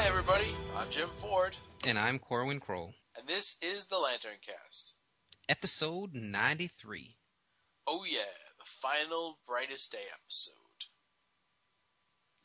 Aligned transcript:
Hi, 0.00 0.06
everybody. 0.06 0.54
I'm 0.76 0.88
Jim 0.92 1.08
Ford, 1.20 1.56
And 1.84 1.98
I'm 1.98 2.20
Corwin 2.20 2.60
Kroll. 2.60 2.94
and 3.18 3.26
this 3.26 3.56
is 3.60 3.88
the 3.88 3.98
Lantern 3.98 4.38
Cast. 4.46 4.94
Episode 5.48 6.14
93. 6.14 7.16
Oh, 7.88 8.04
yeah, 8.08 8.20
the 8.58 8.64
final 8.80 9.40
Brightest 9.44 9.90
Day 9.90 10.04
episode. 10.22 10.54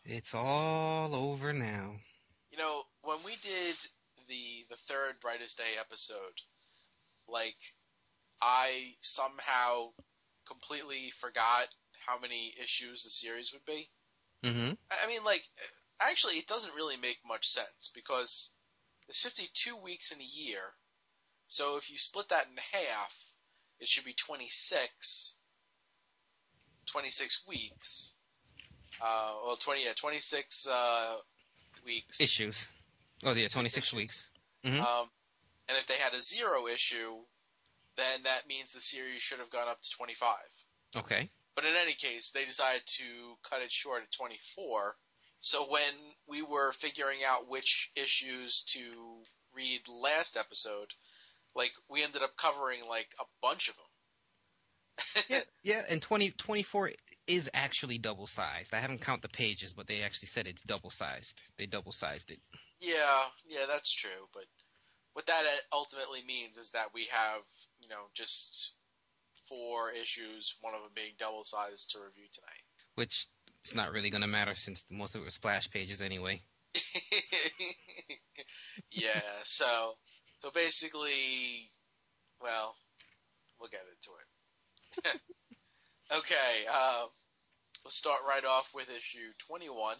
It's 0.05 0.33
all 0.33 1.13
over 1.13 1.51
now. 1.51 1.95
you 2.49 2.57
know, 2.57 2.83
when 3.01 3.17
we 3.25 3.35
did 3.43 3.75
the 4.29 4.65
the 4.69 4.77
third 4.87 5.15
Brightest 5.21 5.57
Day 5.57 5.73
episode, 5.77 6.17
like 7.27 7.57
I 8.41 8.95
somehow 9.01 9.89
completely 10.47 11.11
forgot 11.19 11.67
how 12.05 12.19
many 12.19 12.53
issues 12.61 13.03
the 13.03 13.09
series 13.09 13.53
would 13.53 13.65
be. 13.65 13.89
Mm-hmm. 14.43 14.73
I 14.91 15.07
mean, 15.07 15.23
like, 15.23 15.43
actually, 15.99 16.35
it 16.35 16.47
doesn't 16.47 16.75
really 16.75 16.97
make 16.97 17.19
much 17.27 17.47
sense 17.47 17.91
because 17.93 18.51
there's 19.07 19.21
52 19.21 19.77
weeks 19.77 20.11
in 20.11 20.19
a 20.19 20.23
year. 20.23 20.61
So 21.47 21.77
if 21.77 21.91
you 21.91 21.97
split 21.97 22.29
that 22.29 22.47
in 22.49 22.57
half, 22.71 23.13
it 23.79 23.87
should 23.87 24.05
be 24.05 24.13
26. 24.13 25.33
26 26.87 27.41
weeks. 27.47 28.13
Uh, 29.01 29.33
well, 29.45 29.57
20, 29.57 29.83
yeah, 29.83 29.91
26 29.95 30.67
uh, 30.67 31.15
weeks. 31.85 32.21
Issues. 32.21 32.67
Oh, 33.23 33.33
yeah, 33.33 33.43
Six 33.43 33.53
26 33.53 33.87
issues. 33.87 33.97
weeks. 33.97 34.29
Mhm. 34.65 34.79
Um, 34.79 35.09
and 35.69 35.77
if 35.77 35.87
they 35.87 35.95
had 35.97 36.13
a 36.13 36.21
zero 36.21 36.67
issue, 36.67 37.17
then 37.97 38.23
that 38.23 38.47
means 38.47 38.71
the 38.71 38.81
series 38.81 39.21
should 39.21 39.39
have 39.39 39.49
gone 39.49 39.67
up 39.67 39.81
to 39.81 39.89
25. 39.89 40.35
Okay. 40.97 41.29
But 41.55 41.65
in 41.65 41.75
any 41.75 41.93
case, 41.93 42.31
they 42.31 42.45
decided 42.45 42.81
to 42.85 43.03
cut 43.49 43.61
it 43.61 43.71
short 43.71 44.03
at 44.03 44.11
24. 44.11 44.95
So 45.41 45.69
when 45.69 45.93
we 46.27 46.41
were 46.41 46.71
figuring 46.73 47.19
out 47.27 47.49
which 47.49 47.91
issues 47.95 48.63
to 48.73 49.23
read 49.53 49.81
last 49.87 50.37
episode, 50.37 50.87
like 51.55 51.71
we 51.89 52.03
ended 52.03 52.21
up 52.21 52.37
covering 52.37 52.87
like 52.87 53.09
a 53.19 53.25
bunch 53.41 53.69
of 53.69 53.75
them. 53.75 53.85
Yeah, 55.29 55.41
yeah, 55.63 55.81
and 55.89 56.01
20, 56.01 56.31
24 56.31 56.91
is 57.27 57.49
actually 57.53 57.97
double 57.97 58.27
sized. 58.27 58.73
I 58.73 58.79
haven't 58.79 59.01
count 59.01 59.21
the 59.21 59.29
pages, 59.29 59.73
but 59.73 59.87
they 59.87 60.01
actually 60.01 60.27
said 60.27 60.47
it's 60.47 60.61
double 60.61 60.89
sized. 60.89 61.41
They 61.57 61.65
double 61.65 61.91
sized 61.91 62.31
it. 62.31 62.39
Yeah, 62.79 63.23
yeah, 63.45 63.65
that's 63.67 63.91
true. 63.91 64.27
But 64.33 64.45
what 65.13 65.27
that 65.27 65.43
uh, 65.45 65.75
ultimately 65.75 66.21
means 66.25 66.57
is 66.57 66.71
that 66.71 66.93
we 66.93 67.07
have, 67.11 67.41
know, 67.91 68.09
just 68.15 68.73
four 69.47 69.91
issues, 69.91 70.55
one 70.61 70.73
of 70.73 70.81
them 70.81 70.91
being 70.95 71.13
double 71.19 71.43
sized 71.43 71.91
to 71.91 71.99
review 71.99 72.25
tonight. 72.33 72.63
Which 72.95 73.27
it's 73.63 73.75
not 73.75 73.91
really 73.91 74.09
going 74.09 74.21
to 74.21 74.27
matter 74.27 74.55
since 74.55 74.83
most 74.89 75.15
of 75.15 75.21
it 75.21 75.25
was 75.25 75.35
splash 75.35 75.69
pages 75.69 76.01
anyway. 76.01 76.41
yeah, 78.91 79.21
so 79.43 79.93
so 80.41 80.51
basically, 80.53 81.69
well, 82.41 82.75
we'll 83.59 83.69
get 83.69 83.81
into 83.81 84.11
it. 84.17 85.21
okay, 86.17 86.65
uh, 86.71 87.05
let's 87.83 87.97
start 87.97 88.21
right 88.27 88.45
off 88.45 88.69
with 88.73 88.89
issue 88.89 89.31
21. 89.47 89.97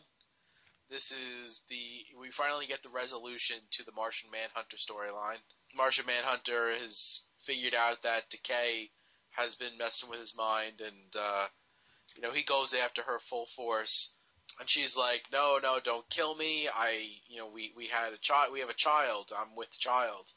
This 0.89 1.11
is 1.11 1.64
the 1.70 2.20
we 2.20 2.31
finally 2.31 2.67
get 2.67 2.83
the 2.83 2.89
resolution 2.89 3.58
to 3.72 3.83
the 3.86 3.94
Martian 3.94 4.30
Manhunter 4.31 4.77
storyline. 4.77 5.39
Martian 5.76 6.05
Manhunter 6.05 6.77
has 6.80 7.26
figured 7.45 7.73
out 7.73 8.04
that 8.04 8.30
Decay 8.30 8.89
has 9.32 9.55
been 9.55 9.77
messing 9.77 10.09
with 10.09 10.20
his 10.20 10.36
mind, 10.36 10.82
and 10.82 11.15
uh, 11.15 11.48
you 12.15 12.21
know 12.21 12.33
he 12.33 12.43
goes 12.43 12.73
after 12.73 13.02
her 13.02 13.20
full 13.20 13.45
force. 13.45 14.14
And 14.59 14.70
she's 14.70 14.98
like, 14.98 15.23
"No, 15.32 15.59
no, 15.64 15.80
don't 15.80 16.09
kill 16.09 16.36
me. 16.36 16.67
I, 16.67 17.08
you 17.27 17.37
know, 17.37 17.48
we 17.48 17.71
we 17.76 17.87
had 17.87 18.14
a 18.14 18.17
child. 18.17 18.52
We 18.52 18.59
have 18.59 18.70
a 18.70 18.73
child. 18.73 19.32
I'm 19.37 19.55
with 19.55 19.71
child." 19.80 20.30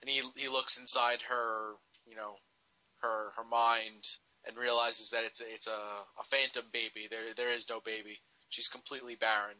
And 0.00 0.08
he 0.08 0.22
he 0.36 0.48
looks 0.48 0.78
inside 0.78 1.22
her, 1.22 1.74
you 2.06 2.14
know, 2.14 2.36
her 3.02 3.32
her 3.36 3.44
mind 3.44 4.04
and 4.46 4.56
realizes 4.56 5.10
that 5.10 5.24
it's 5.24 5.40
it's 5.40 5.66
a, 5.66 5.70
a 5.70 6.24
phantom 6.30 6.64
baby. 6.72 7.08
There 7.10 7.34
there 7.36 7.50
is 7.50 7.68
no 7.68 7.80
baby. 7.80 8.20
She's 8.48 8.68
completely 8.68 9.16
barren. 9.16 9.56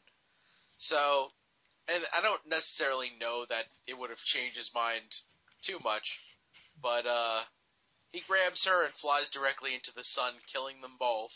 So, 0.79 1.29
and 1.95 2.05
I 2.17 2.21
don't 2.21 2.41
necessarily 2.49 3.11
know 3.21 3.45
that 3.49 3.65
it 3.87 3.99
would 3.99 4.11
have 4.11 4.23
changed 4.23 4.57
his 4.57 4.75
mind 4.75 5.05
too 5.63 5.79
much, 5.83 6.19
but 6.83 7.07
uh, 7.07 7.41
he 8.13 8.23
grabs 8.29 8.65
her 8.65 8.85
and 8.85 8.93
flies 8.93 9.31
directly 9.31 9.75
into 9.75 9.95
the 9.95 10.05
sun, 10.05 10.33
killing 10.53 10.81
them 10.81 10.97
both. 10.99 11.33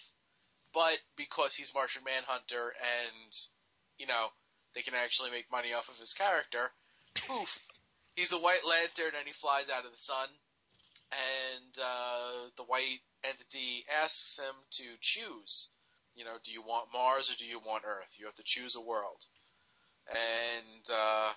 But 0.75 0.99
because 1.17 1.55
he's 1.55 1.75
Martian 1.75 2.03
Manhunter 2.05 2.73
and, 2.81 3.33
you 3.99 4.07
know, 4.07 4.29
they 4.75 4.83
can 4.83 4.95
actually 4.95 5.31
make 5.31 5.51
money 5.51 5.73
off 5.75 5.89
of 5.89 5.99
his 5.99 6.15
character, 6.15 6.71
poof, 7.15 7.69
he's 8.15 8.33
a 8.33 8.39
white 8.39 8.65
lantern 8.67 9.13
and 9.19 9.27
he 9.27 9.33
flies 9.33 9.69
out 9.69 9.85
of 9.85 9.93
the 9.93 9.99
sun. 9.99 10.29
And 11.13 11.77
uh, 11.77 12.49
the 12.57 12.65
white 12.65 13.01
entity 13.23 13.85
asks 14.03 14.39
him 14.39 14.55
to 14.79 14.85
choose. 15.03 15.69
You 16.15 16.25
know, 16.25 16.37
do 16.43 16.53
you 16.53 16.63
want 16.63 16.89
Mars 16.93 17.31
or 17.31 17.37
do 17.37 17.45
you 17.45 17.59
want 17.59 17.85
Earth? 17.87 18.09
You 18.17 18.27
have 18.27 18.37
to 18.37 18.43
choose 18.43 18.77
a 18.77 18.81
world. 18.81 19.21
And, 20.09 20.91
uh, 20.91 21.33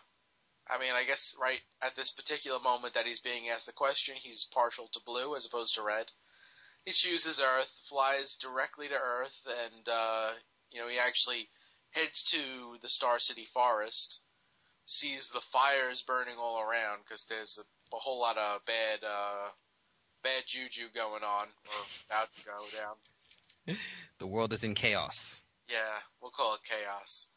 I 0.67 0.79
mean, 0.79 0.93
I 0.93 1.03
guess 1.05 1.35
right 1.39 1.59
at 1.81 1.95
this 1.95 2.11
particular 2.11 2.59
moment 2.59 2.95
that 2.95 3.05
he's 3.05 3.19
being 3.19 3.49
asked 3.49 3.67
the 3.67 3.73
question, 3.73 4.15
he's 4.17 4.49
partial 4.53 4.87
to 4.93 4.99
blue 5.05 5.35
as 5.35 5.45
opposed 5.45 5.75
to 5.75 5.83
red. 5.83 6.07
He 6.85 6.91
chooses 6.91 7.41
Earth, 7.41 7.71
flies 7.89 8.37
directly 8.37 8.87
to 8.87 8.95
Earth, 8.95 9.39
and 9.47 9.89
uh, 9.89 10.31
you 10.71 10.79
know 10.79 10.87
he 10.87 10.99
actually 10.99 11.49
heads 11.91 12.23
to 12.25 12.77
the 12.81 12.89
Star 12.89 13.19
City 13.19 13.47
forest, 13.53 14.19
sees 14.85 15.29
the 15.29 15.41
fires 15.41 16.03
burning 16.03 16.37
all 16.37 16.59
around 16.61 16.99
because 17.03 17.25
there's 17.25 17.57
a, 17.57 17.95
a 17.95 17.99
whole 17.99 18.19
lot 18.19 18.37
of 18.37 18.63
bad 18.65 18.99
uh, 19.03 19.49
bad 20.23 20.43
juju 20.47 20.87
going 20.93 21.23
on 21.23 21.47
or 21.47 21.85
about 22.09 22.31
to 22.33 22.45
go 22.45 22.51
down. 22.81 23.77
The 24.17 24.27
world 24.27 24.53
is 24.53 24.63
in 24.63 24.75
chaos. 24.75 25.43
Yeah, 25.67 25.99
we'll 26.21 26.31
call 26.31 26.55
it 26.55 26.61
chaos. 26.63 27.27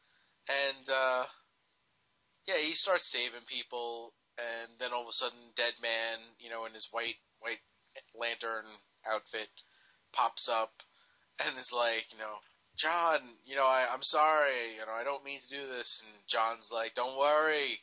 And 0.49 0.89
uh 0.89 1.25
yeah, 2.47 2.59
he 2.59 2.75
starts 2.75 3.11
saving 3.11 3.45
people 3.47 4.15
and 4.39 4.71
then 4.79 4.93
all 4.93 5.03
of 5.03 5.09
a 5.09 5.13
sudden 5.13 5.39
Deadman, 5.57 6.19
you 6.39 6.51
know, 6.51 6.65
in 6.67 6.75
his 6.75 6.89
white 6.91 7.17
white 7.41 7.61
lantern 8.19 8.65
outfit 9.07 9.49
pops 10.13 10.49
up 10.49 10.73
and 11.45 11.59
is 11.59 11.73
like, 11.73 12.07
you 12.13 12.19
know, 12.19 12.37
John, 12.77 13.19
you 13.45 13.57
know, 13.57 13.67
I, 13.67 13.87
I'm 13.93 14.03
sorry, 14.03 14.75
you 14.79 14.87
know, 14.87 14.93
I 14.93 15.05
don't 15.05 15.25
mean 15.25 15.41
to 15.41 15.49
do 15.49 15.67
this 15.77 16.03
and 16.05 16.15
John's 16.27 16.71
like, 16.73 16.95
Don't 16.95 17.19
worry. 17.19 17.79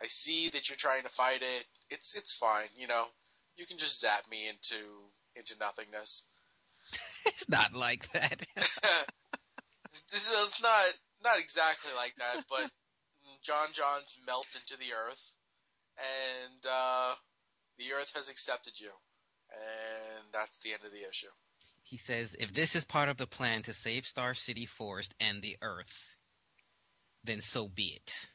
I 0.00 0.06
see 0.06 0.50
that 0.50 0.68
you're 0.68 0.76
trying 0.76 1.02
to 1.02 1.08
fight 1.08 1.42
it. 1.42 1.64
It's 1.90 2.14
it's 2.14 2.32
fine, 2.32 2.68
you 2.76 2.86
know. 2.86 3.04
You 3.56 3.66
can 3.66 3.78
just 3.78 4.00
zap 4.00 4.28
me 4.30 4.48
into 4.48 4.84
into 5.34 5.54
nothingness. 5.58 6.24
it's 7.26 7.48
not 7.48 7.74
like 7.74 8.10
that. 8.12 8.44
this 10.12 10.26
is 10.26 10.32
it's 10.46 10.62
not 10.62 10.84
not 11.22 11.38
exactly 11.38 11.90
like 11.96 12.14
that, 12.18 12.44
but 12.50 12.70
John 13.44 13.68
Jones 13.72 14.14
melts 14.26 14.54
into 14.54 14.76
the 14.78 14.92
earth, 14.94 15.22
and 15.98 16.60
uh, 16.66 17.14
the 17.78 17.92
earth 17.92 18.12
has 18.14 18.28
accepted 18.28 18.74
you, 18.78 18.90
and 19.50 20.24
that's 20.32 20.58
the 20.58 20.72
end 20.72 20.82
of 20.84 20.92
the 20.92 21.08
issue. 21.08 21.32
he 21.82 21.96
says, 21.96 22.36
if 22.38 22.52
this 22.52 22.76
is 22.76 22.84
part 22.84 23.08
of 23.08 23.16
the 23.16 23.26
plan 23.26 23.62
to 23.62 23.74
save 23.74 24.06
Star 24.06 24.34
City 24.34 24.66
Forest 24.66 25.14
and 25.20 25.40
the 25.42 25.56
Earth, 25.62 26.16
then 27.24 27.40
so 27.40 27.68
be 27.68 27.94
it. 27.96 28.28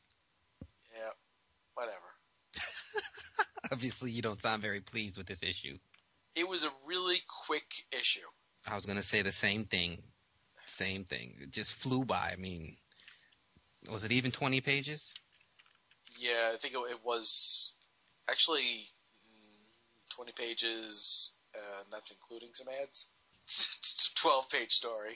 Yeah, 0.95 1.12
whatever. 1.75 1.97
Obviously, 3.71 4.12
you 4.12 4.21
don't 4.21 4.41
sound 4.41 4.62
very 4.62 4.81
pleased 4.81 5.18
with 5.18 5.27
this 5.27 5.44
issue. 5.44 5.77
It 6.36 6.47
was 6.47 6.63
a 6.63 6.69
really 6.88 7.21
quick 7.47 7.63
issue. 7.91 8.27
I 8.68 8.75
was 8.75 8.86
going 8.86 8.97
to 8.97 9.03
say 9.03 9.21
the 9.21 9.31
same 9.31 9.65
thing. 9.65 10.01
Same 10.74 11.04
thing. 11.04 11.36
It 11.40 11.52
just 11.52 11.72
flew 11.72 12.04
by. 12.04 12.31
I 12.34 12.36
mean, 12.36 12.75
was 13.92 14.04
it 14.04 14.12
even 14.12 14.31
20 14.31 14.60
pages? 14.62 15.14
Yeah, 16.18 16.52
I 16.52 16.58
think 16.58 16.74
it, 16.74 16.80
it 16.90 17.00
was 17.06 17.72
actually 18.28 18.88
mm, 19.28 20.16
20 20.16 20.31
pages, 20.31 21.36
and 21.54 21.86
that's 21.92 22.12
including 22.12 22.50
some 22.54 22.68
ads. 22.81 23.06
It's 23.44 24.12
a 24.18 24.20
12 24.20 24.50
page 24.50 24.72
story. 24.72 25.16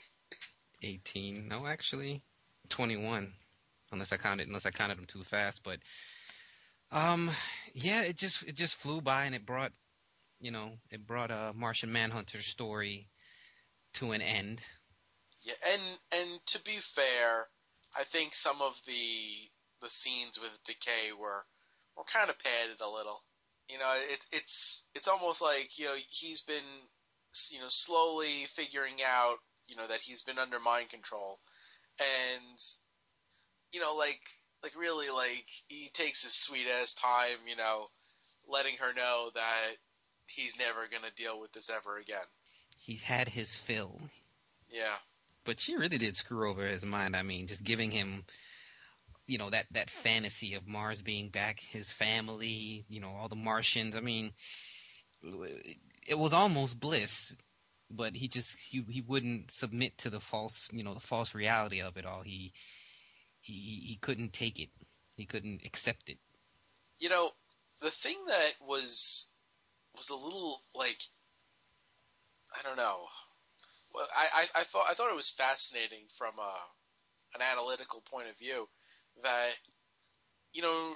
18. 0.84 1.48
No, 1.48 1.66
actually, 1.66 2.22
21. 2.68 3.32
Unless 3.90 4.12
I 4.12 4.16
counted, 4.16 4.46
unless 4.46 4.66
I 4.66 4.70
counted 4.70 4.98
them 4.98 5.06
too 5.06 5.24
fast. 5.24 5.64
But, 5.64 5.80
um, 6.92 7.30
yeah, 7.74 8.02
it 8.02 8.16
just, 8.16 8.46
it 8.46 8.54
just 8.54 8.76
flew 8.76 9.00
by 9.00 9.24
and 9.24 9.34
it 9.34 9.44
brought, 9.44 9.72
you 10.40 10.52
know, 10.52 10.70
it 10.92 11.04
brought 11.04 11.32
a 11.32 11.52
Martian 11.56 11.90
Manhunter 11.90 12.42
story 12.42 13.08
to 13.94 14.12
an 14.12 14.22
end. 14.22 14.60
Yeah, 15.48 15.72
and 15.72 15.82
and 16.12 16.46
to 16.48 16.62
be 16.62 16.78
fair, 16.80 17.46
I 17.96 18.04
think 18.04 18.34
some 18.34 18.60
of 18.60 18.74
the 18.86 19.48
the 19.80 19.88
scenes 19.88 20.38
with 20.38 20.52
Decay 20.66 21.12
were 21.18 21.44
were 21.96 22.04
kind 22.04 22.28
of 22.28 22.38
padded 22.38 22.80
a 22.82 22.90
little. 22.90 23.22
You 23.70 23.78
know, 23.78 23.92
it, 23.96 24.20
it's 24.30 24.84
it's 24.94 25.08
almost 25.08 25.40
like 25.40 25.78
you 25.78 25.86
know 25.86 25.96
he's 26.10 26.42
been 26.42 26.68
you 27.50 27.60
know 27.60 27.68
slowly 27.68 28.46
figuring 28.56 28.96
out 29.06 29.36
you 29.66 29.76
know 29.76 29.88
that 29.88 30.00
he's 30.00 30.22
been 30.22 30.38
under 30.38 30.60
mind 30.60 30.90
control, 30.90 31.40
and 31.98 32.58
you 33.72 33.80
know 33.80 33.94
like 33.94 34.20
like 34.62 34.76
really 34.78 35.08
like 35.08 35.46
he 35.68 35.88
takes 35.94 36.24
his 36.24 36.34
sweet 36.34 36.66
ass 36.68 36.92
time, 36.92 37.48
you 37.48 37.56
know, 37.56 37.86
letting 38.46 38.76
her 38.80 38.92
know 38.92 39.30
that 39.34 39.76
he's 40.26 40.58
never 40.58 40.88
gonna 40.92 41.12
deal 41.16 41.40
with 41.40 41.52
this 41.52 41.70
ever 41.70 41.96
again. 41.96 42.28
He 42.76 42.96
had 42.96 43.30
his 43.30 43.56
fill. 43.56 43.98
Yeah. 44.70 44.96
But 45.48 45.60
she 45.60 45.76
really 45.76 45.96
did 45.96 46.14
screw 46.14 46.50
over 46.50 46.66
his 46.66 46.84
mind. 46.84 47.16
I 47.16 47.22
mean, 47.22 47.46
just 47.46 47.64
giving 47.64 47.90
him 47.90 48.22
you 49.26 49.38
know 49.38 49.48
that 49.48 49.64
that 49.70 49.88
fantasy 49.88 50.52
of 50.52 50.68
Mars 50.68 51.00
being 51.00 51.30
back, 51.30 51.58
his 51.58 51.90
family, 51.90 52.84
you 52.90 53.00
know, 53.00 53.14
all 53.18 53.28
the 53.28 53.34
Martians. 53.34 53.96
I 53.96 54.00
mean, 54.00 54.32
it 56.06 56.18
was 56.18 56.34
almost 56.34 56.78
bliss, 56.78 57.34
but 57.90 58.14
he 58.14 58.28
just 58.28 58.58
he 58.58 58.84
he 58.90 59.00
wouldn't 59.00 59.50
submit 59.50 59.96
to 59.98 60.10
the 60.10 60.20
false, 60.20 60.68
you 60.70 60.84
know, 60.84 60.92
the 60.92 61.00
false 61.00 61.34
reality 61.34 61.80
of 61.80 61.96
it 61.96 62.04
all. 62.04 62.20
He 62.20 62.52
he 63.40 63.54
he 63.54 63.98
couldn't 64.02 64.34
take 64.34 64.60
it. 64.60 64.68
He 65.16 65.24
couldn't 65.24 65.64
accept 65.64 66.10
it. 66.10 66.18
You 66.98 67.08
know, 67.08 67.30
the 67.80 67.90
thing 67.90 68.18
that 68.26 68.52
was 68.60 69.30
was 69.96 70.10
a 70.10 70.14
little 70.14 70.60
like 70.74 70.98
I 72.54 72.68
don't 72.68 72.76
know. 72.76 73.06
Well, 73.94 74.06
I, 74.14 74.42
I, 74.42 74.60
I 74.60 74.64
thought 74.64 74.86
I 74.90 74.94
thought 74.94 75.10
it 75.10 75.16
was 75.16 75.30
fascinating 75.30 76.06
from 76.16 76.34
a, 76.38 76.52
an 77.34 77.42
analytical 77.42 78.02
point 78.10 78.28
of 78.28 78.38
view 78.38 78.68
that 79.22 79.52
you 80.52 80.62
know 80.62 80.94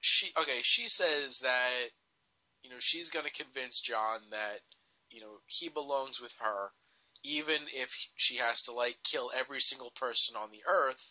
she 0.00 0.32
okay 0.40 0.60
she 0.62 0.88
says 0.88 1.40
that 1.40 1.90
you 2.62 2.70
know 2.70 2.76
she's 2.78 3.10
going 3.10 3.24
to 3.26 3.44
convince 3.44 3.80
John 3.80 4.20
that 4.30 4.60
you 5.10 5.20
know 5.20 5.38
he 5.46 5.68
belongs 5.68 6.20
with 6.20 6.32
her 6.40 6.70
even 7.22 7.56
if 7.72 7.94
she 8.16 8.36
has 8.36 8.62
to 8.64 8.72
like 8.72 8.96
kill 9.02 9.30
every 9.34 9.60
single 9.60 9.92
person 9.96 10.36
on 10.36 10.50
the 10.50 10.62
earth 10.68 11.02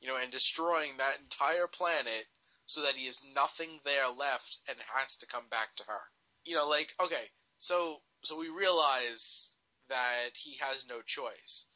you 0.00 0.08
know 0.08 0.16
and 0.16 0.30
destroying 0.30 0.96
that 0.98 1.18
entire 1.22 1.66
planet 1.66 2.26
so 2.66 2.82
that 2.82 2.94
he 2.94 3.06
has 3.06 3.20
nothing 3.34 3.80
there 3.84 4.08
left 4.08 4.60
and 4.68 4.76
has 4.94 5.16
to 5.16 5.26
come 5.26 5.44
back 5.50 5.68
to 5.76 5.84
her. 5.86 6.00
You 6.44 6.56
know 6.56 6.68
like 6.68 6.94
okay 7.02 7.30
so 7.58 7.96
so 8.22 8.38
we 8.38 8.48
realize 8.48 9.54
that 9.88 10.30
he 10.42 10.56
has 10.60 10.86
no 10.88 11.00
choice 11.02 11.66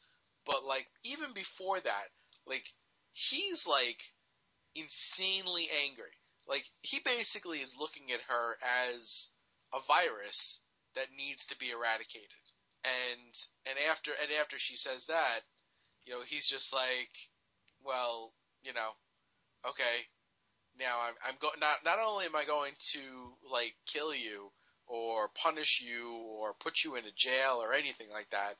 but 0.45 0.63
like 0.63 0.87
even 1.03 1.33
before 1.33 1.79
that 1.79 2.09
like 2.45 2.65
he's 3.13 3.67
like 3.67 3.99
insanely 4.75 5.67
angry. 5.85 6.15
Like 6.47 6.65
he 6.81 6.99
basically 7.03 7.59
is 7.59 7.77
looking 7.79 8.11
at 8.11 8.21
her 8.27 8.57
as 8.95 9.29
a 9.73 9.79
virus 9.87 10.61
that 10.95 11.07
needs 11.15 11.45
to 11.47 11.57
be 11.57 11.69
eradicated. 11.69 12.27
And 12.83 13.33
and 13.67 13.77
after 13.89 14.11
and 14.11 14.31
after 14.41 14.57
she 14.57 14.75
says 14.75 15.05
that, 15.05 15.41
you 16.05 16.13
know, 16.13 16.21
he's 16.27 16.47
just 16.47 16.73
like, 16.73 17.11
well, 17.83 18.33
you 18.63 18.73
know, 18.73 18.89
okay, 19.69 20.07
now 20.79 20.99
I'm 21.07 21.13
I'm 21.23 21.37
going 21.39 21.59
not 21.59 21.85
not 21.85 21.99
only 21.99 22.25
am 22.25 22.35
I 22.35 22.45
going 22.45 22.73
to 22.93 22.99
like 23.51 23.75
kill 23.85 24.13
you 24.13 24.51
or 24.91 25.29
punish 25.41 25.81
you 25.81 26.17
or 26.37 26.53
put 26.53 26.83
you 26.83 26.95
in 26.95 27.05
a 27.05 27.11
jail 27.15 27.59
or 27.61 27.73
anything 27.73 28.09
like 28.11 28.29
that, 28.31 28.57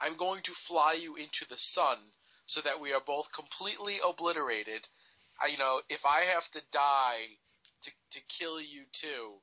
I'm 0.00 0.16
going 0.16 0.42
to 0.42 0.52
fly 0.52 0.98
you 1.00 1.16
into 1.16 1.46
the 1.48 1.56
sun 1.56 1.96
so 2.46 2.60
that 2.60 2.80
we 2.80 2.92
are 2.92 3.00
both 3.04 3.32
completely 3.32 3.98
obliterated. 4.06 4.86
I, 5.42 5.48
you 5.48 5.58
know, 5.58 5.80
if 5.88 6.04
I 6.04 6.32
have 6.34 6.48
to 6.52 6.60
die 6.70 7.38
to 7.82 7.90
to 8.12 8.20
kill 8.28 8.60
you 8.60 8.82
too, 8.92 9.34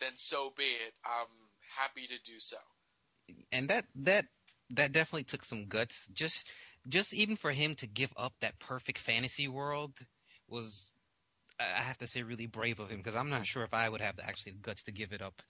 then 0.00 0.12
so 0.16 0.52
be 0.56 0.64
it. 0.64 0.94
I'm 1.04 1.26
happy 1.76 2.06
to 2.06 2.30
do 2.30 2.38
so. 2.38 2.58
And 3.50 3.68
that 3.68 3.84
that 3.96 4.26
that 4.70 4.92
definitely 4.92 5.24
took 5.24 5.44
some 5.44 5.66
guts. 5.66 6.08
Just 6.12 6.48
just 6.86 7.12
even 7.12 7.36
for 7.36 7.50
him 7.50 7.74
to 7.76 7.86
give 7.86 8.12
up 8.16 8.34
that 8.40 8.58
perfect 8.60 8.98
fantasy 8.98 9.48
world 9.48 9.98
was 10.48 10.92
I 11.58 11.82
have 11.82 11.98
to 11.98 12.06
say 12.06 12.22
really 12.22 12.46
brave 12.46 12.80
of 12.80 12.90
him 12.90 12.98
because 12.98 13.16
I'm 13.16 13.30
not 13.30 13.46
sure 13.46 13.64
if 13.64 13.74
I 13.74 13.88
would 13.88 14.00
have 14.00 14.18
actually 14.22 14.52
the 14.52 14.58
guts 14.58 14.84
to 14.84 14.92
give 14.92 15.12
it 15.12 15.22
up 15.22 15.42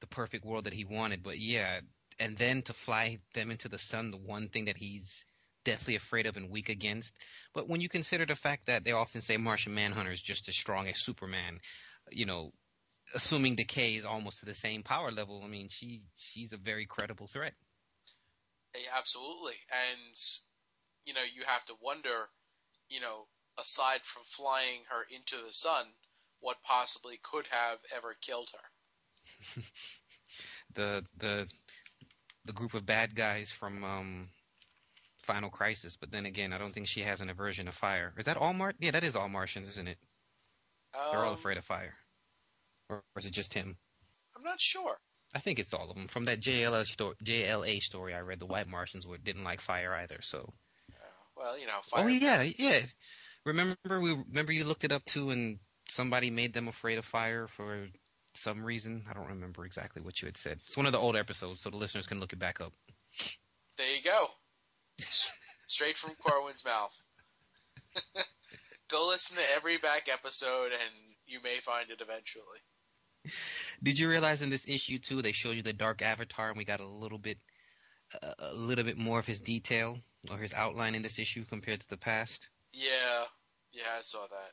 the 0.00 0.06
perfect 0.06 0.44
world 0.44 0.64
that 0.64 0.72
he 0.72 0.84
wanted. 0.84 1.22
But 1.22 1.38
yeah, 1.38 1.80
and 2.18 2.36
then 2.36 2.62
to 2.62 2.72
fly 2.72 3.18
them 3.34 3.50
into 3.50 3.68
the 3.68 3.78
sun, 3.78 4.10
the 4.10 4.16
one 4.16 4.48
thing 4.48 4.66
that 4.66 4.76
he's 4.76 5.24
deathly 5.64 5.96
afraid 5.96 6.26
of 6.26 6.36
and 6.36 6.50
weak 6.50 6.68
against. 6.68 7.14
But 7.52 7.68
when 7.68 7.80
you 7.80 7.88
consider 7.88 8.24
the 8.24 8.36
fact 8.36 8.66
that 8.66 8.84
they 8.84 8.92
often 8.92 9.20
say 9.20 9.36
Martian 9.36 9.74
Manhunter 9.74 10.12
is 10.12 10.22
just 10.22 10.48
as 10.48 10.56
strong 10.56 10.88
as 10.88 10.98
Superman, 10.98 11.58
you 12.12 12.24
know, 12.24 12.52
assuming 13.14 13.56
Decay 13.56 13.96
is 13.96 14.04
almost 14.04 14.40
to 14.40 14.46
the 14.46 14.54
same 14.54 14.82
power 14.82 15.10
level, 15.10 15.42
I 15.44 15.48
mean, 15.48 15.68
she 15.68 16.02
she's 16.16 16.52
a 16.52 16.56
very 16.56 16.86
credible 16.86 17.26
threat. 17.26 17.54
Yeah, 18.74 18.90
absolutely, 18.96 19.54
and 19.70 20.16
you 21.04 21.14
know, 21.14 21.22
you 21.22 21.42
have 21.46 21.64
to 21.66 21.74
wonder, 21.82 22.28
you 22.88 23.00
know, 23.00 23.26
aside 23.58 24.00
from 24.02 24.22
flying 24.26 24.80
her 24.90 25.02
into 25.10 25.36
the 25.46 25.52
sun, 25.52 25.86
what 26.40 26.62
possibly 26.62 27.18
could 27.22 27.46
have 27.50 27.78
ever 27.96 28.14
killed 28.20 28.50
her. 28.52 28.68
the 30.74 31.04
the 31.18 31.48
the 32.44 32.52
group 32.52 32.74
of 32.74 32.86
bad 32.86 33.14
guys 33.14 33.50
from 33.50 33.84
um 33.84 34.28
Final 35.26 35.50
Crisis, 35.50 35.96
but 35.96 36.10
then 36.12 36.24
again, 36.24 36.52
I 36.52 36.58
don't 36.58 36.72
think 36.72 36.86
she 36.86 37.00
has 37.02 37.20
an 37.20 37.28
aversion 37.28 37.66
to 37.66 37.72
fire. 37.72 38.14
Is 38.16 38.26
that 38.26 38.36
all 38.36 38.52
Mar? 38.52 38.72
Yeah, 38.78 38.92
that 38.92 39.02
is 39.02 39.16
all 39.16 39.28
Martians, 39.28 39.68
isn't 39.70 39.88
it? 39.88 39.98
Um, 40.94 41.00
They're 41.10 41.24
all 41.24 41.32
um, 41.32 41.34
afraid 41.34 41.58
of 41.58 41.64
fire, 41.64 41.94
or, 42.88 42.98
or, 42.98 43.18
is 43.18 43.26
it 43.26 43.32
just 43.32 43.52
him? 43.52 43.76
I'm 44.36 44.44
not 44.44 44.60
sure. 44.60 44.96
I 45.34 45.40
think 45.40 45.58
it's 45.58 45.74
all 45.74 45.90
of 45.90 45.96
them. 45.96 46.06
From 46.06 46.24
that 46.24 46.40
JLA 46.40 46.86
story, 46.86 47.16
JLA 47.24 47.80
story 47.80 48.14
I 48.14 48.20
read, 48.20 48.38
the 48.38 48.46
White 48.46 48.68
Martians 48.68 49.06
were, 49.06 49.18
didn't 49.18 49.44
like 49.44 49.60
fire 49.60 49.92
either. 49.94 50.20
So. 50.22 50.54
Uh, 50.92 50.94
well, 51.36 51.58
you 51.58 51.66
know. 51.66 51.80
Fire 51.90 52.04
oh 52.04 52.06
yeah, 52.06 52.42
yeah. 52.56 52.82
Remember 53.44 54.00
we 54.00 54.12
remember 54.28 54.52
you 54.52 54.64
looked 54.64 54.84
it 54.84 54.92
up 54.92 55.04
too, 55.04 55.30
and 55.30 55.58
somebody 55.88 56.30
made 56.30 56.54
them 56.54 56.68
afraid 56.68 56.98
of 56.98 57.04
fire 57.04 57.48
for 57.48 57.88
some 58.36 58.64
reason. 58.64 59.04
I 59.08 59.14
don't 59.14 59.28
remember 59.28 59.64
exactly 59.64 60.02
what 60.02 60.20
you 60.20 60.26
had 60.26 60.36
said. 60.36 60.58
It's 60.64 60.76
one 60.76 60.86
of 60.86 60.92
the 60.92 60.98
old 60.98 61.16
episodes, 61.16 61.60
so 61.60 61.70
the 61.70 61.76
listeners 61.76 62.06
can 62.06 62.20
look 62.20 62.32
it 62.32 62.38
back 62.38 62.60
up. 62.60 62.72
There 63.78 63.94
you 63.94 64.02
go. 64.02 64.26
Straight 65.68 65.98
from 65.98 66.14
Corwin's 66.14 66.64
mouth. 66.64 66.94
Go 68.88 69.08
listen 69.08 69.36
to 69.36 69.42
every 69.56 69.78
back 69.78 70.08
episode, 70.12 70.70
and 70.72 71.14
you 71.26 71.40
may 71.42 71.58
find 71.60 71.90
it 71.90 72.00
eventually. 72.00 72.60
Did 73.82 73.98
you 73.98 74.08
realize 74.08 74.42
in 74.42 74.50
this 74.50 74.68
issue 74.68 74.98
too 74.98 75.22
they 75.22 75.32
showed 75.32 75.56
you 75.56 75.62
the 75.62 75.72
Dark 75.72 76.02
Avatar, 76.02 76.48
and 76.48 76.56
we 76.56 76.64
got 76.64 76.80
a 76.80 76.86
little 76.86 77.18
bit, 77.18 77.38
uh, 78.22 78.34
a 78.38 78.54
little 78.54 78.84
bit 78.84 78.96
more 78.96 79.18
of 79.18 79.26
his 79.26 79.40
detail 79.40 79.98
or 80.30 80.38
his 80.38 80.54
outline 80.54 80.94
in 80.94 81.02
this 81.02 81.18
issue 81.18 81.44
compared 81.44 81.80
to 81.80 81.88
the 81.88 81.96
past? 81.96 82.48
Yeah, 82.72 83.24
yeah, 83.72 83.98
I 83.98 84.02
saw 84.02 84.22
that. 84.22 84.52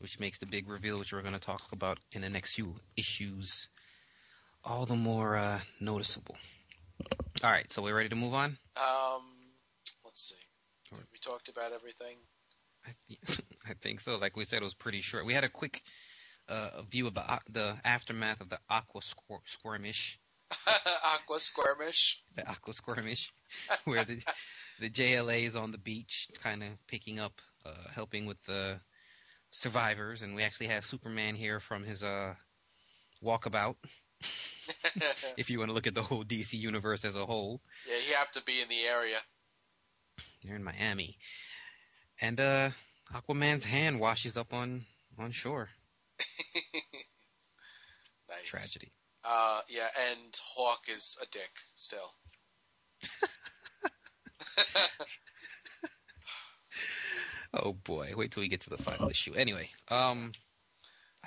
Which 0.00 0.18
makes 0.18 0.38
the 0.38 0.46
big 0.46 0.68
reveal, 0.68 0.98
which 0.98 1.12
we're 1.12 1.22
going 1.22 1.34
to 1.34 1.40
talk 1.40 1.62
about 1.72 1.98
in 2.12 2.22
the 2.22 2.30
next 2.30 2.54
few 2.54 2.74
issues, 2.96 3.68
all 4.64 4.86
the 4.86 4.96
more 4.96 5.36
uh, 5.36 5.60
noticeable. 5.78 6.36
All 7.44 7.50
right, 7.50 7.70
so 7.70 7.82
we're 7.82 7.96
ready 7.96 8.08
to 8.08 8.16
move 8.16 8.34
on. 8.34 8.56
Um, 8.76 9.22
Let's 10.04 10.28
see. 10.30 10.36
We 10.92 11.18
talked 11.22 11.48
about 11.48 11.72
everything. 11.72 12.16
I, 12.84 12.90
th- 13.06 13.40
I 13.68 13.74
think 13.74 14.00
so. 14.00 14.18
Like 14.18 14.36
we 14.36 14.44
said, 14.44 14.60
it 14.60 14.64
was 14.64 14.74
pretty 14.74 15.02
short. 15.02 15.24
We 15.24 15.34
had 15.34 15.44
a 15.44 15.48
quick 15.48 15.82
uh, 16.48 16.82
view 16.90 17.06
of 17.06 17.14
the 17.14 17.22
the 17.50 17.76
aftermath 17.84 18.40
of 18.40 18.48
the 18.48 18.58
Aqua 18.68 19.02
squir- 19.02 19.38
Skirmish. 19.46 20.18
aqua 21.04 21.38
Squirmish. 21.38 22.16
The 22.34 22.48
Aqua 22.48 22.74
Squirmish, 22.74 23.30
where 23.84 24.04
the 24.04 24.20
the 24.80 24.90
JLA 24.90 25.46
is 25.46 25.54
on 25.54 25.70
the 25.70 25.78
beach, 25.78 26.28
kind 26.42 26.62
of 26.64 26.68
picking 26.88 27.20
up, 27.20 27.40
uh, 27.64 27.88
helping 27.94 28.26
with 28.26 28.42
the 28.46 28.80
survivors, 29.50 30.22
and 30.22 30.34
we 30.34 30.42
actually 30.42 30.68
have 30.68 30.84
Superman 30.84 31.34
here 31.34 31.60
from 31.60 31.84
his 31.84 32.02
uh, 32.02 32.34
walkabout. 33.22 33.76
if 35.36 35.50
you 35.50 35.58
want 35.58 35.70
to 35.70 35.74
look 35.74 35.86
at 35.86 35.94
the 35.94 36.02
whole 36.02 36.24
DC 36.24 36.54
universe 36.54 37.04
as 37.04 37.16
a 37.16 37.24
whole. 37.24 37.60
Yeah, 37.88 37.96
he 38.06 38.14
have 38.14 38.30
to 38.32 38.42
be 38.44 38.60
in 38.60 38.68
the 38.68 38.82
area. 38.82 39.18
You're 40.42 40.56
in 40.56 40.64
Miami, 40.64 41.16
and 42.20 42.40
uh, 42.40 42.70
Aquaman's 43.14 43.64
hand 43.64 43.98
washes 43.98 44.36
up 44.36 44.52
on 44.52 44.82
on 45.18 45.32
shore. 45.32 45.68
nice. 48.28 48.44
Tragedy. 48.44 48.92
Uh, 49.24 49.60
yeah, 49.68 49.88
and 50.10 50.38
Hawk 50.54 50.80
is 50.94 51.18
a 51.22 51.26
dick 51.30 51.50
still. 51.74 52.14
oh 57.62 57.72
boy, 57.72 58.12
wait 58.16 58.30
till 58.30 58.42
we 58.42 58.48
get 58.48 58.62
to 58.62 58.70
the 58.70 58.82
final 58.82 59.08
issue. 59.08 59.34
Anyway, 59.34 59.68
um, 59.88 60.32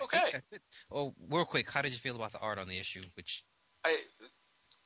okay, 0.01 0.19
that's 0.31 0.51
it. 0.51 0.61
Oh, 0.91 1.13
real 1.29 1.45
quick, 1.45 1.69
how 1.69 1.81
did 1.81 1.91
you 1.91 1.99
feel 1.99 2.15
about 2.15 2.31
the 2.31 2.39
art 2.39 2.59
on 2.59 2.67
the 2.67 2.79
issue? 2.79 3.01
Which 3.15 3.43
I, 3.83 3.97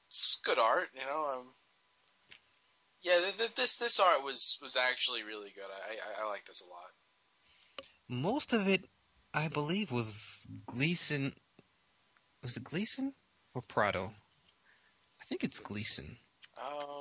it's 0.08 0.40
good 0.44 0.60
art, 0.60 0.90
you 0.94 1.02
know. 1.02 1.40
Um, 1.40 1.48
yeah, 3.02 3.20
this 3.56 3.78
this 3.78 4.00
art 4.00 4.24
was 4.24 4.58
was 4.62 4.76
actually 4.76 5.24
really 5.24 5.52
good. 5.56 5.64
I 5.64 6.22
I, 6.22 6.26
I 6.26 6.30
like 6.30 6.46
this 6.46 6.62
a 6.62 6.70
lot. 6.70 6.92
Most 8.10 8.54
of 8.54 8.68
it, 8.68 8.84
I 9.34 9.48
believe, 9.50 9.92
was 9.92 10.48
Gleason. 10.66 11.34
Was 12.44 12.58
it 12.58 12.64
Gleason 12.64 13.14
or 13.54 13.62
Prado? 13.68 14.12
I 15.22 15.26
think 15.26 15.44
it's 15.44 15.60
Gleason. 15.60 16.18
Um, 16.58 16.97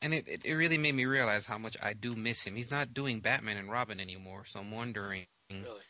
And 0.00 0.14
it, 0.14 0.28
it, 0.28 0.40
it 0.44 0.54
really 0.54 0.78
made 0.78 0.94
me 0.94 1.06
realize 1.06 1.44
how 1.44 1.58
much 1.58 1.76
I 1.82 1.92
do 1.92 2.14
miss 2.14 2.44
him. 2.44 2.54
He's 2.54 2.70
not 2.70 2.94
doing 2.94 3.20
Batman 3.20 3.56
and 3.56 3.70
Robin 3.70 3.98
anymore, 3.98 4.44
so 4.44 4.60
I'm 4.60 4.70
wondering 4.70 5.26
really, 5.50 5.80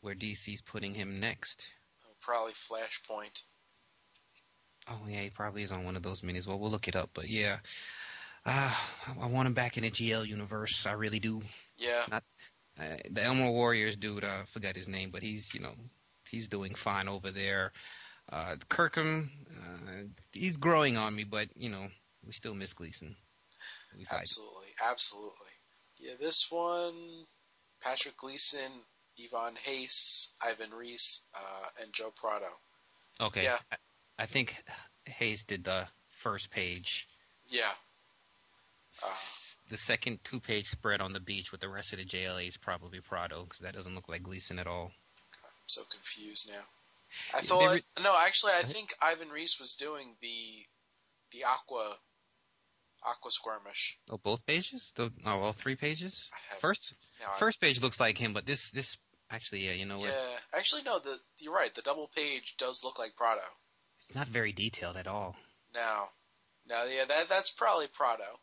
where 0.00 0.14
DC's 0.14 0.62
putting 0.62 0.94
him 0.94 1.20
next. 1.20 1.72
probably 2.20 2.52
Flashpoint. 2.52 3.42
Oh 4.90 5.00
yeah, 5.08 5.22
he 5.22 5.30
probably 5.30 5.62
is 5.62 5.72
on 5.72 5.84
one 5.84 5.96
of 5.96 6.02
those 6.02 6.20
minis. 6.20 6.46
Well, 6.46 6.58
we'll 6.58 6.70
look 6.70 6.88
it 6.88 6.96
up, 6.96 7.10
but 7.12 7.28
yeah, 7.28 7.58
uh, 8.46 8.74
I, 9.20 9.26
want 9.26 9.46
him 9.46 9.54
back 9.54 9.76
in 9.76 9.82
the 9.82 9.90
GL 9.90 10.26
universe. 10.26 10.86
I 10.86 10.92
really 10.92 11.20
do. 11.20 11.42
Yeah, 11.76 12.04
Uh, 12.80 12.96
the 13.10 13.24
Emerald 13.24 13.54
Warriors 13.54 13.96
dude, 13.96 14.24
uh, 14.24 14.28
I 14.42 14.44
forgot 14.46 14.76
his 14.76 14.88
name, 14.88 15.10
but 15.10 15.22
he's 15.22 15.52
you 15.52 15.60
know 15.60 15.72
he's 16.30 16.48
doing 16.48 16.74
fine 16.74 17.08
over 17.08 17.30
there. 17.30 17.72
Uh, 18.30 18.56
Kirkham, 18.68 19.30
uh, 19.50 20.04
he's 20.32 20.56
growing 20.56 20.96
on 20.96 21.14
me, 21.14 21.24
but 21.24 21.48
you 21.56 21.68
know 21.68 21.88
we 22.24 22.32
still 22.32 22.54
miss 22.54 22.72
Gleason. 22.72 23.16
At 23.92 23.98
least 23.98 24.12
I 24.12 24.16
do. 24.16 24.20
absolutely, 24.22 24.68
absolutely. 24.84 25.52
Yeah, 25.98 26.12
this 26.20 26.46
one, 26.50 27.26
Patrick 27.82 28.16
Gleason, 28.16 28.70
Yvonne 29.16 29.56
Hayes, 29.64 30.30
Ivan 30.40 30.70
Reis, 30.70 31.24
uh, 31.34 31.68
and 31.82 31.92
Joe 31.92 32.12
Prado. 32.16 32.46
Okay. 33.20 33.44
Yeah. 33.44 33.58
I, 33.72 33.76
I 34.20 34.26
think 34.26 34.62
Hayes 35.06 35.44
did 35.44 35.64
the 35.64 35.86
first 36.18 36.50
page. 36.50 37.08
Yeah, 37.48 37.72
Uh. 39.02 39.14
The 39.70 39.76
second 39.76 40.20
two-page 40.24 40.66
spread 40.66 41.02
on 41.02 41.12
the 41.12 41.20
beach 41.20 41.52
with 41.52 41.60
the 41.60 41.68
rest 41.68 41.92
of 41.92 41.98
the 41.98 42.04
JLA 42.06 42.48
is 42.48 42.56
probably 42.56 43.00
Prado 43.00 43.42
because 43.44 43.58
that 43.60 43.74
doesn't 43.74 43.94
look 43.94 44.08
like 44.08 44.22
Gleason 44.22 44.58
at 44.58 44.66
all. 44.66 44.92
I'm 45.44 45.50
so 45.66 45.82
confused 45.90 46.50
now. 46.50 46.62
I 47.38 47.42
thought 47.42 47.70
re- 47.74 48.02
no, 48.02 48.16
actually, 48.18 48.52
I 48.52 48.62
think 48.62 48.94
Ivan 49.02 49.28
Reis 49.28 49.58
was 49.60 49.74
doing 49.74 50.14
the 50.22 50.64
the 51.32 51.44
Aqua 51.44 51.96
Aqua 53.04 53.30
Skirmish. 53.30 53.98
Oh, 54.10 54.18
both 54.18 54.44
pages? 54.46 54.92
The, 54.96 55.12
oh, 55.24 55.40
all 55.40 55.52
three 55.52 55.76
pages? 55.76 56.28
First, 56.58 56.94
Now 57.20 57.32
I- 57.34 57.38
first 57.38 57.60
page 57.60 57.80
looks 57.80 58.00
like 58.00 58.18
him, 58.18 58.32
but 58.32 58.46
this, 58.46 58.70
this 58.70 58.98
actually, 59.30 59.66
yeah, 59.66 59.72
you 59.72 59.86
know 59.86 59.98
what? 59.98 60.08
yeah, 60.10 60.36
actually, 60.58 60.82
no. 60.82 60.98
The 60.98 61.18
you're 61.38 61.54
right. 61.54 61.74
The 61.74 61.82
double 61.82 62.10
page 62.14 62.54
does 62.58 62.82
look 62.84 62.98
like 62.98 63.16
Prado. 63.16 63.42
It's 63.98 64.14
not 64.14 64.28
very 64.28 64.52
detailed 64.52 64.96
at 64.96 65.06
all. 65.06 65.36
No, 65.74 66.04
no, 66.66 66.84
yeah, 66.84 67.04
that 67.08 67.28
that's 67.28 67.50
probably 67.50 67.86
Prado, 67.88 68.40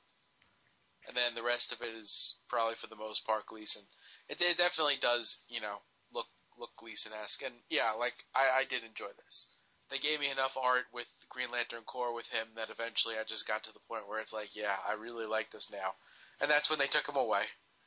and 1.07 1.15
then 1.17 1.33
the 1.35 1.43
rest 1.43 1.71
of 1.73 1.81
it 1.81 1.93
is 1.95 2.35
probably 2.49 2.75
for 2.75 2.87
the 2.87 2.95
most 2.95 3.25
part 3.25 3.45
Gleason. 3.47 3.81
It, 4.29 4.41
it 4.41 4.57
definitely 4.57 4.97
does, 5.01 5.37
you 5.49 5.61
know, 5.61 5.77
look 6.13 6.27
look 6.57 6.69
Gleason-esque, 6.77 7.43
and 7.43 7.53
yeah, 7.69 7.91
like 7.97 8.13
I, 8.33 8.61
I 8.61 8.63
did 8.69 8.83
enjoy 8.83 9.09
this. 9.25 9.49
They 9.91 9.99
gave 9.99 10.19
me 10.19 10.31
enough 10.31 10.57
art 10.61 10.85
with 10.93 11.07
Green 11.29 11.51
Lantern 11.51 11.83
Corps 11.85 12.13
with 12.13 12.25
him 12.27 12.47
that 12.55 12.69
eventually 12.71 13.15
I 13.15 13.23
just 13.27 13.47
got 13.47 13.63
to 13.65 13.73
the 13.73 13.79
point 13.87 14.07
where 14.07 14.19
it's 14.19 14.33
like, 14.33 14.55
yeah, 14.55 14.75
I 14.87 14.93
really 14.93 15.25
like 15.25 15.51
this 15.51 15.71
now, 15.71 15.93
and 16.41 16.49
that's 16.49 16.69
when 16.69 16.79
they 16.79 16.87
took 16.87 17.07
him 17.07 17.15
away. 17.15 17.43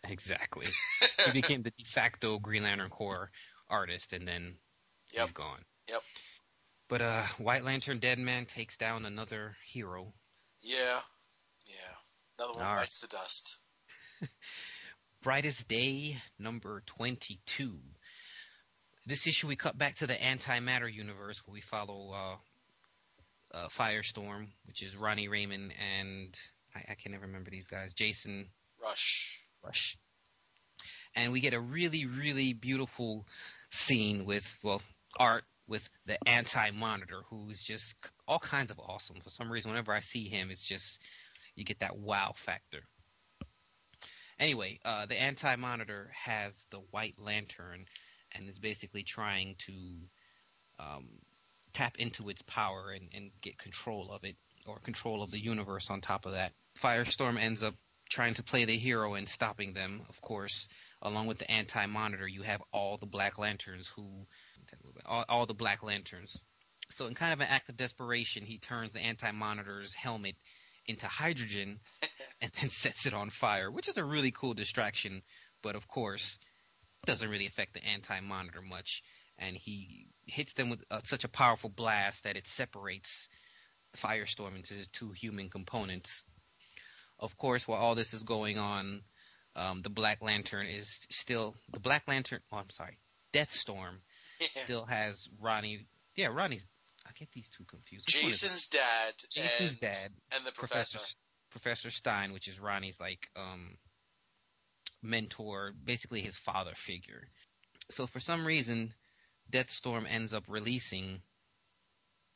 Exactly. 0.08 0.68
he 1.24 1.32
became 1.32 1.62
the 1.62 1.72
de 1.72 1.84
facto 1.84 2.38
Green 2.38 2.62
Lantern 2.62 2.90
Corps 2.90 3.30
artist, 3.68 4.12
and 4.12 4.26
then 4.26 4.54
Yep. 5.12 5.22
he's 5.22 5.32
gone. 5.32 5.64
Yep. 5.88 6.02
But 6.88 7.02
uh, 7.02 7.22
White 7.38 7.64
Lantern 7.64 7.98
Deadman 7.98 8.46
takes 8.46 8.76
down 8.76 9.04
another 9.04 9.56
hero. 9.64 10.12
Yeah, 10.62 11.00
yeah, 11.66 11.94
another 12.38 12.58
one 12.58 12.66
All 12.66 12.74
right. 12.74 12.82
bites 12.82 13.00
the 13.00 13.08
dust. 13.08 13.56
Brightest 15.22 15.68
Day, 15.68 16.16
number 16.38 16.82
22. 16.86 17.80
This 19.08 19.26
issue, 19.26 19.46
we 19.46 19.56
cut 19.56 19.78
back 19.78 19.94
to 19.96 20.06
the 20.06 20.14
antimatter 20.14 20.92
universe 20.92 21.40
where 21.46 21.54
we 21.54 21.62
follow 21.62 22.12
uh, 22.12 23.56
uh, 23.56 23.68
Firestorm, 23.68 24.48
which 24.66 24.82
is 24.82 24.94
Ronnie 24.94 25.28
Raymond 25.28 25.72
and 25.96 26.38
I, 26.76 26.92
I 26.92 26.94
can 26.94 27.12
never 27.12 27.24
remember 27.24 27.50
these 27.50 27.68
guys, 27.68 27.94
Jason 27.94 28.50
Rusch. 28.78 29.38
Rusch. 29.64 29.96
And 31.16 31.32
we 31.32 31.40
get 31.40 31.54
a 31.54 31.60
really, 31.60 32.04
really 32.04 32.52
beautiful 32.52 33.24
scene 33.70 34.26
with, 34.26 34.60
well, 34.62 34.82
art 35.18 35.44
with 35.66 35.88
the 36.04 36.18
Anti 36.28 36.72
Monitor, 36.72 37.22
who's 37.30 37.62
just 37.62 37.96
all 38.26 38.38
kinds 38.38 38.70
of 38.70 38.78
awesome. 38.78 39.16
For 39.24 39.30
some 39.30 39.50
reason, 39.50 39.70
whenever 39.70 39.94
I 39.94 40.00
see 40.00 40.28
him, 40.28 40.50
it's 40.50 40.66
just, 40.66 41.00
you 41.56 41.64
get 41.64 41.78
that 41.78 41.96
wow 41.96 42.32
factor. 42.34 42.82
Anyway, 44.38 44.80
uh, 44.84 45.06
the 45.06 45.18
Anti 45.18 45.56
Monitor 45.56 46.10
has 46.12 46.66
the 46.68 46.80
White 46.90 47.14
Lantern 47.18 47.86
and 48.32 48.49
is 48.49 48.58
basically 48.58 49.02
trying 49.02 49.56
to 49.58 49.73
um, 50.78 51.08
tap 51.73 51.97
into 51.99 52.28
its 52.28 52.42
power 52.42 52.90
and, 52.94 53.08
and 53.14 53.30
get 53.40 53.58
control 53.58 54.11
of 54.11 54.25
it, 54.25 54.37
or 54.66 54.78
control 54.80 55.23
of 55.23 55.30
the 55.30 55.38
universe 55.38 55.90
on 55.90 56.00
top 56.00 56.26
of 56.26 56.32
that. 56.32 56.52
Firestorm 56.80 57.38
ends 57.38 57.62
up 57.62 57.75
trying 58.08 58.35
to 58.35 58.42
play 58.42 58.64
the 58.64 58.76
hero 58.76 59.14
and 59.14 59.28
stopping 59.28 59.75
them, 59.75 60.02
of 60.08 60.20
course. 60.20 60.68
Along 61.02 61.26
with 61.26 61.38
the 61.38 61.50
Anti 61.50 61.87
Monitor, 61.87 62.26
you 62.26 62.42
have 62.42 62.62
all 62.73 62.97
the 62.97 63.06
Black 63.06 63.38
Lanterns 63.38 63.87
who. 63.87 64.26
All, 65.06 65.25
all 65.28 65.47
the 65.47 65.54
Black 65.54 65.82
Lanterns. 65.82 66.38
So, 66.90 67.06
in 67.06 67.14
kind 67.14 67.32
of 67.32 67.40
an 67.40 67.49
act 67.49 67.68
of 67.68 67.76
desperation, 67.76 68.44
he 68.44 68.58
turns 68.58 68.92
the 68.92 69.00
Anti 69.00 69.30
Monitor's 69.30 69.94
helmet 69.94 70.37
into 70.87 71.06
hydrogen 71.06 71.80
and 72.40 72.50
then 72.52 72.70
sets 72.70 73.06
it 73.06 73.14
on 73.14 73.30
fire, 73.30 73.70
which 73.70 73.88
is 73.88 73.97
a 73.99 74.04
really 74.04 74.30
cool 74.30 74.54
distraction, 74.54 75.23
but 75.62 75.76
of 75.76 75.87
course, 75.87 76.38
doesn't 77.06 77.30
really 77.30 77.46
affect 77.46 77.74
the 77.74 77.84
Anti 77.84 78.20
Monitor 78.20 78.62
much. 78.62 79.02
And 79.38 79.56
he 79.56 80.08
hits 80.26 80.54
them 80.54 80.70
with 80.70 80.84
uh, 80.90 81.00
such 81.04 81.24
a 81.24 81.28
powerful 81.28 81.70
blast 81.70 82.24
that 82.24 82.36
it 82.36 82.46
separates 82.46 83.28
Firestorm 83.96 84.56
into 84.56 84.74
his 84.74 84.88
two 84.88 85.12
human 85.12 85.48
components. 85.48 86.24
Of 87.18 87.36
course, 87.36 87.66
while 87.66 87.80
all 87.80 87.94
this 87.94 88.14
is 88.14 88.22
going 88.22 88.58
on, 88.58 89.02
um, 89.56 89.78
the 89.80 89.90
Black 89.90 90.22
Lantern 90.22 90.66
is 90.66 91.06
still 91.10 91.56
the 91.72 91.80
Black 91.80 92.04
Lantern. 92.06 92.40
Oh, 92.52 92.58
I'm 92.58 92.70
sorry, 92.70 92.98
Deathstorm 93.32 94.00
still 94.54 94.84
has 94.84 95.28
Ronnie. 95.40 95.86
Yeah, 96.14 96.28
Ronnie's. 96.28 96.66
I 97.06 97.10
get 97.18 97.30
these 97.32 97.48
two 97.48 97.64
confused. 97.64 98.06
Which 98.06 98.22
one 98.22 98.30
is 98.30 98.42
it? 98.42 98.46
Jason's 98.46 98.68
dad. 98.68 99.14
Jason's 99.30 99.70
and, 99.72 99.80
dad, 99.80 100.10
and 100.32 100.46
the 100.46 100.52
Professor 100.52 100.98
professor. 100.98 101.16
Professor 101.50 101.90
Stein, 101.90 102.32
which 102.32 102.48
is 102.48 102.60
Ronnie's 102.60 103.00
like 103.00 103.28
um, 103.34 103.76
mentor, 105.02 105.72
basically 105.84 106.20
his 106.20 106.36
father 106.36 106.72
figure. 106.74 107.22
So 107.90 108.06
for 108.06 108.20
some 108.20 108.46
reason, 108.46 108.92
Deathstorm 109.50 110.06
ends 110.08 110.32
up 110.32 110.44
releasing 110.48 111.22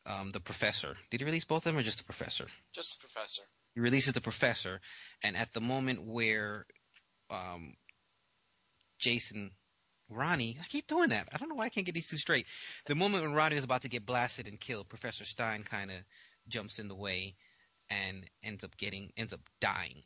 um, 0.06 0.30
the 0.30 0.40
Professor. 0.40 0.96
Did 1.10 1.20
he 1.20 1.26
release 1.26 1.44
both 1.44 1.66
of 1.66 1.72
them 1.72 1.78
or 1.78 1.82
just 1.82 1.98
the 1.98 2.04
Professor? 2.04 2.46
Just 2.72 3.02
the 3.02 3.08
professor. 3.08 3.42
He 3.74 3.80
releases 3.80 4.12
the 4.12 4.20
Professor, 4.20 4.80
and 5.22 5.36
at 5.36 5.52
the 5.52 5.60
moment 5.60 6.02
where 6.02 6.66
um, 7.30 7.74
Jason, 8.98 9.50
Ronnie, 10.10 10.58
I 10.60 10.64
keep 10.68 10.86
doing 10.86 11.10
that. 11.10 11.28
I 11.32 11.38
don't 11.38 11.48
know 11.48 11.54
why 11.54 11.64
I 11.64 11.70
can't 11.70 11.86
get 11.86 11.94
these 11.94 12.08
two 12.08 12.18
straight. 12.18 12.46
The 12.86 12.94
moment 12.94 13.24
when 13.24 13.32
Ronnie 13.32 13.56
is 13.56 13.64
about 13.64 13.82
to 13.82 13.88
get 13.88 14.04
blasted 14.04 14.46
and 14.46 14.60
killed, 14.60 14.88
Professor 14.88 15.24
Stein 15.24 15.62
kind 15.64 15.90
of 15.90 15.96
jumps 16.48 16.78
in 16.78 16.88
the 16.88 16.94
way 16.94 17.34
and 17.88 18.24
ends 18.42 18.64
up 18.64 18.76
getting 18.76 19.12
ends 19.16 19.32
up 19.32 19.40
dying, 19.60 20.02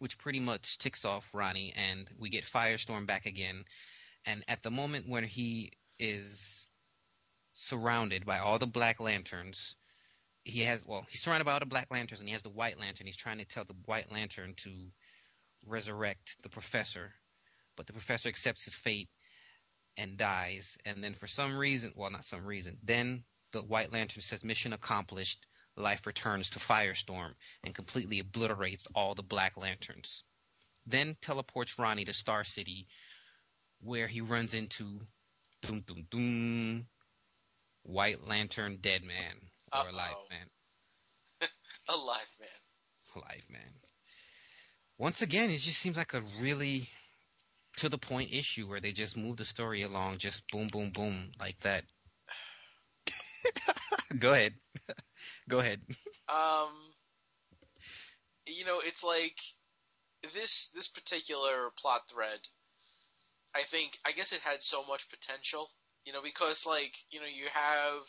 which 0.00 0.18
pretty 0.18 0.40
much 0.40 0.78
ticks 0.78 1.04
off 1.04 1.28
Ronnie, 1.32 1.72
and 1.76 2.08
we 2.18 2.30
get 2.30 2.44
Firestorm 2.44 3.06
back 3.06 3.26
again. 3.26 3.64
And 4.26 4.44
at 4.48 4.62
the 4.62 4.70
moment 4.70 5.08
when 5.08 5.24
he 5.24 5.72
is 5.98 6.66
surrounded 7.52 8.24
by 8.24 8.38
all 8.38 8.58
the 8.58 8.66
Black 8.66 9.00
Lanterns, 9.00 9.74
he 10.44 10.60
has 10.62 10.84
well, 10.84 11.06
he's 11.10 11.20
surrounded 11.20 11.44
by 11.44 11.52
all 11.52 11.60
the 11.60 11.66
Black 11.66 11.88
Lanterns, 11.90 12.20
and 12.20 12.28
he 12.28 12.32
has 12.32 12.42
the 12.42 12.50
White 12.50 12.78
Lantern. 12.78 13.06
He's 13.06 13.16
trying 13.16 13.38
to 13.38 13.44
tell 13.44 13.64
the 13.64 13.74
White 13.84 14.10
Lantern 14.10 14.54
to 14.58 14.70
resurrect 15.66 16.42
the 16.42 16.48
Professor, 16.48 17.12
but 17.76 17.86
the 17.86 17.92
Professor 17.92 18.28
accepts 18.28 18.64
his 18.64 18.74
fate 18.74 19.08
and 19.96 20.16
dies. 20.16 20.78
And 20.86 21.02
then 21.02 21.14
for 21.14 21.26
some 21.26 21.56
reason, 21.56 21.92
well, 21.96 22.10
not 22.10 22.24
some 22.24 22.46
reason, 22.46 22.78
then 22.82 23.24
the 23.52 23.60
White 23.62 23.92
Lantern 23.92 24.22
says 24.22 24.44
mission 24.44 24.72
accomplished. 24.72 25.44
Life 25.78 26.06
returns 26.06 26.50
to 26.50 26.58
Firestorm 26.58 27.34
and 27.62 27.74
completely 27.74 28.18
obliterates 28.18 28.88
all 28.94 29.14
the 29.14 29.22
Black 29.22 29.56
Lanterns. 29.56 30.24
Then 30.86 31.16
teleports 31.20 31.78
Ronnie 31.78 32.04
to 32.04 32.12
Star 32.12 32.44
City, 32.44 32.88
where 33.80 34.08
he 34.08 34.20
runs 34.20 34.54
into 34.54 35.00
doom 35.62 35.80
doom 35.86 36.06
doom 36.10 36.86
White 37.82 38.26
Lantern 38.26 38.78
Deadman 38.80 39.36
or 39.72 39.80
Uh-oh. 39.80 39.90
Alive 39.90 40.16
Man. 40.30 40.48
Alive 41.88 42.26
man. 42.40 42.48
Alive 43.14 43.46
Man. 43.48 43.72
Once 44.98 45.22
again, 45.22 45.48
it 45.50 45.58
just 45.58 45.78
seems 45.78 45.96
like 45.96 46.14
a 46.14 46.22
really 46.40 46.88
to 47.76 47.88
the 47.88 47.98
point 47.98 48.32
issue 48.32 48.68
where 48.68 48.80
they 48.80 48.90
just 48.92 49.16
move 49.16 49.36
the 49.36 49.44
story 49.44 49.82
along, 49.82 50.18
just 50.18 50.50
boom, 50.50 50.66
boom, 50.66 50.90
boom, 50.90 51.30
like 51.38 51.58
that. 51.60 51.84
Go 54.18 54.32
ahead. 54.32 54.54
Go 55.48 55.60
ahead. 55.60 55.80
Um, 56.30 56.68
you 58.46 58.66
know, 58.66 58.82
it's 58.84 59.02
like 59.02 59.38
this 60.34 60.68
this 60.74 60.86
particular 60.88 61.70
plot 61.80 62.02
thread 62.10 62.40
I 63.54 63.64
think 63.64 63.98
I 64.04 64.12
guess 64.12 64.32
it 64.32 64.40
had 64.40 64.62
so 64.62 64.84
much 64.84 65.08
potential, 65.08 65.70
you 66.04 66.12
know, 66.12 66.22
because 66.22 66.66
like 66.66 66.94
you 67.10 67.20
know 67.20 67.26
you 67.26 67.46
have 67.52 68.02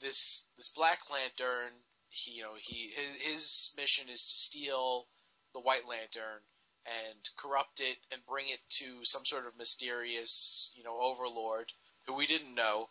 this 0.00 0.46
this 0.56 0.68
Black 0.70 1.00
Lantern. 1.10 1.72
He 2.10 2.32
you 2.32 2.42
know 2.42 2.54
he 2.60 2.92
his, 2.94 3.22
his 3.22 3.74
mission 3.76 4.08
is 4.08 4.20
to 4.20 4.36
steal 4.36 5.06
the 5.54 5.60
White 5.60 5.86
Lantern 5.88 6.42
and 6.86 7.18
corrupt 7.36 7.80
it 7.80 7.98
and 8.12 8.24
bring 8.26 8.48
it 8.48 8.60
to 8.70 9.04
some 9.04 9.24
sort 9.24 9.46
of 9.46 9.58
mysterious 9.58 10.72
you 10.76 10.84
know 10.84 10.98
overlord 11.00 11.72
who 12.06 12.14
we 12.14 12.26
didn't 12.26 12.54
know, 12.54 12.88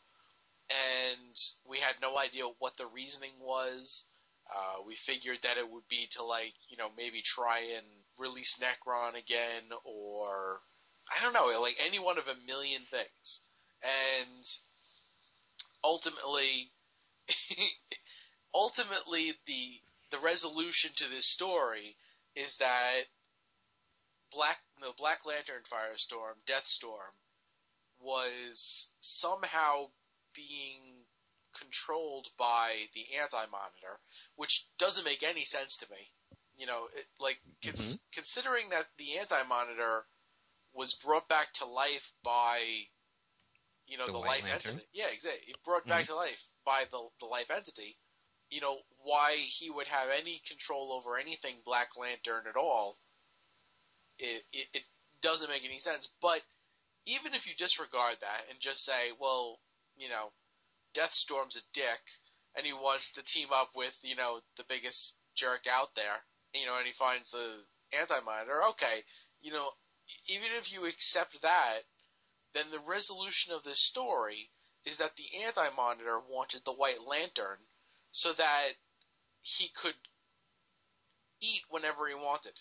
and 0.70 1.38
we 1.70 1.80
had 1.80 1.96
no 2.02 2.18
idea 2.18 2.44
what 2.60 2.78
the 2.78 2.88
reasoning 2.94 3.34
was. 3.42 4.06
Uh, 4.50 4.84
we 4.86 4.96
figured 4.96 5.40
that 5.44 5.58
it 5.58 5.70
would 5.70 5.88
be 5.90 6.08
to 6.12 6.24
like 6.24 6.54
you 6.70 6.78
know 6.78 6.90
maybe 6.98 7.22
try 7.22 7.60
and 7.78 7.86
release 8.18 8.60
Nekron 8.60 9.18
again 9.18 9.64
or 9.84 10.60
I 11.16 11.22
don't 11.24 11.34
know, 11.34 11.60
like 11.62 11.78
any 11.86 12.00
one 12.00 12.18
of 12.18 12.28
a 12.28 12.46
million 12.46 12.82
things. 12.82 13.42
And 13.82 14.46
ultimately, 15.84 16.72
ultimately 18.54 19.34
the 19.46 19.82
the 20.12 20.20
resolution 20.20 20.92
to 20.96 21.10
this 21.10 21.26
story 21.26 21.96
is 22.36 22.58
that 22.58 23.02
Black 24.32 24.58
the 24.82 24.92
Black 24.98 25.26
Lantern 25.26 25.64
Firestorm, 25.72 26.36
Deathstorm, 26.46 27.14
was 28.00 28.90
somehow 29.00 29.90
being 30.38 31.04
controlled 31.60 32.28
by 32.38 32.74
the 32.94 33.06
Anti 33.20 33.46
Monitor, 33.52 34.00
which 34.36 34.66
doesn't 34.78 35.04
make 35.04 35.24
any 35.24 35.44
sense 35.44 35.78
to 35.78 35.88
me. 35.90 35.98
You 36.58 36.68
know, 36.68 36.86
it, 36.96 37.06
like 37.20 37.40
cons- 37.64 37.96
mm-hmm. 37.96 38.12
considering 38.14 38.70
that 38.70 38.86
the 38.98 39.18
Anti 39.18 39.44
Monitor 39.50 40.06
was 40.74 40.94
brought 40.94 41.28
back 41.28 41.54
to 41.54 41.66
life 41.66 42.12
by 42.24 42.60
you 43.88 43.98
know 43.98 44.06
the, 44.06 44.12
the 44.12 44.18
life 44.18 44.44
Lantern. 44.44 44.74
entity. 44.74 44.88
Yeah, 44.94 45.08
exactly. 45.14 45.50
It 45.50 45.58
Brought 45.66 45.82
mm-hmm. 45.82 45.90
back 45.90 46.06
to 46.06 46.16
life 46.16 46.42
by 46.66 46.84
the 46.92 47.02
the 47.20 47.26
life 47.26 47.50
entity. 47.56 47.98
You 48.50 48.62
know 48.62 48.78
why 49.04 49.36
he 49.38 49.70
would 49.70 49.88
have 49.88 50.10
any 50.18 50.42
control 50.48 50.94
over 50.94 51.18
anything 51.18 51.56
Black 51.66 51.90
Lantern 52.00 52.44
at 52.50 52.56
all. 52.56 52.98
It, 54.20 54.44
it 54.54 54.68
it 54.74 54.84
doesn't 55.22 55.50
make 55.50 55.66
any 55.66 55.80
sense. 55.80 56.10
But 56.22 56.40
even 57.06 57.34
if 57.34 57.48
you 57.48 57.54
disregard 57.58 58.16
that 58.22 58.42
and 58.50 58.60
just 58.60 58.84
say, 58.84 59.12
well, 59.20 59.60
you 59.98 60.10
know, 60.10 60.32
Deathstorm's 60.94 61.58
a 61.58 61.62
dick 61.74 62.02
and 62.56 62.66
he 62.66 62.74
wants 62.74 63.14
to 63.14 63.24
team 63.24 63.50
up 63.54 63.70
with 63.76 63.94
you 64.02 64.16
know 64.16 64.40
the 64.58 64.64
biggest 64.68 65.18
jerk 65.36 65.66
out 65.72 65.90
there, 65.96 66.18
you 66.54 66.66
know, 66.66 66.78
and 66.78 66.88
he 66.88 66.94
finds 66.94 67.32
the 67.32 67.64
Anti 67.98 68.20
Monitor. 68.26 68.64
Okay, 68.70 69.04
you 69.42 69.52
know, 69.52 69.70
even 70.28 70.48
if 70.58 70.74
you 70.74 70.86
accept 70.86 71.42
that, 71.42 71.80
then 72.54 72.66
the 72.72 72.80
resolution 72.88 73.54
of 73.54 73.64
this 73.64 73.80
story 73.80 74.50
is 74.86 74.98
that 74.98 75.12
the 75.16 75.44
Anti 75.46 75.70
Monitor 75.76 76.20
wanted 76.30 76.62
the 76.66 76.74
White 76.74 77.02
Lantern 77.06 77.60
so 78.12 78.34
that 78.34 78.70
he 79.42 79.70
could 79.76 79.96
eat 81.42 81.62
whenever 81.70 82.08
he 82.08 82.16
wanted. 82.16 82.54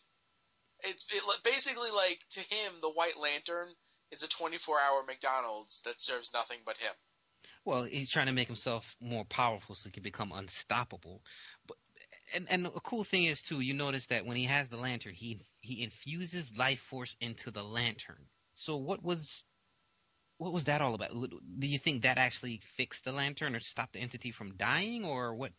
It's 0.80 1.04
it, 1.10 1.22
basically 1.44 1.90
like 1.90 2.20
to 2.30 2.40
him, 2.40 2.74
the 2.82 2.90
White 2.90 3.16
Lantern 3.16 3.68
is 4.10 4.22
a 4.22 4.28
24 4.28 4.78
hour 4.80 5.02
McDonald's 5.06 5.82
that 5.82 6.00
serves 6.00 6.32
nothing 6.34 6.58
but 6.64 6.76
him. 6.76 6.92
Well, 7.66 7.82
he's 7.82 8.10
trying 8.10 8.26
to 8.26 8.32
make 8.32 8.46
himself 8.46 8.96
more 9.00 9.24
powerful 9.24 9.74
so 9.74 9.88
he 9.88 9.92
can 9.92 10.04
become 10.04 10.32
unstoppable. 10.32 11.22
But 11.66 11.76
and 12.34 12.46
and 12.48 12.66
a 12.66 12.70
cool 12.70 13.04
thing 13.04 13.24
is 13.24 13.42
too, 13.42 13.60
you 13.60 13.74
notice 13.74 14.06
that 14.06 14.24
when 14.24 14.36
he 14.36 14.44
has 14.44 14.68
the 14.68 14.76
lantern, 14.76 15.14
he 15.14 15.40
he 15.60 15.82
infuses 15.82 16.56
life 16.56 16.78
force 16.80 17.16
into 17.20 17.50
the 17.50 17.64
lantern. 17.64 18.24
So 18.54 18.76
what 18.76 19.02
was 19.02 19.44
what 20.38 20.52
was 20.52 20.64
that 20.64 20.80
all 20.80 20.94
about? 20.94 21.10
Do 21.10 21.66
you 21.66 21.78
think 21.78 22.02
that 22.02 22.18
actually 22.18 22.58
fixed 22.62 23.04
the 23.04 23.12
lantern 23.12 23.56
or 23.56 23.60
stopped 23.60 23.94
the 23.94 24.00
entity 24.00 24.30
from 24.30 24.56
dying, 24.56 25.04
or 25.04 25.34
what? 25.34 25.52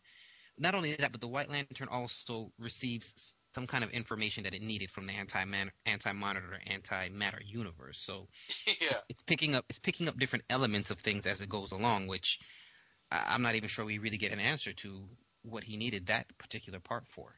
Not 0.56 0.74
only 0.74 0.96
that, 0.96 1.12
but 1.12 1.20
the 1.20 1.28
White 1.28 1.50
Lantern 1.50 1.88
also 1.88 2.52
receives 2.58 3.34
some 3.54 3.66
kind 3.66 3.84
of 3.84 3.90
information 3.90 4.44
that 4.44 4.54
it 4.54 4.62
needed 4.62 4.90
from 4.90 5.06
the 5.06 5.12
anti 5.12 5.44
anti 5.86 6.12
monitor 6.12 6.58
anti 6.66 7.08
matter 7.08 7.40
universe. 7.44 7.98
So 7.98 8.28
yeah. 8.66 8.72
it's, 8.90 9.06
it's, 9.08 9.22
picking 9.22 9.54
up 9.54 9.64
it's 9.68 9.78
picking 9.78 10.08
up 10.08 10.18
different 10.18 10.44
elements 10.50 10.90
of 10.90 10.98
things 10.98 11.26
as 11.26 11.40
it 11.40 11.48
goes 11.48 11.72
along, 11.72 12.06
which 12.06 12.38
I'm 13.10 13.42
not 13.42 13.54
even 13.54 13.68
sure 13.68 13.84
we 13.84 13.98
really 13.98 14.18
get 14.18 14.32
an 14.32 14.40
answer 14.40 14.72
to 14.74 15.08
what 15.42 15.64
he 15.64 15.76
needed 15.76 16.06
that 16.06 16.26
particular 16.38 16.78
part 16.78 17.06
for. 17.08 17.34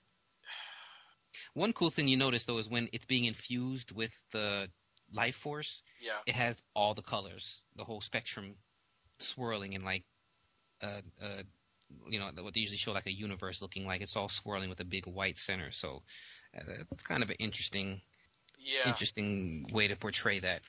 One 1.54 1.72
cool 1.72 1.90
thing 1.90 2.08
you 2.08 2.16
notice 2.16 2.44
though 2.44 2.58
is 2.58 2.68
when 2.68 2.88
it's 2.92 3.06
being 3.06 3.24
infused 3.24 3.92
with 3.92 4.14
the 4.32 4.68
life 5.12 5.36
force, 5.36 5.82
yeah. 6.00 6.18
it 6.26 6.34
has 6.34 6.62
all 6.74 6.94
the 6.94 7.02
colors, 7.02 7.62
the 7.76 7.84
whole 7.84 8.00
spectrum 8.00 8.56
swirling 9.18 9.74
in 9.74 9.84
like 9.84 10.04
uh, 10.82 11.02
uh, 11.22 11.42
you 12.08 12.18
know 12.18 12.30
what 12.42 12.54
they 12.54 12.60
usually 12.60 12.76
show 12.76 12.92
like 12.92 13.06
a 13.06 13.12
universe 13.12 13.62
looking 13.62 13.86
like 13.86 14.00
it's 14.00 14.16
all 14.16 14.28
swirling 14.28 14.68
with 14.68 14.80
a 14.80 14.84
big 14.84 15.06
white 15.06 15.38
center. 15.38 15.70
So 15.70 16.02
uh, 16.56 16.62
that's 16.66 17.02
kind 17.02 17.22
of 17.22 17.30
an 17.30 17.36
interesting, 17.38 18.00
yeah. 18.58 18.88
interesting 18.88 19.66
way 19.72 19.88
to 19.88 19.96
portray 19.96 20.40
that. 20.40 20.62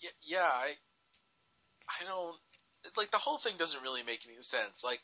Yeah, 0.00 0.10
yeah, 0.22 0.38
I, 0.38 0.72
I 1.88 2.04
don't 2.06 2.36
like 2.96 3.10
the 3.10 3.18
whole 3.18 3.38
thing 3.38 3.54
doesn't 3.58 3.82
really 3.82 4.02
make 4.02 4.20
any 4.26 4.40
sense. 4.40 4.84
Like, 4.84 5.00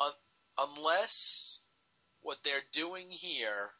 un, 0.00 0.10
unless 0.58 1.60
what 2.22 2.38
they're 2.44 2.62
doing 2.72 3.06
here, 3.10 3.70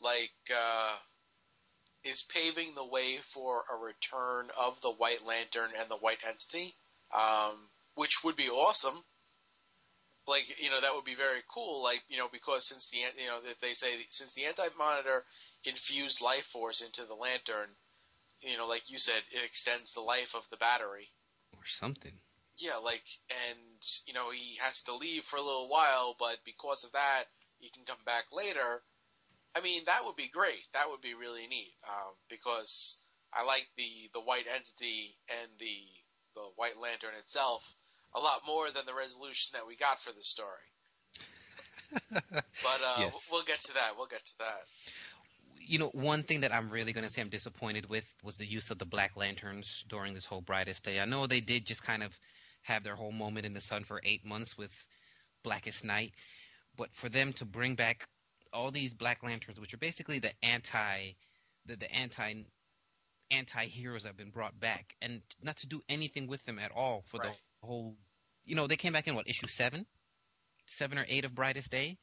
like, 0.00 0.30
uh, 0.50 0.96
is 2.04 2.26
paving 2.32 2.74
the 2.74 2.86
way 2.86 3.18
for 3.34 3.64
a 3.72 3.76
return 3.76 4.48
of 4.58 4.80
the 4.80 4.92
White 4.92 5.24
Lantern 5.26 5.70
and 5.78 5.90
the 5.90 5.96
White 5.96 6.18
Entity, 6.26 6.74
um, 7.14 7.54
which 7.94 8.22
would 8.22 8.36
be 8.36 8.48
awesome 8.48 9.02
like 10.26 10.44
you 10.60 10.70
know 10.70 10.80
that 10.80 10.94
would 10.94 11.04
be 11.04 11.14
very 11.14 11.42
cool 11.48 11.82
like 11.82 12.02
you 12.08 12.18
know 12.18 12.28
because 12.30 12.66
since 12.66 12.88
the 12.90 12.98
you 12.98 13.28
know 13.28 13.38
if 13.44 13.60
they 13.60 13.74
say 13.74 13.94
since 14.10 14.34
the 14.34 14.44
anti 14.44 14.66
monitor 14.78 15.24
infused 15.64 16.20
life 16.20 16.46
force 16.52 16.80
into 16.80 17.04
the 17.04 17.14
lantern 17.14 17.68
you 18.40 18.56
know 18.56 18.66
like 18.66 18.90
you 18.90 18.98
said 18.98 19.22
it 19.32 19.44
extends 19.44 19.92
the 19.92 20.00
life 20.00 20.34
of 20.34 20.42
the 20.50 20.56
battery. 20.56 21.08
Or 21.56 21.64
something. 21.64 22.12
Yeah 22.58 22.76
like 22.82 23.04
and 23.30 23.82
you 24.06 24.14
know 24.14 24.30
he 24.30 24.58
has 24.60 24.82
to 24.84 24.94
leave 24.94 25.24
for 25.24 25.36
a 25.36 25.42
little 25.42 25.68
while 25.68 26.16
but 26.18 26.36
because 26.44 26.84
of 26.84 26.92
that 26.92 27.24
he 27.58 27.70
can 27.70 27.84
come 27.84 28.02
back 28.04 28.24
later. 28.32 28.82
I 29.54 29.60
mean 29.60 29.82
that 29.86 30.04
would 30.04 30.16
be 30.16 30.28
great. 30.28 30.64
That 30.74 30.90
would 30.90 31.00
be 31.00 31.14
really 31.14 31.46
neat 31.46 31.74
um, 31.88 32.12
because 32.28 33.00
i 33.32 33.44
like 33.44 33.66
the 33.76 34.08
the 34.14 34.20
white 34.20 34.46
entity 34.46 35.16
and 35.28 35.50
the 35.58 35.82
the 36.34 36.46
white 36.56 36.78
lantern 36.78 37.14
itself 37.18 37.62
a 38.16 38.20
lot 38.20 38.40
more 38.46 38.66
than 38.74 38.86
the 38.86 38.94
resolution 38.94 39.52
that 39.52 39.66
we 39.66 39.76
got 39.76 40.00
for 40.00 40.12
the 40.12 40.22
story. 40.22 40.66
but 42.10 42.80
uh, 42.84 42.96
yes. 42.98 43.28
we'll 43.30 43.44
get 43.44 43.60
to 43.62 43.74
that. 43.74 43.92
We'll 43.96 44.08
get 44.08 44.24
to 44.24 44.38
that. 44.38 44.64
You 45.68 45.78
know, 45.78 45.88
one 45.88 46.22
thing 46.22 46.40
that 46.40 46.54
I'm 46.54 46.70
really 46.70 46.92
going 46.92 47.04
to 47.04 47.10
say 47.10 47.20
I'm 47.20 47.28
disappointed 47.28 47.88
with 47.88 48.06
was 48.24 48.36
the 48.36 48.46
use 48.46 48.70
of 48.70 48.78
the 48.78 48.84
Black 48.84 49.16
Lanterns 49.16 49.84
during 49.88 50.14
this 50.14 50.24
whole 50.24 50.40
Brightest 50.40 50.84
Day. 50.84 51.00
I 51.00 51.04
know 51.04 51.26
they 51.26 51.40
did 51.40 51.66
just 51.66 51.82
kind 51.82 52.02
of 52.02 52.18
have 52.62 52.82
their 52.82 52.94
whole 52.94 53.12
moment 53.12 53.46
in 53.46 53.52
the 53.52 53.60
sun 53.60 53.84
for 53.84 54.00
eight 54.04 54.24
months 54.24 54.56
with 54.56 54.72
Blackest 55.42 55.84
Night, 55.84 56.12
but 56.76 56.92
for 56.92 57.08
them 57.08 57.32
to 57.34 57.44
bring 57.44 57.74
back 57.74 58.08
all 58.52 58.70
these 58.70 58.94
Black 58.94 59.22
Lanterns, 59.22 59.60
which 59.60 59.74
are 59.74 59.78
basically 59.78 60.18
the 60.18 60.32
anti, 60.42 61.14
the, 61.66 61.76
the 61.76 61.92
anti 61.92 62.44
anti-heroes 63.32 64.04
that 64.04 64.10
have 64.10 64.16
been 64.16 64.30
brought 64.30 64.58
back 64.60 64.94
and 65.02 65.20
not 65.42 65.56
to 65.56 65.66
do 65.66 65.80
anything 65.88 66.28
with 66.28 66.44
them 66.44 66.60
at 66.60 66.70
all 66.70 67.02
for 67.08 67.18
right. 67.18 67.30
the 67.30 67.66
whole 67.66 67.96
you 68.46 68.54
know, 68.54 68.66
they 68.66 68.76
came 68.76 68.92
back 68.92 69.08
in 69.08 69.14
what 69.14 69.28
issue 69.28 69.46
seven, 69.48 69.86
seven 70.66 70.98
or 70.98 71.04
eight 71.08 71.24
of 71.24 71.34
Brightest 71.34 71.70
Day, 71.70 71.98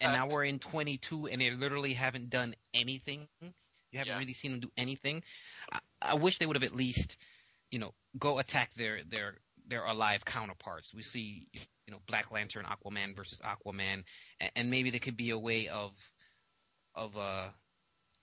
and 0.00 0.12
now 0.12 0.28
we're 0.28 0.44
in 0.44 0.58
22, 0.58 1.28
and 1.28 1.40
they 1.40 1.50
literally 1.50 1.94
haven't 1.94 2.30
done 2.30 2.54
anything. 2.74 3.28
You 3.40 3.98
haven't 3.98 4.12
yeah. 4.12 4.18
really 4.18 4.34
seen 4.34 4.52
them 4.52 4.60
do 4.60 4.70
anything. 4.76 5.22
I, 5.72 5.78
I 6.02 6.14
wish 6.16 6.38
they 6.38 6.46
would 6.46 6.56
have 6.56 6.64
at 6.64 6.74
least, 6.74 7.16
you 7.70 7.78
know, 7.78 7.94
go 8.18 8.38
attack 8.38 8.74
their 8.74 9.00
their 9.08 9.36
their 9.66 9.84
alive 9.84 10.24
counterparts. 10.24 10.94
We 10.94 11.02
see, 11.02 11.46
you 11.52 11.92
know, 11.92 11.98
Black 12.06 12.30
Lantern, 12.30 12.66
Aquaman 12.66 13.16
versus 13.16 13.40
Aquaman, 13.40 14.04
and, 14.40 14.50
and 14.56 14.70
maybe 14.70 14.90
there 14.90 15.00
could 15.00 15.16
be 15.16 15.30
a 15.30 15.38
way 15.38 15.68
of 15.68 15.92
of 16.94 17.16
uh 17.16 17.48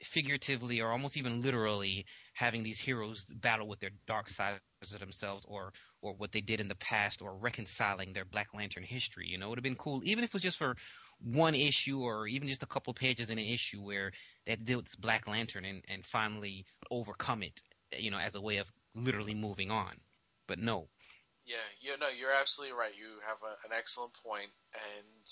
figuratively 0.04 0.82
or 0.82 0.91
almost 0.91 1.18
even 1.18 1.41
literally 1.41 2.06
having 2.34 2.63
these 2.63 2.78
heroes 2.78 3.26
battle 3.26 3.68
with 3.68 3.80
their 3.80 3.91
dark 4.08 4.30
sides 4.30 4.60
of 4.94 5.00
themselves 5.00 5.46
or 5.48 5.72
or 6.06 6.13
what 6.13 6.32
they 6.32 6.41
did 6.41 6.60
in 6.60 6.68
the 6.68 6.76
past 6.76 7.22
or 7.22 7.36
reconciling 7.36 8.13
their 8.13 8.26
Black 8.26 8.54
Lantern 8.54 8.84
history. 8.84 9.28
You 9.28 9.38
know, 9.38 9.48
it 9.48 9.50
would 9.50 9.60
have 9.60 9.63
been 9.63 9.76
cool, 9.76 10.02
even 10.06 10.24
if 10.24 10.30
it 10.30 10.34
was 10.34 10.44
just 10.44 10.58
for 10.58 10.76
one 11.20 11.56
issue 11.56 12.02
or 12.02 12.28
even 12.28 12.48
just 12.48 12.63
a 12.63 12.68
couple 12.68 12.94
pages 12.94 13.30
in 13.30 13.39
an 13.39 13.46
issue 13.46 13.82
where 13.82 14.12
they 14.46 14.52
had 14.52 14.60
to 14.60 14.65
deal 14.65 14.80
with 14.80 15.00
Black 15.00 15.28
Lantern 15.28 15.65
and, 15.65 15.84
and 15.88 16.06
finally 16.06 16.65
overcome 16.91 17.44
it, 17.44 17.62
you 17.98 18.12
know, 18.12 18.20
as 18.20 18.36
a 18.36 18.41
way 18.41 18.58
of 18.58 18.72
literally 18.94 19.34
moving 19.34 19.72
on. 19.72 19.94
But 20.48 20.60
no. 20.60 20.88
Yeah, 21.46 21.65
you 21.80 21.98
know, 21.98 22.10
you're 22.10 22.34
absolutely 22.34 22.78
right. 22.78 22.94
You 22.98 23.22
have 23.28 23.38
a, 23.44 23.54
an 23.68 23.74
excellent 23.78 24.13
point, 24.26 24.50
and 24.74 25.30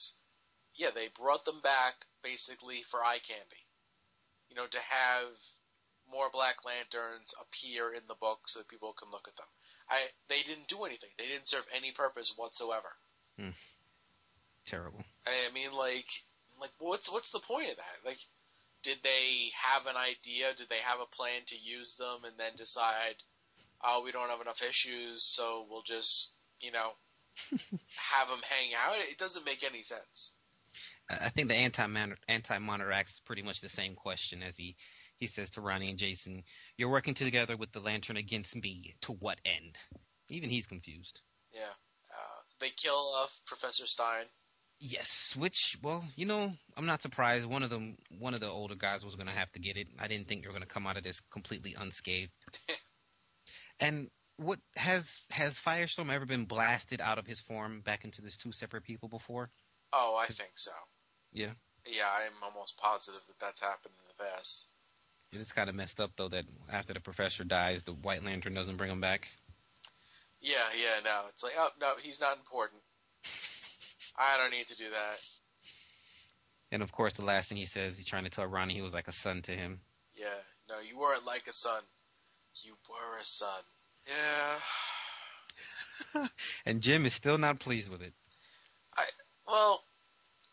yeah, 0.76 0.90
they 0.94 1.10
brought 1.20 1.44
them 1.46 1.60
back 1.64 1.94
basically 2.24 2.84
for 2.90 3.04
eye 3.04 3.20
candy. 3.26 3.66
You 4.50 4.56
know, 4.56 4.68
to 4.70 4.78
have 4.78 5.34
more 6.10 6.30
Black 6.32 6.66
Lanterns 6.66 7.34
appear 7.42 7.94
in 7.94 8.04
the 8.08 8.20
book 8.20 8.46
so 8.46 8.60
that 8.60 8.70
people 8.70 8.94
can 8.94 9.10
look 9.10 9.28
at 9.28 9.36
them. 9.36 9.50
I 9.94 10.08
they 10.28 10.42
didn't 10.48 10.68
do 10.68 10.84
anything. 10.84 11.10
They 11.18 11.28
didn't 11.28 11.48
serve 11.48 11.66
any 11.76 11.92
purpose 11.92 12.34
whatsoever. 12.36 12.90
Hmm. 13.40 13.50
Terrible. 14.66 15.04
I 15.28 15.54
mean, 15.54 15.74
like, 15.74 16.10
like 16.60 16.72
what's 16.80 17.12
what's 17.12 17.32
the 17.32 17.40
point 17.40 17.70
of 17.70 17.78
that? 17.78 18.10
Like, 18.10 18.20
did 18.82 18.98
they 19.04 19.52
have 19.56 19.86
an 19.86 19.96
idea? 19.96 20.54
Did 20.58 20.70
they 20.70 20.82
have 20.84 21.00
a 21.00 21.16
plan 21.16 21.42
to 21.48 21.56
use 21.56 21.96
them 21.96 22.26
and 22.26 22.34
then 22.38 22.58
decide, 22.58 23.22
oh, 23.84 24.02
we 24.04 24.12
don't 24.12 24.30
have 24.30 24.42
enough 24.42 24.64
issues, 24.68 25.22
so 25.24 25.68
we'll 25.70 25.84
just, 25.84 26.32
you 26.60 26.72
know, 26.72 26.92
have 27.52 28.30
them 28.30 28.42
hang 28.50 28.74
out? 28.74 28.96
It 29.12 29.20
doesn't 29.20 29.46
make 29.46 29.64
any 29.64 29.84
sense. 29.84 30.32
I 31.10 31.30
think 31.30 31.50
the 31.50 31.56
anti 31.56 31.88
anti 32.28 32.58
monitor 32.58 32.92
acts 32.92 33.14
is 33.14 33.20
pretty 33.20 33.44
much 33.44 33.62
the 33.62 33.70
same 33.70 33.94
question 33.94 34.42
as 34.42 34.58
he 34.58 34.76
he 35.18 35.28
says 35.28 35.52
to 35.52 35.62
Ronnie 35.62 35.90
and 35.90 36.00
Jason, 36.00 36.44
"You're 36.78 36.90
working 36.90 37.14
together 37.14 37.58
with 37.58 37.72
the 37.72 37.80
Lantern 37.80 38.18
against 38.18 38.56
me. 38.56 38.96
To 39.02 39.14
what 39.14 39.40
end?" 39.46 39.78
Even 40.30 40.50
he's 40.50 40.66
confused. 40.66 41.22
Yeah. 41.52 41.74
Uh, 42.10 42.42
they 42.60 42.70
kill 42.70 43.14
uh, 43.16 43.28
Professor 43.46 43.88
Stein. 43.88 44.26
Yes, 44.80 45.36
which 45.38 45.78
well, 45.82 46.04
you 46.16 46.26
know, 46.26 46.52
I'm 46.76 46.86
not 46.86 47.02
surprised. 47.02 47.46
One 47.46 47.64
of 47.64 47.70
them, 47.70 47.98
one 48.20 48.34
of 48.34 48.42
the 48.42 48.50
older 48.50 48.76
guys 48.76 49.06
was 49.06 49.16
going 49.16 49.28
to 49.28 49.34
have 49.34 49.52
to 49.54 49.60
get 49.60 49.78
it. 49.78 49.88
I 50.00 50.08
didn't 50.08 50.28
think 50.28 50.42
they 50.42 50.48
were 50.48 50.54
going 50.54 50.68
to 50.68 50.68
come 50.68 50.88
out 50.88 50.98
of 50.98 51.04
this 51.04 51.22
completely 51.22 51.76
unscathed. 51.78 52.32
and 53.80 54.10
what 54.38 54.60
has 54.76 55.26
has 55.32 55.60
Firestorm 55.60 56.12
ever 56.12 56.26
been 56.26 56.46
blasted 56.46 57.02
out 57.02 57.18
of 57.18 57.28
his 57.28 57.40
form 57.40 57.82
back 57.82 58.04
into 58.04 58.22
this 58.22 58.38
two 58.38 58.52
separate 58.52 58.84
people 58.84 59.10
before? 59.10 59.50
Oh, 59.94 60.18
I 60.20 60.28
think 60.32 60.52
so. 60.56 60.72
Yeah. 61.32 61.54
Yeah, 61.86 62.10
I'm 62.10 62.44
almost 62.44 62.78
positive 62.78 63.22
that 63.28 63.40
that's 63.40 63.62
happened 63.62 63.94
in 64.00 64.08
the 64.08 64.24
past. 64.24 64.68
It's 65.42 65.54
kind 65.54 65.70
of 65.70 65.76
messed 65.76 66.00
up 66.00 66.12
though 66.16 66.30
that 66.30 66.46
after 66.72 66.94
the 66.94 67.00
professor 67.00 67.44
dies, 67.44 67.84
the 67.84 67.94
White 67.94 68.24
Lantern 68.24 68.54
doesn't 68.54 68.78
bring 68.78 68.92
him 68.92 69.02
back. 69.02 69.28
Yeah, 70.42 70.68
yeah, 70.76 71.00
no. 71.04 71.22
It's 71.30 71.42
like, 71.42 71.54
oh, 71.58 71.70
no, 71.80 71.94
he's 72.02 72.20
not 72.20 72.38
important. 72.38 72.82
I 74.18 74.38
don't 74.38 74.52
need 74.52 74.68
to 74.68 74.76
do 74.76 74.90
that. 74.90 75.26
And 76.72 76.84
of 76.84 76.92
course, 76.92 77.14
the 77.14 77.26
last 77.26 77.50
thing 77.50 77.58
he 77.58 77.66
says, 77.66 77.98
he's 77.98 78.06
trying 78.06 78.26
to 78.26 78.30
tell 78.30 78.46
Ronnie 78.46 78.74
he 78.74 78.82
was 78.82 78.94
like 78.94 79.08
a 79.08 79.14
son 79.14 79.42
to 79.44 79.52
him. 79.52 79.80
Yeah, 80.16 80.28
no, 80.68 80.76
you 80.80 81.00
weren't 81.00 81.26
like 81.26 81.48
a 81.48 81.54
son. 81.54 81.82
You 82.62 82.74
were 82.90 83.20
a 83.20 83.26
son. 83.26 83.62
Yeah. 84.08 84.60
and 86.66 86.82
Jim 86.82 87.06
is 87.06 87.14
still 87.14 87.38
not 87.38 87.60
pleased 87.60 87.90
with 87.90 88.02
it. 88.02 88.14
I 88.96 89.06
well, 89.48 89.84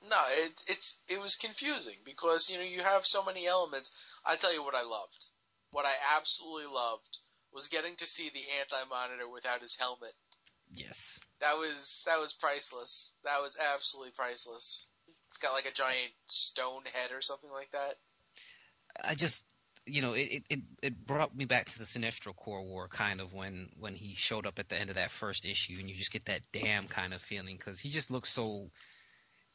no, 0.08 0.16
it, 0.30 0.52
it's 0.66 0.98
it 1.08 1.20
was 1.20 1.36
confusing 1.36 1.96
because 2.04 2.48
you 2.48 2.58
know 2.58 2.64
you 2.64 2.82
have 2.82 3.06
so 3.06 3.24
many 3.24 3.46
elements. 3.46 3.90
I 4.24 4.36
tell 4.36 4.52
you 4.52 4.62
what 4.62 4.74
I 4.74 4.82
loved. 4.82 5.24
What 5.72 5.84
I 5.84 5.92
absolutely 6.16 6.72
loved 6.72 7.18
was 7.52 7.68
getting 7.68 7.96
to 7.96 8.06
see 8.06 8.30
the 8.30 8.44
anti-monitor 8.60 9.28
without 9.28 9.60
his 9.62 9.76
helmet. 9.76 10.14
Yes. 10.72 11.20
That 11.40 11.54
was 11.54 12.04
that 12.06 12.18
was 12.18 12.32
priceless. 12.32 13.12
That 13.24 13.40
was 13.42 13.56
absolutely 13.58 14.12
priceless. 14.12 14.86
It's 15.28 15.38
got 15.38 15.52
like 15.52 15.66
a 15.66 15.74
giant 15.74 16.12
stone 16.26 16.82
head 16.92 17.12
or 17.16 17.22
something 17.22 17.50
like 17.50 17.70
that. 17.72 17.96
I 19.04 19.14
just, 19.14 19.44
you 19.86 20.02
know, 20.02 20.14
it, 20.14 20.42
it, 20.50 20.60
it 20.82 21.06
brought 21.06 21.36
me 21.36 21.44
back 21.44 21.70
to 21.70 21.78
the 21.78 21.84
Sinestro 21.84 22.34
Corps 22.34 22.62
War, 22.62 22.88
kind 22.88 23.20
of 23.20 23.32
when 23.32 23.68
when 23.78 23.94
he 23.94 24.14
showed 24.14 24.46
up 24.46 24.58
at 24.58 24.68
the 24.68 24.76
end 24.76 24.90
of 24.90 24.96
that 24.96 25.10
first 25.10 25.44
issue, 25.44 25.76
and 25.78 25.88
you 25.88 25.96
just 25.96 26.12
get 26.12 26.26
that 26.26 26.42
damn 26.52 26.88
kind 26.88 27.14
of 27.14 27.22
feeling 27.22 27.56
because 27.56 27.78
he 27.78 27.90
just 27.90 28.10
looks 28.10 28.30
so. 28.30 28.70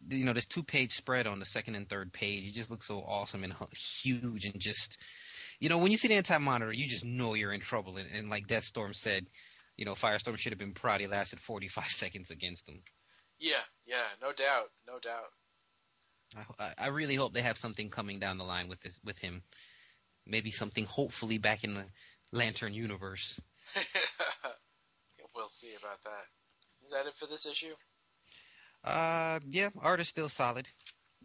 You 0.07 0.25
know, 0.25 0.33
this 0.33 0.45
two-page 0.45 0.91
spread 0.91 1.27
on 1.27 1.39
the 1.39 1.45
second 1.45 1.75
and 1.75 1.89
third 1.89 2.13
page, 2.13 2.43
he 2.43 2.51
just 2.51 2.69
looks 2.69 2.87
so 2.87 2.99
awesome 2.99 3.43
and 3.43 3.53
huge, 4.03 4.45
and 4.45 4.59
just, 4.59 4.97
you 5.59 5.69
know, 5.69 5.79
when 5.79 5.91
you 5.91 5.97
see 5.97 6.07
the 6.07 6.15
anti-monitor, 6.15 6.71
you 6.71 6.87
just 6.87 7.05
know 7.05 7.33
you're 7.33 7.53
in 7.53 7.61
trouble. 7.61 7.97
And, 7.97 8.07
and 8.13 8.29
like 8.29 8.47
Deathstorm 8.47 8.93
said, 8.93 9.25
you 9.77 9.85
know, 9.85 9.93
Firestorm 9.93 10.37
should 10.37 10.51
have 10.51 10.59
been 10.59 10.73
proud 10.73 11.01
he 11.01 11.07
lasted 11.07 11.39
45 11.39 11.85
seconds 11.87 12.31
against 12.31 12.69
him. 12.69 12.81
Yeah, 13.39 13.63
yeah, 13.85 14.05
no 14.21 14.31
doubt, 14.31 14.69
no 14.87 14.99
doubt. 14.99 16.45
I, 16.59 16.73
I 16.77 16.87
really 16.87 17.15
hope 17.15 17.33
they 17.33 17.41
have 17.41 17.57
something 17.57 17.89
coming 17.89 18.19
down 18.19 18.37
the 18.37 18.45
line 18.45 18.67
with 18.67 18.81
this 18.81 18.99
with 19.03 19.19
him. 19.19 19.43
Maybe 20.25 20.51
something 20.51 20.85
hopefully 20.85 21.37
back 21.37 21.63
in 21.63 21.75
the 21.75 21.85
Lantern 22.31 22.73
universe. 22.73 23.39
we'll 25.35 25.49
see 25.49 25.73
about 25.77 26.03
that. 26.03 26.25
Is 26.83 26.91
that 26.91 27.05
it 27.07 27.13
for 27.19 27.27
this 27.27 27.45
issue? 27.45 27.73
Uh, 28.85 29.39
yeah, 29.49 29.69
art 29.81 29.99
is 29.99 30.07
still 30.07 30.29
solid. 30.29 30.67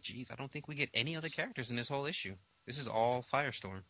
Jeez, 0.01 0.31
I 0.31 0.35
don't 0.35 0.51
think 0.51 0.67
we 0.67 0.75
get 0.75 0.89
any 0.93 1.15
other 1.15 1.29
characters 1.29 1.69
in 1.69 1.75
this 1.75 1.87
whole 1.87 2.07
issue. 2.07 2.33
This 2.65 2.79
is 2.79 2.87
all 2.87 3.23
Firestorm. 3.31 3.81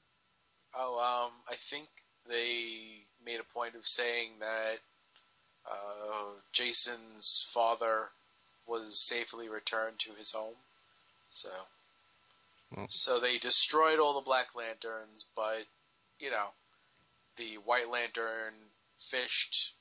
Oh, 0.75 0.99
um, 0.99 1.31
I 1.49 1.55
think 1.69 1.87
they 2.27 3.03
made 3.25 3.39
a 3.39 3.53
point 3.53 3.75
of 3.75 3.87
saying 3.87 4.31
that 4.39 4.79
uh, 5.69 6.25
Jason's 6.51 7.47
father 7.53 8.09
was 8.67 8.99
safely 8.99 9.47
returned 9.47 9.99
to 9.99 10.11
his 10.17 10.31
home. 10.31 10.55
So, 11.29 11.49
Well- 12.75 12.87
so 12.89 13.19
they 13.19 13.37
destroyed 13.37 13.99
all 13.99 14.15
the 14.15 14.25
Black 14.25 14.53
Lanterns, 14.55 15.25
but 15.35 15.63
you 16.19 16.29
know, 16.29 16.47
the 17.37 17.55
White 17.65 17.89
Lantern 17.89 18.53
fished 18.97 19.71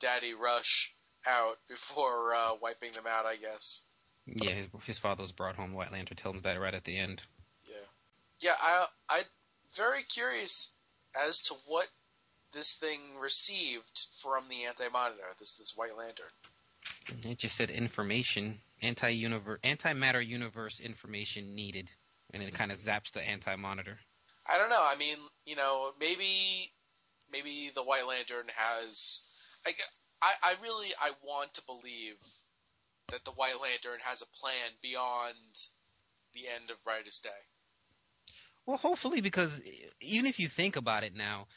Daddy 0.00 0.34
Rusch 0.34 0.90
out 1.26 1.58
before 1.68 2.34
uh, 2.34 2.50
wiping 2.60 2.92
them 2.92 3.06
out. 3.08 3.26
I 3.26 3.36
guess. 3.36 3.82
Yeah, 4.26 4.52
his, 4.52 4.68
his 4.84 4.98
father 4.98 5.22
was 5.22 5.32
brought 5.32 5.56
home. 5.56 5.72
White 5.72 5.90
Lantern 5.90 6.16
tells 6.16 6.36
him 6.36 6.42
that 6.42 6.60
right 6.60 6.74
at 6.74 6.84
the 6.84 6.96
end. 6.96 7.22
Yeah. 7.64 7.74
Yeah, 8.40 8.54
I 8.60 8.86
I 9.08 9.22
very 9.76 10.04
curious 10.04 10.72
as 11.14 11.42
to 11.44 11.54
what 11.66 11.88
this 12.52 12.74
thing 12.74 13.00
received 13.20 14.06
from 14.20 14.44
the 14.48 14.64
anti-monitor, 14.64 15.22
this 15.40 15.56
this 15.56 15.74
White 15.76 15.96
Lantern. 15.96 16.26
It 17.24 17.38
just 17.38 17.56
said 17.56 17.70
information, 17.70 18.60
anti-universe, 18.80 19.60
antimatter 19.64 20.24
universe 20.26 20.80
information 20.80 21.54
needed, 21.54 21.90
and 22.32 22.42
it 22.42 22.54
kind 22.54 22.70
of 22.70 22.78
zaps 22.78 23.12
the 23.12 23.22
anti-monitor. 23.22 23.98
I 24.46 24.58
don't 24.58 24.70
know. 24.70 24.82
I 24.82 24.96
mean, 24.96 25.16
you 25.46 25.56
know, 25.56 25.90
maybe 25.98 26.70
maybe 27.30 27.70
the 27.74 27.82
White 27.82 28.06
Lantern 28.06 28.46
has. 28.54 29.22
I, 29.66 29.70
I, 30.22 30.32
I 30.42 30.54
really 30.62 30.88
I 31.00 31.10
want 31.24 31.54
to 31.54 31.62
believe 31.66 32.16
that 33.10 33.24
the 33.24 33.32
White 33.32 33.60
Lantern 33.60 33.98
has 34.04 34.22
a 34.22 34.40
plan 34.40 34.70
beyond 34.80 35.34
the 36.32 36.48
end 36.48 36.70
of 36.70 36.82
Brightest 36.84 37.24
Day. 37.24 37.30
Well, 38.64 38.76
hopefully, 38.76 39.20
because 39.20 39.60
even 40.00 40.26
if 40.26 40.38
you 40.38 40.48
think 40.48 40.76
about 40.76 41.02
it 41.02 41.14
now, 41.14 41.48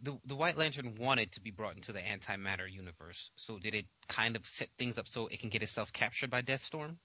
the 0.00 0.18
the 0.24 0.34
White 0.34 0.56
Lantern 0.56 0.94
wanted 0.98 1.32
to 1.32 1.40
be 1.40 1.50
brought 1.50 1.76
into 1.76 1.92
the 1.92 2.00
antimatter 2.00 2.70
universe. 2.70 3.30
So 3.36 3.58
did 3.58 3.74
it 3.74 3.86
kind 4.08 4.36
of 4.36 4.46
set 4.46 4.70
things 4.78 4.98
up 4.98 5.06
so 5.06 5.26
it 5.26 5.40
can 5.40 5.50
get 5.50 5.62
itself 5.62 5.92
captured 5.92 6.30
by 6.30 6.40
Deathstorm? 6.40 6.98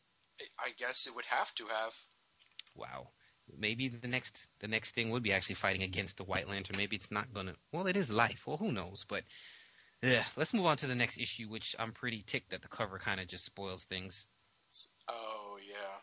I 0.59 0.71
guess 0.77 1.07
it 1.07 1.15
would 1.15 1.25
have 1.25 1.53
to 1.55 1.65
have. 1.67 1.93
Wow. 2.75 3.09
Maybe 3.57 3.89
the 3.89 4.07
next 4.07 4.39
the 4.59 4.67
next 4.67 4.95
thing 4.95 5.11
would 5.11 5.23
be 5.23 5.33
actually 5.33 5.55
fighting 5.55 5.83
against 5.83 6.17
the 6.17 6.23
White 6.23 6.49
Lantern. 6.49 6.77
Maybe 6.77 6.95
it's 6.95 7.11
not 7.11 7.33
gonna. 7.33 7.55
Well, 7.71 7.87
it 7.87 7.95
is 7.97 8.09
life. 8.09 8.47
Well, 8.47 8.57
who 8.57 8.71
knows? 8.71 9.05
But 9.07 9.23
yeah, 10.05 10.23
let's 10.37 10.53
move 10.53 10.65
on 10.65 10.77
to 10.77 10.87
the 10.87 10.95
next 10.95 11.17
issue, 11.17 11.47
which 11.47 11.75
I'm 11.79 11.91
pretty 11.91 12.23
ticked 12.25 12.51
that 12.51 12.61
the 12.61 12.67
cover 12.67 12.99
kind 12.99 13.19
of 13.19 13.27
just 13.27 13.45
spoils 13.45 13.83
things. 13.83 14.25
Oh 15.09 15.57
yeah. 15.67 15.97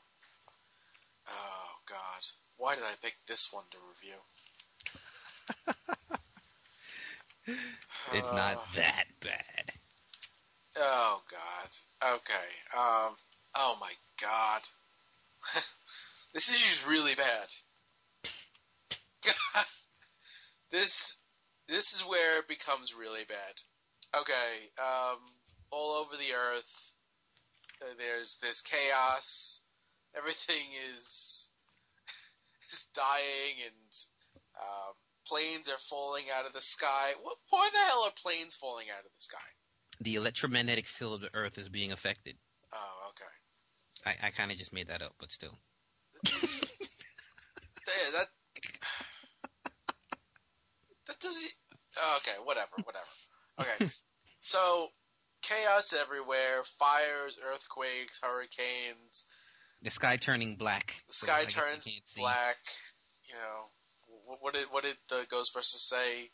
Oh 1.29 1.69
God. 1.88 2.27
Why 2.57 2.75
did 2.75 2.85
I 2.85 2.95
pick 3.03 3.15
this 3.27 3.53
one 3.53 3.65
to 3.71 3.79
review? 3.88 4.19
It's 8.15 8.33
not 8.33 8.55
Uh, 8.55 8.67
that 8.77 9.05
bad. 9.21 9.73
Oh 10.77 11.21
God. 11.31 12.15
Okay. 12.17 12.77
Um. 12.77 13.17
Oh 13.55 13.77
my 13.81 13.91
God. 14.21 14.62
this 16.35 16.51
issue's 16.51 16.87
really 16.87 17.15
bad. 17.15 17.49
God. 19.25 19.65
this 20.71 21.17
this 21.69 21.95
is 21.95 22.01
where 22.03 22.38
it 22.41 22.49
becomes 22.49 22.95
really 22.95 23.25
bad. 23.29 23.55
Okay. 24.16 24.70
Um. 24.79 25.18
All 25.70 26.05
over 26.05 26.18
the 26.18 26.35
earth, 26.35 26.92
uh, 27.81 27.94
there's 27.96 28.38
this 28.42 28.61
chaos. 28.61 29.61
Everything 30.14 30.68
is 30.94 31.51
is 32.70 32.88
dying, 32.94 33.57
and 33.64 34.44
um, 34.61 34.92
planes 35.27 35.70
are 35.70 35.81
falling 35.88 36.25
out 36.37 36.46
of 36.46 36.53
the 36.53 36.61
sky. 36.61 37.12
What, 37.22 37.37
why 37.48 37.70
the 37.72 37.79
hell 37.79 38.05
are 38.05 38.12
planes 38.22 38.55
falling 38.55 38.88
out 38.90 39.07
of 39.07 39.12
the 39.16 39.22
sky? 39.22 39.38
The 40.03 40.16
electromagnetic 40.16 40.87
field 40.87 41.14
of 41.14 41.20
the 41.22 41.31
Earth 41.33 41.57
is 41.57 41.70
being 41.70 41.92
affected. 41.92 42.37
Oh, 42.75 43.11
okay. 43.11 44.20
I, 44.22 44.27
I 44.29 44.31
kind 44.31 44.51
of 44.51 44.59
just 44.59 44.75
made 44.75 44.88
that 44.88 45.01
up, 45.01 45.14
but 45.18 45.31
still. 45.31 45.57
Yeah, 47.87 48.18
that 48.18 48.29
that 51.09 51.20
doesn't. 51.20 51.53
Okay, 52.16 52.37
whatever, 52.44 52.70
whatever. 52.85 53.05
Okay, 53.61 53.91
so 54.41 54.88
chaos 55.43 55.93
everywhere, 55.93 56.62
fires, 56.79 57.38
earthquakes, 57.45 58.21
hurricanes. 58.23 59.25
The 59.83 59.91
sky 59.91 60.17
turning 60.17 60.57
black. 60.57 60.97
The 61.09 61.15
sky 61.15 61.41
we 61.47 61.47
turns 61.47 61.87
black. 62.17 62.57
You 63.29 63.35
know, 63.35 64.23
what, 64.27 64.38
what 64.43 64.55
did 64.55 64.67
what 64.71 64.85
did 64.85 64.97
the 65.09 65.25
Ghostbusters 65.33 65.81
say? 65.81 66.31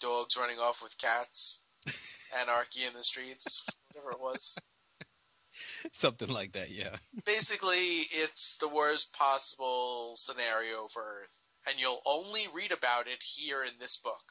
Dogs 0.00 0.36
running 0.36 0.58
off 0.58 0.82
with 0.82 0.96
cats, 0.98 1.60
anarchy 2.40 2.84
in 2.84 2.92
the 2.94 3.02
streets, 3.02 3.64
whatever 3.92 4.12
it 4.12 4.20
was. 4.20 4.56
Something 5.92 6.28
like 6.28 6.52
that, 6.52 6.70
yeah. 6.70 6.96
Basically, 7.24 8.06
it's 8.12 8.58
the 8.58 8.68
worst 8.68 9.14
possible 9.14 10.14
scenario 10.18 10.88
for 10.92 11.00
Earth, 11.00 11.30
and 11.66 11.80
you'll 11.80 12.02
only 12.04 12.46
read 12.54 12.72
about 12.72 13.06
it 13.06 13.22
here 13.22 13.62
in 13.62 13.72
this 13.80 13.96
book 13.96 14.22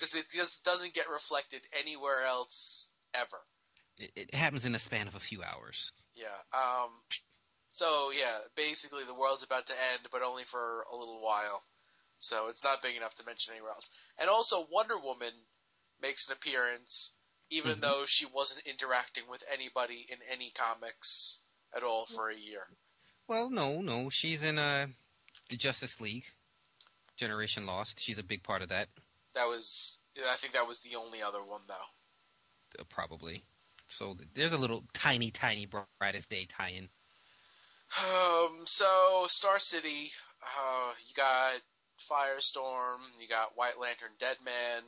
because 0.00 0.14
it 0.14 0.24
just 0.34 0.64
doesn't 0.64 0.94
get 0.94 1.10
reflected 1.12 1.60
anywhere 1.78 2.24
else 2.24 2.90
ever. 3.14 3.36
It, 4.00 4.12
it 4.16 4.34
happens 4.34 4.64
in 4.64 4.72
the 4.72 4.78
span 4.78 5.06
of 5.08 5.14
a 5.14 5.20
few 5.20 5.42
hours. 5.42 5.92
Yeah. 6.14 6.26
Um. 6.54 6.90
So 7.70 8.10
yeah, 8.10 8.38
basically 8.56 9.04
the 9.06 9.14
world's 9.14 9.44
about 9.44 9.66
to 9.66 9.74
end, 9.92 10.08
but 10.10 10.22
only 10.22 10.44
for 10.50 10.84
a 10.90 10.96
little 10.96 11.22
while. 11.22 11.62
So 12.18 12.48
it's 12.48 12.64
not 12.64 12.82
big 12.82 12.96
enough 12.96 13.14
to 13.16 13.24
mention 13.26 13.52
anywhere 13.52 13.72
else. 13.72 13.88
And 14.18 14.28
also, 14.28 14.66
Wonder 14.70 14.98
Woman 14.98 15.32
makes 16.02 16.28
an 16.28 16.32
appearance, 16.34 17.12
even 17.50 17.76
Mhm. 17.78 17.80
though 17.80 18.04
she 18.06 18.26
wasn't 18.26 18.66
interacting 18.66 19.24
with 19.28 19.42
anybody 19.50 20.06
in 20.08 20.18
any 20.30 20.50
comics 20.50 21.40
at 21.74 21.82
all 21.82 22.06
for 22.06 22.28
a 22.30 22.36
year. 22.36 22.66
Well, 23.28 23.50
no, 23.50 23.80
no, 23.80 24.10
she's 24.10 24.42
in 24.42 24.58
uh 24.58 24.86
the 25.50 25.56
Justice 25.56 26.00
League. 26.00 26.24
Generation 27.16 27.66
Lost. 27.66 28.00
She's 28.00 28.18
a 28.18 28.22
big 28.24 28.42
part 28.42 28.62
of 28.62 28.70
that, 28.70 28.88
That 29.34 29.46
was, 29.46 29.98
I 30.28 30.36
think 30.36 30.54
that 30.54 30.66
was 30.66 30.80
the 30.82 30.96
only 30.96 31.22
other 31.22 31.42
one 31.44 31.62
though. 31.68 32.80
uh, 32.80 32.84
probably. 32.88 33.44
So 33.86 34.16
there's 34.34 34.52
a 34.52 34.58
little 34.58 34.84
tiny, 34.94 35.30
tiny 35.30 35.66
brightest 35.66 36.30
day 36.30 36.46
tie-in. 36.48 36.88
Um, 37.98 38.62
so 38.66 39.26
Star 39.28 39.58
City, 39.58 40.12
uh, 40.42 40.92
you 41.08 41.14
got 41.14 41.54
Firestorm, 42.10 42.98
you 43.20 43.28
got 43.28 43.56
White 43.56 43.78
Lantern, 43.80 44.10
Deadman, 44.20 44.84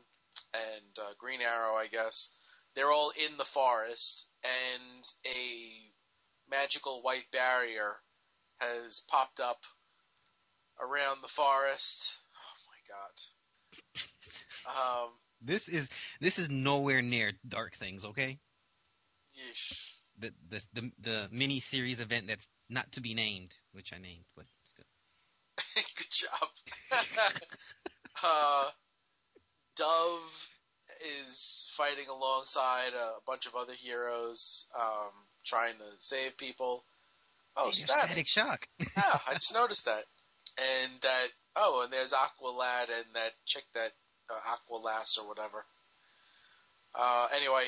and 0.54 0.98
uh, 0.98 1.12
Green 1.18 1.40
Arrow, 1.40 1.74
I 1.74 1.88
guess. 1.88 2.30
They're 2.74 2.92
all 2.92 3.10
in 3.10 3.36
the 3.36 3.44
forest, 3.44 4.28
and 4.44 5.04
a 5.26 5.92
magical 6.48 7.02
white 7.02 7.30
barrier 7.32 7.96
has 8.58 9.04
popped 9.10 9.40
up 9.40 9.58
around 10.80 11.22
the 11.22 11.28
forest. 11.28 12.14
Oh 12.36 12.58
my 12.70 12.80
god. 12.88 14.02
Um, 14.68 15.08
This 15.40 15.68
is 15.68 15.88
this 16.20 16.38
is 16.38 16.48
nowhere 16.50 17.02
near 17.02 17.32
Dark 17.46 17.74
Things, 17.74 18.04
okay? 18.04 18.38
yeesh. 19.36 19.72
The 20.18 20.32
the 20.48 20.66
the, 20.74 20.92
the 21.00 21.28
mini 21.32 21.60
series 21.60 22.00
event 22.00 22.28
that's 22.28 22.48
not 22.68 22.92
to 22.92 23.00
be 23.00 23.14
named, 23.14 23.54
which 23.72 23.92
I 23.92 23.98
named, 23.98 24.24
but 24.36 24.44
still. 24.64 24.84
Good 25.74 26.10
job. 26.10 26.48
uh, 28.22 28.64
Dove 29.76 30.48
is 31.26 31.66
fighting 31.76 32.08
alongside 32.08 32.92
a 32.94 33.14
bunch 33.26 33.46
of 33.46 33.54
other 33.54 33.72
heroes, 33.74 34.68
um, 34.78 35.10
trying 35.44 35.74
to 35.78 35.84
save 35.98 36.36
people. 36.36 36.84
Oh, 37.56 37.66
Hey, 37.66 37.72
static. 37.72 38.04
static 38.04 38.26
shock. 38.26 38.68
yeah, 38.96 39.18
I 39.28 39.34
just 39.40 39.54
noticed 39.54 39.84
that. 39.86 40.04
And 40.58 40.92
that, 41.02 41.26
oh, 41.56 41.82
and 41.84 41.92
there's 41.92 42.12
Aqualad 42.12 42.84
and 42.88 43.14
that 43.14 43.32
chick 43.46 43.64
that, 43.74 43.90
uh, 44.32 44.56
Aqualass 44.56 45.18
or 45.18 45.28
whatever. 45.28 45.64
Uh, 46.98 47.28
anyway, 47.36 47.64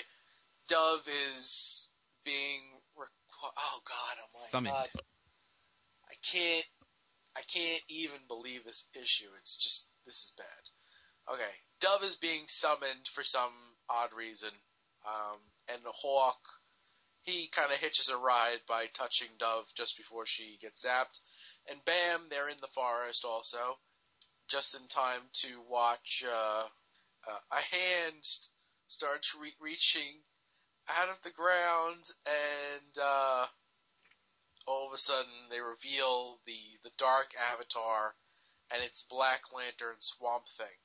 Dove 0.69 1.07
is 1.37 1.89
being, 2.25 2.61
requ- 2.99 3.53
oh 3.57 3.81
god, 3.87 4.17
oh 4.21 4.29
my 4.33 4.49
Summoned. 4.49 4.75
god. 4.75 4.89
I 6.09 6.15
can't, 6.33 6.65
I 7.37 7.41
can't 7.53 7.83
even 7.89 8.21
believe 8.29 8.65
this 8.65 8.87
issue. 8.95 9.29
It's 9.41 9.57
just, 9.59 9.89
this 10.07 10.17
is 10.17 10.33
bad. 10.37 11.35
Okay, 11.35 11.53
Dove 11.81 12.03
is 12.05 12.17
being 12.17 12.45
summoned 12.49 13.09
for 13.13 13.25
some 13.25 13.53
odd 13.89 14.11
reason. 14.17 14.51
Um, 15.07 15.39
and 15.69 15.83
the 15.85 15.93
Hawk, 15.93 16.41
he 17.23 17.49
kind 17.55 17.73
of 17.73 17.79
hitches 17.79 18.09
a 18.11 18.17
ride 18.17 18.61
by 18.69 18.87
touching 18.95 19.29
Dove 19.39 19.65
just 19.77 19.97
before 19.97 20.27
she 20.27 20.59
gets 20.61 20.85
zapped. 20.85 21.21
And 21.69 21.81
bam, 21.87 22.29
they're 22.29 22.51
in 22.51 22.61
the 22.61 22.73
forest 22.75 23.25
also, 23.25 23.79
just 24.49 24.75
in 24.75 24.87
time 24.89 25.23
to 25.33 25.49
watch 25.69 26.25
uh, 26.27 26.65
uh, 26.65 27.39
a 27.53 27.77
hand 27.77 28.23
starts 28.87 29.35
re- 29.35 29.55
reaching 29.61 30.21
out 30.89 31.09
of 31.09 31.17
the 31.23 31.31
ground, 31.31 32.05
and 32.27 32.99
uh, 33.03 33.47
all 34.67 34.89
of 34.89 34.95
a 34.95 34.99
sudden 34.99 35.33
they 35.51 35.61
reveal 35.61 36.39
the 36.47 36.61
the 36.83 36.91
dark 36.99 37.33
avatar, 37.53 38.15
and 38.73 38.83
it's 38.83 39.03
Black 39.03 39.41
Lantern 39.55 39.97
Swamp 39.99 40.45
Thing. 40.59 40.77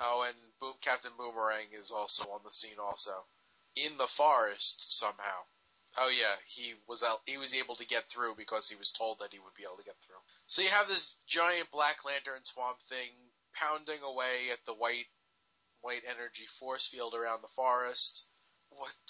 Oh, 0.00 0.22
and 0.26 0.36
Boom, 0.60 0.74
Captain 0.80 1.10
Boomerang 1.18 1.74
is 1.76 1.90
also 1.90 2.24
on 2.30 2.40
the 2.44 2.52
scene, 2.52 2.78
also 2.80 3.26
in 3.74 3.98
the 3.98 4.06
forest 4.06 4.96
somehow. 4.96 5.42
Oh 5.96 6.10
yeah, 6.10 6.36
he 6.46 6.74
was 6.86 7.02
he 7.24 7.38
was 7.38 7.54
able 7.54 7.76
to 7.76 7.86
get 7.86 8.10
through 8.10 8.34
because 8.36 8.68
he 8.68 8.76
was 8.76 8.92
told 8.92 9.18
that 9.20 9.32
he 9.32 9.38
would 9.38 9.54
be 9.54 9.64
able 9.64 9.78
to 9.78 9.84
get 9.84 9.96
through. 10.06 10.20
So 10.46 10.62
you 10.62 10.68
have 10.68 10.88
this 10.88 11.16
giant 11.26 11.70
Black 11.70 12.04
Lantern 12.04 12.44
Swamp 12.44 12.78
Thing 12.88 13.10
pounding 13.54 14.02
away 14.02 14.50
at 14.52 14.64
the 14.66 14.74
white 14.74 15.08
white 15.80 16.02
energy 16.04 16.46
force 16.58 16.86
field 16.86 17.14
around 17.14 17.42
the 17.42 17.54
forest. 17.56 18.26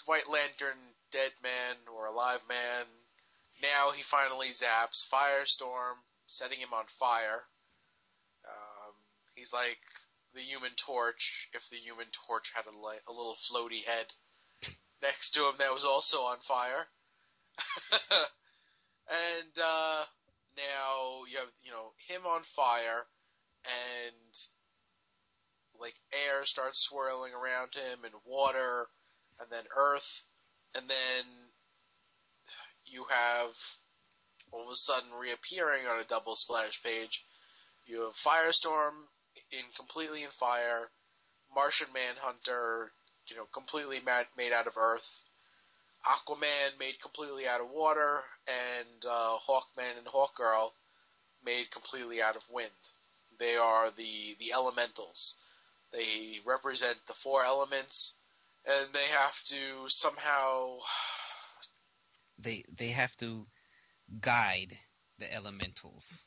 White 0.07 0.29
Lantern, 0.31 0.79
dead 1.11 1.33
man 1.43 1.77
or 1.93 2.07
alive 2.07 2.41
man. 2.49 2.87
Now 3.61 3.91
he 3.91 4.03
finally 4.03 4.51
zaps 4.51 5.07
Firestorm, 5.09 5.99
setting 6.27 6.61
him 6.61 6.73
on 6.73 6.87
fire. 6.99 7.43
Um, 8.47 8.95
he's 9.35 9.53
like 9.53 9.83
the 10.33 10.41
Human 10.41 10.73
Torch 10.77 11.49
if 11.53 11.69
the 11.71 11.77
Human 11.77 12.07
Torch 12.27 12.53
had 12.55 12.67
a, 12.67 12.71
li- 12.71 13.03
a 13.09 13.13
little 13.13 13.37
floaty 13.37 13.85
head 13.85 14.07
next 15.03 15.33
to 15.33 15.41
him 15.47 15.55
that 15.59 15.75
was 15.75 15.85
also 15.85 16.19
on 16.19 16.39
fire. 16.47 16.87
and 19.09 19.55
uh, 19.57 20.05
now 20.57 21.25
you 21.31 21.39
have 21.39 21.53
you 21.63 21.71
know 21.71 21.93
him 22.07 22.23
on 22.27 22.43
fire, 22.55 23.07
and 23.65 24.35
like 25.81 25.95
air 26.13 26.45
starts 26.45 26.81
swirling 26.81 27.33
around 27.33 27.75
him, 27.75 28.05
and 28.05 28.15
water, 28.27 28.87
and 29.41 29.49
then 29.51 29.65
earth, 29.77 30.23
and 30.75 30.89
then 30.89 31.25
you 32.85 33.05
have 33.11 33.51
all 34.51 34.67
of 34.67 34.73
a 34.73 34.77
sudden 34.77 35.11
reappearing 35.21 35.87
on 35.87 36.01
a 36.01 36.09
double 36.09 36.37
splash 36.37 36.83
page. 36.83 37.25
You 37.85 38.03
have 38.03 38.15
Firestorm 38.15 38.93
in 39.51 39.65
completely 39.77 40.23
in 40.23 40.31
fire, 40.31 40.91
Martian 41.55 41.89
Manhunter, 41.93 42.93
you 43.31 43.37
know, 43.37 43.47
completely 43.53 44.01
made 44.37 44.53
out 44.53 44.67
of 44.67 44.77
earth, 44.77 45.07
Aquaman 46.05 46.79
made 46.79 47.01
completely 47.03 47.47
out 47.47 47.61
of 47.61 47.71
water, 47.71 48.23
and 48.47 49.05
uh, 49.05 49.37
Hawkman 49.49 49.99
and 49.99 50.07
Hawkgirl 50.07 50.71
made 51.45 51.71
completely 51.71 52.23
out 52.23 52.37
of 52.37 52.43
wind. 52.51 52.71
They 53.39 53.57
are 53.57 53.91
the 53.91 54.37
the 54.39 54.53
elementals. 54.53 55.37
They 55.93 56.41
represent 56.47 56.99
the 57.07 57.15
four 57.15 57.45
elements, 57.45 58.15
and 58.67 58.93
they 58.93 59.07
have 59.07 59.43
to 59.45 59.89
somehow. 59.89 60.79
They 62.41 62.65
they 62.73 62.91
have 62.91 63.17
to 63.17 63.49
guide 64.21 64.79
the 65.19 65.33
elementals. 65.35 66.25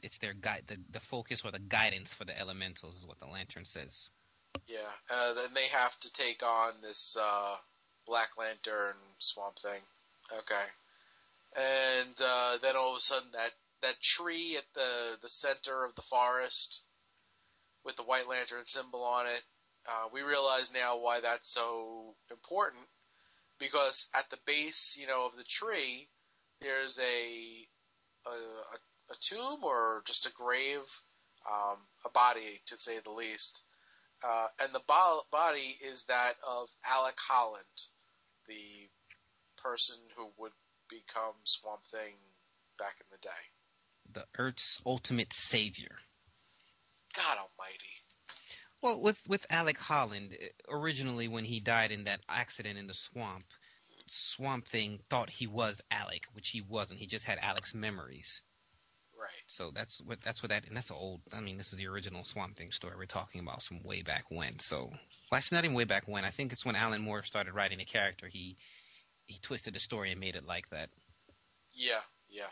It's 0.00 0.18
their 0.18 0.34
guide. 0.34 0.62
The 0.68 0.78
the 0.88 1.00
focus 1.00 1.42
or 1.44 1.50
the 1.50 1.58
guidance 1.58 2.12
for 2.12 2.24
the 2.24 2.38
elementals 2.38 2.96
is 2.98 3.08
what 3.08 3.18
the 3.18 3.26
lantern 3.26 3.64
says. 3.64 4.10
Yeah, 4.66 4.90
uh, 5.10 5.34
then 5.34 5.54
they 5.54 5.68
have 5.68 5.98
to 6.00 6.12
take 6.12 6.42
on 6.42 6.72
this 6.82 7.16
uh, 7.20 7.56
Black 8.06 8.30
Lantern 8.38 8.96
Swamp 9.18 9.58
Thing. 9.58 9.80
Okay, 10.38 10.64
and 11.56 12.16
uh, 12.20 12.58
then 12.62 12.76
all 12.76 12.92
of 12.92 12.98
a 12.98 13.00
sudden 13.00 13.28
that 13.32 13.52
that 13.82 14.00
tree 14.00 14.56
at 14.56 14.64
the 14.74 15.16
the 15.22 15.28
center 15.28 15.84
of 15.84 15.94
the 15.94 16.02
forest 16.02 16.80
with 17.84 17.96
the 17.96 18.02
White 18.02 18.28
Lantern 18.28 18.64
symbol 18.66 19.02
on 19.04 19.26
it, 19.26 19.42
uh, 19.88 20.08
we 20.12 20.22
realize 20.22 20.72
now 20.72 20.98
why 20.98 21.20
that's 21.20 21.48
so 21.52 22.14
important 22.30 22.82
because 23.58 24.08
at 24.14 24.28
the 24.30 24.38
base, 24.46 24.96
you 25.00 25.06
know, 25.06 25.26
of 25.26 25.36
the 25.36 25.44
tree, 25.44 26.08
there's 26.60 26.98
a 26.98 27.66
a, 28.26 28.30
a, 28.30 29.12
a 29.12 29.16
tomb 29.20 29.62
or 29.62 30.02
just 30.06 30.26
a 30.26 30.32
grave, 30.32 30.82
um, 31.50 31.78
a 32.04 32.10
body 32.10 32.60
to 32.66 32.78
say 32.78 32.98
the 33.04 33.10
least. 33.10 33.62
Uh, 34.22 34.46
and 34.60 34.74
the 34.74 34.80
bo- 34.86 35.22
body 35.30 35.78
is 35.80 36.04
that 36.04 36.36
of 36.46 36.68
Alec 36.84 37.16
Holland, 37.18 37.64
the 38.48 38.88
person 39.62 39.96
who 40.16 40.30
would 40.38 40.52
become 40.88 41.34
Swamp 41.44 41.82
Thing 41.90 42.14
back 42.78 42.96
in 43.00 43.06
the 43.10 43.18
day. 43.18 43.44
The 44.12 44.26
Earth's 44.38 44.80
ultimate 44.86 45.32
savior. 45.32 45.96
God 47.14 47.38
Almighty. 47.38 47.96
Well, 48.82 49.02
with 49.02 49.20
with 49.26 49.46
Alec 49.50 49.78
Holland, 49.78 50.36
originally 50.68 51.28
when 51.28 51.44
he 51.44 51.60
died 51.60 51.90
in 51.90 52.04
that 52.04 52.20
accident 52.28 52.78
in 52.78 52.86
the 52.86 52.94
swamp, 52.94 53.44
Swamp 54.06 54.66
Thing 54.66 55.00
thought 55.08 55.30
he 55.30 55.46
was 55.46 55.80
Alec, 55.90 56.26
which 56.32 56.50
he 56.50 56.60
wasn't. 56.60 57.00
He 57.00 57.06
just 57.06 57.24
had 57.24 57.38
Alec's 57.38 57.74
memories. 57.74 58.42
So 59.46 59.70
that's 59.74 60.00
what 60.00 60.20
that's 60.22 60.42
what 60.42 60.50
that 60.50 60.66
and 60.66 60.76
that's 60.76 60.90
an 60.90 60.96
old. 60.98 61.20
I 61.32 61.40
mean, 61.40 61.56
this 61.56 61.72
is 61.72 61.78
the 61.78 61.86
original 61.86 62.24
Swamp 62.24 62.56
Thing 62.56 62.72
story 62.72 62.94
we're 62.96 63.06
talking 63.06 63.40
about 63.40 63.62
from 63.62 63.82
way 63.82 64.02
back 64.02 64.24
when. 64.28 64.58
So, 64.58 64.86
well, 65.30 65.38
actually, 65.38 65.56
not 65.56 65.64
even 65.64 65.76
way 65.76 65.84
back 65.84 66.08
when. 66.08 66.24
I 66.24 66.30
think 66.30 66.52
it's 66.52 66.64
when 66.64 66.76
Alan 66.76 67.02
Moore 67.02 67.22
started 67.22 67.54
writing 67.54 67.78
the 67.78 67.84
character. 67.84 68.26
He 68.28 68.56
he 69.26 69.38
twisted 69.38 69.74
the 69.74 69.78
story 69.78 70.10
and 70.10 70.20
made 70.20 70.36
it 70.36 70.44
like 70.46 70.68
that. 70.70 70.90
Yeah, 71.74 72.00
yeah, 72.28 72.50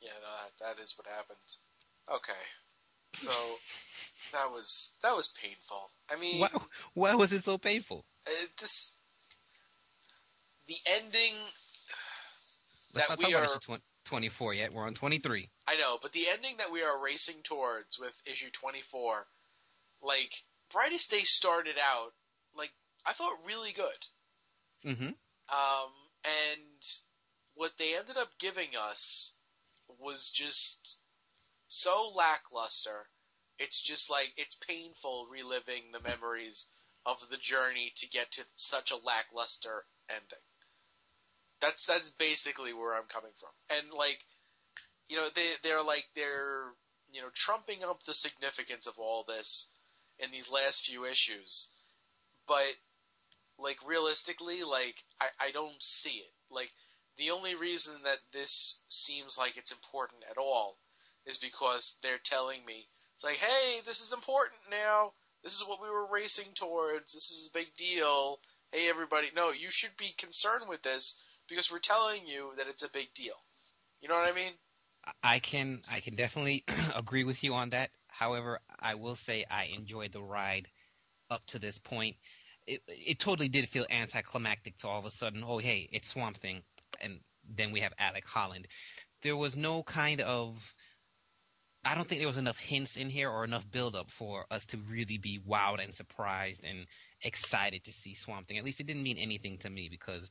yeah. 0.00 0.10
No, 0.20 0.28
that, 0.66 0.76
that 0.76 0.82
is 0.82 0.94
what 0.98 1.06
happened. 1.06 1.38
Okay, 2.12 2.32
so 3.14 3.30
that 4.32 4.50
was 4.50 4.92
that 5.02 5.14
was 5.16 5.32
painful. 5.40 5.88
I 6.10 6.16
mean, 6.20 6.40
Why 6.40 6.48
why 6.94 7.14
was 7.14 7.32
it 7.32 7.44
so 7.44 7.58
painful? 7.58 8.04
uh, 8.26 8.30
this 8.60 8.92
the 10.66 10.76
ending. 10.86 11.34
Let's 12.92 13.08
That 13.08 13.20
not 13.20 13.28
we 13.28 13.34
are- 13.34 13.60
24 14.04 14.54
yet. 14.54 14.74
We're 14.74 14.86
on 14.86 14.94
23. 14.94 15.48
I 15.66 15.76
know, 15.76 15.98
but 16.00 16.12
the 16.12 16.28
ending 16.28 16.56
that 16.58 16.72
we 16.72 16.82
are 16.82 17.02
racing 17.02 17.42
towards 17.44 17.98
with 17.98 18.14
issue 18.26 18.50
24, 18.52 19.26
like, 20.02 20.32
Brightest 20.72 21.10
Day 21.10 21.22
started 21.22 21.76
out, 21.78 22.12
like, 22.56 22.70
I 23.06 23.12
thought 23.12 23.46
really 23.46 23.72
good. 23.72 24.90
Mm-hmm. 24.90 25.06
Um, 25.06 25.92
and 26.24 26.82
what 27.54 27.72
they 27.78 27.96
ended 27.96 28.16
up 28.16 28.28
giving 28.38 28.76
us 28.76 29.34
was 29.98 30.30
just 30.30 30.98
so 31.68 32.12
lackluster. 32.14 33.08
It's 33.58 33.80
just 33.80 34.10
like, 34.10 34.32
it's 34.36 34.58
painful 34.66 35.28
reliving 35.30 35.92
the 35.92 36.00
memories 36.00 36.66
of 37.06 37.16
the 37.30 37.36
journey 37.36 37.92
to 37.96 38.08
get 38.08 38.32
to 38.32 38.42
such 38.56 38.90
a 38.90 38.96
lackluster 38.96 39.84
ending. 40.08 40.38
That's 41.64 41.86
that's 41.86 42.10
basically 42.10 42.74
where 42.74 42.94
I'm 42.94 43.08
coming 43.08 43.32
from. 43.40 43.78
And 43.78 43.96
like, 43.96 44.18
you 45.08 45.16
know, 45.16 45.28
they 45.34 45.52
they're 45.62 45.82
like 45.82 46.04
they're 46.14 46.64
you 47.10 47.22
know 47.22 47.28
trumping 47.34 47.82
up 47.82 48.00
the 48.04 48.12
significance 48.12 48.86
of 48.86 48.98
all 48.98 49.24
this 49.26 49.70
in 50.18 50.30
these 50.30 50.50
last 50.50 50.84
few 50.84 51.06
issues, 51.06 51.70
but 52.46 52.68
like 53.58 53.78
realistically, 53.86 54.62
like 54.62 54.96
I 55.18 55.48
I 55.48 55.50
don't 55.52 55.82
see 55.82 56.18
it. 56.20 56.32
Like 56.50 56.70
the 57.16 57.30
only 57.30 57.54
reason 57.54 57.94
that 58.04 58.18
this 58.34 58.82
seems 58.88 59.38
like 59.38 59.56
it's 59.56 59.72
important 59.72 60.22
at 60.30 60.36
all 60.36 60.76
is 61.24 61.38
because 61.38 61.96
they're 62.02 62.18
telling 62.22 62.62
me 62.66 62.86
it's 63.14 63.24
like, 63.24 63.36
hey, 63.36 63.80
this 63.86 64.02
is 64.02 64.12
important 64.12 64.60
now. 64.70 65.12
This 65.42 65.54
is 65.54 65.66
what 65.66 65.80
we 65.80 65.88
were 65.88 66.12
racing 66.12 66.52
towards. 66.54 67.14
This 67.14 67.30
is 67.30 67.48
a 67.48 67.58
big 67.58 67.74
deal. 67.78 68.38
Hey, 68.70 68.90
everybody, 68.90 69.28
no, 69.34 69.50
you 69.50 69.70
should 69.70 69.96
be 69.96 70.12
concerned 70.18 70.64
with 70.68 70.82
this 70.82 71.20
because 71.48 71.70
we're 71.70 71.78
telling 71.78 72.26
you 72.26 72.52
that 72.56 72.66
it's 72.68 72.82
a 72.82 72.90
big 72.90 73.12
deal. 73.14 73.34
You 74.00 74.08
know 74.08 74.14
what 74.14 74.30
I 74.30 74.34
mean? 74.34 74.52
I 75.22 75.38
can 75.38 75.82
I 75.90 76.00
can 76.00 76.14
definitely 76.14 76.64
agree 76.96 77.24
with 77.24 77.42
you 77.44 77.54
on 77.54 77.70
that. 77.70 77.90
However, 78.08 78.60
I 78.80 78.94
will 78.94 79.16
say 79.16 79.44
I 79.50 79.64
enjoyed 79.76 80.12
the 80.12 80.22
ride 80.22 80.68
up 81.30 81.44
to 81.46 81.58
this 81.58 81.78
point. 81.78 82.16
It 82.66 82.82
it 82.88 83.18
totally 83.18 83.48
did 83.48 83.68
feel 83.68 83.86
anticlimactic 83.90 84.78
to 84.78 84.88
all 84.88 84.98
of 84.98 85.04
a 85.04 85.10
sudden, 85.10 85.44
oh 85.46 85.58
hey, 85.58 85.88
it's 85.92 86.08
Swamp 86.08 86.36
Thing, 86.38 86.62
and 87.00 87.20
then 87.48 87.72
we 87.72 87.80
have 87.80 87.92
Alec 87.98 88.26
Holland. 88.26 88.66
There 89.22 89.36
was 89.36 89.56
no 89.56 89.82
kind 89.82 90.20
of 90.20 90.74
I 91.84 91.94
don't 91.94 92.08
think 92.08 92.20
there 92.20 92.28
was 92.28 92.38
enough 92.38 92.58
hints 92.58 92.96
in 92.96 93.10
here 93.10 93.28
or 93.28 93.44
enough 93.44 93.70
build 93.70 93.94
up 93.94 94.10
for 94.10 94.46
us 94.50 94.64
to 94.66 94.78
really 94.90 95.18
be 95.18 95.38
wowed 95.46 95.84
and 95.84 95.92
surprised 95.92 96.64
and 96.64 96.86
excited 97.20 97.84
to 97.84 97.92
see 97.92 98.14
Swamp 98.14 98.48
Thing. 98.48 98.56
At 98.56 98.64
least 98.64 98.80
it 98.80 98.86
didn't 98.86 99.02
mean 99.02 99.18
anything 99.18 99.58
to 99.58 99.70
me 99.70 99.90
because 99.90 100.30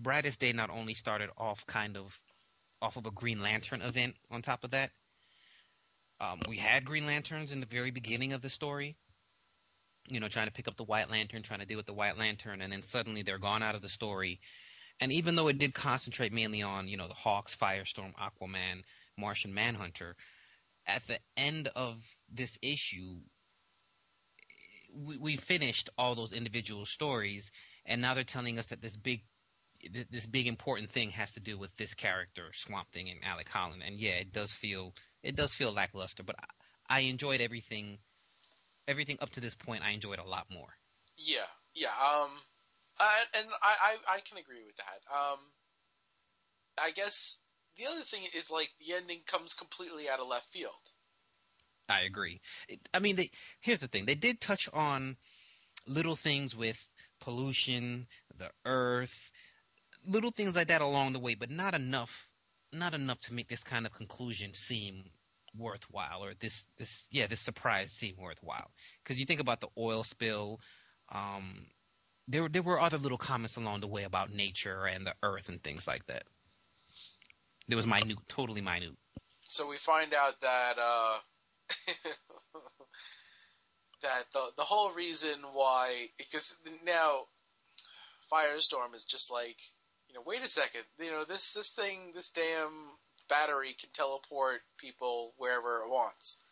Brightest 0.00 0.40
Day 0.40 0.52
not 0.52 0.70
only 0.70 0.94
started 0.94 1.30
off 1.36 1.66
kind 1.66 1.96
of 1.96 2.18
off 2.82 2.96
of 2.96 3.06
a 3.06 3.10
Green 3.10 3.42
Lantern 3.42 3.82
event 3.82 4.16
on 4.30 4.42
top 4.42 4.64
of 4.64 4.70
that. 4.70 4.90
Um, 6.20 6.40
we 6.48 6.56
had 6.56 6.84
Green 6.84 7.06
Lanterns 7.06 7.52
in 7.52 7.60
the 7.60 7.66
very 7.66 7.90
beginning 7.90 8.32
of 8.32 8.42
the 8.42 8.50
story, 8.50 8.96
you 10.08 10.20
know, 10.20 10.28
trying 10.28 10.46
to 10.46 10.52
pick 10.52 10.68
up 10.68 10.76
the 10.76 10.84
White 10.84 11.10
Lantern, 11.10 11.42
trying 11.42 11.60
to 11.60 11.66
deal 11.66 11.76
with 11.76 11.86
the 11.86 11.94
White 11.94 12.18
Lantern, 12.18 12.60
and 12.60 12.72
then 12.72 12.82
suddenly 12.82 13.22
they're 13.22 13.38
gone 13.38 13.62
out 13.62 13.74
of 13.74 13.82
the 13.82 13.88
story. 13.88 14.40
And 15.00 15.12
even 15.12 15.34
though 15.34 15.48
it 15.48 15.58
did 15.58 15.74
concentrate 15.74 16.32
mainly 16.32 16.62
on, 16.62 16.88
you 16.88 16.96
know, 16.96 17.08
the 17.08 17.14
Hawks, 17.14 17.56
Firestorm, 17.56 18.12
Aquaman, 18.14 18.82
Martian 19.16 19.54
Manhunter, 19.54 20.14
at 20.86 21.06
the 21.06 21.18
end 21.36 21.68
of 21.74 22.02
this 22.30 22.58
issue, 22.62 23.16
we, 24.92 25.16
we 25.16 25.36
finished 25.36 25.88
all 25.96 26.14
those 26.14 26.32
individual 26.32 26.84
stories, 26.84 27.50
and 27.86 28.02
now 28.02 28.14
they're 28.14 28.24
telling 28.24 28.58
us 28.58 28.68
that 28.68 28.82
this 28.82 28.96
big 28.96 29.22
th- 29.80 30.08
this 30.10 30.26
big 30.26 30.46
important 30.46 30.90
thing 30.90 31.10
has 31.10 31.32
to 31.32 31.40
do 31.40 31.58
with 31.58 31.74
this 31.76 31.94
character, 31.94 32.50
Swamp 32.52 32.90
Thing, 32.92 33.10
and 33.10 33.20
Alec 33.24 33.48
Holland. 33.48 33.82
And 33.84 33.96
yeah, 33.98 34.12
it 34.12 34.32
does 34.32 34.52
feel 34.52 34.94
it 35.22 35.36
does 35.36 35.54
feel 35.54 35.72
lackluster, 35.72 36.22
but 36.22 36.36
I, 36.88 36.98
I 36.98 37.00
enjoyed 37.00 37.40
everything. 37.40 37.98
Everything 38.88 39.18
up 39.20 39.30
to 39.30 39.40
this 39.40 39.54
point, 39.54 39.84
I 39.84 39.90
enjoyed 39.90 40.18
a 40.18 40.24
lot 40.24 40.46
more. 40.50 40.68
Yeah, 41.16 41.46
yeah. 41.74 41.88
Um, 41.88 42.30
I, 42.98 43.20
and 43.34 43.48
I, 43.62 43.74
I 43.82 44.16
I 44.16 44.20
can 44.20 44.38
agree 44.38 44.64
with 44.66 44.76
that. 44.76 45.00
Um, 45.14 45.38
I 46.78 46.90
guess 46.92 47.38
the 47.76 47.86
other 47.86 48.02
thing 48.02 48.22
is 48.34 48.50
like 48.50 48.70
the 48.80 48.94
ending 48.94 49.20
comes 49.26 49.54
completely 49.54 50.08
out 50.08 50.20
of 50.20 50.28
left 50.28 50.50
field. 50.52 50.72
I 51.88 52.02
agree. 52.02 52.40
It, 52.68 52.80
I 52.94 53.00
mean, 53.00 53.16
they, 53.16 53.30
here's 53.60 53.80
the 53.80 53.88
thing: 53.88 54.06
they 54.06 54.14
did 54.14 54.40
touch 54.40 54.68
on 54.72 55.16
little 55.86 56.16
things 56.16 56.54
with 56.54 56.88
pollution, 57.20 58.06
the 58.36 58.50
earth, 58.64 59.30
little 60.06 60.30
things 60.30 60.54
like 60.54 60.68
that 60.68 60.80
along 60.80 61.12
the 61.12 61.18
way, 61.18 61.34
but 61.34 61.50
not 61.50 61.74
enough, 61.74 62.28
not 62.72 62.94
enough 62.94 63.20
to 63.22 63.34
make 63.34 63.48
this 63.48 63.62
kind 63.62 63.86
of 63.86 63.92
conclusion 63.92 64.54
seem 64.54 65.04
worthwhile, 65.56 66.24
or 66.24 66.34
this, 66.38 66.64
this, 66.78 67.08
yeah, 67.10 67.26
this 67.26 67.40
surprise 67.40 67.92
seem 67.92 68.14
worthwhile. 68.16 68.70
Because 69.02 69.18
you 69.18 69.26
think 69.26 69.40
about 69.40 69.60
the 69.60 69.68
oil 69.76 70.04
spill, 70.04 70.60
um, 71.12 71.66
there, 72.28 72.48
there 72.48 72.62
were 72.62 72.80
other 72.80 72.98
little 72.98 73.18
comments 73.18 73.56
along 73.56 73.80
the 73.80 73.88
way 73.88 74.04
about 74.04 74.32
nature 74.32 74.86
and 74.86 75.06
the 75.06 75.14
earth 75.22 75.48
and 75.48 75.62
things 75.62 75.86
like 75.86 76.06
that. 76.06 76.24
There 77.68 77.76
was 77.76 77.86
minute, 77.86 78.18
totally 78.28 78.60
minute. 78.60 78.96
So 79.48 79.68
we 79.68 79.78
find 79.78 80.14
out 80.14 80.34
that 80.42 80.78
uh, 80.78 81.18
that 84.02 84.26
the 84.32 84.46
the 84.56 84.64
whole 84.64 84.92
reason 84.92 85.38
why 85.52 86.08
because 86.18 86.54
now 86.84 87.26
Firestorm 88.32 88.94
is 88.94 89.04
just 89.04 89.30
like 89.30 89.56
you 90.10 90.14
know 90.14 90.22
wait 90.26 90.42
a 90.42 90.48
second 90.48 90.82
you 90.98 91.10
know 91.10 91.24
this 91.24 91.54
this 91.54 91.70
thing 91.70 92.12
this 92.14 92.30
damn 92.30 92.90
battery 93.28 93.76
can 93.78 93.90
teleport 93.94 94.60
people 94.76 95.32
wherever 95.38 95.82
it 95.84 95.88
wants. 95.88 96.42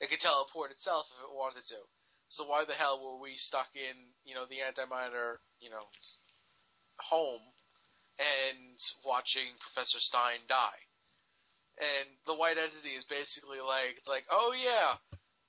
It 0.00 0.10
can 0.10 0.18
teleport 0.18 0.70
itself 0.70 1.06
if 1.16 1.24
it 1.24 1.34
wanted 1.34 1.66
to. 1.68 1.80
So 2.28 2.44
why 2.44 2.64
the 2.66 2.74
hell 2.74 3.00
were 3.02 3.20
we 3.22 3.36
stuck 3.36 3.68
in 3.74 3.96
you 4.24 4.34
know 4.34 4.44
the 4.44 4.60
antimatter 4.60 5.36
you 5.58 5.70
know 5.70 5.82
home 7.00 7.40
and 8.18 8.78
watching 9.04 9.48
Professor 9.60 10.00
Stein 10.00 10.40
die? 10.48 10.78
and 11.80 12.08
the 12.26 12.34
white 12.34 12.58
entity 12.58 12.90
is 12.90 13.04
basically 13.04 13.60
like 13.60 13.94
it's 13.96 14.08
like 14.08 14.24
oh 14.30 14.52
yeah 14.52 14.94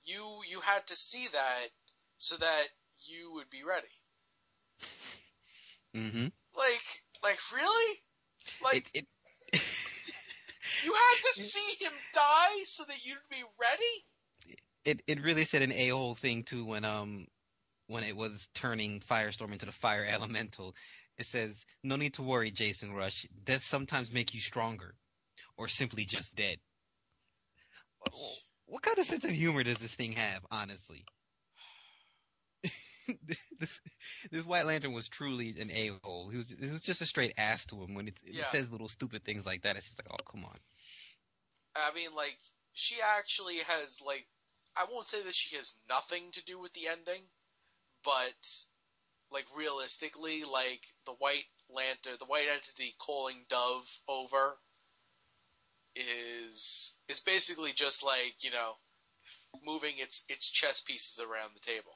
you 0.03 0.41
you 0.49 0.59
had 0.61 0.85
to 0.87 0.95
see 0.95 1.27
that 1.33 1.69
so 2.17 2.37
that 2.37 2.63
you 3.07 3.33
would 3.33 3.49
be 3.49 3.63
ready 3.67 3.87
Mm-hmm. 5.95 6.27
like 6.55 6.85
like 7.23 7.39
really 7.53 7.95
like 8.63 8.89
it, 8.93 9.05
it 9.53 9.61
you 10.83 10.93
had 10.93 11.33
to 11.33 11.41
see 11.41 11.83
him 11.85 11.91
die 12.13 12.63
so 12.65 12.83
that 12.85 13.05
you'd 13.05 13.17
be 13.29 13.43
ready 13.59 14.55
it 14.85 15.01
it 15.07 15.21
really 15.23 15.45
said 15.45 15.61
an 15.61 15.71
a 15.71 15.89
hole 15.89 16.15
thing 16.15 16.43
too 16.43 16.65
when 16.65 16.85
um 16.85 17.27
when 17.89 18.03
it 18.03 18.15
was 18.15 18.47
turning 18.53 18.99
Firestorm 18.99 19.51
into 19.51 19.65
the 19.65 19.71
fire 19.71 20.05
elemental. 20.05 20.75
It 21.17 21.25
says, 21.25 21.65
"No 21.83 21.95
need 21.95 22.13
to 22.13 22.21
worry, 22.21 22.51
Jason 22.51 22.93
Rusch. 22.93 23.25
Death 23.43 23.63
sometimes 23.63 24.11
make 24.11 24.33
you 24.33 24.39
stronger, 24.39 24.95
or 25.57 25.67
simply 25.67 26.05
just 26.05 26.35
dead." 26.35 26.59
What, 27.97 28.13
what 28.67 28.83
kind 28.83 28.99
of 28.99 29.05
sense 29.05 29.25
of 29.25 29.31
humor 29.31 29.63
does 29.63 29.79
this 29.79 29.93
thing 29.93 30.13
have, 30.13 30.45
honestly? 30.51 31.03
this 33.59 33.81
this 34.31 34.45
White 34.45 34.65
Lantern 34.65 34.93
was 34.93 35.07
truly 35.09 35.55
an 35.59 35.71
a 35.71 35.91
hole. 36.03 36.29
He 36.29 36.37
was 36.37 36.51
it 36.51 36.71
was 36.71 36.81
just 36.81 37.01
a 37.01 37.05
straight 37.05 37.33
ass 37.37 37.65
to 37.67 37.81
him 37.83 37.93
when 37.95 38.07
it, 38.07 38.15
it 38.25 38.35
Yeah. 38.35 38.43
says 38.45 38.71
little 38.71 38.89
stupid 38.89 39.23
things 39.23 39.45
like 39.45 39.63
that. 39.63 39.77
It's 39.77 39.87
just 39.87 39.99
like, 39.99 40.07
oh 40.11 40.23
come 40.29 40.45
on. 40.45 40.57
i 41.75 41.93
mean 41.95 42.13
like 42.15 42.37
she 42.73 42.95
actually 43.17 43.57
has 43.67 43.99
like 44.05 44.27
i 44.75 44.85
won't 44.91 45.07
say 45.07 45.23
that 45.23 45.33
she 45.33 45.55
has 45.55 45.75
nothing 45.89 46.31
to 46.33 46.43
do 46.45 46.59
with 46.59 46.73
the 46.73 46.87
ending 46.87 47.23
but 48.03 48.39
like 49.31 49.45
realistically 49.55 50.43
like 50.43 50.81
the 51.05 51.13
white 51.13 51.45
lantern 51.69 52.17
the 52.19 52.25
white 52.25 52.47
entity 52.53 52.95
calling 52.99 53.45
dove 53.49 53.85
over 54.07 54.57
is 55.95 56.97
is 57.07 57.19
basically 57.19 57.73
just 57.73 58.03
like 58.03 58.35
you 58.41 58.51
know 58.51 58.73
moving 59.65 59.95
its 59.97 60.23
its 60.29 60.49
chess 60.49 60.81
pieces 60.81 61.19
around 61.19 61.51
the 61.55 61.59
table 61.61 61.93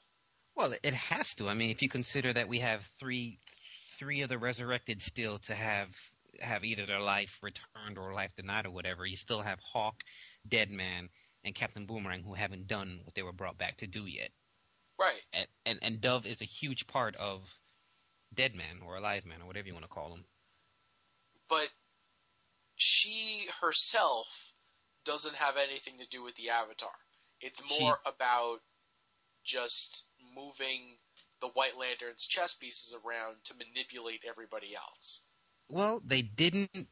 Well, 0.55 0.73
it 0.83 0.93
has 0.93 1.33
to. 1.35 1.49
I 1.49 1.53
mean, 1.53 1.71
if 1.71 1.81
you 1.81 1.89
consider 1.89 2.31
that 2.33 2.47
we 2.47 2.59
have 2.59 2.85
three 2.99 3.39
three 3.97 4.21
of 4.21 4.29
the 4.29 4.37
resurrected 4.37 5.01
still 5.01 5.39
to 5.39 5.53
have 5.53 5.89
have 6.41 6.63
either 6.63 6.85
their 6.85 6.99
life 6.99 7.39
returned 7.41 7.97
or 7.97 8.13
life 8.13 8.35
denied 8.35 8.65
or 8.65 8.71
whatever, 8.71 9.05
you 9.05 9.17
still 9.17 9.41
have 9.41 9.59
Hawk, 9.59 10.03
Deadman, 10.47 11.09
and 11.43 11.55
Captain 11.55 11.85
Boomerang 11.85 12.23
who 12.23 12.33
haven't 12.33 12.67
done 12.67 13.01
what 13.03 13.15
they 13.15 13.23
were 13.23 13.33
brought 13.33 13.57
back 13.57 13.77
to 13.77 13.87
do 13.87 14.05
yet. 14.05 14.29
Right. 14.99 15.21
And 15.33 15.47
and, 15.65 15.79
and 15.81 16.01
Dove 16.01 16.25
is 16.25 16.41
a 16.41 16.45
huge 16.45 16.87
part 16.87 17.15
of 17.15 17.41
Deadman 18.33 18.81
or 18.85 18.97
Alive 18.97 19.25
Man 19.25 19.41
or 19.41 19.47
whatever 19.47 19.67
you 19.67 19.73
want 19.73 19.85
to 19.85 19.89
call 19.89 20.13
him. 20.13 20.25
But 21.49 21.67
she 22.75 23.47
herself 23.61 24.27
doesn't 25.05 25.35
have 25.35 25.55
anything 25.57 25.99
to 25.99 26.07
do 26.09 26.23
with 26.23 26.35
the 26.35 26.49
Avatar. 26.49 26.89
It's 27.41 27.61
more 27.79 27.99
she, 28.03 28.09
about 28.09 28.59
just 29.43 30.05
moving 30.35 30.97
the 31.41 31.47
White 31.49 31.77
Lantern's 31.77 32.25
chess 32.25 32.53
pieces 32.53 32.95
around 32.95 33.35
to 33.45 33.53
manipulate 33.57 34.23
everybody 34.27 34.75
else. 34.75 35.23
Well, 35.69 36.01
they 36.05 36.21
didn't. 36.21 36.87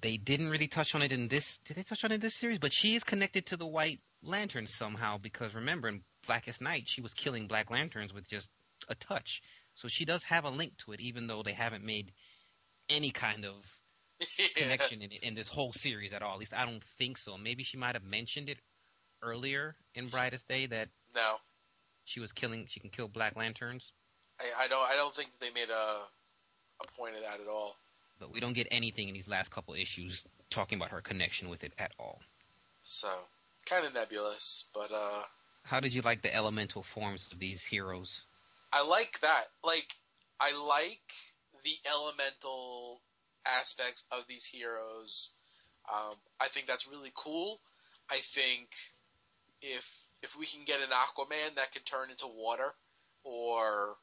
They 0.00 0.16
didn't 0.16 0.50
really 0.50 0.66
touch 0.66 0.94
on 0.94 1.02
it 1.02 1.12
in 1.12 1.28
this. 1.28 1.58
Did 1.58 1.76
they 1.76 1.82
touch 1.82 2.04
on 2.04 2.10
it 2.10 2.16
in 2.16 2.20
this 2.20 2.34
series? 2.34 2.58
But 2.58 2.72
she 2.72 2.96
is 2.96 3.04
connected 3.04 3.46
to 3.46 3.56
the 3.56 3.66
White 3.66 4.00
Lantern 4.22 4.66
somehow 4.66 5.18
because 5.18 5.54
remember 5.54 5.88
in 5.88 6.02
Blackest 6.26 6.60
Night 6.60 6.88
she 6.88 7.00
was 7.00 7.14
killing 7.14 7.46
Black 7.46 7.70
Lanterns 7.70 8.12
with 8.12 8.28
just 8.28 8.48
a 8.88 8.94
touch. 8.94 9.42
So 9.74 9.88
she 9.88 10.04
does 10.04 10.22
have 10.24 10.44
a 10.44 10.50
link 10.50 10.76
to 10.78 10.92
it, 10.92 11.00
even 11.00 11.26
though 11.26 11.42
they 11.42 11.52
haven't 11.52 11.84
made 11.84 12.12
any 12.88 13.10
kind 13.10 13.44
of 13.44 13.54
yeah. 14.38 14.46
connection 14.56 15.02
in, 15.02 15.10
in 15.22 15.34
this 15.34 15.48
whole 15.48 15.72
series 15.72 16.12
at 16.12 16.22
all. 16.22 16.32
At 16.32 16.38
least 16.38 16.54
I 16.54 16.64
don't 16.64 16.82
think 16.98 17.18
so. 17.18 17.36
Maybe 17.36 17.64
she 17.64 17.76
might 17.76 17.94
have 17.94 18.04
mentioned 18.04 18.48
it 18.48 18.58
earlier 19.22 19.76
in 19.94 20.08
Brightest 20.08 20.48
Day 20.48 20.66
that 20.66 20.88
no, 21.14 21.36
she 22.04 22.20
was 22.20 22.32
killing. 22.32 22.66
She 22.68 22.80
can 22.80 22.90
kill 22.90 23.08
Black 23.08 23.36
Lanterns. 23.36 23.92
I, 24.40 24.64
I 24.64 24.68
don't. 24.68 24.82
I 24.82 24.94
don't 24.94 25.14
think 25.14 25.30
they 25.40 25.50
made 25.50 25.70
a 25.70 26.02
a 26.82 26.86
point 26.98 27.16
of 27.16 27.22
that 27.22 27.40
at 27.40 27.48
all. 27.48 27.76
But 28.20 28.32
we 28.32 28.40
don't 28.40 28.52
get 28.52 28.68
anything 28.70 29.08
in 29.08 29.14
these 29.14 29.28
last 29.28 29.50
couple 29.50 29.74
issues 29.74 30.24
talking 30.50 30.78
about 30.78 30.90
her 30.90 31.00
connection 31.00 31.48
with 31.48 31.64
it 31.64 31.72
at 31.78 31.92
all. 31.98 32.20
So 32.84 33.08
kind 33.66 33.86
of 33.86 33.94
nebulous, 33.94 34.66
but 34.74 34.92
uh. 34.92 35.22
How 35.64 35.80
did 35.80 35.94
you 35.94 36.02
like 36.02 36.20
the 36.20 36.34
elemental 36.34 36.82
forms 36.82 37.32
of 37.32 37.38
these 37.38 37.64
heroes? 37.64 38.24
I 38.72 38.86
like 38.86 39.18
that. 39.22 39.44
Like 39.62 39.86
I 40.40 40.52
like 40.52 41.00
the 41.64 41.76
elemental 41.88 43.00
aspects 43.46 44.04
of 44.10 44.24
these 44.28 44.44
heroes. 44.44 45.32
Um, 45.92 46.14
I 46.40 46.48
think 46.48 46.66
that's 46.66 46.86
really 46.86 47.12
cool. 47.14 47.60
I 48.10 48.18
think 48.20 48.68
if 49.62 49.84
if 50.24 50.34
we 50.38 50.46
can 50.46 50.64
get 50.64 50.80
an 50.80 50.88
Aquaman 50.88 51.56
that 51.56 51.72
can 51.72 51.82
turn 51.82 52.10
into 52.10 52.26
water, 52.26 52.72
or 53.22 53.96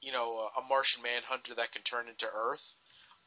you 0.00 0.12
know 0.12 0.48
a 0.56 0.62
Martian 0.68 1.02
Manhunter 1.02 1.54
that 1.56 1.72
can 1.72 1.82
turn 1.82 2.08
into 2.08 2.26
Earth, 2.26 2.64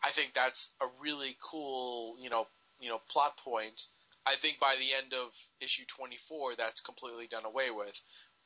I 0.04 0.12
think 0.12 0.34
that's 0.34 0.74
a 0.82 0.86
really 1.00 1.38
cool 1.42 2.18
you 2.20 2.30
know 2.30 2.48
you 2.80 2.90
know 2.90 3.00
plot 3.10 3.38
point. 3.38 3.82
I 4.26 4.36
think 4.42 4.60
by 4.60 4.76
the 4.78 4.94
end 4.94 5.14
of 5.14 5.32
issue 5.62 5.86
24, 5.88 6.56
that's 6.58 6.82
completely 6.82 7.28
done 7.28 7.46
away 7.46 7.72
with. 7.72 7.96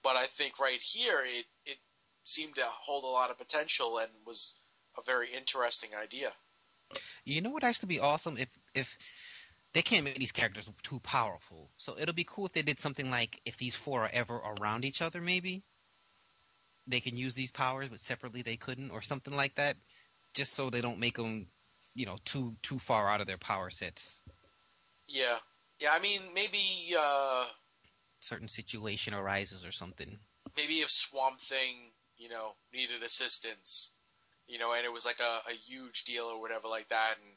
But 0.04 0.16
I 0.16 0.28
think 0.38 0.60
right 0.60 0.80
here, 0.82 1.24
it 1.26 1.46
it 1.66 1.78
seemed 2.24 2.56
to 2.56 2.66
hold 2.66 3.04
a 3.04 3.08
lot 3.08 3.32
of 3.32 3.38
potential 3.38 3.98
and 3.98 4.10
was 4.26 4.54
a 4.98 5.02
very 5.06 5.30
interesting 5.36 5.90
idea. 5.96 6.32
You 7.26 7.42
know 7.42 7.50
what 7.50 7.64
actually 7.64 7.88
be 7.88 8.00
awesome 8.00 8.38
if 8.38 8.50
if 8.76 8.98
they 9.74 9.82
can't 9.82 10.06
make 10.06 10.18
these 10.18 10.32
characters 10.32 10.70
too 10.84 11.00
powerful. 11.00 11.70
So 11.78 11.96
it'll 11.98 12.14
be 12.14 12.24
cool 12.24 12.46
if 12.46 12.54
they 12.54 12.62
did 12.62 12.80
something 12.80 13.10
like 13.10 13.42
if 13.46 13.58
these 13.58 13.76
four 13.76 14.04
are 14.04 14.10
ever 14.14 14.36
around 14.36 14.86
each 14.86 15.02
other, 15.02 15.20
maybe 15.20 15.64
they 16.88 17.00
can 17.00 17.18
use 17.18 17.34
these 17.36 17.52
powers, 17.52 17.90
but 17.90 18.00
separately 18.00 18.42
they 18.42 18.58
couldn't, 18.58 18.92
or 18.92 19.02
something 19.02 19.34
like 19.34 19.56
that, 19.56 19.78
just 20.34 20.54
so 20.54 20.70
they 20.70 20.82
don't 20.82 21.00
make 21.00 21.18
them, 21.18 21.48
you 21.96 22.06
know, 22.06 22.18
too 22.26 22.56
too 22.62 22.80
far 22.80 23.10
out 23.10 23.22
of 23.22 23.28
their 23.28 23.38
power 23.38 23.70
sets. 23.70 24.22
Yeah, 25.08 25.38
yeah. 25.80 25.92
I 25.92 26.00
mean, 26.00 26.22
maybe 26.34 26.96
uh, 26.98 27.46
certain 28.20 28.48
situation 28.48 29.14
arises 29.14 29.66
or 29.66 29.72
something. 29.72 30.20
Maybe 30.56 30.82
if 30.82 30.92
Swamp 30.92 31.42
Thing, 31.42 31.92
you 32.18 32.30
know, 32.30 32.52
needed 32.74 33.02
assistance, 33.04 33.92
you 34.48 34.60
know, 34.60 34.74
and 34.74 34.86
it 34.86 34.94
was 34.94 35.06
like 35.06 35.20
a, 35.20 35.50
a 35.50 35.56
huge 35.56 36.04
deal 36.04 36.26
or 36.26 36.40
whatever 36.40 36.68
like 36.68 36.90
that, 36.90 37.16
and 37.22 37.32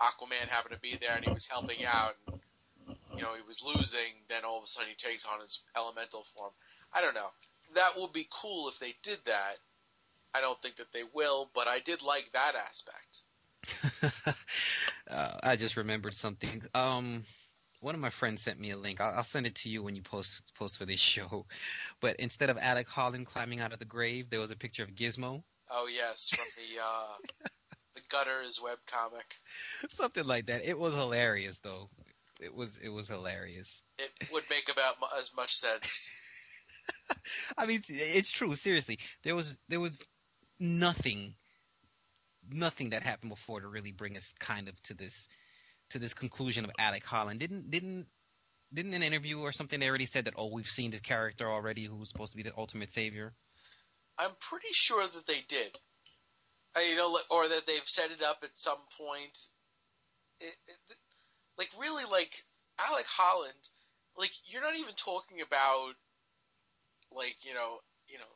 Aquaman 0.00 0.48
happened 0.48 0.74
to 0.74 0.80
be 0.80 0.96
there 1.00 1.14
and 1.16 1.24
he 1.24 1.32
was 1.32 1.46
helping 1.46 1.84
out, 1.84 2.14
and 2.26 2.40
you 3.14 3.22
know 3.22 3.34
he 3.34 3.46
was 3.46 3.62
losing. 3.62 4.12
Then 4.28 4.44
all 4.44 4.58
of 4.58 4.64
a 4.64 4.68
sudden 4.68 4.88
he 4.90 4.96
takes 4.96 5.26
on 5.26 5.40
his 5.40 5.60
elemental 5.76 6.24
form. 6.36 6.52
I 6.92 7.00
don't 7.00 7.14
know. 7.14 7.30
That 7.74 7.92
would 7.96 8.12
be 8.12 8.26
cool 8.30 8.68
if 8.68 8.78
they 8.78 8.94
did 9.02 9.18
that. 9.26 9.56
I 10.34 10.40
don't 10.40 10.60
think 10.62 10.76
that 10.76 10.92
they 10.92 11.04
will, 11.12 11.50
but 11.54 11.68
I 11.68 11.80
did 11.80 12.02
like 12.02 12.30
that 12.32 12.54
aspect. 12.54 13.22
uh, 15.10 15.38
I 15.42 15.56
just 15.56 15.76
remembered 15.76 16.14
something. 16.14 16.62
Um, 16.74 17.22
one 17.80 17.94
of 17.94 18.00
my 18.00 18.10
friends 18.10 18.42
sent 18.42 18.58
me 18.58 18.70
a 18.70 18.76
link. 18.76 19.00
I'll, 19.00 19.16
I'll, 19.16 19.24
send 19.24 19.46
it 19.46 19.56
to 19.56 19.68
you 19.68 19.82
when 19.82 19.94
you 19.94 20.02
post 20.02 20.52
post 20.54 20.78
for 20.78 20.86
this 20.86 21.00
show. 21.14 21.46
But 22.00 22.16
instead 22.16 22.50
of 22.50 22.58
Alec 22.58 22.88
Holland 22.88 23.26
climbing 23.26 23.60
out 23.60 23.72
of 23.72 23.78
the 23.78 23.84
grave, 23.84 24.30
there 24.30 24.40
was 24.40 24.50
a 24.50 24.56
picture 24.56 24.82
of 24.82 24.94
Gizmo. 24.94 25.42
Oh 25.70 25.88
yes, 25.92 26.30
from 26.30 26.46
the 26.56 26.80
uh, 26.82 27.48
the 28.12 28.16
Gutters 28.16 28.60
webcomic. 28.62 29.90
Something 29.90 30.26
like 30.26 30.46
that. 30.46 30.64
It 30.64 30.78
was 30.78 30.94
hilarious 30.94 31.58
though. 31.60 31.88
It 32.40 32.54
was 32.54 32.76
it 32.82 32.88
was 32.88 33.08
hilarious. 33.08 33.82
It 33.98 34.10
would 34.32 34.44
make 34.50 34.68
about 34.70 34.94
as 35.18 35.32
much 35.36 35.56
sense. 35.56 36.14
I 37.58 37.66
mean, 37.66 37.82
it's 37.88 38.30
true. 38.30 38.54
Seriously, 38.54 38.98
there 39.22 39.34
was 39.34 39.56
there 39.68 39.80
was 39.80 40.02
nothing, 40.58 41.34
nothing 42.50 42.90
that 42.90 43.02
happened 43.02 43.30
before 43.30 43.60
to 43.60 43.68
really 43.68 43.92
bring 43.92 44.16
us 44.16 44.32
kind 44.38 44.68
of 44.68 44.80
to 44.84 44.94
this 44.94 45.28
to 45.90 45.98
this 45.98 46.14
conclusion 46.14 46.64
of 46.64 46.72
Alec 46.78 47.04
Holland. 47.04 47.40
Didn't 47.40 47.70
didn't 47.70 48.06
didn't 48.74 48.94
an 48.94 49.02
interview 49.02 49.40
or 49.40 49.52
something 49.52 49.78
they 49.78 49.88
already 49.88 50.06
said 50.06 50.24
that 50.24 50.34
oh 50.36 50.48
we've 50.48 50.66
seen 50.66 50.90
this 50.90 51.00
character 51.00 51.48
already 51.48 51.84
who 51.84 51.96
was 51.96 52.08
supposed 52.08 52.32
to 52.32 52.36
be 52.36 52.42
the 52.42 52.52
ultimate 52.56 52.90
savior. 52.90 53.32
I'm 54.18 54.32
pretty 54.40 54.72
sure 54.72 55.06
that 55.06 55.26
they 55.26 55.40
did. 55.48 55.78
Uh, 56.76 56.80
you 56.80 56.96
know, 56.96 57.18
or 57.30 57.48
that 57.48 57.66
they've 57.66 57.86
set 57.86 58.10
it 58.10 58.22
up 58.22 58.38
at 58.42 58.56
some 58.56 58.80
point. 58.96 59.36
It, 60.40 60.54
it, 60.66 60.96
like 61.58 61.68
really, 61.78 62.04
like 62.04 62.32
Alec 62.80 63.06
Holland, 63.06 63.68
like 64.16 64.32
you're 64.46 64.62
not 64.62 64.76
even 64.76 64.94
talking 64.94 65.40
about, 65.42 65.94
like 67.12 67.36
you 67.44 67.54
know, 67.54 67.78
you 68.08 68.18
know, 68.18 68.32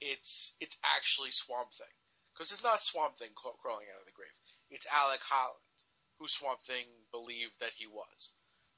it's 0.00 0.54
it's 0.60 0.78
actually 0.96 1.30
Swamp 1.30 1.68
Thing 1.76 1.96
because 2.32 2.50
it's 2.52 2.64
not 2.64 2.82
Swamp 2.82 3.16
Thing 3.18 3.30
crawling 3.36 3.86
out 3.92 4.00
of 4.00 4.06
the 4.06 4.16
grave. 4.16 4.32
It's 4.70 4.86
Alec 4.88 5.20
Holland 5.22 5.76
who 6.18 6.28
Swamp 6.28 6.60
Thing 6.66 6.86
believed 7.10 7.52
that 7.60 7.76
he 7.76 7.86
was. 7.86 8.34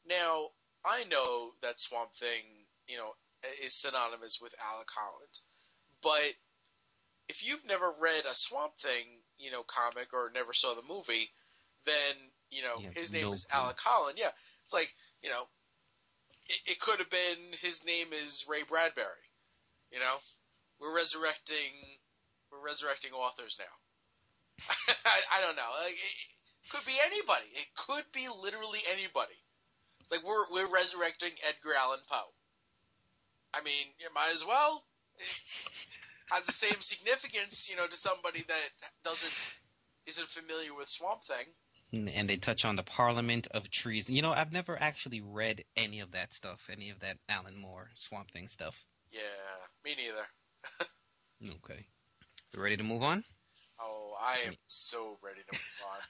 Now 0.06 0.50
I 0.84 1.04
know 1.04 1.52
that 1.62 1.80
Swamp 1.80 2.12
Thing, 2.12 2.42
you 2.88 2.98
know, 2.98 3.12
is 3.62 3.74
synonymous 3.74 4.40
with 4.40 4.54
Alec 4.60 4.88
Holland, 4.92 5.36
but 6.02 6.34
if 7.28 7.46
you've 7.46 7.64
never 7.66 7.92
read 8.00 8.24
a 8.28 8.34
Swamp 8.34 8.76
Thing, 8.78 9.06
you 9.38 9.50
know, 9.50 9.62
comic 9.62 10.12
or 10.12 10.30
never 10.34 10.52
saw 10.52 10.74
the 10.74 10.86
movie, 10.86 11.30
then 11.86 12.14
you 12.50 12.62
know 12.62 12.74
yeah, 12.78 12.90
his 12.94 13.12
name 13.12 13.26
no 13.26 13.32
is 13.32 13.46
Alec 13.52 13.76
Holland. 13.80 14.18
Yeah, 14.18 14.30
it's 14.64 14.74
like 14.74 14.88
you 15.22 15.30
know, 15.30 15.44
it, 16.48 16.72
it 16.72 16.80
could 16.80 16.98
have 16.98 17.10
been 17.10 17.52
his 17.60 17.84
name 17.84 18.08
is 18.12 18.44
Ray 18.48 18.62
Bradbury. 18.68 19.24
You 19.90 20.00
know, 20.00 20.16
we're 20.80 20.94
resurrecting, 20.94 21.72
we're 22.50 22.64
resurrecting 22.64 23.12
authors 23.12 23.56
now. 23.58 23.74
I, 25.04 25.38
I 25.38 25.40
don't 25.40 25.56
know. 25.56 25.70
Like, 25.82 25.94
it 25.94 26.70
could 26.70 26.86
be 26.86 26.98
anybody. 27.04 27.46
It 27.54 27.68
could 27.76 28.04
be 28.12 28.28
literally 28.28 28.80
anybody. 28.90 29.38
It's 30.00 30.10
like 30.10 30.24
we're 30.24 30.50
we're 30.50 30.72
resurrecting 30.72 31.32
Edgar 31.46 31.74
Allan 31.78 32.00
Poe. 32.10 32.32
I 33.54 33.62
mean, 33.62 33.86
you 34.00 34.08
might 34.14 34.34
as 34.34 34.44
well 34.44 34.82
has 36.34 36.46
the 36.46 36.52
same 36.52 36.80
significance, 36.80 37.68
you 37.70 37.76
know, 37.76 37.86
to 37.86 37.96
somebody 37.96 38.44
that 38.48 38.70
doesn't 39.04 39.54
isn't 40.06 40.28
familiar 40.28 40.74
with 40.74 40.88
Swamp 40.88 41.20
Thing. 41.26 41.46
And 42.14 42.28
they 42.28 42.36
touch 42.36 42.64
on 42.64 42.74
the 42.74 42.82
Parliament 42.82 43.46
of 43.52 43.70
Trees. 43.70 44.10
You 44.10 44.22
know, 44.22 44.32
I've 44.32 44.52
never 44.52 44.76
actually 44.80 45.20
read 45.20 45.62
any 45.76 46.00
of 46.00 46.10
that 46.12 46.32
stuff, 46.32 46.68
any 46.72 46.90
of 46.90 46.98
that 47.00 47.18
Alan 47.28 47.56
Moore 47.56 47.90
Swamp 47.94 48.32
Thing 48.32 48.48
stuff. 48.48 48.84
Yeah, 49.12 49.20
me 49.84 49.94
neither. 49.96 50.26
okay. 51.64 51.86
You 52.52 52.62
ready 52.62 52.78
to 52.78 52.84
move 52.84 53.02
on? 53.02 53.22
Oh, 53.80 54.14
I 54.20 54.38
am 54.46 54.56
so 54.66 55.18
ready 55.22 55.40
to 55.50 55.52
move 55.52 55.82
on. 55.92 56.00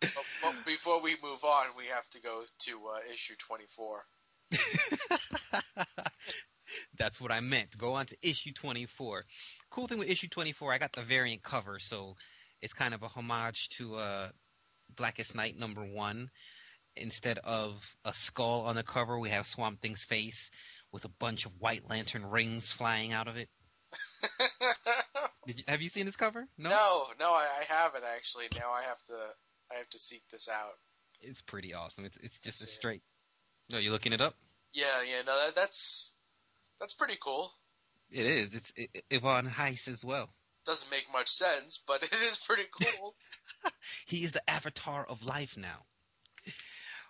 but, 0.00 0.24
but, 0.42 0.54
before 0.66 1.00
we 1.02 1.16
move 1.22 1.44
on, 1.44 1.66
we 1.76 1.84
have 1.94 2.08
to 2.10 2.20
go 2.20 2.44
to 2.60 2.88
uh, 2.94 3.00
issue 3.12 3.34
24. 3.46 4.04
That's 6.98 7.20
what 7.20 7.32
I 7.32 7.40
meant. 7.40 7.76
Go 7.76 7.94
on 7.94 8.06
to 8.06 8.16
issue 8.22 8.52
24. 8.52 9.24
Cool 9.70 9.86
thing 9.86 9.98
with 9.98 10.08
issue 10.08 10.28
24, 10.28 10.72
I 10.72 10.78
got 10.78 10.92
the 10.92 11.02
variant 11.02 11.42
cover, 11.42 11.78
so 11.78 12.16
it's 12.62 12.72
kind 12.72 12.94
of 12.94 13.02
a 13.02 13.08
homage 13.08 13.68
to 13.70 13.96
uh, 13.96 14.28
Blackest 14.94 15.34
Night 15.34 15.58
number 15.58 15.82
one. 15.82 16.30
Instead 16.96 17.38
of 17.38 17.94
a 18.06 18.14
skull 18.14 18.62
on 18.62 18.74
the 18.74 18.82
cover, 18.82 19.18
we 19.18 19.28
have 19.28 19.46
Swamp 19.46 19.80
Thing's 19.80 20.02
face 20.02 20.50
with 20.92 21.04
a 21.04 21.10
bunch 21.20 21.44
of 21.44 21.52
White 21.58 21.88
Lantern 21.88 22.24
rings 22.24 22.72
flying 22.72 23.12
out 23.12 23.28
of 23.28 23.36
it. 23.36 23.50
Did 25.46 25.58
you, 25.58 25.64
have 25.68 25.82
you 25.82 25.90
seen 25.90 26.06
this 26.06 26.16
cover? 26.16 26.48
No. 26.56 26.70
No, 26.70 27.04
no, 27.20 27.30
I, 27.32 27.46
I 27.60 27.64
haven't 27.68 28.04
actually. 28.16 28.46
Now 28.54 28.72
I 28.72 28.88
have 28.88 28.98
to, 29.08 29.18
I 29.70 29.78
have 29.78 29.88
to 29.90 29.98
seek 29.98 30.22
this 30.32 30.48
out. 30.48 30.72
It's 31.20 31.42
pretty 31.42 31.74
awesome. 31.74 32.04
It's 32.04 32.16
it's 32.22 32.38
just 32.38 32.62
a 32.62 32.66
straight. 32.66 33.02
No, 33.70 33.78
you 33.78 33.90
looking 33.90 34.12
it 34.12 34.20
up? 34.20 34.34
Yeah, 34.72 35.02
yeah, 35.02 35.22
no, 35.26 35.36
that, 35.38 35.54
that's 35.54 36.12
that's 36.80 36.94
pretty 36.94 37.18
cool. 37.22 37.52
It 38.10 38.26
is. 38.26 38.54
It's 38.54 38.72
it, 38.76 39.04
Ivan 39.12 39.50
Reis 39.58 39.88
as 39.88 40.04
well. 40.04 40.30
Doesn't 40.64 40.90
make 40.90 41.04
much 41.12 41.28
sense, 41.28 41.82
but 41.86 42.02
it 42.02 42.12
is 42.12 42.36
pretty 42.38 42.64
cool. 42.72 43.14
He 44.06 44.22
is 44.22 44.32
the 44.32 44.48
avatar 44.48 45.04
of 45.04 45.24
life 45.24 45.56
now. 45.56 45.84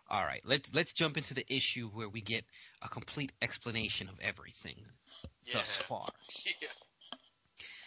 All 0.09 0.25
right, 0.25 0.41
let's 0.45 0.73
let's 0.75 0.93
jump 0.93 1.17
into 1.17 1.35
the 1.35 1.45
issue 1.53 1.89
where 1.89 2.09
we 2.09 2.21
get 2.21 2.45
a 2.81 2.89
complete 2.89 3.33
explanation 3.43 4.09
of 4.09 4.19
everything 4.21 4.77
yeah, 5.45 5.55
thus 5.55 5.77
far. 5.77 6.09
yeah, 6.47 6.69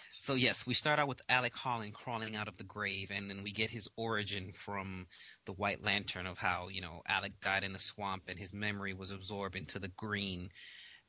So 0.09 0.35
yes, 0.35 0.67
we 0.67 0.73
start 0.73 0.99
out 0.99 1.07
with 1.07 1.21
Alec 1.29 1.55
Holland 1.55 1.93
crawling 1.93 2.35
out 2.35 2.47
of 2.47 2.57
the 2.57 2.63
grave, 2.63 3.11
and 3.11 3.29
then 3.29 3.41
we 3.41 3.51
get 3.51 3.69
his 3.69 3.87
origin 3.95 4.51
from 4.51 5.07
the 5.45 5.53
White 5.53 5.81
Lantern 5.83 6.27
of 6.27 6.37
how 6.37 6.67
you 6.67 6.81
know 6.81 7.01
Alec 7.07 7.39
died 7.39 7.63
in 7.63 7.73
the 7.73 7.79
swamp, 7.79 8.23
and 8.27 8.37
his 8.37 8.53
memory 8.53 8.93
was 8.93 9.11
absorbed 9.11 9.55
into 9.55 9.79
the 9.79 9.87
green, 9.87 10.51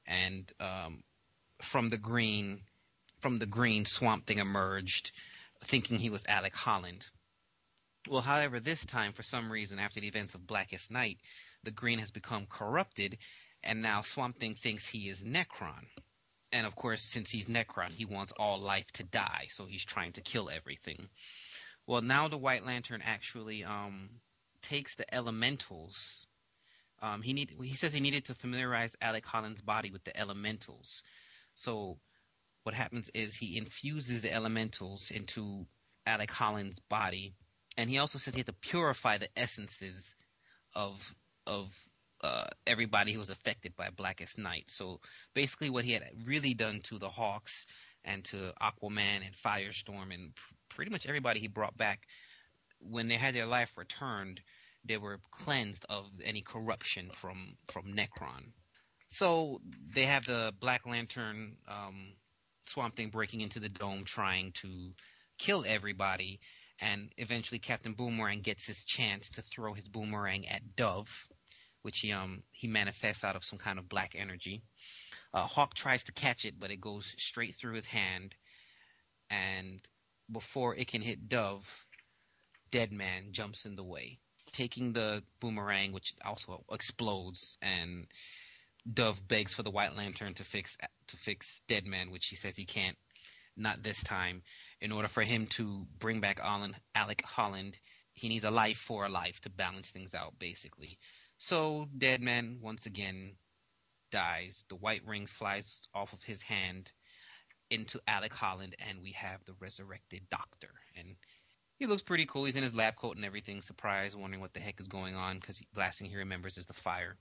and 0.06 0.50
um, 0.60 1.02
from 1.62 1.88
the 1.88 1.98
green, 1.98 2.60
from 3.20 3.38
the 3.38 3.46
green, 3.46 3.84
Swamp 3.84 4.26
Thing 4.26 4.38
emerged, 4.38 5.12
thinking 5.64 5.98
he 5.98 6.10
was 6.10 6.24
Alec 6.26 6.54
Holland. 6.54 7.08
Well, 8.08 8.22
however, 8.22 8.60
this 8.60 8.84
time, 8.84 9.12
for 9.12 9.22
some 9.22 9.52
reason, 9.52 9.78
after 9.78 10.00
the 10.00 10.08
events 10.08 10.34
of 10.34 10.46
Blackest 10.46 10.90
Night, 10.90 11.18
the 11.64 11.70
green 11.70 11.98
has 11.98 12.10
become 12.10 12.46
corrupted, 12.46 13.18
and 13.62 13.82
now 13.82 14.02
Swamp 14.02 14.38
Thing 14.40 14.54
thinks 14.54 14.86
he 14.86 15.08
is 15.08 15.22
Nekron. 15.22 15.86
And 16.52 16.66
of 16.66 16.74
course, 16.74 17.02
since 17.02 17.30
he's 17.30 17.46
Nekron, 17.46 17.92
he 17.92 18.06
wants 18.06 18.32
all 18.32 18.58
life 18.58 18.90
to 18.92 19.04
die, 19.04 19.48
so 19.50 19.66
he's 19.66 19.84
trying 19.84 20.12
to 20.12 20.22
kill 20.22 20.50
everything. 20.50 21.08
Well, 21.86 22.02
now 22.02 22.28
the 22.28 22.38
White 22.38 22.64
Lantern 22.64 23.02
actually 23.04 23.64
um, 23.64 24.08
takes 24.62 24.96
the 24.96 25.14
elementals. 25.14 26.26
Um, 27.02 27.22
he 27.22 27.32
need 27.32 27.54
he 27.62 27.74
says 27.74 27.92
he 27.92 28.00
needed 28.00 28.26
to 28.26 28.34
familiarize 28.34 28.96
Alec 29.00 29.24
Holland's 29.24 29.62
body 29.62 29.90
with 29.90 30.04
the 30.04 30.16
elementals. 30.18 31.02
So 31.54 31.98
what 32.62 32.74
happens 32.74 33.10
is 33.14 33.34
he 33.34 33.56
infuses 33.56 34.22
the 34.22 34.32
elementals 34.32 35.10
into 35.10 35.66
Alec 36.06 36.30
Holland's 36.30 36.78
body, 36.78 37.34
and 37.76 37.88
he 37.88 37.98
also 37.98 38.18
says 38.18 38.34
he 38.34 38.40
had 38.40 38.46
to 38.46 38.52
purify 38.52 39.18
the 39.18 39.28
essences 39.36 40.14
of 40.74 41.14
of 41.46 41.74
uh, 42.22 42.44
everybody 42.66 43.12
who 43.12 43.18
was 43.18 43.30
affected 43.30 43.74
by 43.76 43.88
Blackest 43.90 44.38
Night. 44.38 44.64
So 44.68 45.00
basically, 45.34 45.70
what 45.70 45.84
he 45.84 45.92
had 45.92 46.04
really 46.26 46.54
done 46.54 46.80
to 46.84 46.98
the 46.98 47.08
Hawks 47.08 47.66
and 48.04 48.24
to 48.26 48.52
Aquaman 48.60 49.24
and 49.24 49.34
Firestorm 49.34 50.12
and 50.12 50.34
pr- 50.34 50.54
pretty 50.68 50.90
much 50.90 51.06
everybody 51.06 51.40
he 51.40 51.48
brought 51.48 51.76
back, 51.76 52.06
when 52.78 53.08
they 53.08 53.14
had 53.14 53.34
their 53.34 53.46
life 53.46 53.72
returned, 53.76 54.40
they 54.84 54.96
were 54.96 55.20
cleansed 55.30 55.84
of 55.88 56.06
any 56.24 56.42
corruption 56.42 57.10
from 57.10 57.56
from 57.68 57.94
Nekron. 57.94 58.52
So 59.08 59.60
they 59.94 60.04
have 60.04 60.24
the 60.24 60.54
Black 60.60 60.86
Lantern 60.86 61.56
um, 61.66 62.12
Swamp 62.66 62.94
Thing 62.94 63.10
breaking 63.10 63.40
into 63.40 63.58
the 63.58 63.68
dome, 63.68 64.04
trying 64.04 64.52
to 64.52 64.94
kill 65.38 65.64
everybody, 65.66 66.40
and 66.80 67.12
eventually 67.16 67.58
Captain 67.58 67.94
Boomerang 67.94 68.40
gets 68.40 68.66
his 68.66 68.84
chance 68.84 69.30
to 69.30 69.42
throw 69.42 69.74
his 69.74 69.88
boomerang 69.88 70.46
at 70.48 70.76
Dove, 70.76 71.28
which 71.82 72.00
he 72.00 72.12
um 72.12 72.42
he 72.52 72.68
manifests 72.68 73.24
out 73.24 73.36
of 73.36 73.44
some 73.44 73.58
kind 73.58 73.78
of 73.78 73.88
black 73.88 74.14
energy. 74.16 74.62
Uh, 75.34 75.46
Hawk 75.46 75.74
tries 75.74 76.04
to 76.04 76.12
catch 76.12 76.44
it, 76.44 76.58
but 76.58 76.70
it 76.70 76.80
goes 76.80 77.14
straight 77.18 77.54
through 77.54 77.74
his 77.74 77.86
hand, 77.86 78.36
and 79.28 79.80
before 80.30 80.76
it 80.76 80.86
can 80.86 81.02
hit 81.02 81.28
Dove, 81.28 81.86
Deadman 82.70 83.32
jumps 83.32 83.66
in 83.66 83.74
the 83.74 83.84
way, 83.84 84.20
taking 84.52 84.92
the 84.92 85.22
boomerang, 85.40 85.92
which 85.92 86.14
also 86.24 86.64
explodes, 86.70 87.58
and 87.62 88.06
Dove 88.92 89.26
begs 89.26 89.54
for 89.54 89.62
the 89.62 89.70
White 89.70 89.96
Lantern 89.96 90.34
to 90.34 90.44
fix 90.44 90.76
to 91.08 91.16
fix 91.16 91.60
Deadman, 91.68 92.10
which 92.10 92.28
he 92.28 92.36
says 92.36 92.56
he 92.56 92.64
can't, 92.64 92.96
not 93.56 93.82
this 93.82 94.02
time. 94.02 94.42
In 94.80 94.92
order 94.92 95.08
for 95.08 95.22
him 95.22 95.46
to 95.48 95.86
bring 95.98 96.20
back 96.20 96.40
Alan, 96.42 96.74
Alec 96.94 97.22
Holland, 97.22 97.78
he 98.14 98.28
needs 98.28 98.44
a 98.44 98.50
life 98.50 98.78
for 98.78 99.04
a 99.04 99.10
life 99.10 99.40
to 99.42 99.50
balance 99.50 99.90
things 99.90 100.14
out, 100.14 100.38
basically. 100.38 100.98
So 101.38 101.88
Deadman 101.96 102.58
once 102.60 102.86
again 102.86 103.32
dies. 104.10 104.64
The 104.68 104.76
white 104.76 105.06
ring 105.06 105.26
flies 105.26 105.88
off 105.94 106.12
of 106.12 106.22
his 106.22 106.42
hand 106.42 106.90
into 107.70 108.00
Alec 108.06 108.32
Holland, 108.32 108.74
and 108.88 109.00
we 109.02 109.12
have 109.12 109.44
the 109.44 109.54
resurrected 109.60 110.28
Doctor. 110.30 110.70
And 110.96 111.16
he 111.80 111.86
looks 111.86 112.02
pretty 112.02 112.26
cool. 112.26 112.44
He's 112.44 112.56
in 112.56 112.62
his 112.62 112.74
lab 112.74 112.94
coat 112.94 113.16
and 113.16 113.24
everything, 113.24 113.62
surprised, 113.62 114.16
wondering 114.16 114.40
what 114.40 114.52
the 114.52 114.60
heck 114.60 114.78
is 114.80 114.86
going 114.86 115.16
on, 115.16 115.38
because 115.38 115.60
last 115.74 115.98
thing 115.98 116.10
he 116.10 116.16
remembers 116.16 116.58
is 116.58 116.66
the 116.66 116.74
fire. 116.74 117.16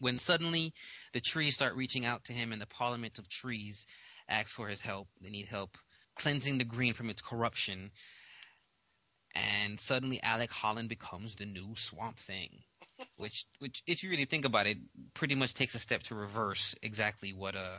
When 0.00 0.18
suddenly 0.18 0.72
the 1.12 1.20
trees 1.20 1.56
start 1.56 1.74
reaching 1.74 2.06
out 2.06 2.24
to 2.26 2.32
him, 2.32 2.52
and 2.52 2.62
the 2.62 2.66
Parliament 2.66 3.18
of 3.18 3.28
Trees 3.28 3.84
asks 4.28 4.52
for 4.52 4.68
his 4.68 4.80
help. 4.80 5.08
They 5.20 5.30
need 5.30 5.46
help 5.46 5.76
cleansing 6.14 6.58
the 6.58 6.64
green 6.64 6.94
from 6.94 7.10
its 7.10 7.20
corruption. 7.20 7.90
And 9.34 9.78
suddenly 9.80 10.22
Alec 10.22 10.50
Holland 10.50 10.88
becomes 10.88 11.34
the 11.34 11.46
new 11.46 11.74
Swamp 11.76 12.18
Thing 12.18 12.62
which 13.16 13.46
which 13.58 13.82
if 13.86 14.02
you 14.02 14.10
really 14.10 14.24
think 14.24 14.44
about 14.44 14.66
it, 14.66 14.78
pretty 15.14 15.34
much 15.34 15.54
takes 15.54 15.74
a 15.74 15.78
step 15.78 16.02
to 16.04 16.14
reverse 16.14 16.74
exactly 16.82 17.32
what 17.32 17.56
uh 17.56 17.78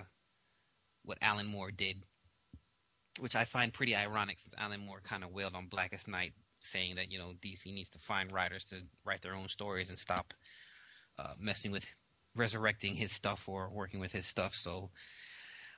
what 1.03 1.17
Alan 1.21 1.47
Moore 1.47 1.71
did, 1.71 2.03
which 3.19 3.35
I 3.35 3.45
find 3.45 3.73
pretty 3.73 3.95
ironic 3.95 4.39
since 4.39 4.55
Alan 4.57 4.85
Moore 4.85 5.01
kind 5.03 5.23
of 5.23 5.31
wailed 5.31 5.55
on 5.55 5.67
Blackest 5.67 6.07
Night, 6.07 6.33
saying 6.59 6.95
that 6.95 7.11
you 7.11 7.19
know 7.19 7.33
DC 7.41 7.65
needs 7.65 7.89
to 7.91 7.99
find 7.99 8.31
writers 8.31 8.65
to 8.65 8.77
write 9.05 9.21
their 9.21 9.35
own 9.35 9.49
stories 9.49 9.89
and 9.89 9.99
stop 9.99 10.33
uh, 11.17 11.33
messing 11.39 11.71
with 11.71 11.85
resurrecting 12.35 12.95
his 12.95 13.11
stuff 13.11 13.47
or 13.47 13.69
working 13.69 13.99
with 13.99 14.11
his 14.11 14.25
stuff. 14.25 14.55
So 14.55 14.89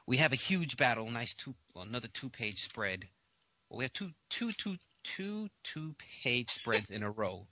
we 0.07 0.17
have 0.17 0.33
a 0.33 0.37
huge 0.37 0.77
battle, 0.77 1.09
nice 1.09 1.33
two 1.33 1.55
well, 1.73 1.85
another 1.85 2.07
two 2.07 2.29
page 2.29 2.63
spread. 2.63 3.07
Well, 3.69 3.79
we 3.79 3.83
have 3.85 3.93
two 3.93 4.11
two 4.29 4.51
two 4.51 4.77
two 5.03 5.49
two 5.63 5.95
page 6.23 6.49
spreads 6.59 6.91
in 6.91 7.03
a 7.03 7.11
row 7.11 7.47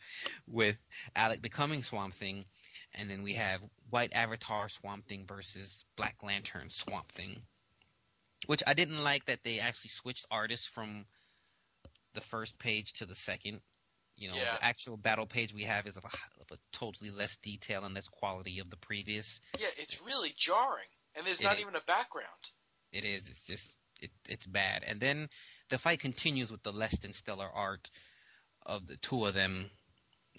with 0.48 0.78
Alec 1.16 1.42
becoming 1.42 1.84
Swamp 1.84 2.14
Thing, 2.14 2.46
and 2.96 3.10
then 3.10 3.24
we 3.24 3.34
have 3.34 3.62
White 3.90 4.14
Avatar 4.14 4.70
Swamp 4.70 5.08
Thing 5.08 5.26
versus 5.28 5.86
Black 5.96 6.22
Lantern 6.24 6.70
Swamp 6.70 7.12
Thing. 7.12 7.42
Which 8.48 8.64
I 8.66 8.74
didn't 8.74 9.04
like 9.04 9.26
that 9.26 9.44
they 9.44 9.60
actually 9.60 9.90
switched 9.90 10.26
artists 10.32 10.66
from 10.66 11.06
the 12.14 12.22
first 12.22 12.58
page 12.60 12.94
to 12.94 13.06
the 13.06 13.16
second. 13.16 13.62
You 14.16 14.30
know, 14.30 14.36
Yeah. 14.36 14.56
the 14.58 14.64
actual 14.66 14.98
battle 14.98 15.26
page 15.26 15.54
we 15.54 15.64
have 15.64 15.88
is 15.88 15.98
of 15.98 16.04
a, 16.06 16.08
of 16.42 16.52
a 16.52 16.58
totally 16.72 17.12
less 17.12 17.38
detail 17.38 17.86
and 17.86 17.94
less 17.96 18.08
quality 18.08 18.60
of 18.60 18.70
the 18.70 18.78
previous. 18.78 19.40
yeah, 19.60 19.68
it's 19.78 20.02
really 20.02 20.34
jarring, 20.38 20.88
and 21.16 21.26
there's 21.26 21.40
It 21.42 21.46
not 21.46 21.56
is. 21.56 21.62
even 21.62 21.76
a 21.76 21.82
background. 21.82 22.28
It 22.92 23.04
is. 23.06 23.28
It's 23.28 23.46
just 23.46 23.78
it, 24.02 24.12
it's 24.28 24.48
bad. 24.48 24.84
And 24.86 25.00
then 25.00 25.30
the 25.70 25.78
fight 25.78 26.00
continues 26.00 26.52
with 26.52 26.64
the 26.64 26.72
less 26.72 26.98
than 27.00 27.14
stellar 27.14 27.50
art 27.50 27.90
of 28.66 28.88
the 28.88 28.96
two 28.98 29.26
of 29.26 29.34
them, 29.34 29.70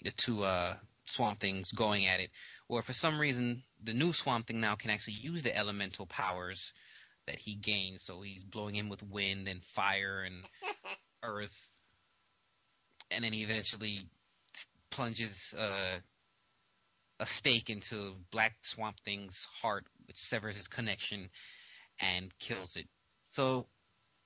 the 0.03 0.11
two 0.11 0.43
uh, 0.43 0.75
Swamp 1.05 1.39
Things 1.39 1.71
going 1.71 2.05
at 2.07 2.19
it. 2.19 2.31
Or 2.67 2.81
for 2.81 2.93
some 2.93 3.19
reason, 3.19 3.61
the 3.81 3.93
new 3.93 4.13
Swamp 4.13 4.47
Thing 4.47 4.59
now 4.59 4.75
can 4.75 4.89
actually 4.91 5.13
use 5.15 5.43
the 5.43 5.55
elemental 5.55 6.05
powers 6.07 6.73
that 7.27 7.37
he 7.37 7.55
gains. 7.55 8.01
So 8.03 8.21
he's 8.21 8.43
blowing 8.43 8.75
in 8.75 8.89
with 8.89 9.03
wind 9.03 9.47
and 9.47 9.63
fire 9.63 10.23
and 10.25 10.43
earth, 11.23 11.67
and 13.09 13.23
then 13.23 13.33
he 13.33 13.43
eventually 13.43 13.99
plunges 14.89 15.53
uh, 15.57 15.99
a 17.19 17.25
stake 17.25 17.69
into 17.69 18.15
Black 18.31 18.55
Swamp 18.61 18.99
Thing's 19.05 19.47
heart, 19.61 19.85
which 20.07 20.17
severs 20.17 20.55
his 20.55 20.67
connection 20.67 21.29
and 21.99 22.35
kills 22.39 22.75
it. 22.75 22.87
So 23.27 23.67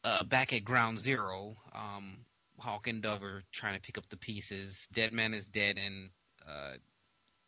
uh, 0.04 0.24
back 0.24 0.54
at 0.54 0.64
Ground 0.64 1.00
Zero, 1.00 1.56
um, 1.74 2.18
Hawk 2.60 2.88
and 2.88 3.02
Dove 3.02 3.24
are 3.24 3.43
trying 3.52 3.76
to 3.76 3.82
pick 3.82 3.98
up 3.98 4.08
the 4.10 4.18
pieces. 4.18 4.88
Deadman 4.93 5.34
is 5.34 5.46
dead, 5.46 5.78
and 5.84 6.10
uh, 6.48 6.74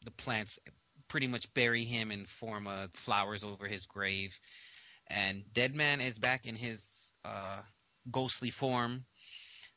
the 0.04 0.12
plants 0.12 0.60
pretty 1.08 1.28
much 1.28 1.54
bury 1.54 1.86
him 1.86 2.12
and 2.12 2.28
form 2.28 2.68
uh, 2.68 2.88
flowers 2.94 3.44
over 3.44 3.68
his 3.68 3.86
grave. 3.86 4.38
And 5.10 5.44
Deadman 5.54 6.02
is 6.02 6.20
back 6.20 6.46
in 6.46 6.56
his 6.56 7.14
uh, 7.24 7.62
ghostly 8.12 8.50
form. 8.50 9.06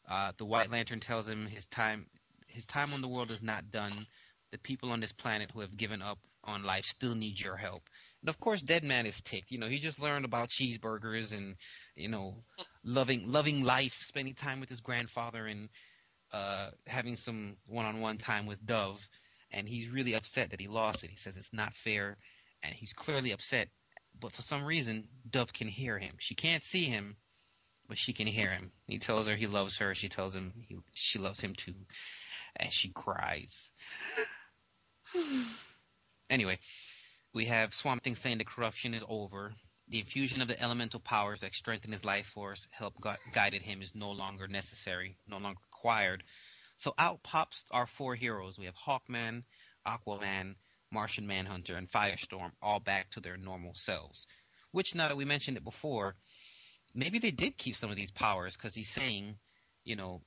Uh, 0.08 0.32
the 0.36 0.44
White 0.44 0.70
Lantern 0.70 1.00
tells 1.00 1.28
him 1.28 1.46
his 1.46 1.66
time 1.66 2.06
his 2.48 2.66
time 2.66 2.92
on 2.92 3.00
the 3.00 3.08
world 3.08 3.30
is 3.30 3.42
not 3.42 3.70
done. 3.70 4.06
The 4.50 4.58
people 4.58 4.90
on 4.90 4.98
this 4.98 5.12
planet 5.12 5.50
who 5.52 5.60
have 5.60 5.76
given 5.76 6.02
up 6.02 6.18
on 6.42 6.64
life 6.64 6.84
still 6.84 7.14
need 7.14 7.40
your 7.40 7.56
help. 7.56 7.82
And 8.22 8.28
of 8.28 8.40
course, 8.40 8.60
Deadman 8.60 9.06
is 9.06 9.20
ticked. 9.20 9.52
You 9.52 9.58
know, 9.58 9.68
he 9.68 9.78
just 9.78 10.02
learned 10.02 10.24
about 10.24 10.48
cheeseburgers 10.48 11.32
and 11.32 11.54
you 11.94 12.08
know, 12.08 12.42
loving 12.84 13.30
loving 13.30 13.62
life, 13.62 14.04
spending 14.08 14.34
time 14.34 14.58
with 14.58 14.68
his 14.68 14.80
grandfather, 14.80 15.46
and 15.46 15.68
uh, 16.32 16.70
having 16.86 17.16
some 17.16 17.56
one-on-one 17.66 18.18
time 18.18 18.46
with 18.46 18.64
Dove. 18.64 19.06
And 19.52 19.68
he's 19.68 19.90
really 19.90 20.14
upset 20.14 20.50
that 20.50 20.60
he 20.60 20.68
lost 20.68 21.04
it. 21.04 21.10
He 21.10 21.16
says 21.16 21.36
it's 21.36 21.52
not 21.52 21.72
fair, 21.72 22.16
and 22.62 22.74
he's 22.74 22.92
clearly 22.92 23.32
upset. 23.32 23.68
But 24.18 24.32
for 24.32 24.42
some 24.42 24.64
reason, 24.64 25.08
Dove 25.28 25.52
can 25.52 25.68
hear 25.68 25.98
him. 25.98 26.16
She 26.18 26.34
can't 26.34 26.64
see 26.64 26.84
him, 26.84 27.16
but 27.88 27.98
she 27.98 28.12
can 28.12 28.26
hear 28.26 28.50
him. 28.50 28.72
He 28.86 28.98
tells 28.98 29.26
her 29.28 29.36
he 29.36 29.46
loves 29.46 29.78
her. 29.78 29.94
She 29.94 30.08
tells 30.08 30.34
him 30.34 30.52
he, 30.68 30.76
she 30.94 31.18
loves 31.18 31.40
him 31.40 31.54
too, 31.54 31.74
and 32.56 32.72
she 32.72 32.90
cries. 32.90 33.70
anyway, 36.30 36.58
we 37.32 37.46
have 37.46 37.74
Swamp 37.74 38.02
Thing 38.02 38.16
saying 38.16 38.38
the 38.38 38.44
corruption 38.44 38.94
is 38.94 39.04
over. 39.08 39.54
The 39.88 39.98
infusion 39.98 40.40
of 40.40 40.48
the 40.48 40.60
elemental 40.60 41.00
powers 41.00 41.40
that 41.40 41.54
strengthen 41.54 41.90
his 41.92 42.04
life 42.04 42.26
force, 42.26 42.68
help 42.70 43.00
gu- 43.00 43.16
guided 43.32 43.62
him, 43.62 43.82
is 43.82 43.94
no 43.94 44.12
longer 44.12 44.46
necessary, 44.46 45.16
no 45.26 45.38
longer 45.38 45.58
required. 45.72 46.22
So 46.76 46.94
out 46.96 47.22
pops 47.22 47.64
our 47.72 47.86
four 47.86 48.14
heroes. 48.14 48.58
We 48.58 48.66
have 48.66 48.76
Hawkman, 48.76 49.44
Aquaman, 49.86 50.54
Martian 50.92 51.26
Manhunter, 51.26 51.76
and 51.76 51.88
Firestorm, 51.88 52.52
all 52.60 52.80
back 52.80 53.10
to 53.10 53.20
their 53.20 53.36
normal 53.36 53.74
selves. 53.74 54.26
Which, 54.72 54.94
now 54.94 55.08
that 55.08 55.16
we 55.16 55.24
mentioned 55.24 55.56
it 55.56 55.64
before, 55.64 56.14
maybe 56.94 57.18
they 57.18 57.30
did 57.30 57.56
keep 57.56 57.76
some 57.76 57.90
of 57.90 57.96
these 57.96 58.10
powers 58.10 58.56
because 58.56 58.74
he's 58.74 58.88
saying, 58.88 59.36
you 59.84 59.96
know, 59.96 60.22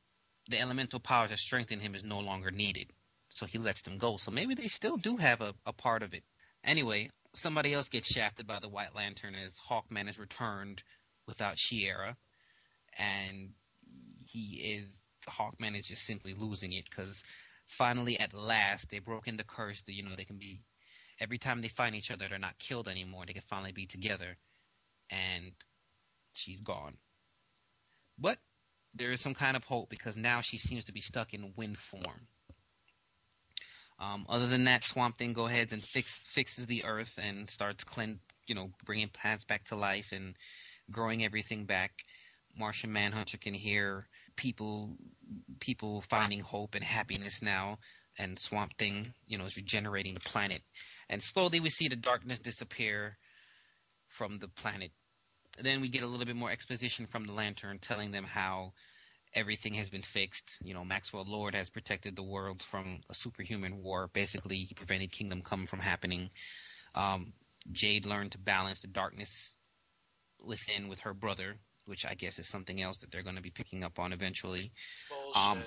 the 0.50 0.60
elemental 0.60 1.00
powers 1.00 1.30
that 1.30 1.40
strengthen 1.40 1.80
him 1.80 1.96
is 1.96 2.04
no 2.04 2.20
longer 2.20 2.52
needed. 2.52 2.92
So 3.30 3.46
he 3.46 3.58
lets 3.58 3.82
them 3.82 3.98
go. 3.98 4.18
So 4.18 4.32
maybe 4.32 4.56
they 4.56 4.68
still 4.68 4.98
do 4.98 5.18
have 5.18 5.42
a, 5.42 5.54
a 5.66 5.74
part 5.74 6.04
of 6.04 6.14
it. 6.14 6.24
Anyway, 6.64 7.10
somebody 7.34 7.74
else 7.74 7.90
gets 7.90 8.08
shafted 8.08 8.48
by 8.48 8.60
the 8.60 8.70
White 8.70 8.96
Lantern 8.96 9.36
as 9.36 9.60
Hawkman 9.60 10.10
is 10.10 10.20
returned 10.20 10.84
without 11.28 11.56
Shiera, 11.56 12.16
and 12.98 13.54
he 14.30 14.78
is 14.78 15.10
Hawkman 15.28 15.78
is 15.78 15.88
just 15.88 16.04
simply 16.04 16.34
losing 16.34 16.74
it 16.74 16.86
because 16.90 17.24
finally, 17.66 18.20
at 18.20 18.34
last, 18.34 18.90
they 18.90 19.00
broke 19.00 19.28
in 19.28 19.38
the 19.38 19.44
curse 19.44 19.82
that 19.84 19.94
you 19.94 20.04
know 20.04 20.16
they 20.16 20.26
can 20.26 20.38
be 20.38 20.62
every 21.20 21.38
time 21.38 21.60
they 21.60 21.68
find 21.68 21.96
each 21.96 22.12
other, 22.12 22.28
they're 22.28 22.40
not 22.40 22.58
killed 22.60 22.88
anymore. 22.88 23.26
They 23.26 23.34
can 23.34 23.44
finally 23.44 23.72
be 23.72 23.86
together, 23.86 24.38
and 25.10 25.52
she's 26.34 26.62
gone. 26.62 26.98
But 28.18 28.38
there 28.94 29.12
is 29.12 29.22
some 29.22 29.34
kind 29.34 29.58
of 29.58 29.64
hope 29.64 29.90
because 29.90 30.16
now 30.16 30.42
she 30.42 30.58
seems 30.58 30.86
to 30.86 30.94
be 30.94 31.02
stuck 31.02 31.34
in 31.34 31.54
wind 31.56 31.78
form. 31.78 32.28
Um, 34.00 34.26
other 34.28 34.48
than 34.48 34.66
that, 34.66 34.84
Swamp 34.84 35.18
Thing 35.18 35.34
go 35.34 35.46
ahead 35.46 35.72
and 35.72 35.82
fix, 35.82 36.18
fixes 36.18 36.68
the 36.68 36.84
earth 36.84 37.20
and 37.22 37.50
starts 37.50 37.84
clean, 37.84 38.20
you 38.48 38.56
know, 38.56 38.72
bringing 38.86 39.08
plants 39.08 39.46
back 39.46 39.66
to 39.66 39.76
life 39.76 40.12
and 40.12 40.36
growing 40.92 41.24
everything 41.24 41.66
back. 41.66 42.04
Martian 42.58 42.92
Manhunter 42.92 43.38
can 43.38 43.54
hear 43.54 44.08
people 44.36 44.96
people 45.60 46.02
finding 46.10 46.40
hope 46.40 46.76
and 46.76 46.84
happiness 46.84 47.42
now, 47.42 47.80
and 48.18 48.38
Swamp 48.38 48.78
Thing, 48.78 49.14
you 49.26 49.38
know, 49.38 49.46
is 49.46 49.58
regenerating 49.58 50.14
the 50.14 50.20
planet. 50.20 50.62
And 51.10 51.22
slowly 51.22 51.60
we 51.60 51.70
see 51.70 51.88
the 51.88 51.96
darkness 51.96 52.40
disappear 52.40 53.18
from 54.08 54.40
the 54.40 54.48
planet. 54.48 54.92
Then 55.60 55.82
we 55.82 55.90
get 55.90 56.04
a 56.04 56.08
little 56.08 56.26
bit 56.26 56.36
more 56.36 56.52
exposition 56.52 57.06
from 57.06 57.26
the 57.26 57.34
Lantern 57.34 57.80
telling 57.80 58.12
them 58.12 58.24
how 58.24 58.74
everything 59.34 59.76
has 59.76 59.90
been 59.90 60.02
fixed. 60.02 60.58
You 60.64 60.74
know, 60.74 60.84
Maxwell 60.84 61.26
Lord 61.28 61.56
has 61.56 61.70
protected 61.70 62.16
the 62.16 62.24
world 62.24 62.62
from 62.62 63.00
a 63.10 63.14
superhuman 63.14 63.84
war. 63.84 64.10
Basically, 64.14 64.58
he 64.58 64.74
prevented 64.74 65.12
Kingdom 65.12 65.42
Come 65.42 65.66
from 65.66 65.80
happening. 65.80 66.30
Um, 66.96 67.34
Jade 67.72 68.06
learned 68.06 68.34
to 68.34 68.38
balance 68.38 68.82
the 68.82 68.88
darkness 68.88 69.56
within 70.44 70.88
with 70.88 71.00
her 71.02 71.14
brother, 71.14 71.56
which 71.86 72.06
I 72.06 72.14
guess 72.14 72.40
is 72.40 72.48
something 72.48 72.82
else 72.82 73.00
that 73.00 73.12
they're 73.12 73.24
going 73.24 73.36
to 73.36 73.42
be 73.42 73.50
picking 73.50 73.84
up 73.84 74.00
on 74.00 74.14
eventually. 74.14 74.72
Bullshit. 75.10 75.38
Um, 75.38 75.64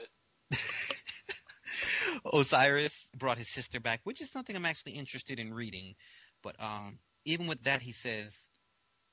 Osiris 2.33 3.11
brought 3.17 3.39
his 3.39 3.49
sister 3.49 3.81
back, 3.81 4.01
which 4.05 4.21
is 4.21 4.31
something 4.31 4.55
I'm 4.55 4.65
actually 4.65 4.93
interested 4.93 5.39
in 5.39 5.53
reading. 5.53 5.95
But 6.43 6.61
um, 6.63 6.99
even 7.25 7.47
with 7.47 7.63
that, 7.65 7.83
he 7.83 7.93
says, 7.93 8.51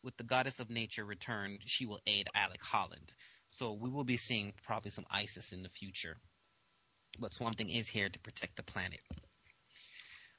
with 0.04 0.16
the 0.18 0.24
goddess 0.24 0.60
of 0.60 0.70
nature 0.70 1.06
returned, 1.06 1.60
she 1.66 1.86
will 1.86 2.00
aid 2.06 2.28
Alec 2.36 2.62
Holland. 2.62 3.14
So 3.50 3.74
we 3.74 3.90
will 3.90 4.04
be 4.04 4.18
seeing 4.18 4.54
probably 4.64 4.92
some 4.92 5.06
ISIS 5.10 5.52
in 5.52 5.64
the 5.64 5.70
future. 5.70 6.18
But 7.20 7.34
Swamp 7.34 7.56
Thing 7.56 7.70
is 7.70 7.88
here 7.88 8.10
to 8.10 8.20
protect 8.20 8.56
the 8.56 8.64
planet. 8.64 9.00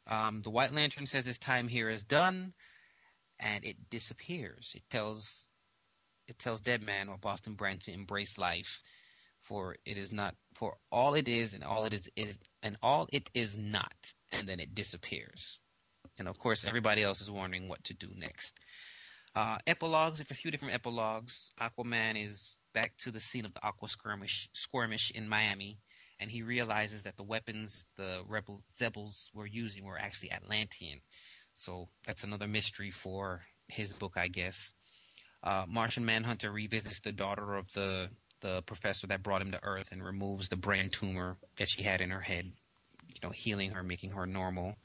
Um, 0.07 0.43
the 0.43 0.51
White 0.51 0.75
Lantern 0.75 1.07
says 1.07 1.25
his 1.25 1.39
time 1.39 1.69
here 1.69 1.89
is 1.89 2.05
done, 2.05 2.53
and 3.39 3.65
it 3.65 3.89
disappears. 3.89 4.73
It 4.75 4.83
tells 4.91 5.49
it 6.29 6.39
tells 6.39 6.61
Deadman 6.61 7.09
or 7.09 7.17
Boston 7.19 7.55
Brand 7.55 7.83
to 7.83 7.93
embrace 7.93 8.39
life, 8.39 8.83
for 9.41 9.77
it 9.85 9.99
is 9.99 10.13
not 10.13 10.35
for 10.55 10.77
all 10.91 11.15
it 11.15 11.29
is 11.29 11.55
and 11.55 11.65
all 11.65 11.85
it 11.85 11.93
is, 11.93 12.11
is 12.17 12.39
and 12.63 12.77
all 12.83 13.09
it 13.13 13.29
is 13.35 13.57
not, 13.57 14.15
and 14.33 14.49
then 14.49 14.61
it 14.61 14.75
disappears. 14.75 15.61
And 16.19 16.29
of 16.29 16.39
course, 16.39 16.65
everybody 16.65 17.03
else 17.03 17.21
is 17.21 17.31
wondering 17.31 17.69
what 17.69 17.83
to 17.85 17.95
do 17.95 18.09
next. 18.17 18.59
Uh, 19.35 19.59
epilogues, 19.67 20.21
if 20.21 20.31
a 20.31 20.35
few 20.35 20.51
different 20.53 20.75
epilogues. 20.75 21.51
Aquaman 21.61 22.25
is 22.25 22.57
back 22.73 22.97
to 22.99 23.11
the 23.11 23.19
scene 23.21 23.45
of 23.45 23.53
the 23.53 23.65
Aqua 23.67 23.89
skirmish, 23.89 24.49
skirmish 24.53 25.11
in 25.11 25.29
Miami, 25.29 25.79
and 26.21 26.31
he 26.31 26.43
realizes 26.43 27.03
that 27.03 27.17
the 27.17 27.25
weapons 27.25 27.85
the 27.97 28.23
rebel 28.29 28.63
Xebels 28.79 29.35
were 29.35 29.47
using 29.47 29.85
were 29.85 29.99
actually 29.99 30.31
Atlantean. 30.31 31.01
So 31.55 31.89
that's 32.07 32.23
another 32.23 32.47
mystery 32.47 32.93
for 32.93 33.43
his 33.69 33.93
book, 33.93 34.15
I 34.17 34.29
guess. 34.29 34.73
Uh, 35.45 35.67
Martian 35.69 36.07
Manhunter 36.07 36.51
revisits 36.51 37.01
the 37.01 37.13
daughter 37.13 37.55
of 37.55 37.71
the 37.75 38.09
the 38.41 38.63
professor 38.63 39.07
that 39.07 39.23
brought 39.23 39.41
him 39.41 39.53
to 39.53 39.63
Earth 39.63 39.91
and 39.93 40.05
removes 40.05 40.49
the 40.49 40.57
brain 40.57 40.91
tumor 40.91 41.37
that 41.57 41.69
she 41.69 41.83
had 41.83 42.03
in 42.03 42.11
her 42.11 42.21
head, 42.21 42.51
you 43.09 43.15
know, 43.23 43.31
healing 43.31 43.71
her, 43.71 43.83
making 43.83 44.11
her 44.11 44.27
normal. 44.27 44.77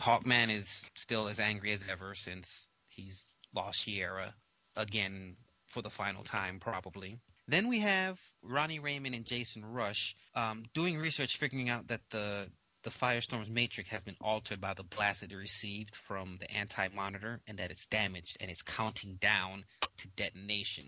Hawkman 0.00 0.48
is 0.48 0.82
still 0.94 1.28
as 1.28 1.38
angry 1.38 1.72
as 1.72 1.86
ever 1.90 2.14
since 2.14 2.70
he's 2.88 3.26
lost 3.54 3.86
Shiera 3.86 4.32
again 4.76 5.36
for 5.66 5.82
the 5.82 5.90
final 5.90 6.22
time, 6.22 6.58
probably. 6.58 7.18
Then 7.48 7.68
we 7.68 7.80
have 7.80 8.18
Ronnie 8.42 8.78
Raymond 8.78 9.14
and 9.14 9.26
Jason 9.26 9.62
Rusch 9.62 10.14
um, 10.34 10.64
doing 10.72 10.96
research, 10.98 11.36
figuring 11.36 11.68
out 11.68 11.88
that 11.88 12.00
the 12.10 12.48
the 12.82 12.90
Firestorm's 12.90 13.50
matrix 13.50 13.90
has 13.90 14.04
been 14.04 14.16
altered 14.20 14.60
by 14.60 14.74
the 14.74 14.82
blast 14.82 15.20
that 15.20 15.32
it 15.32 15.36
received 15.36 15.94
from 15.94 16.36
the 16.38 16.50
anti-monitor, 16.50 17.40
and 17.46 17.58
that 17.58 17.70
it's 17.70 17.86
damaged 17.86 18.36
and 18.40 18.50
it's 18.50 18.62
counting 18.62 19.14
down 19.14 19.64
to 19.98 20.08
detonation. 20.08 20.84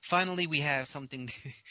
Finally, 0.00 0.46
we 0.46 0.60
have 0.60 0.88
something. 0.88 1.28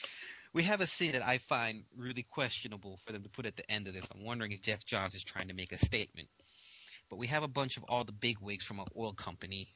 we 0.54 0.64
have 0.64 0.82
a 0.82 0.88
scene 0.88 1.14
that 1.14 1.26
I 1.26 1.40
find 1.40 1.84
really 1.96 2.24
questionable 2.24 3.00
for 3.06 3.12
them 3.12 3.24
to 3.24 3.30
put 3.30 3.46
at 3.46 3.56
the 3.56 3.70
end 3.72 3.88
of 3.88 3.94
this. 3.94 4.08
I'm 4.14 4.24
wondering 4.24 4.52
if 4.52 4.62
Geoff 4.62 4.86
Johns 4.86 5.16
is 5.16 5.24
trying 5.24 5.48
to 5.48 5.56
make 5.56 5.72
a 5.72 5.78
statement. 5.78 6.30
But 7.10 7.18
we 7.18 7.28
have 7.28 7.44
a 7.44 7.48
bunch 7.48 7.78
of 7.78 7.86
all 7.88 8.04
the 8.04 8.12
bigwigs 8.12 8.66
from 8.66 8.80
an 8.80 8.88
oil 8.98 9.14
company 9.14 9.70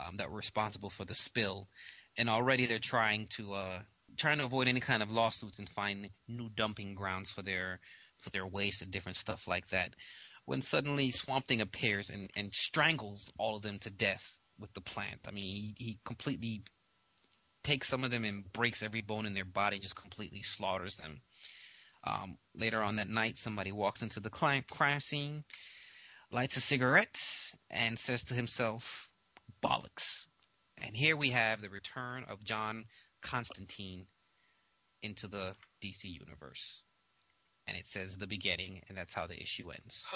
um, 0.00 0.16
that 0.16 0.30
were 0.30 0.36
responsible 0.36 0.90
for 0.90 1.04
the 1.04 1.14
spill, 1.14 1.68
and 2.16 2.28
already 2.30 2.66
they're 2.66 2.78
trying 2.78 3.26
to 3.36 3.52
uh, 3.52 3.78
trying 4.16 4.38
to 4.38 4.44
avoid 4.44 4.68
any 4.68 4.80
kind 4.80 5.02
of 5.02 5.12
lawsuits 5.12 5.58
and 5.58 5.68
find 5.68 6.10
new 6.26 6.48
dumping 6.48 6.94
grounds 6.94 7.30
for 7.30 7.42
their 7.42 7.80
for 8.18 8.30
their 8.30 8.46
waste 8.46 8.82
and 8.82 8.90
different 8.90 9.16
stuff 9.16 9.46
like 9.46 9.68
that. 9.68 9.94
When 10.44 10.62
suddenly 10.62 11.10
Swamp 11.10 11.46
Thing 11.46 11.60
appears 11.60 12.10
and, 12.10 12.30
and 12.34 12.52
strangles 12.52 13.32
all 13.38 13.56
of 13.56 13.62
them 13.62 13.78
to 13.80 13.90
death 13.90 14.40
with 14.58 14.72
the 14.72 14.80
plant. 14.80 15.20
I 15.28 15.30
mean, 15.30 15.44
he, 15.44 15.74
he 15.76 15.98
completely 16.04 16.62
takes 17.62 17.88
some 17.88 18.02
of 18.02 18.10
them 18.10 18.24
and 18.24 18.50
breaks 18.52 18.82
every 18.82 19.02
bone 19.02 19.26
in 19.26 19.34
their 19.34 19.44
body, 19.44 19.78
just 19.78 19.94
completely 19.94 20.42
slaughters 20.42 20.96
them. 20.96 21.20
Um, 22.04 22.38
later 22.54 22.82
on 22.82 22.96
that 22.96 23.08
night, 23.08 23.36
somebody 23.36 23.72
walks 23.72 24.02
into 24.02 24.20
the 24.20 24.30
crime, 24.30 24.64
scene, 25.00 25.44
lights 26.30 26.56
a 26.56 26.60
cigarette, 26.60 27.20
and 27.70 27.98
says 27.98 28.24
to 28.24 28.34
himself, 28.34 29.10
bollocks. 29.62 30.28
And 30.78 30.96
here 30.96 31.16
we 31.16 31.30
have 31.30 31.60
the 31.60 31.68
return 31.68 32.24
of 32.28 32.44
John 32.44 32.84
Constantine 33.22 34.06
into 35.02 35.28
the 35.28 35.54
DC 35.82 36.04
universe. 36.04 36.82
And 37.66 37.76
it 37.76 37.86
says 37.86 38.16
the 38.16 38.26
beginning, 38.26 38.82
and 38.88 38.96
that's 38.96 39.12
how 39.14 39.26
the 39.26 39.40
issue 39.40 39.70
ends. 39.70 40.06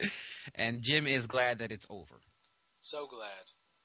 and 0.54 0.82
Jim 0.82 1.06
is 1.06 1.26
glad 1.26 1.58
that 1.58 1.72
it's 1.72 1.86
over. 1.90 2.20
so 2.80 3.06
glad. 3.06 3.30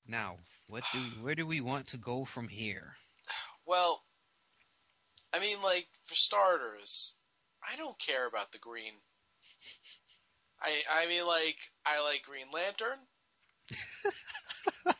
Now, 0.07 0.37
what 0.69 0.83
do 0.93 0.99
where 1.21 1.35
do 1.35 1.45
we 1.47 1.61
want 1.61 1.87
to 1.87 1.97
go 1.97 2.25
from 2.25 2.47
here? 2.47 2.95
Well, 3.65 4.03
I 5.33 5.39
mean, 5.39 5.61
like 5.63 5.87
for 6.07 6.15
starters, 6.15 7.15
I 7.67 7.75
don't 7.75 7.97
care 7.99 8.27
about 8.27 8.51
the 8.51 8.59
green. 8.59 8.93
I 10.61 11.03
I 11.03 11.07
mean, 11.07 11.25
like 11.25 11.57
I 11.85 12.01
like 12.03 12.23
Green 12.23 12.47
Lantern. 12.53 12.99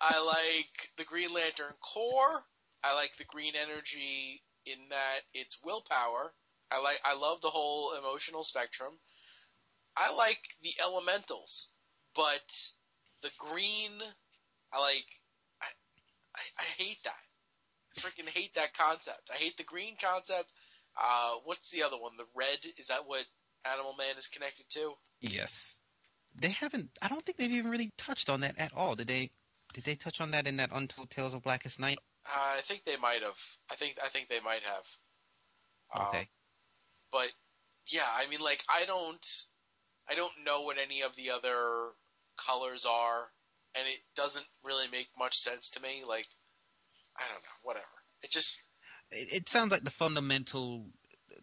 I 0.01 0.19
like 0.19 0.89
the 0.97 1.03
Green 1.03 1.33
Lantern 1.33 1.73
Corps. 1.81 2.43
I 2.83 2.93
like 2.93 3.11
the 3.17 3.25
green 3.25 3.53
energy 3.55 4.41
in 4.65 4.77
that 4.89 5.21
it's 5.33 5.59
willpower. 5.63 6.33
I 6.71 6.81
like 6.81 6.99
I 7.05 7.15
love 7.15 7.41
the 7.41 7.49
whole 7.49 7.93
emotional 7.97 8.43
spectrum. 8.43 8.93
I 9.95 10.13
like 10.13 10.41
the 10.61 10.73
elementals, 10.81 11.69
but 12.15 12.45
the 13.21 13.31
green, 13.39 13.91
I 14.73 14.81
like. 14.81 15.05
I 15.61 15.65
I, 16.36 16.41
I 16.59 16.65
hate 16.77 16.97
that. 17.05 17.13
I 17.97 18.01
freaking 18.01 18.29
hate 18.29 18.55
that 18.55 18.73
concept. 18.77 19.29
I 19.33 19.38
hate 19.38 19.57
the 19.57 19.63
green 19.63 19.95
concept. 20.01 20.51
Uh, 20.97 21.36
what's 21.43 21.71
the 21.71 21.83
other 21.83 21.97
one? 21.97 22.13
The 22.17 22.25
red 22.36 22.57
is 22.77 22.88
that 22.88 23.07
what 23.07 23.25
Animal 23.65 23.95
Man 23.97 24.17
is 24.17 24.27
connected 24.27 24.65
to? 24.71 24.93
Yes. 25.21 25.81
They 26.39 26.49
haven't 26.49 26.89
I 27.01 27.07
don't 27.07 27.25
think 27.25 27.38
they've 27.38 27.51
even 27.51 27.71
really 27.71 27.93
touched 27.97 28.29
on 28.29 28.41
that 28.41 28.59
at 28.59 28.73
all, 28.75 28.95
did 28.95 29.07
they? 29.07 29.31
Did 29.76 29.84
they 29.84 29.95
touch 29.95 30.21
on 30.21 30.32
that 30.32 30.47
in 30.47 30.55
that 30.57 30.69
Untold 30.71 31.09
Tales 31.09 31.34
of 31.34 31.43
Blackest 31.43 31.82
Night? 31.82 31.97
Uh, 32.26 32.57
I 32.57 32.61
think 32.65 32.86
they 32.86 32.95
might 32.95 33.21
have. 33.21 33.36
I 33.69 33.76
think 33.76 33.97
I 34.03 34.07
think 34.07 34.30
they 34.30 34.39
might 34.39 34.61
have. 34.63 34.86
Um, 35.99 36.07
Okay. 36.07 36.30
but 37.11 37.28
yeah, 37.88 38.07
I 38.07 38.30
mean, 38.30 38.39
like 38.39 38.63
I 38.69 38.86
don't, 38.86 39.28
I 40.09 40.15
don't 40.15 40.32
know 40.45 40.61
what 40.61 40.78
any 40.78 41.01
of 41.01 41.11
the 41.17 41.32
other 41.32 41.89
colors 42.38 42.86
are, 42.89 43.28
and 43.78 43.86
it 43.86 43.99
doesn't 44.15 44.45
really 44.63 44.88
make 44.89 45.07
much 45.19 45.38
sense 45.39 45.71
to 45.71 45.82
me. 45.82 46.03
Like, 46.07 46.28
I 47.17 47.23
don't 47.28 47.43
know, 47.43 47.59
whatever. 47.63 47.86
It 48.23 48.32
just, 48.32 48.63
It, 49.11 49.41
it 49.41 49.49
sounds 49.49 49.71
like 49.73 49.84
the 49.84 49.91
fundamental 49.91 50.88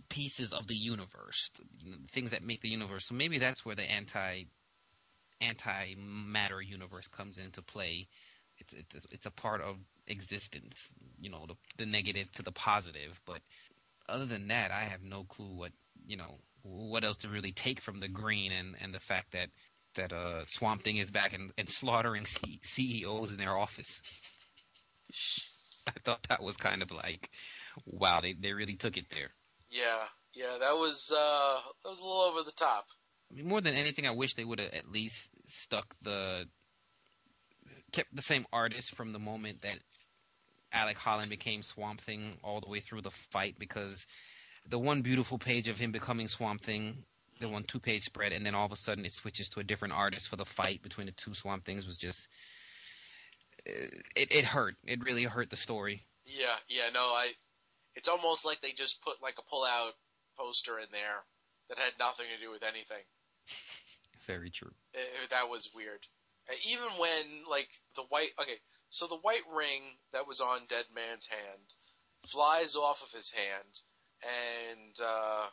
pieces 0.09 0.55
of 0.55 0.67
the 0.67 0.75
universe, 0.75 1.51
you 1.85 1.91
know, 1.91 1.99
the 2.01 2.09
things 2.09 2.31
that 2.31 2.43
make 2.43 2.63
the 2.63 2.71
universe. 2.71 3.05
So 3.07 3.15
maybe 3.15 3.37
that's 3.39 3.65
where 3.65 3.77
the 3.77 3.89
anti 3.91 4.45
anti 5.43 5.95
matter 5.97 6.61
universe 6.63 7.09
comes 7.09 7.39
into 7.39 7.63
play. 7.63 8.09
It's 8.59 8.75
it's 8.75 9.07
it's 9.11 9.27
a 9.27 9.31
part 9.31 9.61
of 9.63 9.77
existence, 10.07 10.95
you 11.21 11.31
know, 11.31 11.47
the 11.47 11.57
the 11.79 11.87
negative 11.87 12.31
to 12.33 12.43
the 12.43 12.53
positive. 12.53 13.21
But 13.27 13.41
other 14.09 14.27
than 14.27 14.49
that, 14.49 14.71
I 14.71 14.85
have 14.85 15.03
no 15.03 15.25
clue 15.25 15.55
what 15.55 15.73
you 16.07 16.17
know 16.17 16.39
what 16.63 17.05
else 17.05 17.19
to 17.19 17.29
really 17.29 17.53
take 17.53 17.81
from 17.81 17.99
the 17.99 18.09
green 18.09 18.53
and 18.53 18.77
and 18.83 18.95
the 18.95 19.01
fact 19.01 19.33
that 19.33 19.51
that 19.95 20.13
uh 20.13 20.47
Swamp 20.47 20.83
Thing 20.83 20.99
is 20.99 21.11
back 21.11 21.35
and, 21.35 21.53
and 21.59 21.69
slaughtering 21.69 22.27
C- 22.27 22.61
CEOs 22.63 23.33
in 23.33 23.39
their 23.39 23.57
office. 23.57 24.03
I 25.89 25.93
thought 26.05 26.27
that 26.29 26.43
was 26.43 26.57
kind 26.57 26.83
of 26.83 26.93
like, 26.93 27.31
wow, 27.87 28.21
they 28.21 28.35
they 28.35 28.53
really 28.53 28.75
took 28.75 28.97
it 28.97 29.07
there. 29.11 29.31
yeah, 29.71 30.05
yeah, 30.35 30.59
that 30.61 30.77
was, 30.77 31.13
uh, 31.13 31.61
that 31.85 31.91
was 31.91 32.01
a 32.01 32.05
little 32.05 32.23
over 32.23 32.43
the 32.45 32.53
top. 32.53 32.87
I 33.33 33.37
mean, 33.37 33.49
more 33.49 33.61
than 33.61 33.75
anything, 33.75 34.07
I 34.07 34.11
wish 34.11 34.35
they 34.35 34.45
would 34.45 34.61
have 34.61 34.75
at 34.75 34.91
least 34.91 35.31
stuck 35.49 35.95
the 36.03 36.47
kept 37.93 38.15
the 38.15 38.23
same 38.23 38.47
artist 38.53 38.95
from 38.95 39.13
the 39.13 39.19
moment 39.19 39.63
that 39.63 39.79
Alec 40.73 40.97
Holland 40.97 41.31
became 41.31 41.63
Swamp 41.63 42.01
Thing 42.01 42.39
all 42.43 42.61
the 42.61 42.69
way 42.69 42.81
through 42.81 43.03
the 43.03 43.11
fight 43.11 43.57
because 43.59 44.07
the 44.69 44.79
one 44.79 45.03
beautiful 45.03 45.39
page 45.39 45.69
of 45.69 45.79
him 45.79 45.93
becoming 45.93 46.29
Swamp 46.29 46.61
Thing, 46.61 47.05
the 47.41 47.49
one 47.49 47.63
two 47.63 47.81
page 47.81 48.05
spread, 48.05 48.33
and 48.33 48.45
then 48.45 48.55
all 48.55 48.67
of 48.67 48.73
a 48.73 48.77
sudden 48.77 49.05
it 49.05 49.13
switches 49.13 49.51
to 49.51 49.61
a 49.61 49.65
different 49.65 49.95
artist 49.95 50.29
for 50.29 50.37
the 50.37 50.45
fight 50.45 50.83
between 50.83 51.07
the 51.07 51.13
two 51.13 51.35
Swamp 51.35 51.65
Things 51.65 51.87
was 51.87 51.97
just 51.97 52.29
it 53.65 54.29
it 54.31 54.45
hurt. 54.45 54.77
It 54.85 55.05
really 55.05 55.25
hurt 55.25 55.51
the 55.51 55.57
story. 55.57 56.05
Yeah, 56.25 56.57
yeah, 56.69 56.91
no, 56.93 57.01
I. 57.01 57.33
It's 57.95 58.09
almost 58.09 58.45
like 58.45 58.61
they 58.63 58.73
just 58.73 59.03
put 59.03 59.23
like 59.23 59.35
a 59.39 59.51
pull-out 59.51 59.93
poster 60.39 60.79
in 60.79 60.87
there 60.93 61.25
that 61.69 61.79
had 61.79 61.93
nothing 61.99 62.27
to 62.35 62.43
do 62.43 62.51
with 62.51 62.63
anything. 62.63 63.05
Very 64.27 64.51
true. 64.51 64.73
Uh, 64.95 64.99
that 65.31 65.49
was 65.49 65.71
weird. 65.75 66.07
Uh, 66.49 66.55
even 66.65 66.89
when 66.99 67.45
like 67.49 67.69
the 67.97 68.03
white, 68.09 68.31
okay, 68.41 68.59
so 68.91 69.07
the 69.07 69.17
white 69.17 69.43
ring 69.55 69.83
that 70.13 70.27
was 70.29 70.41
on 70.41 70.67
Dead 70.69 70.85
Man's 70.95 71.27
hand 71.27 71.75
flies 72.29 72.77
off 72.77 73.03
of 73.03 73.11
his 73.17 73.31
hand, 73.31 73.81
and 74.23 75.01
uh, 75.01 75.47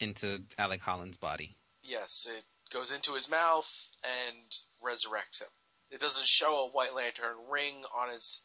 Into 0.00 0.42
Alec 0.58 0.80
Holland's 0.80 1.16
body. 1.18 1.56
yes, 1.82 2.26
it 2.30 2.44
goes 2.72 2.90
into 2.90 3.14
his 3.14 3.30
mouth 3.30 3.70
and 4.02 4.36
resurrects 4.84 5.40
him. 5.42 5.48
It 5.90 6.00
doesn't 6.00 6.26
show 6.26 6.66
a 6.66 6.70
White 6.70 6.94
Lantern 6.94 7.36
ring 7.50 7.84
on 7.94 8.12
his 8.12 8.42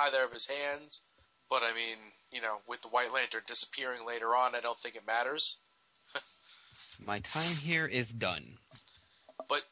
either 0.00 0.22
of 0.24 0.32
his 0.32 0.46
hands, 0.46 1.02
but 1.50 1.62
I 1.62 1.72
mean, 1.74 1.96
you 2.30 2.40
know, 2.42 2.58
with 2.68 2.82
the 2.82 2.88
White 2.88 3.12
Lantern 3.12 3.42
disappearing 3.46 4.06
later 4.06 4.34
on, 4.36 4.54
I 4.54 4.60
don't 4.60 4.78
think 4.80 4.94
it 4.94 5.06
matters. 5.06 5.58
My 6.98 7.20
time 7.20 7.54
here 7.54 7.86
is 7.86 8.12
done. 8.12 8.58
But 9.48 9.62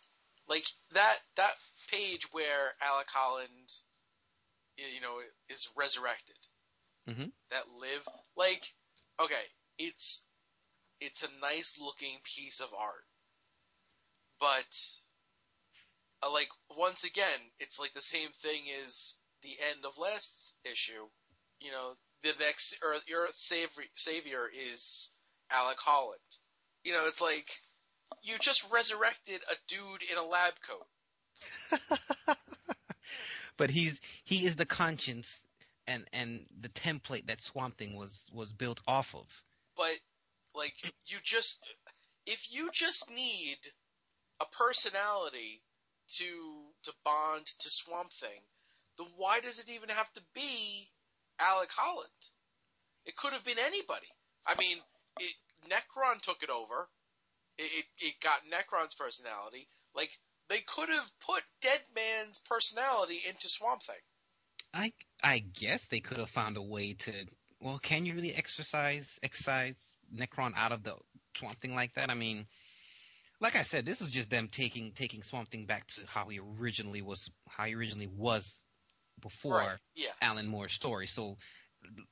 like 0.49 0.66
that 0.93 1.16
that 1.37 1.55
page 1.91 2.33
where 2.33 2.74
Alec 2.81 3.09
Holland, 3.12 3.72
you 4.77 5.01
know, 5.01 5.18
is 5.49 5.68
resurrected. 5.77 6.37
Mhm. 7.09 7.33
That 7.51 7.68
live 7.68 8.09
like 8.37 8.72
okay, 9.20 9.45
it's 9.79 10.24
it's 11.01 11.22
a 11.22 11.41
nice 11.41 11.79
looking 11.79 12.18
piece 12.24 12.61
of 12.61 12.72
art, 12.74 13.05
but 14.41 14.66
uh, 16.22 16.31
like 16.33 16.49
once 16.70 17.05
again, 17.05 17.41
it's 17.61 17.79
like 17.79 17.93
the 17.95 18.03
same 18.03 18.31
thing 18.43 18.62
as 18.85 19.16
the 19.43 19.57
end 19.70 19.85
of 19.85 19.99
last 19.99 20.55
issue. 20.64 21.09
You 21.61 21.70
know, 21.70 21.95
the 22.22 22.33
next 22.39 22.77
Earth, 22.83 23.05
Earth 23.12 23.37
savior, 23.37 23.85
savior 23.95 24.49
is 24.49 25.11
Alec 25.51 25.79
Holland. 25.79 26.20
You 26.87 26.93
know, 26.93 27.09
it's 27.09 27.20
like 27.20 27.51
you 28.22 28.39
just 28.39 28.64
resurrected 28.72 29.41
a 29.51 29.55
dude 29.66 30.03
in 30.09 30.18
a 30.18 30.22
lab 30.22 30.53
coat. 30.68 32.37
but 33.57 33.70
he's 33.70 34.01
he 34.22 34.47
is 34.47 34.55
the 34.55 34.66
conscience 34.66 35.45
and 35.89 36.05
and 36.12 36.47
the 36.61 36.68
template 36.68 37.26
that 37.26 37.43
Swamp 37.43 37.76
Thing 37.76 37.97
was 37.97 38.30
was 38.32 38.53
built 38.53 38.80
off 38.87 39.16
of. 39.16 39.26
But 39.76 39.99
like 40.55 40.74
you 41.07 41.18
just 41.24 41.61
if 42.24 42.53
you 42.53 42.70
just 42.72 43.11
need 43.11 43.59
a 44.41 44.45
personality 44.57 45.64
to 46.18 46.24
to 46.84 46.93
bond 47.05 47.47
to 47.62 47.68
Swamp 47.68 48.12
Thing, 48.12 48.43
then 48.97 49.09
why 49.16 49.41
does 49.41 49.59
it 49.59 49.68
even 49.70 49.89
have 49.89 50.12
to 50.12 50.20
be 50.37 50.89
Alec 51.41 51.70
Holland? 51.76 52.11
It 53.07 53.16
could 53.16 53.32
have 53.32 53.45
been 53.45 53.59
anybody. 53.59 54.07
I 54.47 54.55
mean, 54.57 54.78
it, 55.18 55.34
Nekron 55.65 56.21
took 56.23 56.43
it 56.43 56.51
over. 56.51 56.89
It, 57.59 57.71
it 57.73 57.85
it 57.99 58.15
got 58.23 58.41
Nekron's 58.45 58.95
personality. 58.95 59.69
Like 59.95 60.11
they 60.49 60.61
could 60.61 60.89
have 60.89 61.11
put 61.27 61.43
Dead 61.63 61.81
Man's 61.95 62.41
personality 62.49 63.23
into 63.29 63.49
Swamp 63.49 63.83
Thing. 63.83 63.97
I 64.75 64.93
I 65.23 65.39
guess 65.39 65.87
they 65.87 66.01
could 66.01 66.19
have 66.19 66.31
found 66.31 66.57
a 66.57 66.63
way 66.63 66.95
to. 66.95 67.13
Well, 67.61 67.79
can 67.79 68.05
you 68.05 68.15
really 68.15 68.35
exercise 68.35 69.19
excise 69.23 69.97
Nekron 70.15 70.53
out 70.57 70.73
of 70.73 70.83
the 70.83 70.95
Swamp 71.37 71.59
Thing 71.59 71.75
like 71.75 71.95
that? 71.95 72.11
I 72.11 72.15
mean, 72.15 72.47
like 73.41 73.57
I 73.57 73.63
said, 73.63 73.87
this 73.87 74.01
is 74.01 74.11
just 74.11 74.31
them 74.31 74.49
taking 74.49 74.93
taking 74.93 75.23
Swamp 75.23 75.49
Thing 75.49 75.65
back 75.65 75.87
to 75.89 76.03
how 76.07 76.29
he 76.29 76.41
originally 76.61 77.03
was, 77.03 77.31
how 77.49 77.65
he 77.65 77.75
originally 77.75 78.09
was 78.09 78.63
before 79.21 79.59
Right. 79.59 79.79
Yes. 79.95 80.15
Alan 80.21 80.47
Moore's 80.47 80.73
story. 80.73 81.07
So 81.07 81.37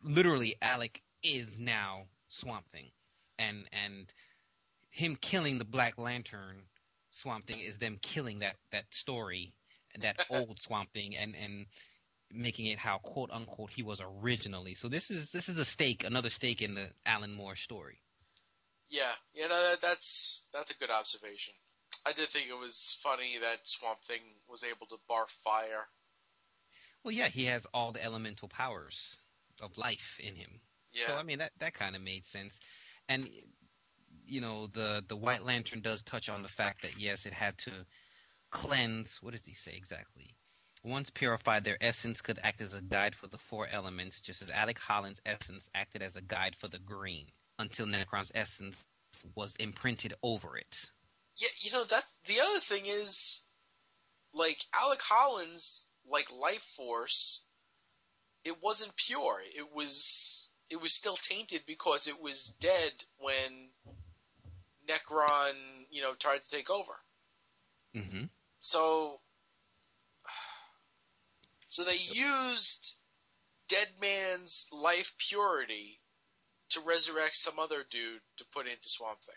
literally, 0.02 0.56
Alec 0.62 1.02
is 1.22 1.58
now 1.58 2.02
Swamp 2.28 2.66
Thing, 2.68 2.90
and 3.38 3.64
and 3.72 4.12
him 4.90 5.16
killing 5.16 5.58
the 5.58 5.64
Black 5.64 5.98
Lantern 5.98 6.62
Swamp 7.10 7.44
Thing 7.44 7.60
is 7.60 7.78
them 7.78 7.98
killing 8.00 8.40
that 8.40 8.56
that 8.70 8.84
story, 8.90 9.52
that 10.00 10.16
old 10.30 10.60
Swamp 10.60 10.92
Thing, 10.92 11.16
and 11.16 11.34
and 11.36 11.66
making 12.30 12.66
it 12.66 12.78
how 12.78 12.98
quote 12.98 13.30
unquote 13.30 13.70
he 13.70 13.82
was 13.82 14.00
originally. 14.00 14.74
So 14.74 14.88
this 14.88 15.10
is 15.10 15.30
this 15.30 15.48
is 15.48 15.58
a 15.58 15.64
stake, 15.64 16.04
another 16.04 16.30
stake 16.30 16.62
in 16.62 16.74
the 16.74 16.88
Alan 17.06 17.32
Moore 17.32 17.56
story. 17.56 18.00
Yeah, 18.88 19.12
you 19.32 19.48
know 19.48 19.70
that, 19.70 19.80
that's 19.80 20.46
that's 20.52 20.70
a 20.70 20.78
good 20.78 20.90
observation. 20.90 21.54
I 22.06 22.12
did 22.12 22.28
think 22.28 22.48
it 22.48 22.58
was 22.58 22.98
funny 23.02 23.38
that 23.40 23.66
Swamp 23.66 24.02
Thing 24.02 24.20
was 24.48 24.64
able 24.64 24.86
to 24.88 24.96
barf 25.08 25.30
fire. 25.42 25.86
Well, 27.02 27.12
yeah, 27.12 27.28
he 27.28 27.46
has 27.46 27.66
all 27.72 27.92
the 27.92 28.02
elemental 28.02 28.48
powers 28.48 29.16
of 29.60 29.76
life 29.78 30.18
in 30.22 30.34
him. 30.34 30.60
Yeah, 30.92 31.06
So 31.06 31.14
I 31.14 31.22
mean 31.22 31.38
that 31.38 31.52
that 31.58 31.74
kind 31.74 31.96
of 31.96 32.02
made 32.02 32.26
sense, 32.26 32.58
and 33.08 33.28
you 34.26 34.40
know 34.40 34.66
the 34.68 35.04
the 35.06 35.16
White 35.16 35.44
Lantern 35.44 35.80
does 35.80 36.02
touch 36.02 36.28
on 36.28 36.42
the 36.42 36.48
fact 36.48 36.82
that 36.82 36.98
yes, 36.98 37.26
it 37.26 37.32
had 37.32 37.56
to 37.58 37.70
cleanse. 38.50 39.18
What 39.22 39.34
does 39.34 39.44
he 39.44 39.54
say 39.54 39.72
exactly? 39.76 40.34
Once 40.82 41.10
purified, 41.10 41.64
their 41.64 41.78
essence 41.80 42.20
could 42.20 42.38
act 42.42 42.60
as 42.60 42.74
a 42.74 42.80
guide 42.82 43.14
for 43.14 43.26
the 43.26 43.38
four 43.38 43.66
elements, 43.66 44.20
just 44.20 44.42
as 44.42 44.50
Alec 44.50 44.78
Holland's 44.78 45.20
essence 45.24 45.68
acted 45.74 46.02
as 46.02 46.16
a 46.16 46.20
guide 46.22 46.54
for 46.56 46.68
the 46.68 46.78
green, 46.78 47.26
until 47.58 47.86
Nekron's 47.86 48.32
essence 48.34 48.84
was 49.34 49.56
imprinted 49.56 50.14
over 50.22 50.56
it. 50.58 50.90
yeah. 51.36 51.48
You 51.60 51.72
know 51.72 51.84
that's 51.84 52.16
the 52.26 52.40
other 52.40 52.60
thing 52.60 52.86
is, 52.86 53.42
like 54.34 54.58
Alec 54.74 55.00
Holland's 55.02 55.88
like 56.06 56.30
life 56.30 56.62
force. 56.76 57.44
It 58.44 58.62
wasn't 58.62 58.94
pure. 58.96 59.40
It 59.56 59.72
was 59.74 60.48
it 60.70 60.80
was 60.80 60.92
still 60.92 61.16
tainted 61.16 61.62
because 61.66 62.08
it 62.08 62.20
was 62.20 62.52
dead 62.60 62.92
when 63.18 63.70
Nekron, 64.88 65.86
you 65.90 66.02
know, 66.02 66.14
tried 66.14 66.42
to 66.42 66.50
take 66.50 66.70
over. 66.70 66.92
hmm 67.94 68.24
So, 68.60 69.20
so 71.68 71.84
they 71.84 71.96
used 71.96 72.94
Dead 73.68 73.88
Man's 74.00 74.66
life 74.72 75.12
purity 75.18 76.00
to 76.70 76.80
resurrect 76.80 77.36
some 77.36 77.58
other 77.58 77.84
dude 77.90 78.20
to 78.38 78.44
put 78.52 78.66
into 78.66 78.88
Swamp 78.88 79.20
Thing. 79.20 79.34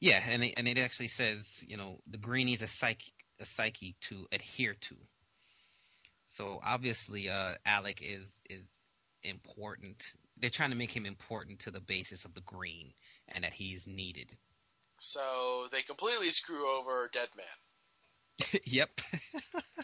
Yeah, 0.00 0.22
and 0.28 0.44
it, 0.44 0.54
and 0.56 0.68
it 0.68 0.78
actually 0.78 1.08
says, 1.08 1.64
you 1.66 1.76
know, 1.76 2.00
the 2.06 2.18
green 2.18 2.46
needs 2.46 2.62
a 2.62 2.68
psyche, 2.68 3.12
a 3.40 3.46
psyche 3.46 3.96
to 4.02 4.26
adhere 4.32 4.74
to. 4.74 4.96
So 6.26 6.60
obviously, 6.64 7.28
uh, 7.28 7.54
Alec 7.64 8.02
is 8.02 8.40
is 8.50 8.66
important. 9.22 10.14
They're 10.38 10.50
trying 10.50 10.70
to 10.70 10.76
make 10.76 10.90
him 10.94 11.06
important 11.06 11.60
to 11.60 11.70
the 11.70 11.80
basis 11.80 12.24
of 12.24 12.34
the 12.34 12.42
green, 12.42 12.92
and 13.28 13.44
that 13.44 13.54
he 13.54 13.74
is 13.74 13.86
needed. 13.86 14.36
So 14.98 15.68
they 15.72 15.82
completely 15.82 16.30
screw 16.30 16.78
over 16.78 17.10
Deadman. 17.12 17.46
yep. 18.64 18.90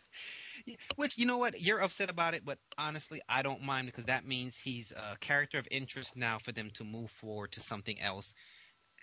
Which 0.97 1.19
you 1.19 1.27
know 1.27 1.39
what 1.39 1.61
you're 1.61 1.81
upset 1.81 2.11
about 2.11 2.35
it, 2.35 2.45
but 2.45 2.59
honestly, 2.79 3.21
I 3.29 3.43
don't 3.43 3.63
mind 3.63 3.87
because 3.87 4.05
that 4.05 4.27
means 4.27 4.57
he's 4.57 4.93
a 4.93 5.17
character 5.19 5.59
of 5.59 5.67
interest 5.71 6.17
now 6.17 6.39
for 6.39 6.53
them 6.53 6.71
to 6.75 6.85
move 6.85 7.11
forward 7.11 7.53
to 7.53 7.61
something 7.61 8.01
else, 8.01 8.35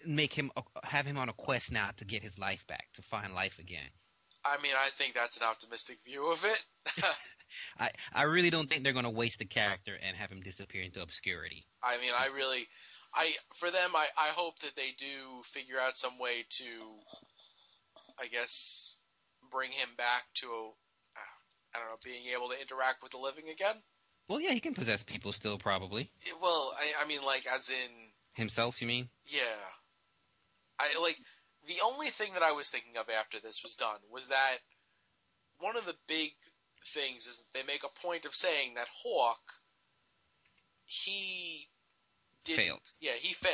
make 0.05 0.33
him 0.33 0.51
have 0.83 1.05
him 1.05 1.17
on 1.17 1.29
a 1.29 1.33
quest 1.33 1.71
now 1.71 1.89
to 1.97 2.05
get 2.05 2.23
his 2.23 2.37
life 2.37 2.65
back, 2.67 2.87
to 2.93 3.01
find 3.01 3.33
life 3.33 3.59
again. 3.59 3.89
I 4.45 4.61
mean, 4.61 4.73
I 4.73 4.89
think 4.97 5.15
that's 5.15 5.37
an 5.37 5.43
optimistic 5.43 5.99
view 6.05 6.31
of 6.31 6.45
it. 6.45 6.59
I 7.79 7.89
I 8.13 8.23
really 8.23 8.49
don't 8.49 8.69
think 8.69 8.83
they're 8.83 8.93
going 8.93 9.05
to 9.05 9.11
waste 9.11 9.39
the 9.39 9.45
character 9.45 9.93
and 10.01 10.15
have 10.17 10.31
him 10.31 10.41
disappear 10.41 10.83
into 10.83 11.01
obscurity. 11.01 11.65
I 11.83 11.99
mean, 11.99 12.11
I 12.17 12.27
really, 12.27 12.67
I 13.13 13.33
for 13.55 13.71
them, 13.71 13.95
I 13.95 14.07
I 14.17 14.29
hope 14.29 14.59
that 14.59 14.75
they 14.75 14.95
do 14.97 15.43
figure 15.53 15.79
out 15.79 15.95
some 15.95 16.19
way 16.19 16.45
to, 16.49 16.65
I 18.19 18.27
guess, 18.27 18.97
bring 19.51 19.71
him 19.71 19.89
back 19.97 20.23
to 20.35 20.47
uh, 20.47 21.75
I 21.75 21.79
don't 21.79 21.89
know, 21.89 21.97
being 22.03 22.33
able 22.35 22.49
to 22.49 22.61
interact 22.61 23.03
with 23.03 23.11
the 23.11 23.17
living 23.17 23.49
again. 23.49 23.75
Well, 24.27 24.39
yeah, 24.39 24.51
he 24.51 24.59
can 24.59 24.75
possess 24.75 25.01
people 25.01 25.33
still, 25.33 25.57
probably. 25.57 26.11
Well, 26.39 26.75
I, 26.77 27.03
I 27.03 27.07
mean, 27.07 27.23
like 27.23 27.45
as 27.47 27.69
in 27.69 28.11
himself. 28.33 28.81
You 28.81 28.87
mean? 28.87 29.09
Yeah. 29.25 29.41
I 30.79 30.99
like 31.01 31.17
the 31.67 31.81
only 31.83 32.09
thing 32.09 32.33
that 32.33 32.43
I 32.43 32.53
was 32.53 32.69
thinking 32.69 32.97
of 32.97 33.07
after 33.09 33.39
this 33.39 33.63
was 33.63 33.75
done 33.75 33.99
was 34.11 34.29
that 34.29 34.57
one 35.59 35.75
of 35.75 35.85
the 35.85 35.95
big 36.07 36.31
things 36.93 37.25
is 37.25 37.43
they 37.53 37.63
make 37.63 37.83
a 37.83 38.07
point 38.07 38.25
of 38.25 38.35
saying 38.35 38.75
that 38.75 38.87
Hawk 39.03 39.39
he 40.85 41.67
did 42.45 42.55
failed. 42.55 42.91
Yeah, 42.99 43.13
he 43.19 43.33
failed. 43.33 43.53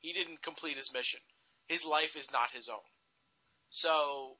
He 0.00 0.12
didn't 0.12 0.42
complete 0.42 0.76
his 0.76 0.92
mission. 0.92 1.20
His 1.68 1.84
life 1.84 2.16
is 2.16 2.32
not 2.32 2.50
his 2.52 2.68
own. 2.68 2.78
So 3.70 4.36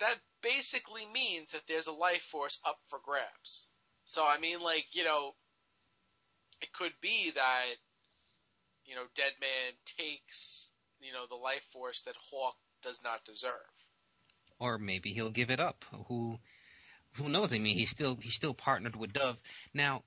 that 0.00 0.16
basically 0.42 1.06
means 1.12 1.52
that 1.52 1.62
there's 1.68 1.86
a 1.86 1.92
life 1.92 2.22
force 2.22 2.60
up 2.66 2.78
for 2.88 2.98
grabs. 3.04 3.68
So 4.04 4.24
I 4.26 4.38
mean, 4.38 4.60
like 4.60 4.86
you 4.92 5.04
know, 5.04 5.34
it 6.60 6.72
could 6.72 6.92
be 7.00 7.32
that 7.34 7.74
you 8.84 8.94
know, 8.94 9.04
Deadman 9.14 9.74
takes 9.98 10.72
you 11.00 11.12
know 11.12 11.26
the 11.28 11.36
life 11.36 11.64
force 11.72 12.02
that 12.02 12.14
Hawk 12.30 12.56
does 12.82 13.00
not 13.04 13.24
deserve. 13.24 13.52
Or 14.58 14.78
maybe 14.78 15.12
he'll 15.12 15.30
give 15.30 15.50
it 15.50 15.60
up. 15.60 15.84
Who 16.08 16.38
who 17.14 17.28
knows? 17.28 17.54
I 17.54 17.58
mean, 17.58 17.76
he's 17.76 17.90
still 17.90 18.16
he's 18.20 18.34
still 18.34 18.54
partnered 18.54 18.96
with 18.96 19.12
Dove. 19.12 19.40
Now, 19.74 20.02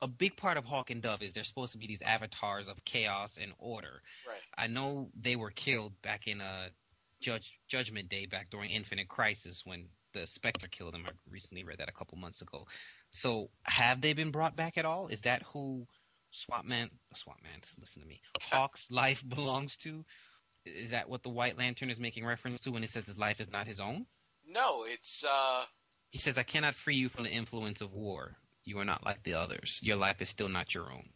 a 0.00 0.08
big 0.08 0.36
part 0.36 0.56
of 0.56 0.64
Hawk 0.64 0.90
and 0.90 1.02
Dove 1.02 1.22
is 1.22 1.32
they're 1.32 1.44
supposed 1.44 1.72
to 1.72 1.78
be 1.78 1.86
these 1.86 2.02
avatars 2.02 2.68
of 2.68 2.84
chaos 2.84 3.38
and 3.40 3.52
order. 3.58 4.02
Right. 4.26 4.36
I 4.56 4.66
know 4.66 5.10
they 5.20 5.36
were 5.36 5.50
killed 5.50 5.92
back 6.02 6.26
in 6.26 6.40
uh, 6.40 6.68
Judge 7.20 7.58
Judgment 7.68 8.08
Day 8.08 8.26
back 8.26 8.50
during 8.50 8.70
Infinite 8.70 9.08
Crisis 9.08 9.62
when 9.64 9.86
the 10.12 10.26
Spectre 10.26 10.68
killed 10.68 10.94
them. 10.94 11.04
I 11.06 11.10
recently 11.30 11.64
read 11.64 11.78
that 11.78 11.88
a 11.88 11.92
couple 11.92 12.18
months 12.18 12.42
ago. 12.42 12.66
So 13.10 13.50
have 13.64 14.00
they 14.00 14.12
been 14.12 14.30
brought 14.30 14.56
back 14.56 14.78
at 14.78 14.84
all? 14.84 15.08
Is 15.08 15.22
that 15.22 15.42
who 15.52 15.86
Swapman 16.32 16.88
Swapman 17.14 17.78
listen 17.78 18.02
to 18.02 18.08
me. 18.08 18.20
Hawk's 18.40 18.90
life 18.90 19.22
belongs 19.28 19.76
to? 19.78 20.04
Is 20.64 20.90
that 20.90 21.08
what 21.08 21.22
the 21.22 21.28
White 21.28 21.58
Lantern 21.58 21.90
is 21.90 21.98
making 21.98 22.24
reference 22.24 22.60
to 22.60 22.70
when 22.70 22.82
he 22.82 22.88
says 22.88 23.06
his 23.06 23.18
life 23.18 23.40
is 23.40 23.50
not 23.50 23.66
his 23.66 23.80
own? 23.80 24.06
No, 24.52 24.84
it's 24.84 25.24
uh 25.24 25.64
He 26.10 26.18
says 26.18 26.36
I 26.38 26.42
cannot 26.42 26.74
free 26.74 26.96
you 26.96 27.08
from 27.08 27.24
the 27.24 27.30
influence 27.30 27.80
of 27.80 27.92
war. 27.92 28.36
You 28.64 28.78
are 28.78 28.84
not 28.84 29.04
like 29.04 29.22
the 29.22 29.34
others. 29.34 29.80
Your 29.82 29.96
life 29.96 30.20
is 30.22 30.28
still 30.28 30.48
not 30.48 30.74
your 30.74 30.84
own. 30.92 31.08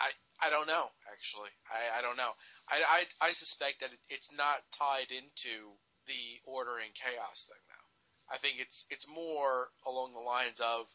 I 0.00 0.10
I 0.44 0.50
don't 0.50 0.66
know 0.66 0.86
actually. 1.10 1.50
I 1.70 1.98
I 1.98 2.02
don't 2.02 2.16
know. 2.16 2.32
I, 2.68 3.04
I, 3.22 3.28
I 3.28 3.32
suspect 3.32 3.80
that 3.80 3.90
it's 4.08 4.30
not 4.32 4.58
tied 4.78 5.10
into 5.10 5.76
the 6.06 6.40
order 6.44 6.78
and 6.78 6.94
chaos 6.94 7.48
thing 7.48 7.62
now. 7.68 8.34
I 8.34 8.38
think 8.38 8.56
it's 8.60 8.86
it's 8.90 9.06
more 9.08 9.68
along 9.86 10.14
the 10.14 10.20
lines 10.20 10.60
of, 10.60 10.86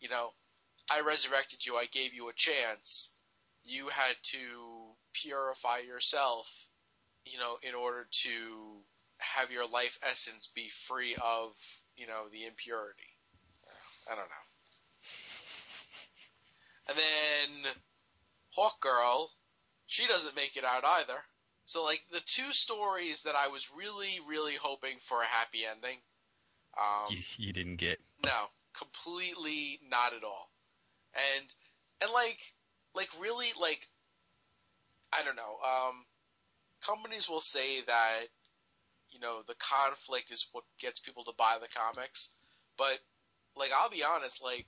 you 0.00 0.08
know, 0.08 0.30
I 0.90 1.00
resurrected 1.00 1.64
you, 1.64 1.76
I 1.76 1.86
gave 1.86 2.14
you 2.14 2.28
a 2.28 2.34
chance. 2.34 3.14
You 3.62 3.88
had 3.88 4.16
to 4.32 4.96
purify 5.12 5.78
yourself, 5.86 6.46
you 7.24 7.38
know, 7.38 7.56
in 7.62 7.74
order 7.74 8.06
to 8.24 8.82
have 9.20 9.50
your 9.50 9.68
life 9.68 9.98
essence 10.02 10.48
be 10.54 10.68
free 10.88 11.14
of, 11.14 11.52
you 11.96 12.06
know, 12.06 12.28
the 12.32 12.46
impurity. 12.46 13.02
I 14.10 14.14
don't 14.14 14.24
know. 14.24 14.46
And 16.88 16.98
then 16.98 17.72
Hawkgirl 18.58 19.28
she 19.90 20.06
doesn't 20.06 20.36
make 20.36 20.56
it 20.56 20.64
out 20.64 20.84
either. 20.84 21.18
So 21.64 21.84
like 21.84 22.00
the 22.12 22.20
two 22.24 22.52
stories 22.52 23.24
that 23.24 23.34
I 23.34 23.48
was 23.48 23.68
really, 23.76 24.20
really 24.28 24.54
hoping 24.54 24.96
for 25.06 25.20
a 25.20 25.26
happy 25.26 25.62
ending. 25.68 25.98
Um, 26.78 27.10
you, 27.10 27.18
you 27.46 27.52
didn't 27.52 27.76
get. 27.76 27.98
No, 28.24 28.46
completely 28.78 29.80
not 29.90 30.14
at 30.14 30.22
all. 30.22 30.48
And 31.14 31.46
and 32.00 32.12
like 32.12 32.38
like 32.94 33.08
really 33.20 33.48
like 33.60 33.80
I 35.12 35.24
don't 35.24 35.36
know. 35.36 35.58
Um, 35.64 36.04
companies 36.86 37.28
will 37.28 37.40
say 37.40 37.80
that 37.86 38.20
you 39.10 39.20
know 39.20 39.42
the 39.46 39.54
conflict 39.58 40.30
is 40.30 40.46
what 40.52 40.64
gets 40.80 41.00
people 41.00 41.24
to 41.24 41.32
buy 41.38 41.58
the 41.60 41.68
comics, 41.68 42.32
but 42.76 42.98
like 43.56 43.70
I'll 43.76 43.90
be 43.90 44.04
honest, 44.04 44.42
like 44.42 44.66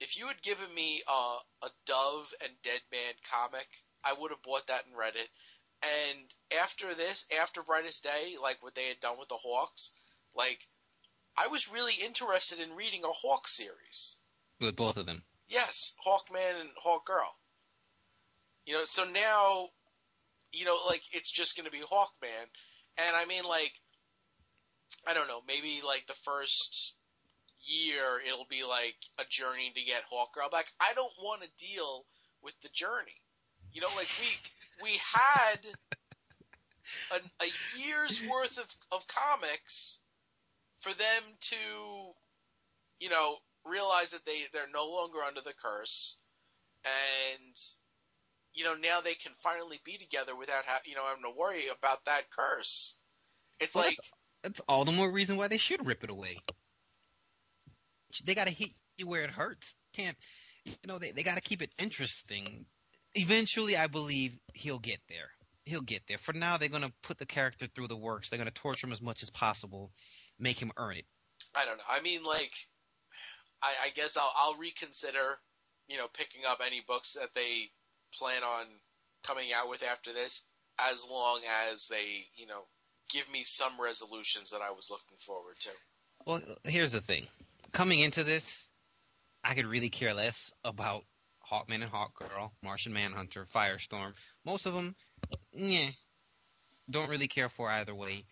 if 0.00 0.16
you 0.16 0.28
had 0.28 0.42
given 0.42 0.72
me 0.74 1.02
a, 1.08 1.66
a 1.66 1.70
Dove 1.86 2.32
and 2.40 2.52
Dead 2.62 2.80
Man 2.92 3.14
comic 3.30 3.66
I 4.04 4.14
would 4.18 4.30
have 4.30 4.42
bought 4.42 4.66
that 4.68 4.86
and 4.86 4.96
read 4.96 5.16
it. 5.16 5.28
And 5.82 6.34
after 6.60 6.94
this, 6.94 7.26
after 7.40 7.62
Brightest 7.62 8.02
Day, 8.02 8.36
like 8.40 8.62
what 8.62 8.74
they 8.74 8.88
had 8.88 9.00
done 9.00 9.18
with 9.18 9.28
the 9.28 9.36
Hawks, 9.36 9.94
like 10.34 10.66
I 11.36 11.48
was 11.48 11.70
really 11.70 11.94
interested 11.94 12.58
in 12.58 12.74
reading 12.74 13.04
a 13.04 13.12
Hawk 13.12 13.46
series. 13.48 14.16
With 14.60 14.76
both 14.76 14.96
of 14.96 15.06
them. 15.06 15.22
Yes, 15.48 15.96
Hawkman 16.04 16.60
and 16.60 16.70
Hawkgirl. 16.84 17.32
You 18.66 18.74
know, 18.74 18.84
so 18.84 19.04
now, 19.04 19.68
you 20.52 20.64
know, 20.64 20.76
like 20.86 21.02
it's 21.12 21.30
just 21.30 21.56
going 21.56 21.66
to 21.66 21.70
be 21.70 21.80
Hawkman, 21.80 22.48
and 22.98 23.16
I 23.16 23.24
mean, 23.26 23.44
like, 23.44 23.72
I 25.06 25.14
don't 25.14 25.28
know, 25.28 25.40
maybe 25.46 25.80
like 25.86 26.04
the 26.06 26.18
first 26.24 26.94
year 27.60 28.20
it'll 28.26 28.46
be 28.48 28.64
like 28.64 28.96
a 29.18 29.24
journey 29.28 29.72
to 29.74 29.82
get 29.82 30.02
Hawkgirl 30.12 30.50
back. 30.50 30.66
I 30.80 30.94
don't 30.94 31.12
want 31.22 31.42
to 31.42 31.64
deal 31.66 32.04
with 32.42 32.54
the 32.62 32.68
journey. 32.74 33.20
You 33.72 33.80
know, 33.82 33.88
like 33.96 34.08
we 34.20 34.90
we 34.90 35.00
had 35.12 35.60
a, 37.12 37.44
a 37.44 37.78
year's 37.78 38.22
worth 38.28 38.58
of, 38.58 38.66
of 38.92 39.06
comics 39.08 40.00
for 40.80 40.90
them 40.90 41.22
to, 41.40 41.56
you 43.00 43.10
know, 43.10 43.36
realize 43.64 44.10
that 44.10 44.24
they 44.24 44.42
they're 44.52 44.72
no 44.72 44.86
longer 44.86 45.18
under 45.26 45.40
the 45.40 45.52
curse, 45.62 46.18
and 46.84 47.56
you 48.58 48.64
know 48.64 48.74
now 48.74 49.00
they 49.00 49.14
can 49.14 49.32
finally 49.42 49.78
be 49.84 49.96
together 49.96 50.36
without 50.36 50.64
ha- 50.66 50.82
you 50.84 50.94
know 50.94 51.06
having 51.06 51.22
to 51.22 51.38
worry 51.38 51.66
about 51.68 52.04
that 52.06 52.30
curse. 52.30 52.98
It's 53.60 53.74
well, 53.74 53.84
like 53.84 53.96
that's, 54.42 54.58
that's 54.58 54.68
all 54.68 54.84
the 54.84 54.92
more 54.92 55.10
reason 55.10 55.36
why 55.36 55.48
they 55.48 55.58
should 55.58 55.86
rip 55.86 56.04
it 56.04 56.10
away. 56.10 56.38
They 58.24 58.34
got 58.34 58.46
to 58.46 58.52
hit 58.52 58.70
you 58.96 59.06
where 59.06 59.22
it 59.22 59.30
hurts. 59.30 59.74
Can't 59.94 60.16
you 60.64 60.74
know 60.86 60.98
they 60.98 61.12
they 61.12 61.22
got 61.22 61.36
to 61.36 61.42
keep 61.42 61.62
it 61.62 61.70
interesting 61.78 62.66
eventually, 63.14 63.76
I 63.76 63.86
believe 63.86 64.38
he'll 64.54 64.78
get 64.78 65.00
there. 65.08 65.30
He'll 65.64 65.82
get 65.82 66.02
there. 66.08 66.18
For 66.18 66.32
now, 66.32 66.56
they're 66.56 66.68
going 66.68 66.82
to 66.82 66.92
put 67.02 67.18
the 67.18 67.26
character 67.26 67.66
through 67.66 67.88
the 67.88 67.96
works. 67.96 68.28
They're 68.28 68.38
going 68.38 68.48
to 68.48 68.54
torture 68.54 68.86
him 68.86 68.92
as 68.92 69.02
much 69.02 69.22
as 69.22 69.30
possible, 69.30 69.92
make 70.38 70.60
him 70.60 70.72
earn 70.76 70.96
it. 70.96 71.04
I 71.54 71.64
don't 71.64 71.76
know. 71.76 71.84
I 71.88 72.00
mean, 72.00 72.24
like, 72.24 72.52
I, 73.62 73.86
I 73.86 73.90
guess 73.94 74.16
I'll, 74.16 74.32
I'll 74.34 74.58
reconsider, 74.58 75.38
you 75.88 75.98
know, 75.98 76.06
picking 76.14 76.42
up 76.48 76.58
any 76.64 76.82
books 76.86 77.14
that 77.14 77.30
they 77.34 77.70
plan 78.16 78.42
on 78.42 78.66
coming 79.26 79.48
out 79.52 79.68
with 79.68 79.82
after 79.82 80.12
this, 80.12 80.42
as 80.78 81.04
long 81.08 81.40
as 81.72 81.86
they, 81.88 82.26
you 82.36 82.46
know, 82.46 82.62
give 83.10 83.28
me 83.30 83.42
some 83.44 83.72
resolutions 83.82 84.50
that 84.50 84.60
I 84.60 84.70
was 84.70 84.88
looking 84.90 85.18
forward 85.26 85.56
to. 85.60 85.70
Well, 86.26 86.40
here's 86.64 86.92
the 86.92 87.00
thing. 87.00 87.26
Coming 87.72 88.00
into 88.00 88.24
this, 88.24 88.66
I 89.42 89.54
could 89.54 89.66
really 89.66 89.90
care 89.90 90.14
less 90.14 90.52
about 90.64 91.04
Hawkman 91.50 91.82
and 91.82 91.90
Hawkgirl, 91.90 92.50
Martian 92.62 92.92
Manhunter, 92.92 93.46
Firestorm. 93.46 94.12
Most 94.44 94.66
of 94.66 94.74
them, 94.74 94.94
yeah, 95.52 95.88
don't 96.90 97.08
really 97.08 97.28
care 97.28 97.48
for 97.48 97.70
either 97.70 97.94
way. 97.94 98.24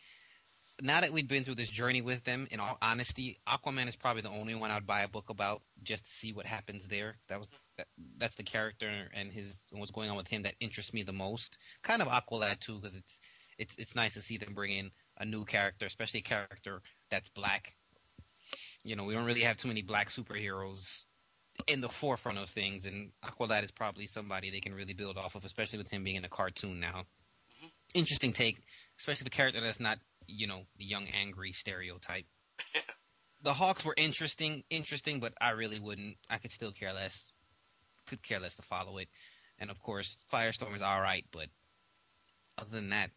Now 0.83 1.01
that 1.01 1.13
we've 1.13 1.27
been 1.27 1.45
through 1.45 1.55
this 1.55 1.71
journey 1.71 2.03
with 2.03 2.23
them, 2.25 2.47
in 2.51 2.61
all 2.61 2.77
honesty, 2.83 3.39
Aquaman 3.49 3.89
is 3.89 3.97
probably 3.97 4.21
the 4.23 4.29
only 4.29 4.55
one 4.55 4.71
I'd 4.71 4.87
buy 4.87 5.03
a 5.03 5.09
book 5.09 5.31
about 5.31 5.63
just 5.83 6.05
to 6.05 6.11
see 6.11 6.33
what 6.33 6.45
happens 6.45 6.87
there. 6.87 7.17
That 7.29 7.39
was 7.39 7.57
that, 7.79 7.87
that's 8.19 8.35
the 8.35 8.43
character 8.43 8.91
and 9.15 9.33
his 9.33 9.69
and 9.71 9.81
what's 9.81 9.93
going 9.93 10.11
on 10.11 10.17
with 10.17 10.29
him 10.29 10.43
that 10.43 10.55
interests 10.61 10.93
me 10.93 11.03
the 11.03 11.15
most. 11.15 11.57
Kind 11.83 12.03
of 12.03 12.09
Aqualad 12.09 12.61
too, 12.61 12.77
because 12.77 12.95
it's 12.95 13.21
it's 13.59 13.75
it's 13.77 13.95
nice 13.95 14.15
to 14.15 14.21
see 14.21 14.37
them 14.37 14.53
bring 14.53 14.73
in 14.73 14.91
a 15.17 15.25
new 15.25 15.45
character, 15.47 15.87
especially 15.87 16.21
a 16.21 16.25
character 16.25 16.83
that's 17.11 17.31
black. 17.31 17.75
You 18.85 18.97
know, 18.97 19.05
we 19.05 19.15
don't 19.15 19.25
really 19.25 19.41
have 19.41 19.57
too 19.57 19.69
many 19.69 19.83
black 19.83 20.11
superheroes 20.11 21.07
in 21.67 21.81
the 21.81 21.89
forefront 21.89 22.39
of 22.39 22.51
things, 22.51 22.85
and 22.85 23.13
Aqualad 23.25 23.65
is 23.65 23.71
probably 23.71 24.07
somebody 24.07 24.51
they 24.51 24.61
can 24.61 24.75
really 24.75 24.93
build 24.93 25.17
off 25.17 25.35
of, 25.37 25.45
especially 25.45 25.79
with 25.79 25.89
him 25.89 26.05
being 26.05 26.17
in 26.17 26.25
a 26.25 26.29
cartoon 26.29 26.81
now. 26.81 27.07
Mm-hmm. 27.57 27.67
Interesting 27.95 28.33
take, 28.35 28.59
especially 28.99 29.25
the 29.25 29.31
character 29.31 29.61
that's 29.61 29.81
not 29.81 29.99
you 30.27 30.47
know, 30.47 30.63
the 30.79 30.85
young 30.85 31.07
angry 31.09 31.53
stereotype. 31.53 32.27
the 33.43 33.53
Hawks 33.53 33.85
were 33.85 33.95
interesting, 33.97 34.65
interesting, 34.71 35.21
but 35.21 35.35
I 35.41 35.51
really 35.51 35.81
wouldn't. 35.81 36.17
I 36.29 36.39
could 36.39 36.53
still 36.53 36.73
care 36.73 36.93
less. 36.93 37.33
Could 38.07 38.23
care 38.23 38.41
less 38.41 38.57
to 38.57 38.63
follow 38.63 38.99
it. 38.99 39.09
And 39.59 39.71
of 39.71 39.81
course, 39.81 40.17
Firestorm 40.33 40.77
is 40.77 40.83
all 40.83 41.01
right, 41.01 41.25
but 41.33 41.47
other 42.59 42.71
than 42.71 42.91
that, 42.91 43.11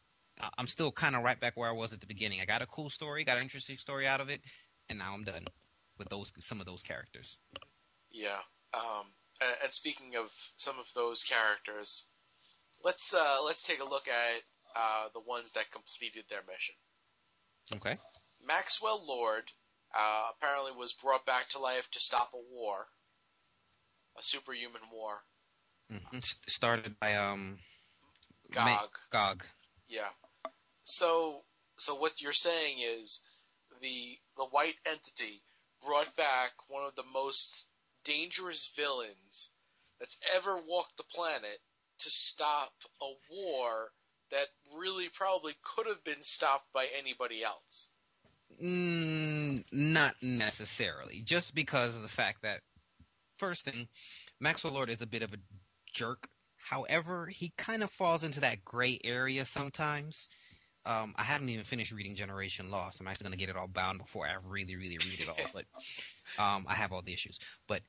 I'm 0.57 0.67
still 0.67 0.91
kind 0.91 1.15
of 1.15 1.23
right 1.23 1.39
back 1.39 1.57
where 1.57 1.69
I 1.69 1.73
was 1.73 1.93
at 1.93 1.99
the 1.99 2.07
beginning. 2.07 2.39
I 2.41 2.45
got 2.45 2.61
a 2.61 2.67
cool 2.67 2.89
story, 2.89 3.23
got 3.23 3.37
an 3.37 3.43
interesting 3.43 3.77
story 3.77 4.07
out 4.07 4.21
of 4.21 4.29
it, 4.29 4.41
and 4.87 4.99
now 4.99 5.13
I'm 5.13 5.23
done 5.23 5.45
with 5.97 6.09
those 6.09 6.31
some 6.39 6.59
of 6.61 6.65
those 6.65 6.81
characters. 6.81 7.37
Yeah. 8.11 8.39
Um, 8.73 9.05
and 9.41 9.73
speaking 9.73 10.15
of 10.15 10.29
some 10.57 10.79
of 10.79 10.85
those 10.95 11.23
characters, 11.23 12.05
let's 12.83 13.13
uh, 13.13 13.43
let's 13.45 13.63
take 13.63 13.79
a 13.79 13.83
look 13.83 14.07
at 14.07 14.41
uh, 14.75 15.09
the 15.13 15.21
ones 15.21 15.51
that 15.53 15.71
completed 15.71 16.25
their 16.29 16.41
mission. 16.47 16.75
Okay. 17.75 17.97
Maxwell 18.45 19.05
Lord 19.05 19.43
uh, 19.95 20.31
apparently 20.35 20.71
was 20.77 20.93
brought 20.93 21.25
back 21.25 21.49
to 21.49 21.59
life 21.59 21.87
to 21.91 21.99
stop 21.99 22.31
a 22.33 22.53
war, 22.53 22.87
a 24.17 24.23
superhuman 24.23 24.81
war. 24.93 25.21
Mm-hmm. 25.91 26.19
Started 26.47 26.99
by 26.99 27.15
um. 27.15 27.59
Gog. 28.51 28.65
Ma- 28.65 28.87
Gog. 29.11 29.43
Yeah. 29.87 30.09
So 30.83 31.43
so 31.77 31.95
what 31.95 32.13
you're 32.19 32.33
saying 32.33 32.77
is 32.79 33.21
the 33.81 34.17
the 34.37 34.45
white 34.45 34.75
entity 34.85 35.41
brought 35.85 36.15
back 36.15 36.51
one 36.67 36.85
of 36.85 36.95
the 36.95 37.09
most 37.13 37.67
dangerous 38.03 38.71
villains 38.75 39.49
that's 39.99 40.17
ever 40.35 40.59
walked 40.67 40.97
the 40.97 41.03
planet 41.03 41.59
to 41.99 42.09
stop 42.09 42.71
a 43.01 43.11
war 43.31 43.91
that 44.31 44.47
really 44.77 45.09
probably 45.15 45.53
could 45.63 45.87
have 45.87 46.03
been 46.03 46.21
stopped 46.21 46.71
by 46.73 46.87
anybody 46.97 47.43
else. 47.43 47.89
Mm, 48.61 49.63
not 49.71 50.15
necessarily. 50.21 51.21
Just 51.21 51.55
because 51.55 51.95
of 51.95 52.01
the 52.01 52.09
fact 52.09 52.41
that, 52.41 52.61
first 53.37 53.65
thing, 53.65 53.87
Maxwell 54.39 54.73
Lord 54.73 54.89
is 54.89 55.01
a 55.01 55.07
bit 55.07 55.21
of 55.23 55.33
a 55.33 55.37
jerk. 55.93 56.27
However, 56.57 57.27
he 57.27 57.53
kind 57.57 57.83
of 57.83 57.91
falls 57.91 58.23
into 58.23 58.41
that 58.41 58.65
gray 58.65 58.99
area 59.03 59.45
sometimes. 59.45 60.29
Um, 60.85 61.13
I 61.17 61.23
haven't 61.23 61.49
even 61.49 61.65
finished 61.65 61.91
reading 61.91 62.15
Generation 62.15 62.71
Lost. 62.71 62.99
I'm 62.99 63.07
actually 63.07 63.25
going 63.25 63.37
to 63.37 63.45
get 63.45 63.49
it 63.49 63.57
all 63.57 63.67
bound 63.67 63.99
before 63.99 64.25
I 64.25 64.35
really, 64.45 64.75
really 64.75 64.97
read 64.97 65.19
it 65.19 65.29
all. 65.29 65.35
but 65.53 65.65
um, 66.41 66.65
I 66.67 66.73
have 66.75 66.91
all 66.91 67.01
the 67.01 67.13
issues. 67.13 67.39
But 67.67 67.81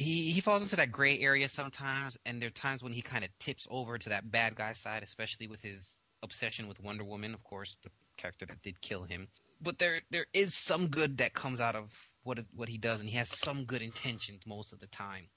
he 0.00 0.30
he 0.32 0.40
falls 0.40 0.62
into 0.62 0.76
that 0.76 0.90
gray 0.90 1.18
area 1.20 1.48
sometimes, 1.48 2.18
and 2.24 2.40
there 2.40 2.46
are 2.46 2.50
times 2.50 2.82
when 2.82 2.92
he 2.92 3.02
kind 3.02 3.22
of 3.22 3.38
tips 3.38 3.68
over 3.70 3.98
to 3.98 4.08
that 4.08 4.30
bad 4.30 4.56
guy 4.56 4.72
side, 4.72 5.02
especially 5.02 5.46
with 5.46 5.60
his 5.60 6.00
obsession 6.22 6.68
with 6.68 6.82
Wonder 6.82 7.04
Woman, 7.04 7.34
of 7.34 7.44
course, 7.44 7.76
the 7.82 7.90
character 8.16 8.46
that 8.46 8.62
did 8.62 8.80
kill 8.80 9.02
him. 9.02 9.28
But 9.60 9.78
there 9.78 10.00
there 10.10 10.24
is 10.32 10.54
some 10.54 10.88
good 10.88 11.18
that 11.18 11.34
comes 11.34 11.60
out 11.60 11.76
of 11.76 11.94
what 12.22 12.38
what 12.54 12.70
he 12.70 12.78
does, 12.78 13.00
and 13.00 13.10
he 13.10 13.18
has 13.18 13.28
some 13.28 13.64
good 13.66 13.82
intentions 13.82 14.46
most 14.46 14.72
of 14.72 14.80
the 14.80 14.86
time. 14.86 15.28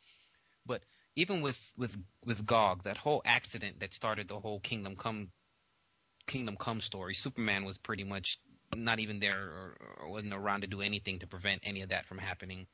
But 0.66 0.84
even 1.18 1.42
with 1.42 1.60
with 1.78 1.98
with 2.26 2.46
Gog, 2.46 2.84
that 2.84 2.98
whole 2.98 3.22
accident 3.26 3.82
that 3.82 3.94
started 3.94 4.30
the 4.30 4.40
whole 4.40 4.62
Kingdom 4.62 4.96
Come 4.96 5.30
Kingdom 6.26 6.56
Come 6.56 6.80
story, 6.80 7.16
Superman 7.16 7.66
was 7.66 7.78
pretty 7.78 8.06
much 8.06 8.40
not 8.74 9.00
even 9.00 9.20
there 9.20 9.42
or, 9.42 9.78
or 10.00 10.10
wasn't 10.10 10.34
around 10.34 10.62
to 10.62 10.68
do 10.68 10.82
anything 10.82 11.20
to 11.20 11.28
prevent 11.28 11.64
any 11.66 11.82
of 11.82 11.90
that 11.90 12.06
from 12.06 12.18
happening. 12.18 12.66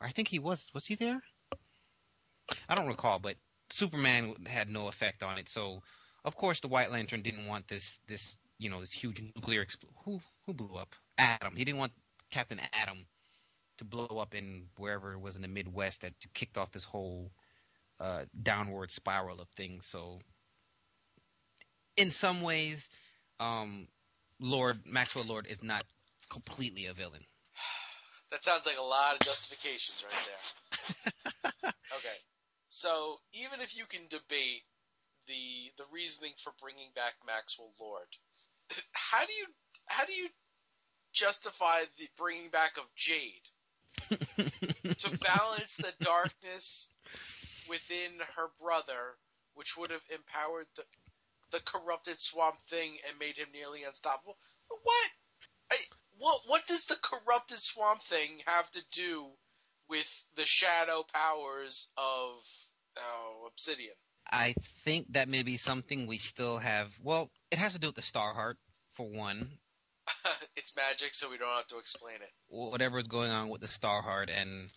I 0.00 0.10
think 0.10 0.28
he 0.28 0.38
was. 0.38 0.70
Was 0.74 0.86
he 0.86 0.94
there? 0.94 1.20
I 2.68 2.74
don't 2.74 2.88
recall, 2.88 3.18
but 3.18 3.36
Superman 3.70 4.34
had 4.46 4.68
no 4.68 4.88
effect 4.88 5.22
on 5.22 5.38
it. 5.38 5.48
So, 5.48 5.82
of 6.24 6.36
course, 6.36 6.60
the 6.60 6.68
White 6.68 6.90
Lantern 6.90 7.22
didn't 7.22 7.46
want 7.46 7.68
this 7.68 8.00
this 8.06 8.38
you 8.58 8.70
know 8.70 8.80
this 8.80 8.92
huge 8.92 9.20
nuclear 9.20 9.64
expl- 9.64 9.92
who 10.04 10.20
who 10.46 10.54
blew 10.54 10.76
up 10.76 10.94
Atom. 11.18 11.56
He 11.56 11.64
didn't 11.64 11.78
want 11.78 11.92
Captain 12.30 12.60
Atom 12.80 13.06
to 13.78 13.84
blow 13.84 14.18
up 14.18 14.34
in 14.34 14.68
wherever 14.78 15.12
it 15.12 15.20
was 15.20 15.36
in 15.36 15.42
the 15.42 15.48
Midwest 15.48 16.02
that 16.02 16.14
kicked 16.34 16.56
off 16.56 16.70
this 16.70 16.84
whole 16.84 17.30
uh, 18.00 18.24
downward 18.42 18.90
spiral 18.90 19.40
of 19.40 19.48
things. 19.50 19.86
So, 19.86 20.20
in 21.96 22.10
some 22.10 22.42
ways, 22.42 22.88
um, 23.40 23.88
Lord 24.40 24.80
Maxwell 24.86 25.24
Lord 25.24 25.46
is 25.46 25.62
not 25.62 25.84
completely 26.30 26.86
a 26.86 26.92
villain. 26.94 27.22
That 28.30 28.42
sounds 28.44 28.66
like 28.66 28.78
a 28.78 28.82
lot 28.82 29.14
of 29.14 29.20
justifications 29.20 30.02
right 30.02 30.24
there. 30.26 31.72
okay. 31.96 32.18
So, 32.68 33.16
even 33.32 33.60
if 33.60 33.76
you 33.76 33.84
can 33.86 34.02
debate 34.10 34.66
the 35.26 35.70
the 35.78 35.84
reasoning 35.92 36.32
for 36.42 36.52
bringing 36.60 36.90
back 36.94 37.14
Maxwell 37.26 37.72
Lord, 37.80 38.10
how 38.92 39.24
do 39.24 39.32
you 39.32 39.46
how 39.86 40.04
do 40.04 40.12
you 40.12 40.28
justify 41.12 41.82
the 41.98 42.08
bringing 42.18 42.50
back 42.50 42.76
of 42.76 42.84
Jade 42.96 43.46
to 44.98 45.18
balance 45.22 45.76
the 45.76 45.92
darkness 46.00 46.90
within 47.70 48.18
her 48.36 48.48
brother, 48.60 49.16
which 49.54 49.76
would 49.76 49.90
have 49.90 50.04
empowered 50.10 50.66
the 50.76 50.82
the 51.52 51.60
corrupted 51.64 52.20
Swamp 52.20 52.56
Thing 52.68 52.98
and 53.08 53.18
made 53.18 53.36
him 53.36 53.48
nearly 53.52 53.84
unstoppable? 53.84 54.36
What? 54.68 55.10
I, 55.70 55.76
what 56.18 56.40
what 56.46 56.66
does 56.66 56.86
the 56.86 56.96
corrupted 57.02 57.58
Swamp 57.60 58.02
Thing 58.02 58.40
have 58.46 58.70
to 58.72 58.80
do 58.92 59.26
with 59.88 60.06
the 60.36 60.46
shadow 60.46 61.04
powers 61.12 61.88
of 61.96 62.42
uh, 62.96 63.46
Obsidian? 63.48 63.94
I 64.30 64.54
think 64.84 65.12
that 65.12 65.28
may 65.28 65.42
be 65.42 65.56
something 65.56 66.06
we 66.06 66.18
still 66.18 66.58
have. 66.58 66.92
Well, 67.02 67.30
it 67.50 67.58
has 67.58 67.74
to 67.74 67.78
do 67.78 67.88
with 67.88 67.96
the 67.96 68.02
Star 68.02 68.34
Heart 68.34 68.58
for 68.94 69.06
one. 69.06 69.48
it's 70.56 70.74
magic, 70.76 71.14
so 71.14 71.30
we 71.30 71.38
don't 71.38 71.54
have 71.56 71.66
to 71.68 71.78
explain 71.78 72.16
it. 72.16 72.30
Whatever 72.48 72.98
is 72.98 73.06
going 73.06 73.30
on 73.30 73.48
with 73.48 73.60
the 73.60 73.68
Star 73.68 74.02
Heart 74.02 74.30
and 74.30 74.70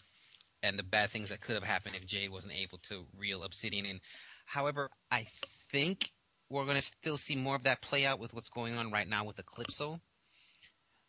and 0.62 0.78
the 0.78 0.84
bad 0.84 1.10
things 1.10 1.30
that 1.30 1.40
could 1.40 1.56
have 1.56 1.64
happened 1.64 1.96
if 1.96 2.06
Jade 2.06 2.30
wasn't 2.30 2.54
able 2.54 2.80
to 2.90 3.06
reel 3.18 3.44
Obsidian 3.44 3.86
in. 3.86 4.02
However, 4.46 4.90
I 5.10 5.26
think 5.72 6.12
we're 6.50 6.66
going 6.66 6.76
to 6.76 6.82
still 6.82 7.18
see 7.18 7.36
more 7.36 7.56
of 7.56 7.64
that 7.64 7.82
play 7.82 8.06
out 8.06 8.20
with 8.20 8.34
what's 8.34 8.50
going 8.50 8.76
on 8.76 8.92
right 8.92 9.08
now 9.08 9.24
with 9.24 9.38
Eclipso 9.38 10.02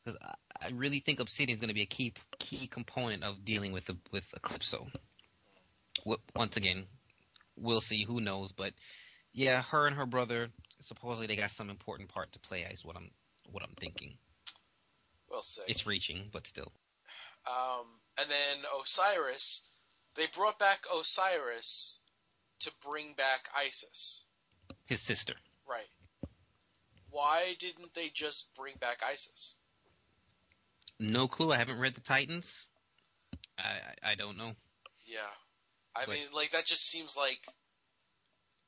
because 0.05 0.19
I, 0.23 0.35
I 0.67 0.71
really 0.71 1.01
think 1.01 1.21
Obsidian 1.21 1.57
is 1.57 1.61
going 1.61 1.69
to 1.69 1.75
be 1.75 1.83
a 1.83 1.87
key 1.87 2.13
key 2.39 2.67
component 2.67 3.25
of 3.25 3.45
dealing 3.45 3.73
with 3.73 3.87
the, 3.87 3.97
with 4.13 4.25
Eclipso. 4.33 4.87
Once 6.35 6.57
again, 6.57 6.87
we'll 7.57 7.81
see. 7.81 8.05
Who 8.05 8.21
knows? 8.21 8.53
But 8.53 8.73
yeah, 9.33 9.63
her 9.63 9.87
and 9.87 9.97
her 9.97 10.07
brother 10.07 10.49
supposedly 10.81 11.27
they 11.27 11.37
got 11.37 11.51
some 11.51 11.71
important 11.71 12.09
part 12.09 12.33
to 12.33 12.39
play. 12.39 12.67
Is 12.71 12.85
what 12.85 12.97
I'm 12.97 13.11
what 13.51 13.63
I'm 13.63 13.75
thinking. 13.77 14.15
We'll 15.31 15.43
see. 15.43 15.63
It's 15.69 15.87
reaching, 15.87 16.29
but 16.33 16.47
still. 16.47 16.73
Um, 17.47 17.87
and 18.19 18.29
then 18.29 18.65
Osiris, 18.83 19.65
they 20.17 20.25
brought 20.35 20.59
back 20.59 20.81
Osiris 20.93 21.99
to 22.61 22.71
bring 22.87 23.15
back 23.15 23.49
Isis. 23.57 24.25
His 24.87 25.01
sister. 25.01 25.35
Right. 25.69 25.89
Why 27.11 27.55
didn't 27.59 27.95
they 27.95 28.11
just 28.13 28.49
bring 28.57 28.75
back 28.81 28.99
Isis? 29.09 29.57
No 31.01 31.29
clue. 31.29 31.51
I 31.51 31.57
haven't 31.57 31.79
read 31.79 31.95
the 31.95 32.03
Titans. 32.03 32.69
I 33.59 33.81
I, 34.05 34.13
I 34.13 34.15
don't 34.17 34.37
know. 34.37 34.53
Yeah, 35.07 35.33
I 35.97 36.05
but, 36.05 36.13
mean, 36.13 36.27
like 36.35 36.53
that 36.53 36.67
just 36.67 36.87
seems 36.87 37.17
like 37.17 37.41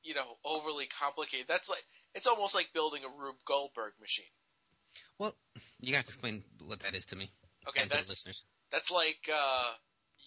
you 0.02 0.14
know 0.14 0.38
overly 0.42 0.88
complicated. 0.98 1.46
That's 1.46 1.68
like 1.68 1.84
it's 2.14 2.26
almost 2.26 2.54
like 2.54 2.72
building 2.72 3.02
a 3.04 3.08
Rube 3.08 3.36
Goldberg 3.46 3.92
machine. 4.00 4.32
Well, 5.18 5.34
you 5.80 5.94
have 5.94 6.04
to 6.04 6.10
explain 6.10 6.42
what 6.64 6.80
that 6.80 6.94
is 6.94 7.06
to 7.06 7.16
me. 7.16 7.30
Okay, 7.68 7.84
that's 7.88 8.42
that's 8.72 8.90
like 8.90 9.28
uh, 9.32 9.72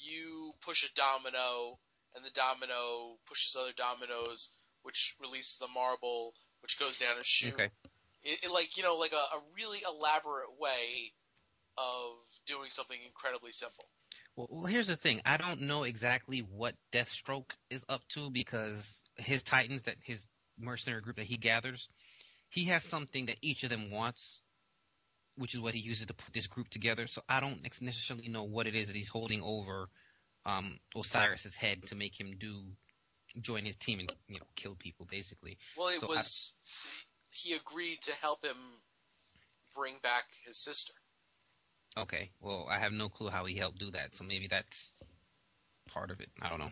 you 0.04 0.54
push 0.64 0.84
a 0.84 0.94
domino, 0.96 1.80
and 2.16 2.24
the 2.24 2.30
domino 2.36 3.18
pushes 3.28 3.58
other 3.60 3.74
dominoes, 3.76 4.52
which 4.84 5.16
releases 5.20 5.60
a 5.62 5.68
marble, 5.68 6.34
which 6.62 6.80
goes 6.80 7.00
down 7.00 7.18
a 7.20 7.24
chute. 7.24 7.54
Okay. 7.54 7.70
It, 8.24 8.46
it, 8.46 8.52
like 8.52 8.78
you 8.78 8.84
know, 8.84 8.96
like 8.96 9.12
a, 9.12 9.38
a 9.38 9.42
really 9.56 9.80
elaborate 9.86 10.60
way 10.60 11.14
of 11.78 12.18
doing 12.46 12.70
something 12.70 12.98
incredibly 13.06 13.52
simple. 13.52 13.86
Well, 14.36 14.66
here's 14.66 14.88
the 14.88 14.96
thing. 14.96 15.22
I 15.26 15.38
don't 15.38 15.62
know 15.62 15.84
exactly 15.84 16.40
what 16.40 16.76
Deathstroke 16.92 17.52
is 17.70 17.86
up 17.88 18.02
to 18.10 18.30
because 18.30 19.04
his 19.18 19.44
Titans, 19.44 19.84
that 19.84 19.96
his 20.04 20.28
mercenary 20.60 21.02
group 21.02 21.18
that 21.18 21.26
he 21.26 21.38
gathers, 21.38 21.88
he 22.50 22.66
has 22.66 22.84
something 22.84 23.28
that 23.28 23.38
each 23.42 23.64
of 23.64 23.70
them 23.70 23.92
wants, 23.92 24.42
which 25.38 25.54
is 25.54 25.62
what 25.62 25.74
he 25.74 25.80
uses 25.80 26.08
to 26.08 26.14
put 26.14 26.34
this 26.34 26.48
group 26.48 26.70
together. 26.70 27.08
So 27.08 27.22
I 27.30 27.40
don't 27.40 27.62
necessarily 27.82 28.28
know 28.28 28.44
what 28.44 28.68
it 28.68 28.76
is 28.76 28.88
that 28.88 28.96
he's 28.96 29.08
holding 29.08 29.42
over 29.42 29.90
um, 30.46 30.80
Osiris's 30.96 31.56
head 31.56 31.84
to 31.88 31.96
make 31.96 32.20
him 32.20 32.36
do 32.38 32.64
join 33.42 33.66
his 33.66 33.76
team 33.76 34.00
and 34.00 34.14
you 34.28 34.40
know 34.40 34.46
kill 34.56 34.76
people 34.76 35.08
basically. 35.10 35.58
Well, 35.78 35.90
it 35.90 36.00
so 36.00 36.08
was 36.08 36.54
I, 36.56 36.70
he 37.32 37.54
agreed 37.54 38.02
to 38.04 38.14
help 38.22 38.44
him 38.44 38.58
bring 39.76 39.96
back 40.02 40.24
his 40.46 40.58
sister. 40.58 40.94
Okay. 41.98 42.30
Well, 42.42 42.68
I 42.70 42.80
have 42.80 42.92
no 42.92 43.10
clue 43.10 43.30
how 43.30 43.46
he 43.46 43.56
helped 43.56 43.80
do 43.80 43.92
that, 43.92 44.14
so 44.14 44.24
maybe 44.24 44.48
that's 44.48 44.94
part 45.92 46.12
of 46.12 46.20
it. 46.20 46.30
I 46.42 46.50
don't 46.50 46.60
know. 46.60 46.72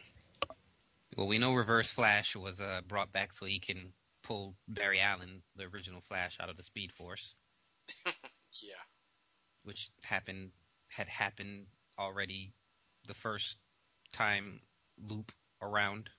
Well, 1.16 1.28
we 1.28 1.38
know 1.38 1.54
Reverse 1.54 1.92
Flash 1.92 2.36
was 2.36 2.60
uh, 2.60 2.82
brought 2.88 3.12
back 3.12 3.34
so 3.34 3.46
he 3.46 3.60
can 3.60 3.94
pull 4.24 4.56
Barry 4.68 5.00
Allen, 5.00 5.44
the 5.56 5.66
original 5.66 6.02
Flash, 6.02 6.38
out 6.40 6.50
of 6.50 6.58
the 6.58 6.64
Speed 6.64 6.92
Force. 6.92 7.36
Yeah. 8.62 8.76
which 9.64 9.90
happened 10.04 10.52
had 10.92 11.08
happened 11.08 11.66
already 11.98 12.54
the 13.08 13.14
first 13.16 13.58
time 14.12 14.62
loop 14.98 15.32
around 15.62 16.10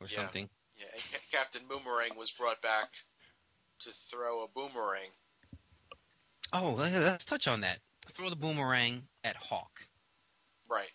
or 0.00 0.06
Yeah. 0.06 0.16
something. 0.16 0.48
Yeah, 0.76 0.86
and 0.92 1.24
Captain 1.30 1.66
Boomerang 1.66 2.16
was 2.16 2.30
brought 2.30 2.60
back 2.62 2.90
to 3.80 3.90
throw 4.10 4.44
a 4.44 4.48
boomerang. 4.48 5.10
Oh, 6.52 6.74
let's 6.76 7.24
touch 7.24 7.48
on 7.48 7.62
that. 7.62 7.78
Throw 8.10 8.30
the 8.30 8.36
boomerang 8.36 9.08
at 9.24 9.36
Hawk, 9.36 9.88
Right. 10.68 10.90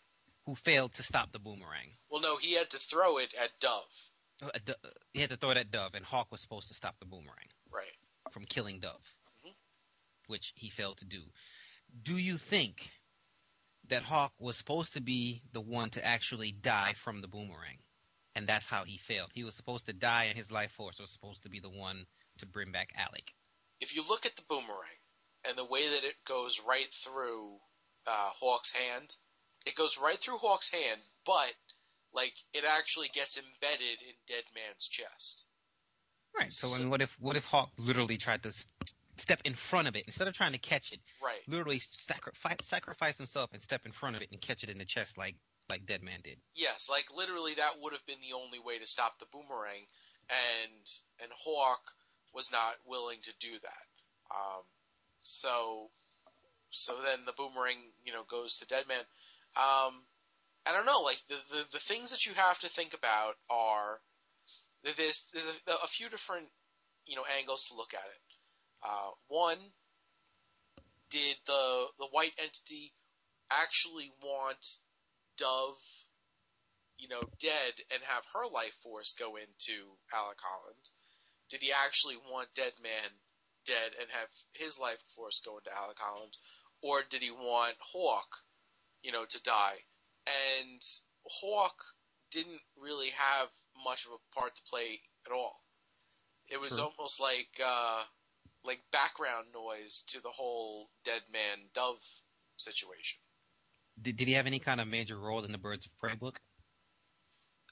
who 0.45 0.55
failed 0.55 0.93
to 0.95 1.03
stop 1.03 1.31
the 1.31 1.39
boomerang. 1.39 1.97
Well, 2.09 2.21
no, 2.21 2.37
he 2.37 2.53
had 2.53 2.69
to 2.71 2.79
throw 2.79 3.17
it 3.17 3.33
at 3.33 3.59
Dove. 3.59 4.11
Uh, 4.41 4.51
uh, 4.67 4.89
He 5.13 5.21
had 5.21 5.29
to 5.29 5.37
throw 5.37 5.51
it 5.51 5.57
at 5.57 5.71
Dove, 5.71 5.95
and 5.95 6.05
Hawk 6.05 6.31
was 6.31 6.41
supposed 6.41 6.67
to 6.67 6.73
stop 6.73 6.99
the 6.99 7.05
boomerang 7.05 7.49
Right. 7.69 7.95
from 8.31 8.45
killing 8.45 8.79
Dove, 8.79 9.15
Mhm. 9.43 9.55
which 10.27 10.53
he 10.55 10.69
failed 10.69 10.97
to 10.99 11.05
do. 11.05 11.31
Do 12.03 12.17
you 12.17 12.37
think 12.37 12.91
that 13.85 14.03
Hawk 14.03 14.33
was 14.39 14.57
supposed 14.57 14.93
to 14.93 15.01
be 15.01 15.41
the 15.51 15.61
one 15.61 15.89
to 15.91 16.03
actually 16.03 16.51
die 16.51 16.93
from 16.93 17.21
the 17.21 17.27
boomerang? 17.27 17.81
And 18.35 18.47
that's 18.47 18.65
how 18.65 18.83
he 18.83 18.97
failed. 18.97 19.31
He 19.33 19.45
was 19.45 19.55
supposed 19.55 19.85
to 19.85 19.93
die, 19.93 20.25
and 20.25 20.37
his 20.37 20.51
life 20.51 20.73
force 20.73 20.99
was 20.99 21.11
supposed 21.11 21.43
to 21.43 21.49
be 21.49 21.59
the 21.61 21.69
one 21.69 22.05
to 22.39 22.45
bring 22.45 22.71
back 22.73 22.91
Alec. 22.95 23.33
If 23.79 23.93
you 23.93 24.03
look 24.03 24.25
at 24.25 24.35
the 24.35 24.41
boomerang 24.41 24.99
and 25.47 25.57
the 25.57 25.65
way 25.65 25.89
that 25.89 26.03
it 26.03 26.15
goes 26.27 26.61
right 26.67 26.91
through 27.03 27.53
uh, 28.07 28.29
Hawk's 28.39 28.71
hand, 28.71 29.15
it 29.65 29.75
goes 29.75 29.97
right 29.97 30.19
through 30.19 30.37
Hawk's 30.37 30.69
hand, 30.69 30.99
but 31.25 31.53
like 32.13 32.33
it 32.53 32.63
actually 32.67 33.09
gets 33.13 33.37
embedded 33.37 33.99
in 34.01 34.15
Dead 34.27 34.43
Man's 34.53 34.87
chest. 34.87 35.45
Right. 36.37 36.51
So, 36.51 36.67
So- 36.67 36.75
and 36.75 36.89
what 36.91 37.01
if 37.01 37.15
what 37.19 37.35
if 37.35 37.45
Hawk 37.45 37.71
literally 37.77 38.17
tried 38.17 38.43
to 38.43 38.53
step 39.17 39.39
in 39.45 39.53
front 39.53 39.87
of 39.87 39.95
it 39.95 40.05
instead 40.05 40.27
of 40.27 40.33
trying 40.33 40.53
to 40.53 40.59
catch 40.59 40.91
it? 40.91 40.99
Right. 41.23 41.41
Literally 41.47 41.79
sacrifice 41.79 42.57
sacrifice 42.61 43.17
himself 43.17 43.51
and 43.53 43.61
step 43.61 43.85
in 43.85 43.91
front 43.91 44.15
of 44.15 44.21
it 44.21 44.29
and 44.31 44.41
catch 44.41 44.63
it 44.63 44.69
in 44.69 44.77
the 44.77 44.85
chest 44.85 45.17
like 45.17 45.35
like 45.69 45.85
Deadman 45.85 46.21
did. 46.23 46.37
Yes, 46.53 46.89
like 46.89 47.05
literally 47.15 47.55
that 47.55 47.81
would 47.81 47.93
have 47.93 48.05
been 48.05 48.21
the 48.21 48.35
only 48.35 48.59
way 48.59 48.77
to 48.79 48.87
stop 48.87 49.17
the 49.19 49.25
boomerang, 49.31 49.85
and 50.29 50.85
and 51.21 51.31
Hawk 51.43 51.81
was 52.33 52.51
not 52.51 52.73
willing 52.85 53.19
to 53.23 53.31
do 53.39 53.53
that. 53.63 53.85
Um, 54.29 54.63
so 55.25 55.89
so 56.69 56.93
then 57.03 57.25
the 57.25 57.33
boomerang, 57.33 57.79
you 58.03 58.13
know, 58.13 58.23
goes 58.29 58.59
to 58.59 58.67
Deadman. 58.67 58.99
Um, 59.55 60.03
I 60.65 60.73
don't 60.73 60.85
know, 60.85 61.01
like 61.01 61.17
the, 61.29 61.37
the 61.49 61.63
the 61.73 61.79
things 61.79 62.11
that 62.11 62.25
you 62.25 62.33
have 62.35 62.59
to 62.59 62.69
think 62.69 62.93
about 62.93 63.35
are 63.49 63.99
there's 64.83 65.25
there's 65.33 65.49
a, 65.67 65.71
a 65.83 65.87
few 65.87 66.09
different 66.09 66.47
you 67.07 67.15
know 67.15 67.23
angles 67.39 67.65
to 67.67 67.75
look 67.75 67.93
at 67.93 68.05
it. 68.05 68.21
Uh, 68.83 69.11
one, 69.27 69.57
did 71.09 71.37
the 71.47 71.85
the 71.97 72.07
white 72.11 72.33
entity 72.37 72.93
actually 73.51 74.11
want 74.21 74.77
Dove, 75.37 75.81
you 76.97 77.09
know, 77.09 77.21
dead 77.41 77.73
and 77.91 78.01
have 78.03 78.23
her 78.33 78.47
life 78.53 78.73
force 78.83 79.15
go 79.17 79.35
into 79.37 79.97
Alec 80.13 80.37
Holland? 80.39 80.85
Did 81.49 81.61
he 81.61 81.71
actually 81.71 82.17
want 82.31 82.53
Deadman 82.55 83.11
dead 83.65 83.91
and 83.99 84.07
have 84.11 84.29
his 84.53 84.79
life 84.79 84.99
force 85.15 85.41
go 85.43 85.57
into 85.57 85.75
Alec 85.75 85.97
Holland? 85.99 86.33
Or 86.81 87.01
did 87.09 87.21
he 87.21 87.31
want 87.31 87.75
Hawk, 87.79 88.27
you 89.03 89.11
know, 89.11 89.25
to 89.25 89.43
die? 89.43 89.77
And 90.27 90.81
Hawk 91.25 91.75
didn't 92.31 92.61
really 92.77 93.09
have 93.09 93.49
much 93.83 94.05
of 94.05 94.11
a 94.11 94.39
part 94.39 94.55
to 94.55 94.61
play 94.69 94.99
at 95.25 95.31
all. 95.31 95.61
It 96.47 96.59
was 96.59 96.69
True. 96.69 96.83
almost 96.83 97.19
like 97.19 97.49
uh 97.63 98.03
like 98.63 98.81
background 98.91 99.47
noise 99.53 100.03
to 100.07 100.21
the 100.21 100.29
whole 100.29 100.89
Dead 101.03 101.21
Man 101.31 101.69
Dove 101.73 102.01
situation. 102.57 103.19
Did, 104.01 104.17
did 104.17 104.27
he 104.27 104.33
have 104.33 104.47
any 104.47 104.59
kind 104.59 104.81
of 104.81 104.87
major 104.87 105.17
role 105.17 105.43
in 105.45 105.51
the 105.51 105.57
Birds 105.57 105.85
of 105.85 105.95
Prey 105.97 106.15
book? 106.15 106.41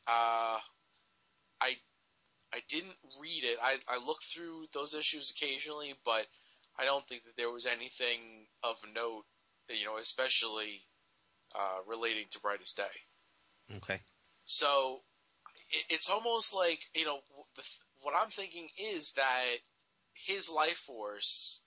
Uh, 0.08 0.60
I 1.62 1.74
I 2.54 2.60
didn't 2.70 2.96
read 3.20 3.44
it. 3.44 3.58
I 3.62 3.78
I 3.88 3.98
looked 3.98 4.26
through 4.26 4.66
those 4.74 4.94
issues 4.94 5.32
occasionally, 5.32 5.96
but 6.06 6.26
I 6.78 6.86
don't 6.86 7.06
think 7.08 7.24
that 7.24 7.36
there 7.36 7.52
was 7.52 7.66
anything 7.66 8.46
of 8.64 8.76
note. 8.94 9.24
You 9.70 9.86
know, 9.86 9.98
especially 9.98 10.86
uh, 11.56 11.80
relating 11.88 12.26
to 12.32 12.40
Brightest 12.40 12.78
Day. 12.78 13.78
Okay. 13.78 14.00
So 14.46 15.02
it, 15.72 15.84
it's 15.90 16.10
almost 16.10 16.54
like 16.54 16.80
you 16.94 17.06
know 17.06 17.20
the, 17.56 17.64
what 18.02 18.14
I'm 18.16 18.30
thinking 18.30 18.68
is 18.78 19.14
that 19.14 19.58
his 20.14 20.50
life 20.50 20.78
force 20.78 21.64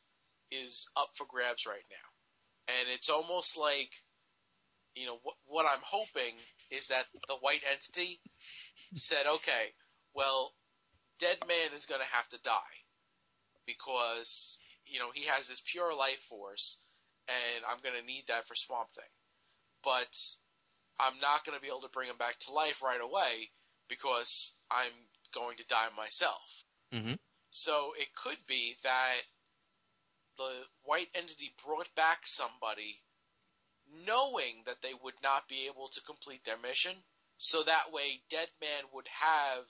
is 0.53 0.89
up 0.97 1.09
for 1.17 1.27
grabs 1.29 1.67
right 1.67 1.87
now, 1.91 2.75
and 2.79 2.89
it's 2.95 3.11
almost 3.11 3.57
like 3.57 3.91
you 4.95 5.07
know 5.07 5.19
what, 5.23 5.35
what 5.47 5.67
I'm 5.67 5.83
hoping 5.83 6.35
is 6.71 6.89
that 6.89 7.07
the 7.29 7.37
white 7.41 7.63
entity 7.71 8.21
said, 8.95 9.27
okay, 9.27 9.73
well, 10.15 10.53
Deadman 11.19 11.75
is 11.75 11.87
going 11.87 12.01
to 12.01 12.15
have 12.17 12.29
to 12.31 12.43
die 12.43 12.77
because 13.67 14.59
you 14.87 14.99
know 14.99 15.11
he 15.15 15.25
has 15.27 15.49
this 15.49 15.63
pure 15.71 15.95
life 15.95 16.21
force, 16.29 16.81
and 17.29 17.65
I'm 17.65 17.81
going 17.83 17.99
to 17.99 18.07
need 18.07 18.25
that 18.29 18.47
for 18.47 18.55
Swamp 18.55 18.89
Thing, 18.95 19.13
but 19.83 20.13
I'm 20.99 21.19
not 21.21 21.45
going 21.45 21.57
to 21.57 21.63
be 21.63 21.69
able 21.69 21.83
to 21.83 21.93
bring 21.93 22.09
him 22.09 22.19
back 22.19 22.39
to 22.41 22.53
life 22.53 22.83
right 22.83 23.01
away 23.01 23.51
because 23.89 24.55
I'm 24.71 24.93
going 25.35 25.57
to 25.59 25.67
die 25.69 25.89
myself. 25.97 26.43
Mhm. 26.93 27.19
So 27.51 27.93
it 27.95 28.15
could 28.15 28.39
be 28.47 28.77
that 28.83 29.21
the 30.37 30.67
white 30.83 31.09
entity 31.15 31.55
brought 31.65 31.89
back 31.95 32.27
somebody 32.27 33.03
knowing 34.05 34.63
that 34.65 34.83
they 34.83 34.95
would 34.95 35.15
not 35.23 35.49
be 35.49 35.67
able 35.67 35.89
to 35.89 36.01
complete 36.03 36.45
their 36.45 36.59
mission, 36.59 36.97
so 37.39 37.63
that 37.63 37.93
way 37.93 38.23
Dead 38.31 38.49
Man 38.61 38.85
would 38.93 39.09
have 39.09 39.65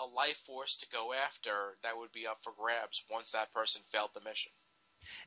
a 0.00 0.06
life 0.06 0.36
force 0.46 0.78
to 0.78 0.86
go 0.90 1.12
after 1.12 1.76
that 1.82 1.96
would 1.96 2.12
be 2.12 2.26
up 2.26 2.38
for 2.42 2.52
grabs 2.58 3.04
once 3.10 3.32
that 3.32 3.52
person 3.52 3.82
failed 3.92 4.10
the 4.14 4.20
mission. 4.20 4.52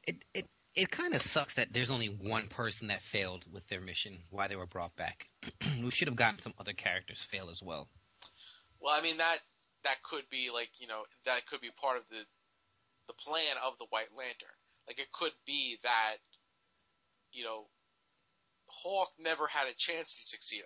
It 0.07 0.26
it 0.34 0.47
it 0.76 0.89
kind 0.89 1.13
of 1.13 1.21
sucks 1.21 1.55
that 1.55 1.71
there's 1.71 1.91
only 1.91 2.07
one 2.07 2.47
person 2.47 2.88
that 2.88 3.01
failed 3.01 3.45
with 3.51 3.67
their 3.67 3.82
mission, 3.82 4.17
why 4.32 4.47
they 4.47 4.55
were 4.55 4.65
brought 4.65 4.95
back. 4.95 5.28
we 5.84 5.91
should 5.91 6.07
have 6.07 6.17
gotten 6.17 6.39
some 6.39 6.53
other 6.57 6.74
characters 6.74 7.21
fail 7.21 7.49
as 7.49 7.61
well. 7.61 7.88
Well, 8.80 8.93
I 8.93 9.01
mean 9.01 9.17
that 9.17 9.39
that 9.84 10.01
could 10.03 10.24
be 10.30 10.49
like 10.53 10.69
you 10.80 10.88
know 10.88 11.03
that 11.26 11.45
could 11.47 11.61
be 11.61 11.71
part 11.80 11.97
of 11.97 12.03
the 12.09 12.23
the 13.07 13.14
plan 13.14 13.56
of 13.64 13.77
the 13.80 13.88
White 13.89 14.15
Lantern. 14.18 14.57
Like 14.88 14.99
it 14.99 15.11
could 15.11 15.34
be 15.45 15.77
that 15.84 16.18
you 17.31 17.43
know 17.43 17.68
Hawk 18.68 19.10
never 19.19 19.48
had 19.48 19.68
a 19.68 19.73
chance 19.77 20.18
in 20.19 20.26
succeeding. 20.26 20.65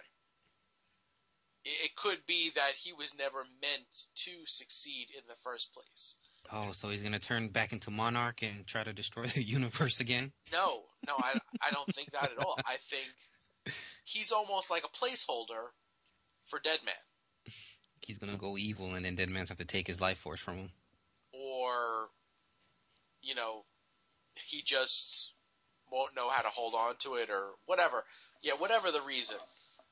It, 1.83 1.95
could 1.95 2.19
be 2.27 2.51
that 2.55 2.73
he 2.77 2.93
was 2.93 3.13
never 3.17 3.43
meant 3.61 3.87
to 4.25 4.31
succeed 4.45 5.07
in 5.15 5.23
the 5.27 5.35
first 5.43 5.73
place. 5.73 6.15
Oh, 6.51 6.71
so 6.71 6.89
he's 6.89 7.03
gonna 7.03 7.19
turn 7.19 7.49
back 7.49 7.73
into 7.73 7.91
Monarch 7.91 8.41
and 8.41 8.65
try 8.65 8.83
to 8.83 8.93
destroy 8.93 9.23
the 9.23 9.43
universe 9.57 9.99
again? 9.99 10.31
No, 10.51 10.83
no, 11.05 11.13
I 11.17 11.37
I 11.61 11.71
don't 11.71 11.93
think 11.93 12.11
that 12.11 12.31
at 12.31 12.37
all. 12.37 12.57
I 12.65 12.77
think 12.89 13.75
he's 14.05 14.31
almost 14.31 14.71
like 14.71 14.83
a 14.85 14.97
placeholder 14.97 15.71
for 16.45 16.59
Deadman. 16.59 16.93
He's 18.05 18.17
gonna 18.17 18.37
go 18.37 18.57
evil, 18.57 18.93
and 18.93 19.03
then 19.03 19.15
Deadman's 19.15 19.49
have 19.49 19.57
to 19.57 19.65
take 19.65 19.87
his 19.87 19.99
life 19.99 20.19
force 20.19 20.39
from 20.39 20.57
him. 20.57 20.71
or 21.33 22.07
you 23.21 23.35
know 23.35 23.65
he 24.49 24.61
just 24.63 25.33
won't 25.91 26.15
know 26.15 26.29
how 26.29 26.41
to 26.41 26.47
hold 26.49 26.73
on 26.73 26.95
to 26.99 27.15
it 27.15 27.29
or 27.29 27.49
whatever 27.65 28.03
yeah 28.41 28.53
whatever 28.57 28.91
the 28.91 29.01
reason 29.01 29.37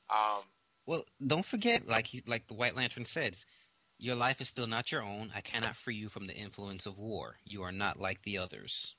um 0.09 0.41
Well, 0.85 1.03
don't 1.25 1.45
forget, 1.45 1.87
like 1.87 2.07
he, 2.07 2.21
like 2.27 2.47
the 2.47 2.53
White 2.53 2.75
Lantern 2.75 3.05
says, 3.05 3.45
your 3.97 4.15
life 4.15 4.41
is 4.41 4.49
still 4.49 4.67
not 4.67 4.91
your 4.91 5.03
own. 5.03 5.31
I 5.33 5.41
cannot 5.41 5.75
free 5.75 5.95
you 5.95 6.09
from 6.09 6.27
the 6.27 6.35
influence 6.35 6.85
of 6.85 6.97
war. 6.97 7.37
You 7.45 7.63
are 7.63 7.71
not 7.71 7.99
like 7.99 8.21
the 8.21 8.39
others. 8.39 8.93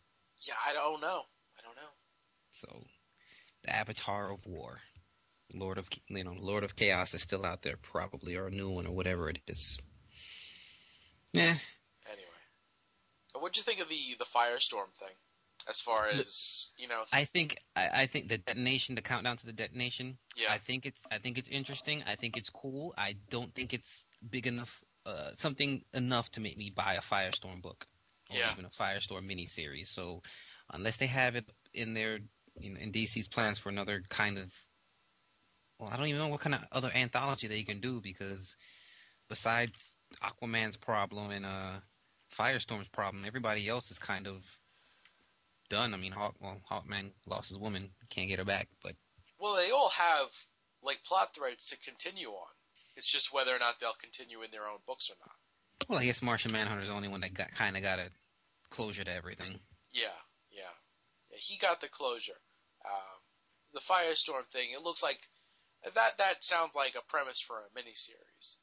yeah 0.46 0.54
i 0.66 0.72
don't 0.72 1.00
know 1.00 1.22
i 1.58 1.62
don't 1.62 1.76
know 1.76 1.92
So, 2.50 2.84
the 3.62 3.74
Avatar 3.76 4.32
of 4.32 4.44
War, 4.46 4.80
Lord 5.54 5.78
of 5.78 5.88
you 6.08 6.24
know 6.24 6.34
Lord 6.38 6.64
of 6.64 6.74
Chaos 6.76 7.14
is 7.14 7.22
still 7.22 7.44
out 7.44 7.62
there, 7.62 7.76
probably, 7.76 8.36
or 8.36 8.46
a 8.46 8.50
new 8.50 8.70
one, 8.70 8.86
or 8.86 8.94
whatever 8.94 9.28
it 9.28 9.40
is. 9.46 9.78
Yeah, 11.32 11.54
anyway 12.06 12.36
what'd 13.40 13.56
you 13.56 13.62
think 13.62 13.80
of 13.80 13.88
the 13.88 14.16
the 14.18 14.24
firestorm 14.34 14.88
thing 14.98 15.14
as 15.68 15.80
far 15.80 16.06
as 16.06 16.70
you 16.78 16.88
know 16.88 17.02
I 17.12 17.24
think 17.24 17.56
I, 17.74 18.02
I 18.02 18.06
think 18.06 18.28
the 18.28 18.38
detonation, 18.38 18.94
the 18.94 19.02
countdown 19.02 19.36
to 19.38 19.46
the 19.46 19.52
detonation. 19.52 20.18
yeah 20.36 20.52
I 20.52 20.58
think 20.58 20.86
it's 20.86 21.02
I 21.10 21.18
think 21.18 21.38
it's 21.38 21.48
interesting. 21.48 22.02
I 22.06 22.16
think 22.16 22.36
it's 22.36 22.50
cool. 22.50 22.94
I 22.96 23.16
don't 23.30 23.54
think 23.54 23.72
it's 23.74 24.06
big 24.28 24.46
enough, 24.46 24.82
uh, 25.04 25.30
something 25.36 25.84
enough 25.94 26.30
to 26.32 26.40
make 26.40 26.56
me 26.56 26.70
buy 26.70 26.94
a 26.94 27.00
Firestorm 27.00 27.62
book 27.62 27.86
or 28.30 28.36
Yeah. 28.36 28.52
even 28.52 28.64
a 28.64 28.68
Firestorm 28.70 29.26
miniseries. 29.26 29.88
So 29.88 30.22
unless 30.72 30.96
they 30.96 31.06
have 31.06 31.36
it 31.36 31.44
in 31.74 31.94
their 31.94 32.18
you 32.58 32.70
know, 32.70 32.80
in 32.80 32.92
DC's 32.92 33.28
plans 33.28 33.58
for 33.58 33.68
another 33.68 34.02
kind 34.08 34.38
of, 34.38 34.52
well, 35.78 35.90
I 35.90 35.96
don't 35.96 36.06
even 36.06 36.20
know 36.20 36.28
what 36.28 36.40
kind 36.40 36.54
of 36.54 36.64
other 36.72 36.90
anthology 36.94 37.46
they 37.46 37.62
can 37.62 37.80
do 37.80 38.00
because 38.00 38.56
besides 39.28 39.96
Aquaman's 40.22 40.76
problem 40.76 41.30
and 41.30 41.46
uh 41.46 41.80
Firestorm's 42.36 42.88
problem, 42.88 43.24
everybody 43.24 43.68
else 43.68 43.90
is 43.90 43.98
kind 43.98 44.26
of 44.26 44.44
done. 45.68 45.94
I 45.94 45.96
mean, 45.96 46.12
Hawk, 46.12 46.34
well, 46.40 46.60
Hawkman 46.70 47.10
lost 47.26 47.48
his 47.48 47.58
woman, 47.58 47.90
can't 48.10 48.28
get 48.28 48.38
her 48.38 48.44
back, 48.44 48.68
but 48.82 48.94
Well, 49.38 49.56
they 49.56 49.70
all 49.70 49.90
have 49.90 50.28
like 50.82 51.02
plot 51.04 51.34
threads 51.34 51.66
to 51.68 51.78
continue 51.78 52.28
on. 52.28 52.48
It's 52.96 53.08
just 53.10 53.32
whether 53.32 53.54
or 53.54 53.58
not 53.58 53.74
they'll 53.80 53.92
continue 54.00 54.42
in 54.42 54.50
their 54.50 54.66
own 54.68 54.78
books 54.86 55.10
or 55.10 55.16
not. 55.20 55.88
well, 55.88 55.98
I 55.98 56.04
guess 56.06 56.22
Martian 56.22 56.52
Manhunter's 56.52 56.88
the 56.88 56.94
only 56.94 57.08
one 57.08 57.20
that 57.20 57.34
got 57.34 57.52
kind 57.52 57.76
of 57.76 57.82
got 57.82 57.98
a 57.98 58.08
closure 58.70 59.04
to 59.04 59.12
everything. 59.12 59.58
Yeah, 59.92 60.16
yeah, 60.50 60.72
yeah. 61.30 61.38
He 61.38 61.58
got 61.58 61.80
the 61.80 61.88
closure. 61.88 62.40
Um, 62.84 63.18
the 63.74 63.80
Firestorm 63.80 64.46
thing. 64.52 64.70
It 64.74 64.82
looks 64.82 65.02
like 65.02 65.18
that. 65.84 66.18
That 66.18 66.44
sounds 66.44 66.74
like 66.74 66.94
a 66.94 67.10
premise 67.10 67.40
for 67.40 67.56
a 67.58 67.78
miniseries. 67.78 68.56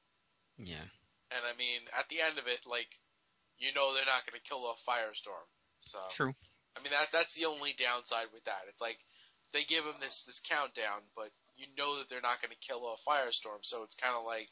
Yeah. 0.57 0.87
And 1.31 1.41
I 1.45 1.57
mean, 1.57 1.81
at 1.97 2.09
the 2.09 2.21
end 2.21 2.37
of 2.37 2.47
it, 2.47 2.59
like, 2.65 2.89
you 3.57 3.73
know, 3.73 3.93
they're 3.93 4.05
not 4.05 4.25
going 4.25 4.39
to 4.39 4.47
kill 4.49 4.65
off 4.65 4.81
Firestorm. 4.87 5.45
So 5.81 5.99
True. 6.11 6.33
I 6.77 6.81
mean, 6.81 6.91
that 6.91 7.09
that's 7.11 7.35
the 7.35 7.45
only 7.45 7.75
downside 7.77 8.27
with 8.33 8.43
that. 8.45 8.65
It's 8.69 8.81
like 8.81 8.97
they 9.53 9.63
give 9.63 9.85
him 9.85 10.01
this 10.01 10.23
this 10.23 10.39
countdown, 10.39 11.01
but 11.15 11.29
you 11.55 11.67
know 11.77 11.97
that 11.97 12.09
they're 12.09 12.21
not 12.21 12.41
going 12.41 12.51
to 12.51 12.67
kill 12.67 12.85
off 12.85 12.99
Firestorm. 13.07 13.61
So 13.61 13.83
it's 13.83 13.95
kind 13.95 14.15
of 14.17 14.25
like, 14.25 14.49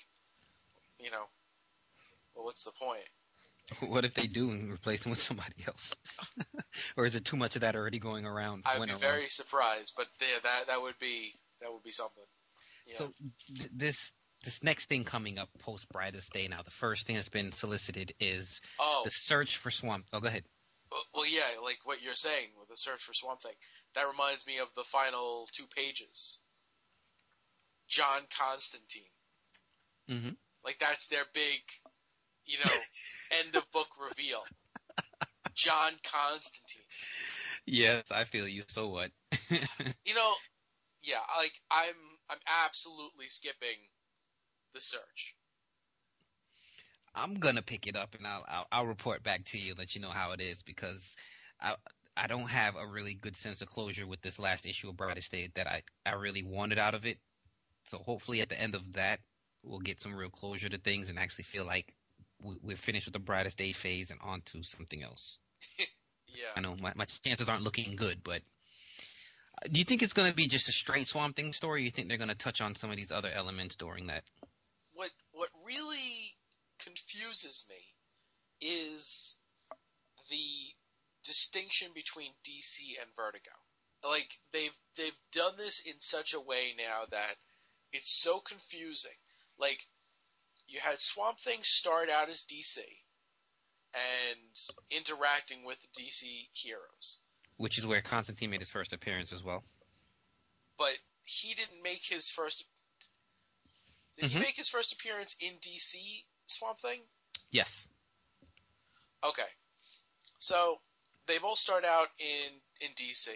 you 1.00 1.10
know, 1.10 1.26
well, 2.36 2.46
what's 2.46 2.64
the 2.64 2.72
point? 2.72 3.04
What 3.88 4.04
if 4.04 4.16
they 4.16 4.28
do 4.28 4.52
and 4.52 4.72
replace 4.72 5.06
him 5.06 5.12
with 5.12 5.22
somebody 5.22 5.56
else? 5.66 5.96
or 6.98 7.06
is 7.06 7.16
it 7.16 7.24
too 7.24 7.38
much 7.38 7.56
of 7.56 7.62
that 7.62 7.76
already 7.76 8.00
going 8.00 8.26
around? 8.26 8.64
I'd 8.66 8.82
be 8.86 8.94
very 9.00 9.30
surprised, 9.30 9.94
but 9.96 10.08
yeah, 10.20 10.40
that 10.44 10.68
that 10.68 10.82
would 10.82 11.00
be 11.00 11.32
that 11.62 11.72
would 11.72 11.84
be 11.84 11.92
something. 11.92 12.24
Yeah. 12.88 12.96
So 12.96 13.14
th- 13.56 13.70
this 13.74 14.14
this 14.44 14.64
next 14.64 14.90
thing 14.90 15.04
coming 15.04 15.38
up 15.38 15.50
post 15.60 15.88
Brightest 15.90 16.34
Day 16.34 16.48
now, 16.48 16.64
the 16.64 16.72
first 16.72 17.08
thing 17.08 17.16
that's 17.16 17.30
been 17.30 17.52
solicited 17.52 18.14
is 18.20 18.60
oh, 18.80 19.02
the 19.04 19.12
search 19.12 19.58
for 19.58 19.72
Swamp. 19.72 20.06
Oh, 20.12 20.20
go 20.20 20.28
ahead. 20.28 20.44
Well, 21.14 21.26
yeah, 21.26 21.60
like 21.64 21.80
what 21.86 22.02
you're 22.02 22.16
saying 22.16 22.50
with 22.60 22.70
the 22.70 22.78
search 22.78 23.04
for 23.04 23.14
Swamp 23.14 23.42
Thing. 23.42 23.56
That 23.96 24.08
reminds 24.08 24.46
me 24.46 24.60
of 24.60 24.68
the 24.76 24.84
final 24.92 25.48
two 25.54 25.66
pages. 25.76 26.40
John 27.88 28.22
Constantine. 28.38 29.12
Mm-hmm. 30.10 30.32
Like 30.64 30.78
that's 30.80 31.08
their 31.08 31.26
big, 31.34 31.60
you 32.46 32.58
know, 32.64 32.72
end 33.40 33.56
of 33.56 33.72
book 33.74 33.90
reveal. 34.02 34.42
John 35.56 35.92
Constantine. 36.04 36.88
Yes, 37.66 38.12
I 38.12 38.24
feel 38.24 38.48
you. 38.48 38.64
So 38.68 38.90
what? 38.90 39.12
You 40.04 40.16
know, 40.16 40.34
yeah, 41.04 41.22
like 41.38 41.54
I'm 41.70 41.96
I'm 42.30 42.40
absolutely 42.66 43.30
skipping 43.30 43.78
the 44.74 44.82
search. 44.82 45.36
I'm 47.16 47.36
gonna 47.36 47.62
pick 47.62 47.88
it 47.88 47.96
up 47.96 48.16
and 48.16 48.26
I'll, 48.26 48.46
I'll 48.48 48.68
I'll 48.72 48.86
report 48.86 49.24
back 49.24 49.44
to 49.46 49.58
you, 49.58 49.74
let 49.78 49.96
you 49.96 50.02
know 50.02 50.10
how 50.10 50.32
it 50.32 50.42
is 50.42 50.64
because 50.64 51.16
I 51.60 51.76
I 52.16 52.28
don't 52.28 52.50
have 52.50 52.76
a 52.76 52.88
really 52.88 53.14
good 53.14 53.36
sense 53.38 53.62
of 53.62 53.70
closure 53.70 54.08
with 54.08 54.22
this 54.22 54.40
last 54.40 54.66
issue 54.66 54.90
of 54.90 54.98
Brightest 54.98 55.32
Day 55.32 55.50
that 55.56 55.68
I 55.68 55.84
I 56.06 56.14
really 56.14 56.44
wanted 56.44 56.78
out 56.78 56.96
of 56.96 57.06
it. 57.06 57.18
So 57.86 57.98
hopefully 57.98 58.42
at 58.42 58.50
the 58.50 58.60
end 58.60 58.76
of 58.76 58.94
that 58.94 59.20
we'll 59.64 59.80
get 59.80 60.02
some 60.02 60.16
real 60.16 60.30
closure 60.30 60.70
to 60.70 60.78
things 60.78 61.10
and 61.10 61.20
actually 61.20 61.44
feel 61.44 61.66
like 61.66 61.94
we, 62.42 62.56
we're 62.62 62.78
finished 62.78 63.06
with 63.06 63.14
the 63.14 63.20
Brightest 63.20 63.58
Day 63.58 63.74
phase 63.74 64.10
and 64.12 64.20
on 64.24 64.42
to 64.46 64.64
something 64.64 65.04
else. 65.04 65.40
Yeah. 66.34 66.48
I 66.56 66.62
know 66.62 66.78
my, 66.82 66.94
my 66.96 67.04
chances 67.04 67.50
aren't 67.50 67.64
looking 67.64 67.96
good, 67.98 68.24
but 68.24 68.42
uh, 68.42 69.68
do 69.70 69.80
you 69.80 69.84
think 69.84 70.02
it's 70.02 70.14
going 70.14 70.30
to 70.30 70.34
be 70.34 70.48
just 70.48 70.70
a 70.70 70.72
straight 70.72 71.10
Swamp 71.10 71.36
Thing 71.36 71.52
story? 71.52 71.82
Or 71.82 71.84
you 71.84 71.92
think 71.92 72.08
they're 72.08 72.18
going 72.18 72.30
to 72.30 72.36
touch 72.36 72.62
on 72.62 72.74
some 72.76 72.90
of 72.90 72.96
these 72.96 73.12
other 73.12 73.30
elements 73.30 73.76
during 73.76 74.08
that? 74.08 74.24
What 74.94 75.10
what 75.34 75.50
really 75.66 76.11
confuses 76.84 77.66
me 77.70 77.82
is 78.62 79.36
the 80.30 80.76
distinction 81.24 81.90
between 81.94 82.32
DC 82.44 83.00
and 83.02 83.10
Vertigo. 83.16 83.52
Like 84.04 84.30
they've 84.52 84.76
they've 84.98 85.18
done 85.32 85.58
this 85.58 85.82
in 85.82 86.00
such 86.00 86.34
a 86.34 86.40
way 86.40 86.74
now 86.78 87.04
that 87.12 87.36
it's 87.94 88.12
so 88.12 88.40
confusing. 88.40 89.18
Like 89.60 89.80
you 90.68 90.80
had 90.82 91.00
Swamp 91.00 91.40
Thing 91.40 91.60
start 91.64 92.10
out 92.10 92.30
as 92.30 92.46
DC 92.46 92.80
and 93.94 94.56
interacting 94.90 95.66
with 95.66 95.78
the 95.82 96.02
DC 96.02 96.48
heroes. 96.54 97.20
Which 97.58 97.78
is 97.78 97.86
where 97.86 98.02
Constantine 98.02 98.50
made 98.50 98.62
his 98.62 98.72
first 98.72 98.94
appearance 98.94 99.32
as 99.32 99.44
well. 99.44 99.64
But 100.78 100.98
he 101.26 101.54
didn't 101.54 101.84
make 101.84 102.02
his 102.04 102.30
first 102.30 102.64
Did 104.18 104.32
he 104.32 104.38
Mhm. 104.38 104.42
make 104.42 104.56
his 104.56 104.70
first 104.70 104.94
appearance 104.94 105.36
in 105.40 105.58
DC 105.60 106.26
Swamp 106.52 106.80
Thing? 106.82 107.02
Yes. 107.52 107.88
Okay. 109.24 109.50
So 110.38 110.80
they 111.28 111.38
both 111.38 111.60
start 111.60 111.86
out 111.86 112.08
in 112.20 112.62
in 112.82 112.94
DC. 112.96 113.28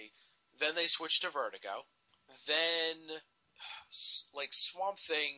Then 0.59 0.75
they 0.75 0.87
switch 0.87 1.21
to 1.21 1.29
Vertigo. 1.29 1.85
Then 2.47 3.21
like 4.33 4.53
Swamp 4.53 4.99
Thing 4.99 5.33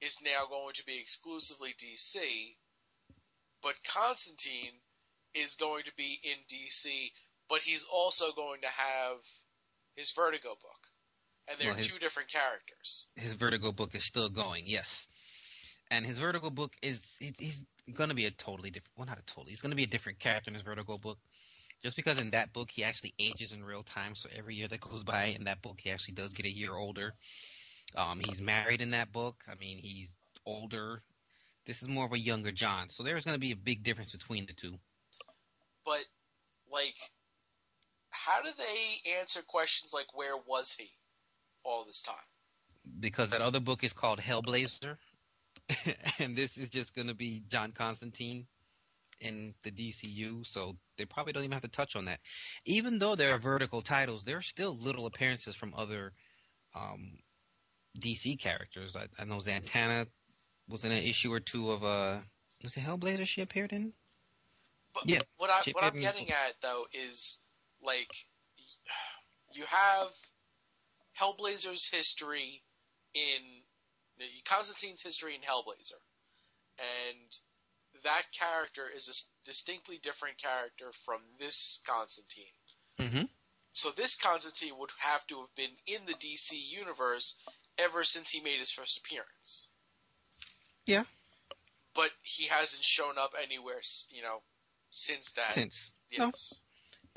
is 0.00 0.18
now 0.22 0.46
going 0.48 0.74
to 0.74 0.84
be 0.84 0.98
exclusively 1.00 1.74
DC, 1.78 2.56
but 3.62 3.74
Constantine 3.86 4.72
is 5.34 5.54
going 5.54 5.84
to 5.84 5.92
be 5.96 6.20
in 6.22 6.36
DC, 6.50 7.10
but 7.48 7.60
he's 7.60 7.86
also 7.90 8.32
going 8.34 8.60
to 8.62 8.68
have 8.68 9.18
his 9.94 10.10
Vertigo 10.10 10.50
book. 10.50 10.82
And 11.48 11.58
they're 11.58 11.74
Well, 11.74 11.82
two 11.82 11.98
different 11.98 12.30
characters. 12.30 13.06
His 13.16 13.34
Vertigo 13.34 13.72
book 13.72 13.94
is 13.94 14.04
still 14.04 14.28
going, 14.28 14.64
yes. 14.66 15.08
And 15.92 16.06
his 16.06 16.16
Vertigo 16.16 16.48
book 16.48 16.74
is 16.80 16.98
he's 17.20 17.66
going 17.92 18.08
to 18.08 18.16
be 18.16 18.24
a 18.24 18.30
totally 18.30 18.70
different. 18.70 18.96
Well, 18.96 19.06
not 19.06 19.18
a 19.18 19.22
totally. 19.26 19.50
He's 19.50 19.60
going 19.60 19.72
to 19.72 19.76
be 19.76 19.82
a 19.82 19.86
different 19.86 20.18
character 20.18 20.48
in 20.48 20.54
his 20.54 20.62
Vertigo 20.62 20.96
book, 20.96 21.18
just 21.82 21.96
because 21.96 22.18
in 22.18 22.30
that 22.30 22.54
book 22.54 22.70
he 22.70 22.82
actually 22.82 23.12
ages 23.18 23.52
in 23.52 23.62
real 23.62 23.82
time. 23.82 24.14
So 24.14 24.30
every 24.34 24.54
year 24.54 24.68
that 24.68 24.80
goes 24.80 25.04
by 25.12 25.24
in 25.24 25.44
that 25.44 25.60
book, 25.60 25.78
he 25.82 25.90
actually 25.90 26.14
does 26.14 26.32
get 26.32 26.46
a 26.46 26.50
year 26.50 26.74
older. 26.74 27.12
Um, 27.94 28.22
he's 28.26 28.40
married 28.40 28.80
in 28.80 28.92
that 28.92 29.12
book. 29.12 29.44
I 29.46 29.54
mean, 29.56 29.76
he's 29.76 30.16
older. 30.46 30.98
This 31.66 31.82
is 31.82 31.88
more 31.88 32.06
of 32.06 32.12
a 32.14 32.18
younger 32.18 32.52
John. 32.52 32.88
So 32.88 33.02
there's 33.02 33.26
going 33.26 33.36
to 33.36 33.40
be 33.40 33.52
a 33.52 33.56
big 33.56 33.82
difference 33.82 34.12
between 34.12 34.46
the 34.46 34.54
two. 34.54 34.78
But 35.84 36.04
like 36.72 36.94
how 38.08 38.40
do 38.40 38.48
they 38.56 39.10
answer 39.20 39.40
questions 39.46 39.92
like 39.92 40.16
where 40.16 40.38
was 40.46 40.72
he 40.72 40.88
all 41.64 41.84
this 41.84 42.00
time? 42.00 42.14
because 43.00 43.30
that 43.30 43.40
other 43.40 43.60
book 43.60 43.84
is 43.84 43.92
called 43.92 44.18
Hellblazer, 44.18 44.96
and 46.18 46.36
this 46.36 46.56
is 46.58 46.68
just 46.68 46.94
going 46.94 47.08
to 47.08 47.14
be 47.14 47.42
John 47.48 47.72
Constantine 47.72 48.46
in 49.20 49.54
the 49.62 49.70
DCU, 49.70 50.44
so 50.46 50.76
they 50.98 51.04
probably 51.04 51.32
don't 51.32 51.44
even 51.44 51.52
have 51.52 51.62
to 51.62 51.68
touch 51.68 51.96
on 51.96 52.06
that. 52.06 52.20
Even 52.64 52.98
though 52.98 53.14
there 53.14 53.34
are 53.34 53.38
Vertigo 53.38 53.80
titles, 53.80 54.24
there 54.24 54.38
are 54.38 54.42
still 54.42 54.76
little 54.76 55.06
appearances 55.06 55.54
from 55.54 55.74
other 55.76 56.12
um, 56.74 57.18
DC 57.98 58.40
characters. 58.40 58.96
I, 58.96 59.06
I 59.20 59.24
know 59.24 59.38
Zatanna 59.38 60.06
was 60.68 60.84
in 60.84 60.92
an 60.92 61.02
issue 61.02 61.32
or 61.32 61.40
two 61.40 61.70
of 61.70 61.84
uh, 61.84 62.18
was 62.62 62.76
it 62.76 62.80
Hellblazer 62.80 63.26
she 63.26 63.42
appeared 63.42 63.72
in? 63.72 63.92
But 64.94 65.08
Yeah, 65.08 65.20
what 65.36 65.50
I, 65.50 65.60
what 65.72 65.84
I'm 65.84 66.00
getting 66.00 66.30
at 66.30 66.54
though 66.60 66.84
is 66.92 67.38
like 67.82 68.10
you 69.52 69.64
have 69.68 70.08
Hellblazer's 71.20 71.88
history 71.88 72.62
in 73.14 73.61
Constantine's 74.44 75.02
history 75.02 75.34
in 75.34 75.40
Hellblazer, 75.40 76.00
and 76.78 77.36
that 78.04 78.24
character 78.38 78.84
is 78.94 79.08
a 79.08 79.46
distinctly 79.46 79.98
different 80.02 80.38
character 80.38 80.92
from 81.04 81.20
this 81.38 81.80
Constantine. 81.86 82.54
Mm-hmm. 82.98 83.24
So 83.72 83.90
this 83.96 84.16
Constantine 84.16 84.74
would 84.78 84.90
have 84.98 85.26
to 85.28 85.40
have 85.40 85.54
been 85.56 85.70
in 85.86 86.04
the 86.06 86.14
DC 86.14 86.52
universe 86.52 87.38
ever 87.78 88.04
since 88.04 88.30
he 88.30 88.40
made 88.40 88.58
his 88.58 88.70
first 88.70 88.98
appearance. 88.98 89.68
Yeah. 90.86 91.04
But 91.94 92.10
he 92.22 92.46
hasn't 92.48 92.84
shown 92.84 93.18
up 93.18 93.32
anywhere, 93.42 93.80
you 94.10 94.22
know, 94.22 94.42
since 94.90 95.32
that. 95.32 95.48
Since 95.48 95.90
no. 96.18 96.26
yes. 96.26 96.60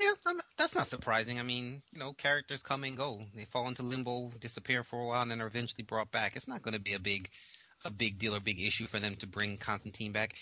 Yeah, 0.00 0.12
I'm, 0.26 0.40
that's 0.58 0.74
not 0.74 0.88
surprising. 0.88 1.38
I 1.40 1.42
mean, 1.42 1.82
you 1.92 1.98
know, 1.98 2.12
characters 2.12 2.62
come 2.62 2.84
and 2.84 2.96
go. 2.96 3.22
They 3.34 3.46
fall 3.46 3.68
into 3.68 3.82
limbo, 3.82 4.30
disappear 4.40 4.84
for 4.84 5.00
a 5.00 5.06
while, 5.06 5.22
and 5.22 5.30
then 5.30 5.40
are 5.40 5.46
eventually 5.46 5.84
brought 5.84 6.10
back. 6.10 6.36
It's 6.36 6.48
not 6.48 6.62
going 6.62 6.74
to 6.74 6.80
be 6.80 6.92
a 6.92 6.98
big, 6.98 7.30
a 7.84 7.90
big 7.90 8.18
deal 8.18 8.34
or 8.34 8.40
big 8.40 8.60
issue 8.60 8.86
for 8.86 9.00
them 9.00 9.16
to 9.16 9.26
bring 9.26 9.56
Constantine 9.56 10.12
back. 10.12 10.34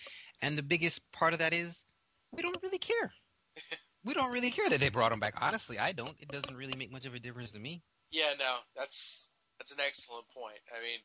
And 0.43 0.59
the 0.59 0.62
biggest 0.62 1.01
part 1.12 1.35
of 1.35 1.39
that 1.39 1.55
is 1.55 1.85
we 2.32 2.43
don't 2.43 2.60
really 2.62 2.78
care. 2.78 3.12
we 4.05 4.14
don't 4.14 4.32
really 4.32 4.51
care 4.51 4.68
that 4.68 4.81
they 4.81 4.89
brought 4.89 5.12
him 5.12 5.20
back. 5.20 5.35
Honestly, 5.40 5.78
I 5.78 5.93
don't. 5.93 6.16
It 6.20 6.28
doesn't 6.28 6.56
really 6.56 6.76
make 6.76 6.90
much 6.90 7.06
of 7.06 7.14
a 7.14 7.20
difference 7.20 7.52
to 7.52 7.60
me. 7.60 7.82
Yeah, 8.10 8.32
no, 8.39 8.56
that's 8.76 9.32
that's 9.59 9.72
an 9.72 9.78
excellent 9.86 10.26
point. 10.36 10.59
I 10.76 10.82
mean, 10.82 10.98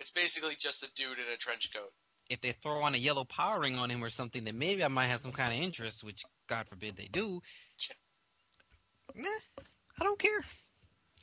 it's 0.00 0.10
basically 0.10 0.56
just 0.58 0.82
a 0.82 0.88
dude 0.96 1.18
in 1.18 1.32
a 1.32 1.36
trench 1.36 1.70
coat. 1.72 1.92
If 2.28 2.40
they 2.40 2.52
throw 2.52 2.82
on 2.82 2.94
a 2.94 2.98
yellow 2.98 3.24
power 3.24 3.60
ring 3.60 3.76
on 3.76 3.90
him 3.90 4.02
or 4.02 4.08
something, 4.08 4.44
then 4.44 4.58
maybe 4.58 4.82
I 4.82 4.88
might 4.88 5.06
have 5.06 5.20
some 5.20 5.32
kind 5.32 5.52
of 5.52 5.60
interest, 5.60 6.02
which 6.02 6.24
God 6.48 6.68
forbid 6.68 6.96
they 6.96 7.08
do. 7.10 7.40
Nah, 9.14 9.28
I 10.00 10.04
don't 10.04 10.18
care. 10.18 10.42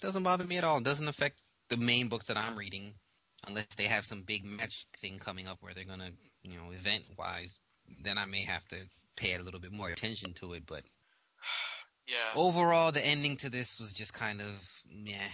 Doesn't 0.02 0.24
bother 0.24 0.46
me 0.46 0.58
at 0.58 0.64
all. 0.64 0.80
Doesn't 0.80 1.08
affect 1.08 1.42
the 1.70 1.78
main 1.78 2.08
books 2.08 2.28
that 2.28 2.38
I'm 2.38 2.58
reading, 2.58 2.94
unless 3.48 3.68
they 3.78 3.86
have 3.86 4.06
some 4.06 4.24
big 4.24 4.44
match 4.46 4.86
thing 4.98 5.20
coming 5.20 5.48
up 5.48 5.58
where 5.62 5.74
they're 5.74 5.84
gonna, 5.84 6.12
you 6.44 6.58
know, 6.58 6.72
event 6.72 7.04
wise. 7.18 7.60
Then 8.04 8.18
I 8.18 8.26
may 8.26 8.44
have 8.44 8.68
to 8.70 8.78
pay 9.16 9.36
a 9.36 9.42
little 9.42 9.60
bit 9.60 9.72
more 9.72 9.90
attention 9.90 10.34
to 10.36 10.54
it. 10.54 10.64
But 10.66 10.84
Yeah. 12.08 12.34
Overall, 12.36 12.92
the 12.92 13.06
ending 13.06 13.38
to 13.38 13.50
this 13.50 13.80
was 13.80 13.94
just 13.94 14.14
kind 14.14 14.42
of 14.42 14.50
meh. 14.90 15.30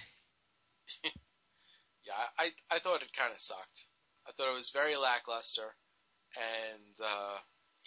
Yeah, 2.05 2.14
I 2.39 2.51
I 2.73 2.80
thought 2.80 3.01
it 3.01 3.11
kind 3.11 3.34
of 3.34 3.41
sucked. 3.41 3.88
I 4.26 4.31
thought 4.31 4.49
it 4.49 4.55
was 4.55 4.69
very 4.69 4.95
lackluster, 4.95 5.76
and 6.38 6.95
uh, 7.03 7.38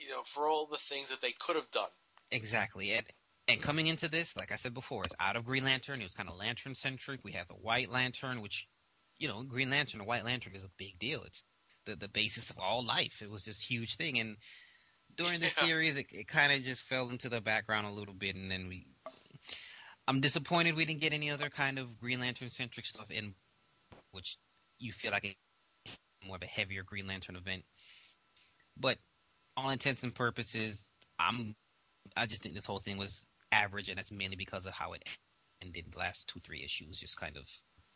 you 0.01 0.09
know, 0.09 0.23
for 0.25 0.49
all 0.49 0.67
the 0.67 0.79
things 0.79 1.11
that 1.11 1.21
they 1.21 1.33
could 1.39 1.57
have 1.57 1.71
done. 1.71 1.89
Exactly. 2.33 2.93
And, 2.93 3.07
and 3.49 3.63
coming 3.63 3.87
into 3.87 4.09
this, 4.09 4.37
like 4.37 4.53
I 4.53 4.57
said 4.57 4.73
before, 4.75 5.05
it's 5.05 5.15
out 5.21 5.37
of 5.37 5.45
Green 5.45 5.65
Lantern. 5.65 6.01
It 6.01 6.05
was 6.05 6.15
kind 6.15 6.29
of 6.29 6.37
Lantern 6.37 6.75
centric. 6.75 7.21
We 7.23 7.33
have 7.33 7.49
the 7.49 7.55
White 7.55 7.91
Lantern, 7.91 8.41
which, 8.41 8.67
you 9.19 9.29
know, 9.29 9.43
Green 9.43 9.71
Lantern, 9.71 9.99
the 9.99 10.07
White 10.07 10.25
Lantern 10.25 10.55
is 10.55 10.65
a 10.65 10.71
big 10.79 10.99
deal. 10.99 11.23
It's 11.25 11.45
the, 11.85 11.97
the 11.97 12.09
basis 12.09 12.51
of 12.51 12.59
all 12.59 12.85
life. 12.85 13.21
It 13.23 13.31
was 13.31 13.45
this 13.45 13.61
huge 13.61 13.97
thing. 13.97 14.19
And 14.19 14.37
during 15.17 15.41
the 15.41 15.47
Yeah. 15.57 15.67
series, 15.67 15.99
it, 15.99 16.07
it 16.13 16.29
kind 16.29 16.53
of 16.53 16.63
just 16.63 16.85
fell 16.85 17.11
into 17.11 17.29
the 17.29 17.41
background 17.41 17.87
a 17.87 17.91
little 17.93 18.15
bit. 18.15 18.37
And 18.37 18.51
then 18.51 18.69
we, 18.69 18.87
I'm 20.09 20.21
disappointed 20.21 20.77
we 20.77 20.87
didn't 20.87 21.01
get 21.01 21.13
any 21.13 21.31
other 21.31 21.51
kind 21.51 21.79
of 21.79 21.99
Green 21.99 22.21
Lantern 22.21 22.51
centric 22.51 22.87
stuff 22.87 23.11
in, 23.11 23.35
which 24.13 24.39
you 24.79 24.93
feel 24.93 25.11
like 25.11 25.25
a, 25.25 25.37
more 26.27 26.37
of 26.37 26.43
a 26.43 26.47
heavier 26.47 26.85
Green 26.85 27.07
Lantern 27.07 27.37
event. 27.37 27.65
But 28.79 28.99
all 29.57 29.71
intents 29.71 30.03
and 30.03 30.15
purposes, 30.15 30.93
I'm 31.19 31.55
I 32.17 32.27
just 32.27 32.43
think 32.43 32.55
this 32.55 32.67
whole 32.67 32.79
thing 32.79 32.99
was 32.99 33.27
average, 33.53 33.89
and 33.89 33.99
that's 33.99 34.11
mainly 34.11 34.37
because 34.37 34.67
of 34.67 34.73
how 34.73 34.93
it 34.93 35.03
ended. 35.63 35.87
The 35.91 35.99
last 35.99 36.29
two, 36.29 36.41
three 36.41 36.65
issues, 36.65 36.99
just 36.99 37.19
kind 37.19 37.37
of 37.37 37.45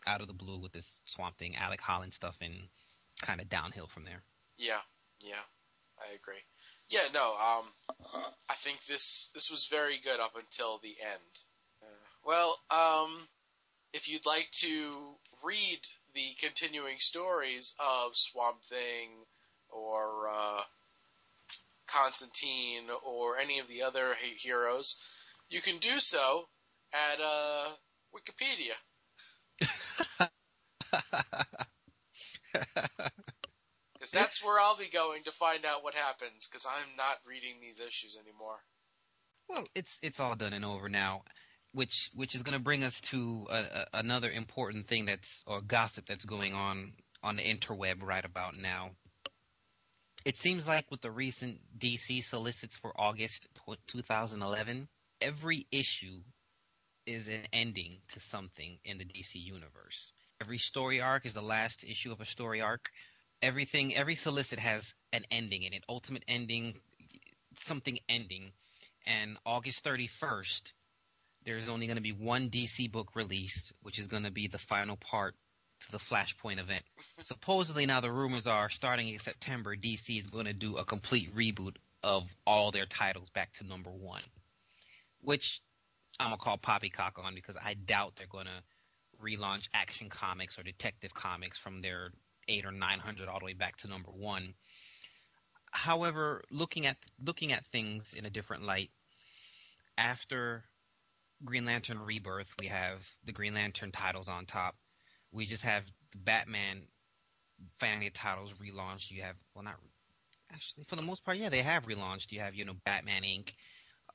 out 0.07 0.21
of 0.21 0.27
the 0.27 0.35
blue 0.35 0.59
with 0.59 0.73
this 0.73 1.01
Swamp 1.05 1.39
Thing, 1.39 1.57
Alec 1.57 1.81
Holland 1.81 2.13
stuff, 2.13 2.37
and 2.41 2.55
kind 3.23 3.41
of 3.41 3.49
downhill 3.49 3.87
from 3.87 4.05
there. 4.05 4.23
Yeah, 4.59 4.81
yeah, 5.21 5.43
I 5.99 6.15
agree. 6.15 6.43
Yeah, 6.89 7.09
no, 7.13 7.35
um, 7.35 7.65
I 8.49 8.55
think 8.57 8.85
this 8.87 9.31
this 9.35 9.51
was 9.51 9.67
very 9.71 9.99
good 10.03 10.21
up 10.21 10.35
until 10.37 10.79
the 10.83 10.95
end. 11.01 11.39
Uh, 11.83 11.87
well, 12.25 12.59
um, 12.71 13.29
if 13.93 14.09
you'd 14.09 14.27
like 14.27 14.51
to 14.61 14.91
read 15.43 15.81
the 16.15 16.35
continuing 16.41 16.97
stories 16.99 17.75
of 17.79 18.17
Swamp 18.17 18.63
Thing 18.69 19.11
or 19.71 20.29
uh, 20.29 20.61
Constantine 21.95 22.89
or 23.07 23.39
any 23.39 23.61
of 23.61 23.69
the 23.69 23.83
other 23.83 24.15
heroes, 24.43 25.01
you 25.49 25.61
can 25.63 25.79
do 25.79 26.01
so 26.01 26.49
at 26.93 27.21
uh, 27.21 27.69
Wikipedia. 28.15 28.77
Because 33.95 34.13
that's 34.13 34.45
where 34.45 34.61
I'll 34.61 34.77
be 34.77 34.91
going 34.93 35.23
to 35.23 35.33
find 35.33 35.65
out 35.65 35.83
what 35.83 35.95
happens. 35.95 36.47
Because 36.47 36.67
I'm 36.67 36.97
not 36.97 37.17
reading 37.27 37.55
these 37.61 37.81
issues 37.81 38.19
anymore. 38.21 38.59
well, 39.49 39.65
it's 39.75 39.99
it's 40.03 40.21
all 40.21 40.37
done 40.37 40.53
and 40.53 40.65
over 40.65 40.89
now, 40.91 41.23
which 41.73 42.11
which 42.15 42.35
is 42.35 42.43
going 42.43 42.59
to 42.59 42.63
bring 42.63 42.85
us 42.85 43.01
to 43.03 43.47
a, 43.51 43.57
a, 43.57 43.87
another 43.95 44.31
important 44.31 44.87
thing 44.87 45.07
that's 45.07 45.43
or 45.47 45.63
gossip 45.63 46.07
that's 46.07 46.27
going 46.27 46.53
on 46.53 46.93
on 47.23 47.37
the 47.37 47.43
interweb 47.43 48.03
right 48.03 48.25
about 48.25 48.59
now. 48.59 48.91
It 50.25 50.39
seems 50.39 50.67
like 50.67 50.91
with 50.91 51.03
the 51.03 51.11
recent 51.11 51.61
DC 51.79 52.25
solicits 52.25 52.79
for 52.79 52.99
August 52.99 53.47
2011, 53.89 54.89
every 55.21 55.67
issue 55.71 56.23
is 57.05 57.29
an 57.29 57.43
ending 57.53 57.99
to 58.15 58.21
something 58.21 58.79
in 58.87 58.97
the 58.97 59.05
DC 59.05 59.35
universe. 59.35 60.13
Every 60.41 60.57
story 60.57 61.03
arc 61.03 61.27
is 61.27 61.35
the 61.35 61.43
last 61.43 61.85
issue 61.85 62.11
of 62.11 62.23
a 62.23 62.25
story 62.25 62.63
arc. 62.63 62.91
Everything, 63.43 63.95
every 63.95 64.15
solicit 64.15 64.59
has 64.59 64.95
an 65.13 65.25
ending 65.31 65.63
in 65.63 65.75
it, 65.75 65.85
ultimate 65.91 66.25
ending, 66.27 66.81
something 67.59 67.99
ending. 68.09 68.51
And 69.05 69.37
August 69.45 69.85
31st, 69.85 70.73
there's 71.45 71.69
only 71.69 71.87
going 71.87 71.99
to 71.99 72.03
be 72.03 72.13
one 72.13 72.49
DC 72.49 72.91
book 72.91 73.15
released, 73.15 73.75
which 73.83 73.99
is 73.99 74.07
going 74.07 74.25
to 74.25 74.31
be 74.31 74.47
the 74.47 74.59
final 74.59 74.97
part 74.97 75.35
to 75.85 75.93
the 75.93 75.99
Flashpoint 75.99 76.59
event. 76.59 76.85
Supposedly 77.21 77.87
now 77.87 78.01
the 78.01 78.13
rumors 78.13 78.47
are 78.47 78.71
starting 78.71 79.09
in 79.09 79.19
September, 79.19 79.77
DC 79.77 80.19
is 80.19 80.27
going 80.27 80.47
to 80.47 80.53
do 80.53 80.77
a 80.77 80.85
complete 80.85 81.35
reboot 81.35 81.77
of 82.03 82.35
all 82.47 82.71
their 82.71 82.87
titles 82.87 83.31
back 83.31 83.53
to 83.55 83.65
number 83.65 83.91
one, 83.91 84.23
which 85.21 85.61
I'm 86.21 86.27
gonna 86.27 86.37
call 86.37 86.59
poppycock 86.59 87.19
on 87.23 87.35
because 87.35 87.57
I 87.63 87.75
doubt 87.75 88.15
they're 88.17 88.27
going 88.27 88.47
to 88.47 88.63
relaunch 89.23 89.69
Action 89.73 90.09
Comics 90.11 90.59
or 90.59 90.63
Detective 90.63 91.15
Comics 91.15 91.59
from 91.59 91.81
their 91.81 92.11
eight 92.49 92.67
or 92.67 92.73
nine 92.73 92.99
hundred 92.99 93.29
all 93.29 93.39
the 93.39 93.47
way 93.47 93.55
back 93.55 93.77
to 93.79 93.89
number 93.89 94.11
one. 94.11 94.55
However, 95.73 96.43
looking 96.51 96.87
at 96.87 96.97
looking 97.25 97.53
at 97.53 97.67
things 97.67 98.15
in 98.15 98.27
a 98.27 98.31
different 98.31 98.65
light, 98.65 98.91
after 99.99 100.65
Green 101.45 101.65
Lantern 101.65 101.99
Rebirth, 101.99 102.55
we 102.61 102.69
have 102.69 103.07
the 103.25 103.33
Green 103.33 103.55
Lantern 103.55 103.91
titles 103.91 104.29
on 104.29 104.47
top. 104.47 104.77
We 105.35 105.47
just 105.47 105.65
have 105.65 105.85
the 106.13 106.19
Batman 106.19 106.83
family 107.79 108.07
of 108.07 108.15
titles 108.15 108.55
relaunched. 108.55 109.11
You 109.11 109.23
have 109.23 109.37
well, 109.55 109.65
not 109.65 109.77
actually 110.53 110.85
for 110.85 110.97
the 110.97 111.03
most 111.03 111.25
part, 111.25 111.39
yeah, 111.39 111.49
they 111.49 111.63
have 111.63 111.87
relaunched. 111.87 112.33
You 112.33 112.41
have 112.41 112.55
you 112.55 112.65
know 112.65 112.75
Batman 112.85 113.23
Inc. 113.23 113.53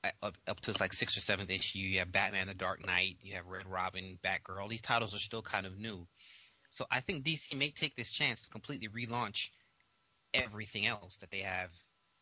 uh, 0.04 0.10
Up, 0.24 0.38
up 0.48 0.60
to 0.62 0.72
its 0.72 0.80
like 0.80 0.94
sixth 0.94 1.18
or 1.18 1.22
seventh 1.22 1.50
issue, 1.50 1.80
you 1.80 2.00
have 2.00 2.12
Batman: 2.12 2.48
The 2.48 2.54
Dark 2.54 2.86
Knight, 2.86 3.18
you 3.22 3.36
have 3.36 3.48
Red 3.48 3.68
Robin, 3.68 4.18
Batgirl. 4.24 4.62
All 4.62 4.68
these 4.68 4.82
titles 4.82 5.14
are 5.14 5.20
still 5.20 5.42
kind 5.42 5.66
of 5.66 5.78
new, 5.78 6.08
so 6.72 6.86
I 6.90 7.02
think 7.02 7.26
DC 7.26 7.56
may 7.56 7.72
take 7.72 7.96
this 7.96 8.12
chance 8.12 8.42
to 8.44 8.50
completely 8.50 8.88
relaunch 8.88 9.50
everything 10.34 10.86
else 10.86 11.18
that 11.18 11.32
they 11.32 11.42
have 11.42 11.72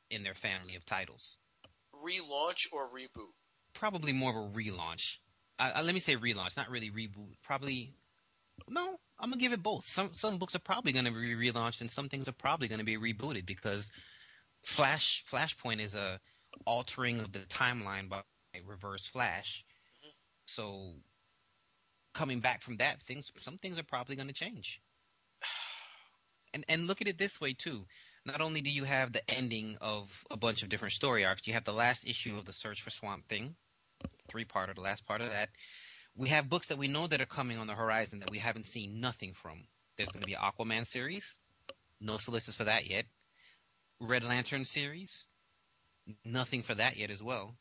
in 0.10 0.24
their 0.24 0.34
family 0.34 0.76
of 0.76 0.86
titles. 0.86 1.38
Relaunch 1.94 2.68
or 2.72 2.88
reboot? 2.88 3.32
Probably 3.74 4.14
more 4.14 4.32
of 4.32 4.52
a 4.52 4.58
relaunch. 4.58 5.18
Uh, 5.60 5.72
uh, 5.76 5.84
let 5.84 5.94
me 5.94 6.00
say 6.00 6.16
relaunch, 6.16 6.56
not 6.56 6.70
really 6.70 6.90
reboot. 6.90 7.36
Probably 7.44 7.94
no. 8.70 9.00
I'm 9.20 9.32
gonna 9.32 9.42
give 9.42 9.54
it 9.54 9.64
both. 9.64 9.88
Some 9.88 10.14
some 10.14 10.38
books 10.38 10.56
are 10.56 10.60
probably 10.60 10.92
gonna 10.92 11.12
be 11.12 11.36
relaunched, 11.36 11.82
and 11.82 11.90
some 11.90 12.10
things 12.10 12.28
are 12.28 12.34
probably 12.34 12.68
gonna 12.68 12.84
be 12.84 12.98
rebooted 12.98 13.46
because 13.46 13.92
Flash 14.64 15.24
Flashpoint 15.30 15.80
is 15.82 15.96
a 15.96 16.20
altering 16.66 17.20
of 17.20 17.32
the 17.32 17.40
timeline 17.40 18.10
by 18.10 18.22
Reverse 18.66 19.08
Flash. 19.08 19.66
Mhm. 20.04 20.12
So 20.46 21.02
coming 22.14 22.40
back 22.42 22.62
from 22.62 22.78
that, 22.78 23.02
things 23.04 23.32
some 23.42 23.58
things 23.58 23.80
are 23.80 23.84
probably 23.84 24.16
gonna 24.16 24.34
change. 24.34 24.82
And 26.54 26.64
and 26.70 26.88
look 26.88 27.02
at 27.02 27.08
it 27.08 27.18
this 27.18 27.42
way 27.42 27.54
too. 27.54 27.86
Not 28.26 28.42
only 28.42 28.62
do 28.62 28.70
you 28.70 28.86
have 28.86 29.12
the 29.12 29.30
ending 29.30 29.78
of 29.82 30.26
a 30.32 30.38
bunch 30.38 30.64
of 30.64 30.70
different 30.70 30.94
story 30.94 31.26
arcs, 31.26 31.46
you 31.46 31.54
have 31.54 31.66
the 31.66 31.74
last 31.74 32.06
issue 32.06 32.38
of 32.38 32.46
the 32.46 32.54
Search 32.54 32.82
for 32.82 32.90
Swamp 32.90 33.28
Thing, 33.28 33.56
three 34.28 34.46
part 34.46 34.70
or 34.70 34.74
the 34.74 34.82
last 34.82 35.06
part 35.06 35.22
of 35.22 35.30
that. 35.30 35.50
We 36.18 36.30
have 36.30 36.50
books 36.50 36.68
that 36.68 36.78
we 36.80 36.88
know 36.88 37.06
that 37.08 37.22
are 37.22 37.26
coming 37.28 37.58
on 37.60 37.68
the 37.68 37.76
horizon 37.76 38.20
that 38.20 38.32
we 38.32 38.40
haven't 38.40 38.66
seen 38.66 39.00
nothing 39.00 39.34
from. 39.34 39.64
There's 39.98 40.10
going 40.12 40.22
to 40.22 40.28
be 40.28 40.34
an 40.34 40.42
Aquaman 40.42 40.86
series, 40.88 41.36
no 42.02 42.18
solicits 42.18 42.58
for 42.58 42.64
that 42.66 42.88
yet. 42.90 43.06
Red 44.00 44.24
Lantern 44.24 44.66
series, 44.66 45.26
nothing 46.26 46.64
for 46.64 46.74
that 46.76 46.98
yet 46.98 47.12
as 47.12 47.22
well. 47.22 47.56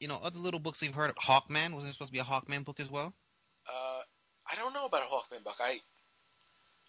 You 0.00 0.08
know, 0.08 0.18
other 0.22 0.38
little 0.38 0.60
books 0.60 0.80
we've 0.82 0.94
heard 0.94 1.10
of. 1.10 1.16
Hawkman 1.16 1.74
wasn't 1.74 1.94
supposed 1.94 2.10
to 2.10 2.12
be 2.12 2.18
a 2.18 2.24
Hawkman 2.24 2.64
book 2.64 2.80
as 2.80 2.90
well. 2.90 3.12
Uh, 3.68 4.02
I 4.50 4.56
don't 4.56 4.72
know 4.74 4.86
about 4.86 5.02
a 5.02 5.06
Hawkman 5.06 5.44
book. 5.44 5.56
I, 5.60 5.78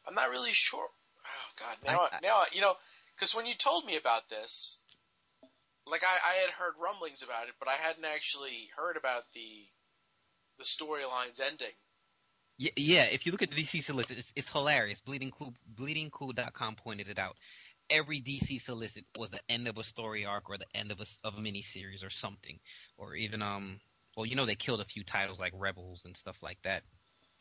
I'm 0.08 0.16
not 0.16 0.30
really 0.32 0.54
sure. 0.54 0.88
Oh 0.88 1.52
God, 1.60 1.78
now, 1.86 2.00
I- 2.00 2.16
I, 2.18 2.20
now 2.22 2.44
you 2.52 2.62
know, 2.62 2.74
because 3.16 3.36
when 3.36 3.46
you 3.46 3.54
told 3.56 3.86
me 3.86 3.98
about 3.98 4.30
this, 4.30 4.80
like 5.86 6.02
I, 6.04 6.32
I 6.32 6.42
had 6.42 6.50
heard 6.52 6.74
rumblings 6.82 7.24
about 7.24 7.48
it, 7.48 7.54
but 7.60 7.68
I 7.70 7.74
hadn't 7.74 8.06
actually 8.06 8.70
heard 8.76 8.98
about 8.98 9.24
the, 9.34 9.66
the 10.58 10.64
storylines 10.64 11.40
ending. 11.40 11.74
Yeah, 12.58 12.72
yeah. 12.76 13.04
If 13.06 13.26
you 13.26 13.32
look 13.32 13.42
at 13.42 13.52
the 13.52 13.62
DC 13.62 13.84
solicit, 13.84 14.20
it's, 14.20 14.32
it's 14.36 14.50
hilarious. 14.50 15.02
Bleeding 15.02 15.32
Cool, 15.32 15.54
BleedingCool.com 15.76 16.76
pointed 16.76 17.10
it 17.10 17.20
out. 17.20 17.36
Every 17.90 18.22
DC 18.22 18.62
solicit 18.62 19.06
was 19.18 19.32
the 19.32 19.42
end 19.50 19.68
of 19.68 19.78
a 19.78 19.84
story 19.84 20.26
arc 20.26 20.50
or 20.50 20.58
the 20.58 20.66
end 20.74 20.92
of 20.92 21.02
a 21.02 21.06
of 21.28 21.38
a 21.38 21.42
miniseries 21.42 22.06
or 22.06 22.10
something, 22.10 22.60
or 22.98 23.16
even 23.16 23.42
um. 23.42 23.80
Well, 24.16 24.28
you 24.28 24.36
know 24.36 24.46
they 24.46 24.56
killed 24.56 24.80
a 24.80 24.86
few 24.86 25.04
titles 25.04 25.40
like 25.40 25.54
Rebels 25.56 26.06
and 26.06 26.16
stuff 26.16 26.44
like 26.44 26.62
that. 26.62 26.84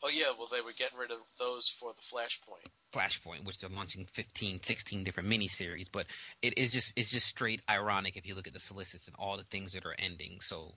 Oh 0.03 0.09
yeah, 0.09 0.33
well 0.37 0.49
they 0.51 0.59
were 0.59 0.73
getting 0.73 0.97
rid 0.97 1.11
of 1.11 1.19
those 1.39 1.69
for 1.79 1.93
the 1.93 2.01
Flashpoint. 2.01 2.67
Flashpoint, 2.93 3.45
which 3.45 3.59
they're 3.59 3.69
launching 3.69 4.05
15, 4.11 4.61
16 4.61 5.03
different 5.05 5.29
miniseries, 5.29 5.87
but 5.89 6.07
it 6.41 6.57
is 6.57 6.73
just 6.73 6.97
it's 6.97 7.09
just 7.09 7.25
straight 7.25 7.61
ironic 7.69 8.17
if 8.17 8.27
you 8.27 8.35
look 8.35 8.47
at 8.47 8.53
the 8.53 8.59
solicits 8.59 9.07
and 9.07 9.15
all 9.17 9.37
the 9.37 9.45
things 9.45 9.71
that 9.71 9.85
are 9.85 9.95
ending. 9.97 10.39
So 10.41 10.73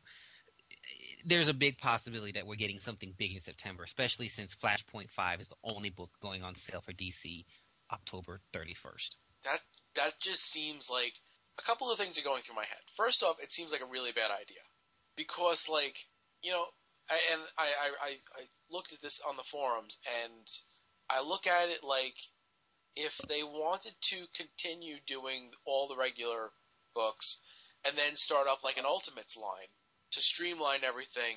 there's 1.25 1.49
a 1.49 1.55
big 1.55 1.79
possibility 1.79 2.33
that 2.33 2.47
we're 2.47 2.57
getting 2.57 2.79
something 2.79 3.13
big 3.17 3.35
in 3.35 3.41
September, 3.41 3.83
especially 3.85 4.29
since 4.29 4.55
Flashpoint 4.55 5.11
5 5.11 5.41
is 5.41 5.49
the 5.49 5.57
only 5.65 5.91
book 5.91 6.11
going 6.21 6.43
on 6.43 6.55
sale 6.55 6.81
for 6.81 6.93
DC 6.93 7.45
October 7.93 8.41
31st. 8.53 9.17
That 9.45 9.61
that 9.97 10.13
just 10.21 10.45
seems 10.45 10.89
like 10.91 11.15
a 11.59 11.63
couple 11.63 11.91
of 11.91 11.99
things 11.99 12.19
are 12.19 12.25
going 12.25 12.43
through 12.43 12.57
my 12.57 12.65
head. 12.65 12.83
First 12.97 13.23
off, 13.23 13.37
it 13.43 13.53
seems 13.53 13.73
like 13.73 13.81
a 13.81 13.91
really 13.91 14.13
bad 14.13 14.31
idea 14.31 14.63
because, 15.17 15.69
like, 15.69 15.97
you 16.43 16.53
know, 16.53 16.65
I, 17.09 17.19
and 17.33 17.43
I, 17.59 17.63
I, 17.63 18.09
I, 18.41 18.43
looked 18.69 18.93
at 18.93 19.01
this 19.01 19.21
on 19.27 19.37
the 19.37 19.45
forums 19.45 20.01
and 20.25 20.47
I 21.09 21.23
look 21.23 21.47
at 21.47 21.69
it 21.69 21.85
like 21.85 22.17
if 22.97 23.17
they 23.29 23.43
wanted 23.43 23.95
to 24.11 24.27
continue 24.35 24.97
doing 25.07 25.51
all 25.65 25.89
the 25.89 25.97
regular 25.97 26.51
books 26.95 27.41
and 27.87 27.97
then 27.97 28.17
start 28.17 28.49
up 28.49 28.65
like 28.65 28.77
an 28.77 28.85
Ultimates 28.85 29.37
line, 29.37 29.71
to 30.13 30.21
streamline 30.21 30.81
everything 30.85 31.37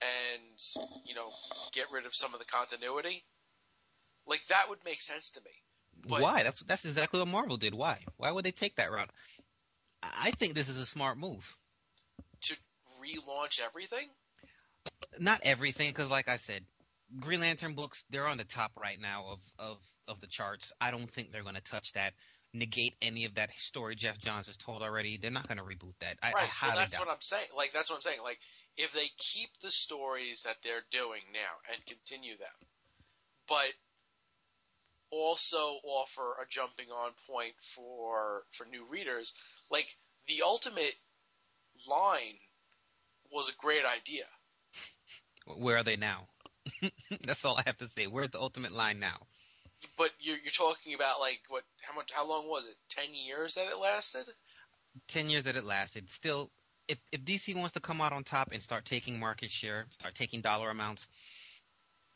and 0.00 0.58
you 1.04 1.14
know 1.14 1.30
get 1.72 1.86
rid 1.92 2.06
of 2.06 2.14
some 2.14 2.34
of 2.34 2.40
the 2.40 2.46
continuity. 2.46 3.24
Like 4.26 4.40
that 4.48 4.68
would 4.68 4.78
make 4.84 5.02
sense 5.02 5.30
to 5.30 5.40
me. 5.40 5.50
But, 6.08 6.20
Why? 6.20 6.42
That's 6.42 6.60
that's 6.60 6.84
exactly 6.84 7.20
what 7.20 7.28
Marvel 7.28 7.56
did. 7.56 7.74
Why? 7.74 7.98
Why 8.16 8.30
would 8.30 8.44
they 8.44 8.52
take 8.52 8.76
that 8.76 8.90
route? 8.90 9.10
I 10.02 10.30
think 10.32 10.54
this 10.54 10.68
is 10.68 10.78
a 10.78 10.86
smart 10.86 11.18
move. 11.18 11.56
to 12.42 12.54
relaunch 13.00 13.60
everything. 13.64 14.08
Not 15.18 15.40
everything, 15.44 15.90
because 15.90 16.10
like 16.10 16.28
I 16.28 16.36
said, 16.36 16.64
Green 17.20 17.40
Lantern 17.40 17.74
books 17.74 18.04
they're 18.10 18.26
on 18.26 18.38
the 18.38 18.44
top 18.44 18.72
right 18.80 19.00
now 19.00 19.26
of 19.28 19.40
of 19.58 19.78
of 20.08 20.20
the 20.20 20.26
charts. 20.26 20.72
I 20.80 20.90
don't 20.90 21.10
think 21.10 21.32
they're 21.32 21.42
going 21.42 21.54
to 21.54 21.60
touch 21.62 21.92
that. 21.94 22.12
Negate 22.54 22.94
any 23.02 23.24
of 23.24 23.34
that 23.34 23.50
story 23.58 23.96
Geoff 23.96 24.18
Johns 24.18 24.46
has 24.46 24.56
told 24.56 24.82
already. 24.82 25.16
They're 25.16 25.30
not 25.30 25.48
going 25.48 25.58
to 25.58 25.64
reboot 25.64 25.94
that. 26.00 26.16
I, 26.22 26.28
I 26.28 26.32
right. 26.32 26.48
highly 26.48 26.74
Well, 26.74 26.82
that's 26.82 26.96
doubt. 26.96 27.06
what 27.06 27.12
I'm 27.14 27.20
saying. 27.20 27.48
Like 27.56 27.72
that's 27.74 27.90
what 27.90 27.96
I'm 27.96 28.02
saying. 28.02 28.20
Like 28.22 28.38
if 28.76 28.92
they 28.92 29.08
keep 29.18 29.50
the 29.62 29.70
stories 29.70 30.42
that 30.44 30.56
they're 30.62 30.84
doing 30.90 31.22
now 31.32 31.72
and 31.72 31.84
continue 31.86 32.36
them, 32.38 32.68
but 33.48 33.72
also 35.10 35.78
offer 35.84 36.34
a 36.42 36.46
jumping 36.48 36.88
on 36.90 37.12
point 37.28 37.54
for 37.74 38.44
for 38.52 38.66
new 38.66 38.84
readers, 38.88 39.34
like 39.70 39.86
the 40.28 40.42
ultimate 40.44 40.94
line 41.88 42.38
was 43.32 43.48
a 43.48 43.52
great 43.60 43.84
idea. 43.84 44.24
Where 45.56 45.78
are 45.78 45.82
they 45.82 45.96
now? 45.96 46.28
That's 47.24 47.44
all 47.44 47.58
I 47.58 47.62
have 47.66 47.78
to 47.78 47.88
say. 47.88 48.06
Where's 48.06 48.30
the 48.30 48.40
ultimate 48.40 48.72
line 48.72 48.98
now? 48.98 49.18
But 49.96 50.10
you're 50.20 50.38
you're 50.38 50.52
talking 50.52 50.94
about 50.94 51.20
like 51.20 51.40
what? 51.48 51.62
How 51.82 51.94
much? 51.94 52.10
How 52.12 52.28
long 52.28 52.48
was 52.48 52.66
it? 52.66 52.76
Ten 52.88 53.14
years 53.14 53.54
that 53.54 53.66
it 53.66 53.78
lasted? 53.78 54.26
Ten 55.08 55.30
years 55.30 55.44
that 55.44 55.56
it 55.56 55.64
lasted. 55.64 56.10
Still, 56.10 56.50
if 56.88 56.98
if 57.12 57.24
DC 57.24 57.54
wants 57.54 57.72
to 57.72 57.80
come 57.80 58.00
out 58.00 58.12
on 58.12 58.24
top 58.24 58.50
and 58.52 58.62
start 58.62 58.84
taking 58.84 59.18
market 59.18 59.50
share, 59.50 59.86
start 59.90 60.14
taking 60.14 60.40
dollar 60.40 60.70
amounts, 60.70 61.08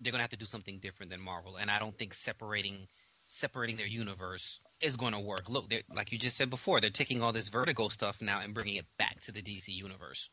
they're 0.01 0.13
gonna 0.13 0.23
have 0.23 0.31
to 0.31 0.37
do 0.37 0.47
something 0.47 0.79
different 0.79 1.11
than 1.11 1.21
Marvel. 1.21 1.57
And 1.57 1.71
I 1.71 1.79
don't 1.79 1.97
think 1.97 2.15
separating 2.15 2.89
separating 3.29 3.77
their 3.77 3.87
universe 3.87 4.59
is 4.81 4.97
going 4.97 5.13
to 5.13 5.21
work. 5.21 5.49
Look, 5.49 5.73
like 5.95 6.13
you 6.13 6.19
just 6.19 6.37
said 6.37 6.51
before, 6.51 6.81
they're 6.81 6.91
taking 6.91 7.23
all 7.23 7.33
this 7.33 7.51
Vertigo 7.51 7.89
stuff 7.89 8.21
now 8.21 8.41
and 8.41 8.55
bringing 8.55 8.77
it 8.77 8.87
back 8.99 9.21
to 9.23 9.33
the 9.33 9.43
DC 9.43 9.69
universe. 9.69 10.31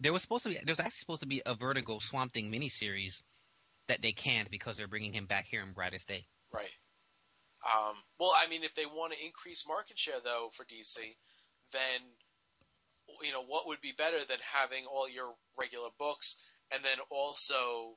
There 0.00 0.12
was 0.12 0.22
supposed 0.22 0.42
to 0.44 0.50
be, 0.50 0.56
there 0.56 0.72
was 0.72 0.80
actually 0.80 0.98
supposed 0.98 1.22
to 1.22 1.28
be 1.28 1.42
a 1.44 1.54
Vertigo 1.54 1.98
Swamp 1.98 2.32
Thing 2.32 2.52
miniseries 2.52 3.22
that 3.88 4.02
they 4.02 4.12
can't 4.12 4.50
because 4.50 4.76
they're 4.76 4.88
bringing 4.88 5.12
him 5.12 5.26
back 5.26 5.46
here 5.46 5.62
in 5.62 5.72
Brightest 5.72 6.08
Day. 6.08 6.26
Right. 6.54 6.70
Um, 7.64 7.96
well, 8.20 8.32
I 8.36 8.48
mean, 8.48 8.62
if 8.62 8.74
they 8.74 8.86
want 8.86 9.12
to 9.12 9.24
increase 9.24 9.66
market 9.66 9.98
share 9.98 10.20
though 10.22 10.50
for 10.56 10.64
DC, 10.64 11.00
then 11.72 12.00
you 13.22 13.32
know 13.32 13.42
what 13.46 13.66
would 13.66 13.80
be 13.80 13.92
better 13.96 14.18
than 14.28 14.38
having 14.52 14.84
all 14.86 15.08
your 15.08 15.34
regular 15.58 15.88
books 15.98 16.40
and 16.72 16.82
then 16.84 16.96
also 17.10 17.96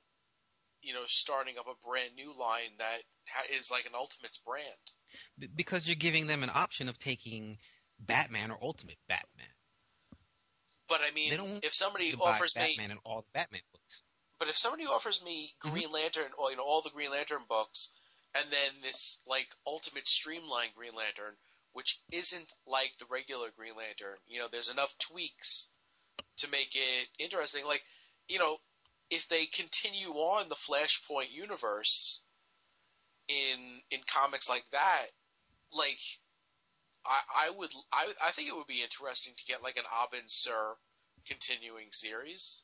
you 0.82 0.94
know 0.94 1.04
starting 1.08 1.56
up 1.58 1.66
a 1.68 1.88
brand 1.88 2.12
new 2.16 2.38
line 2.38 2.76
that 2.80 3.00
ha- 3.30 3.48
is 3.58 3.72
like 3.72 3.86
an 3.86 3.94
Ultimates 3.96 4.38
brand. 4.40 5.54
Because 5.56 5.88
you're 5.88 5.96
giving 5.96 6.28
them 6.28 6.44
an 6.44 6.52
option 6.54 6.90
of 6.90 7.00
taking 7.00 7.58
Batman 8.00 8.52
or 8.52 8.58
Ultimate 8.62 8.98
Batman. 9.08 9.48
But 10.90 11.02
I 11.02 11.14
mean, 11.14 11.34
if 11.64 11.74
somebody 11.74 12.14
offers 12.20 12.56
me, 12.56 12.62
Batman 12.62 12.92
and 12.92 13.00
all 13.04 13.22
the 13.22 13.32
Batman 13.34 13.62
books. 13.74 14.04
but 14.40 14.48
if 14.50 14.58
somebody 14.58 14.86
offers 14.86 15.22
me 15.24 15.56
Mhm. 15.64 15.72
Green 15.72 15.92
Lantern 15.92 16.32
or 16.38 16.52
you 16.52 16.58
know 16.58 16.64
all 16.64 16.82
the 16.82 16.92
Green 16.92 17.12
Lantern 17.12 17.44
books, 17.50 17.92
and 18.36 18.52
then 18.52 18.82
this 18.82 19.22
like 19.28 19.48
Ultimate 19.66 20.08
streamlined 20.08 20.76
Green 20.76 20.94
Lantern, 20.96 21.36
which 21.74 22.00
isn't 22.12 22.52
like 22.66 22.92
the 23.00 23.06
regular 23.10 23.50
Green 23.58 23.76
Lantern, 23.76 24.18
you 24.28 24.40
know, 24.40 24.48
there's 24.52 24.70
enough 24.70 24.94
tweaks 25.00 25.70
to 26.38 26.48
make 26.50 26.76
it 26.76 27.08
interesting. 27.20 27.66
Like, 27.66 27.82
you 28.28 28.40
know, 28.40 28.58
if 29.10 29.28
they 29.30 29.46
continue 29.46 30.10
on 30.10 30.50
the 30.50 30.56
Flashpoint 30.56 31.32
universe 31.32 32.22
in 33.28 33.82
in 33.92 34.00
comics 34.08 34.50
like 34.50 34.66
that, 34.72 35.06
like 35.72 36.00
I, 37.06 37.48
I 37.48 37.50
would 37.56 37.72
I 37.92 38.14
I 38.28 38.32
think 38.32 38.50
it 38.50 38.56
would 38.56 38.68
be 38.68 38.84
interesting 38.84 39.34
to 39.38 39.46
get 39.46 39.64
like 39.64 39.78
an 39.78 39.84
Abin 39.84 40.30
Sur 40.30 40.76
continuing 41.26 41.88
series. 41.92 42.62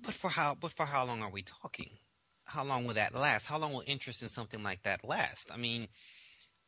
But 0.00 0.14
for 0.14 0.28
how 0.28 0.54
but 0.54 0.72
for 0.72 0.86
how 0.86 1.04
long 1.04 1.22
are 1.22 1.30
we 1.30 1.42
talking? 1.42 1.98
How 2.46 2.64
long 2.64 2.86
will 2.86 2.94
that 2.94 3.14
last? 3.14 3.46
How 3.46 3.58
long 3.58 3.72
will 3.72 3.82
interest 3.86 4.22
in 4.22 4.28
something 4.28 4.62
like 4.62 4.82
that 4.84 5.04
last? 5.04 5.50
I 5.52 5.56
mean, 5.56 5.88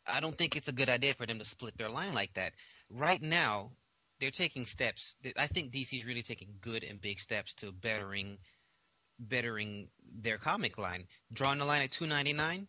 I 0.07 0.21
don't 0.21 0.37
think 0.37 0.57
it's 0.57 0.69
a 0.69 0.73
good 0.73 0.89
idea 0.89 1.15
for 1.15 1.27
them 1.27 1.39
to 1.39 1.45
split 1.45 1.77
their 1.77 1.89
line 1.89 2.15
like 2.15 2.35
that. 2.35 2.53
Right 2.91 3.23
now, 3.23 3.73
they're 4.21 4.31
taking 4.31 4.67
steps. 4.67 5.15
I 5.37 5.47
think 5.47 5.73
DC 5.73 6.01
is 6.01 6.05
really 6.07 6.23
taking 6.23 6.49
good 6.61 6.83
and 6.83 7.01
big 7.01 7.21
steps 7.21 7.55
to 7.55 7.73
bettering 7.73 8.39
bettering 9.19 9.89
their 10.21 10.39
comic 10.39 10.79
line. 10.79 11.07
Drawing 11.33 11.59
the 11.59 11.65
line 11.65 11.83
at 11.83 11.91
299, 11.91 12.69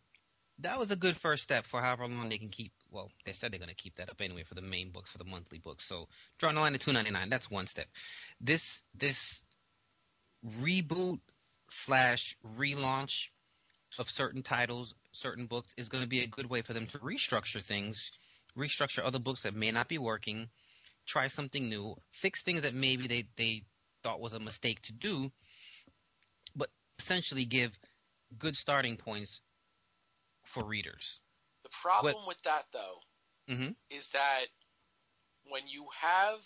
that 0.59 0.79
was 0.79 0.91
a 0.91 0.95
good 0.95 1.15
first 1.15 1.43
step 1.43 1.65
for 1.65 1.81
however 1.81 2.07
long 2.07 2.29
they 2.29 2.37
can 2.37 2.49
keep. 2.49 2.73
Well, 2.91 3.11
they 3.25 3.33
said 3.33 3.51
they're 3.51 3.59
going 3.59 3.69
to 3.69 3.75
keep 3.75 3.95
that 3.95 4.09
up 4.09 4.19
anyway 4.19 4.43
for 4.43 4.55
the 4.55 4.61
main 4.61 4.89
books, 4.89 5.11
for 5.11 5.19
the 5.19 5.25
monthly 5.25 5.59
books. 5.59 5.85
So 5.85 6.07
drawing 6.37 6.55
the 6.55 6.61
line 6.61 6.73
at 6.73 6.81
299, 6.81 7.29
that's 7.29 7.49
one 7.49 7.67
step. 7.67 7.87
This 8.41 8.83
this 8.95 9.41
reboot 10.59 11.19
slash 11.71 12.37
relaunch 12.57 13.29
of 13.97 14.09
certain 14.09 14.41
titles, 14.43 14.95
certain 15.11 15.45
books 15.45 15.73
is 15.77 15.89
going 15.89 16.03
to 16.03 16.09
be 16.09 16.21
a 16.21 16.27
good 16.27 16.49
way 16.49 16.61
for 16.61 16.73
them 16.73 16.87
to 16.87 16.99
restructure 16.99 17.63
things, 17.63 18.11
restructure 18.57 19.03
other 19.03 19.19
books 19.19 19.43
that 19.43 19.55
may 19.55 19.71
not 19.71 19.87
be 19.87 19.97
working, 19.97 20.49
try 21.05 21.27
something 21.27 21.69
new, 21.69 21.95
fix 22.11 22.41
things 22.41 22.61
that 22.61 22.73
maybe 22.73 23.07
they, 23.07 23.23
they 23.35 23.63
thought 24.03 24.21
was 24.21 24.33
a 24.33 24.39
mistake 24.39 24.81
to 24.83 24.93
do, 24.93 25.31
but 26.55 26.69
essentially 26.99 27.45
give 27.45 27.77
good 28.37 28.55
starting 28.55 28.97
points 28.97 29.41
for 30.45 30.63
readers. 30.63 31.19
The 31.63 31.69
problem 31.69 32.25
with 32.27 32.41
that 32.43 32.65
though 32.73 33.01
Mhm. 33.53 33.75
is 33.89 34.09
that 34.09 34.45
when 35.45 35.67
you 35.67 35.87
have 35.99 36.39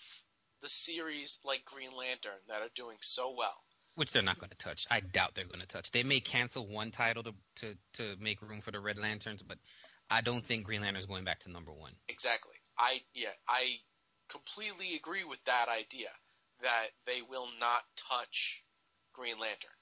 the 0.61 0.69
series 0.69 1.39
like 1.43 1.65
Green 1.65 1.91
Lantern 1.91 2.39
that 2.47 2.61
are 2.61 2.69
doing 2.75 2.97
so 3.01 3.35
well, 3.37 3.62
Which 3.95 4.11
they're 4.11 4.23
not 4.23 4.39
going 4.39 4.49
to 4.49 4.57
touch. 4.57 4.87
I 4.89 5.01
doubt 5.01 5.35
they're 5.35 5.45
going 5.45 5.59
to 5.59 5.67
touch. 5.67 5.91
They 5.91 6.03
may 6.03 6.19
cancel 6.19 6.65
one 6.65 6.89
title 6.89 7.23
to, 7.23 7.33
to, 7.57 7.77
to 7.93 8.15
make 8.19 8.41
room 8.41 8.61
for 8.61 8.71
the 8.71 8.79
Red 8.79 8.97
Lanterns, 8.97 9.43
but 9.43 9.59
I 10.09 10.21
don't 10.21 10.43
think 10.43 10.65
Green 10.65 10.81
Lantern's 10.81 11.05
going 11.05 11.25
back 11.25 11.41
to 11.41 11.51
number 11.51 11.71
one. 11.71 11.93
exactly. 12.07 12.53
I 12.77 13.01
yeah, 13.13 13.29
I 13.47 13.77
completely 14.29 14.95
agree 14.95 15.23
with 15.23 15.39
that 15.45 15.69
idea 15.69 16.09
that 16.61 16.87
they 17.05 17.21
will 17.21 17.47
not 17.59 17.81
touch 18.09 18.63
Green 19.13 19.37
Lantern. 19.39 19.77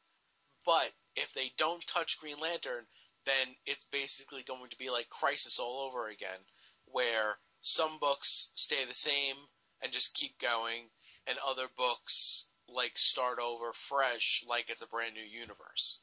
But 0.66 0.92
if 1.16 1.32
they 1.34 1.52
don't 1.58 1.86
touch 1.88 2.20
Green 2.20 2.40
Lantern, 2.40 2.86
then 3.26 3.56
it's 3.66 3.86
basically 3.92 4.44
going 4.44 4.70
to 4.70 4.78
be 4.78 4.90
like 4.90 5.10
Crisis 5.10 5.60
all 5.60 5.88
over 5.90 6.08
again, 6.08 6.40
where 6.86 7.38
some 7.62 7.98
books 8.00 8.52
stay 8.56 8.86
the 8.88 8.94
same 8.94 9.36
and 9.82 9.94
just 9.94 10.14
keep 10.14 10.38
going, 10.40 10.90
and 11.28 11.38
other 11.40 11.68
books 11.78 12.46
like 12.74 12.98
start 12.98 13.40
over 13.40 13.74
fresh, 13.74 14.44
like 14.48 14.70
it's 14.70 14.82
a 14.82 14.88
brand 14.88 15.14
new 15.14 15.22
universe. 15.22 16.02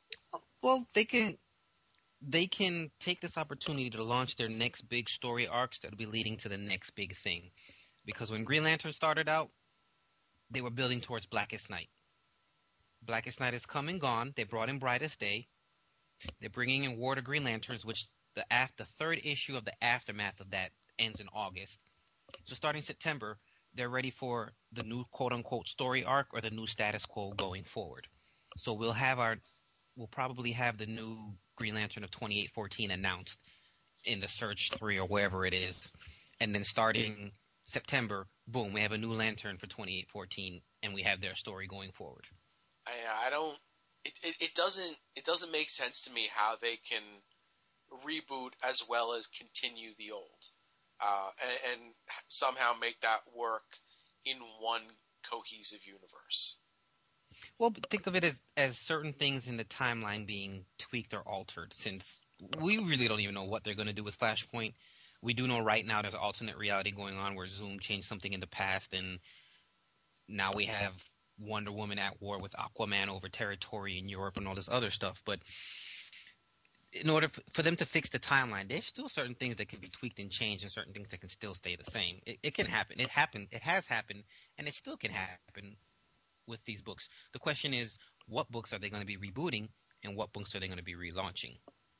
Well, 0.62 0.86
they 0.94 1.04
can 1.04 1.36
they 2.20 2.46
can 2.46 2.90
take 2.98 3.20
this 3.20 3.38
opportunity 3.38 3.90
to 3.90 4.02
launch 4.02 4.36
their 4.36 4.48
next 4.48 4.82
big 4.88 5.08
story 5.08 5.46
arcs 5.46 5.78
that'll 5.78 5.96
be 5.96 6.06
leading 6.06 6.36
to 6.38 6.48
the 6.48 6.58
next 6.58 6.90
big 6.90 7.16
thing. 7.16 7.50
Because 8.04 8.30
when 8.30 8.44
Green 8.44 8.64
Lantern 8.64 8.92
started 8.92 9.28
out, 9.28 9.50
they 10.50 10.60
were 10.60 10.70
building 10.70 11.00
towards 11.00 11.26
Blackest 11.26 11.70
Night. 11.70 11.88
Blackest 13.02 13.38
Night 13.38 13.54
is 13.54 13.66
come 13.66 13.88
and 13.88 14.00
gone. 14.00 14.32
They 14.34 14.44
brought 14.44 14.68
in 14.68 14.78
Brightest 14.78 15.20
Day. 15.20 15.46
They're 16.40 16.50
bringing 16.50 16.84
in 16.84 16.98
War 16.98 17.14
to 17.14 17.22
Green 17.22 17.44
Lanterns, 17.44 17.84
which 17.84 18.06
the 18.34 18.52
after 18.52 18.84
third 18.84 19.20
issue 19.22 19.56
of 19.56 19.64
the 19.64 19.84
aftermath 19.84 20.40
of 20.40 20.50
that 20.50 20.72
ends 20.98 21.20
in 21.20 21.28
August. 21.32 21.78
So 22.44 22.54
starting 22.54 22.82
September, 22.82 23.38
they're 23.74 23.88
ready 23.88 24.10
for 24.10 24.52
the 24.72 24.82
new 24.82 25.04
quote 25.10 25.32
unquote 25.32 25.68
story 25.68 26.04
arc 26.04 26.28
or 26.32 26.40
the 26.40 26.50
new 26.50 26.66
status 26.66 27.06
quo 27.06 27.32
going 27.32 27.64
forward. 27.64 28.06
So 28.56 28.72
we'll 28.72 28.92
have 28.92 29.18
our 29.18 29.36
we'll 29.96 30.08
probably 30.08 30.52
have 30.52 30.78
the 30.78 30.86
new 30.86 31.34
Green 31.56 31.74
Lantern 31.74 32.04
of 32.04 32.10
2814 32.10 32.90
announced 32.90 33.38
in 34.04 34.20
the 34.20 34.28
Search 34.28 34.70
3 34.72 34.98
or 34.98 35.06
wherever 35.06 35.44
it 35.44 35.54
is. 35.54 35.92
And 36.40 36.54
then 36.54 36.64
starting 36.64 37.32
September, 37.64 38.26
boom, 38.46 38.72
we 38.72 38.80
have 38.82 38.92
a 38.92 38.98
new 38.98 39.12
Lantern 39.12 39.58
for 39.58 39.66
2814 39.66 40.60
and 40.82 40.94
we 40.94 41.02
have 41.02 41.20
their 41.20 41.34
story 41.34 41.66
going 41.66 41.90
forward. 41.90 42.24
I, 42.86 43.26
I 43.26 43.30
don't. 43.30 43.56
It, 44.04 44.12
it, 44.22 44.36
it 44.40 44.54
doesn't. 44.54 44.96
It 45.16 45.24
doesn't 45.24 45.52
make 45.52 45.68
sense 45.68 46.02
to 46.02 46.12
me 46.12 46.28
how 46.32 46.54
they 46.60 46.78
can 46.88 47.02
reboot 48.06 48.50
as 48.62 48.82
well 48.88 49.14
as 49.14 49.26
continue 49.26 49.90
the 49.98 50.12
old, 50.12 50.46
uh, 51.00 51.30
and, 51.42 51.80
and 51.82 51.94
somehow 52.28 52.72
make 52.80 53.00
that 53.02 53.20
work 53.36 53.64
in 54.24 54.36
one 54.60 54.82
cohesive 55.30 55.80
universe. 55.84 56.56
Well, 57.58 57.74
think 57.90 58.06
of 58.06 58.16
it 58.16 58.24
as, 58.24 58.40
as 58.56 58.78
certain 58.78 59.12
things 59.12 59.46
in 59.48 59.56
the 59.56 59.64
timeline 59.64 60.26
being 60.26 60.64
tweaked 60.78 61.14
or 61.14 61.20
altered 61.20 61.74
since 61.74 62.20
we 62.60 62.78
really 62.78 63.08
don't 63.08 63.20
even 63.20 63.34
know 63.34 63.44
what 63.44 63.64
they're 63.64 63.74
going 63.74 63.88
to 63.88 63.92
do 63.92 64.04
with 64.04 64.18
Flashpoint. 64.18 64.74
We 65.20 65.34
do 65.34 65.46
know 65.46 65.60
right 65.60 65.84
now 65.84 66.02
there's 66.02 66.14
alternate 66.14 66.56
reality 66.56 66.90
going 66.90 67.16
on 67.18 67.34
where 67.34 67.46
Zoom 67.46 67.80
changed 67.80 68.06
something 68.06 68.32
in 68.32 68.40
the 68.40 68.46
past 68.46 68.94
and 68.94 69.18
now 70.28 70.52
we 70.54 70.66
have 70.66 70.92
Wonder 71.38 71.72
Woman 71.72 71.98
at 71.98 72.20
war 72.20 72.38
with 72.38 72.52
Aquaman 72.52 73.08
over 73.08 73.28
territory 73.28 73.98
in 73.98 74.08
Europe 74.08 74.36
and 74.36 74.46
all 74.46 74.54
this 74.54 74.68
other 74.68 74.90
stuff. 74.90 75.22
But 75.24 75.40
in 76.92 77.10
order 77.10 77.28
for 77.52 77.62
them 77.62 77.76
to 77.76 77.86
fix 77.86 78.08
the 78.08 78.18
timeline, 78.18 78.68
there's 78.68 78.86
still 78.86 79.08
certain 79.08 79.34
things 79.34 79.56
that 79.56 79.68
can 79.68 79.80
be 79.80 79.88
tweaked 79.88 80.18
and 80.18 80.30
changed, 80.30 80.64
and 80.64 80.72
certain 80.72 80.92
things 80.92 81.08
that 81.08 81.20
can 81.20 81.28
still 81.28 81.54
stay 81.54 81.76
the 81.76 81.90
same. 81.90 82.20
It, 82.26 82.38
it 82.42 82.54
can 82.54 82.66
happen. 82.66 83.00
It 83.00 83.08
happened. 83.08 83.48
It 83.50 83.62
has 83.62 83.86
happened, 83.86 84.24
and 84.56 84.66
it 84.66 84.74
still 84.74 84.96
can 84.96 85.10
happen 85.10 85.76
with 86.46 86.64
these 86.64 86.82
books. 86.82 87.08
The 87.32 87.38
question 87.38 87.74
is, 87.74 87.98
what 88.26 88.50
books 88.50 88.72
are 88.72 88.78
they 88.78 88.90
going 88.90 89.02
to 89.02 89.06
be 89.06 89.16
rebooting, 89.18 89.68
and 90.02 90.16
what 90.16 90.32
books 90.32 90.54
are 90.54 90.60
they 90.60 90.68
going 90.68 90.78
to 90.78 90.84
be 90.84 90.94
relaunching? 90.94 91.58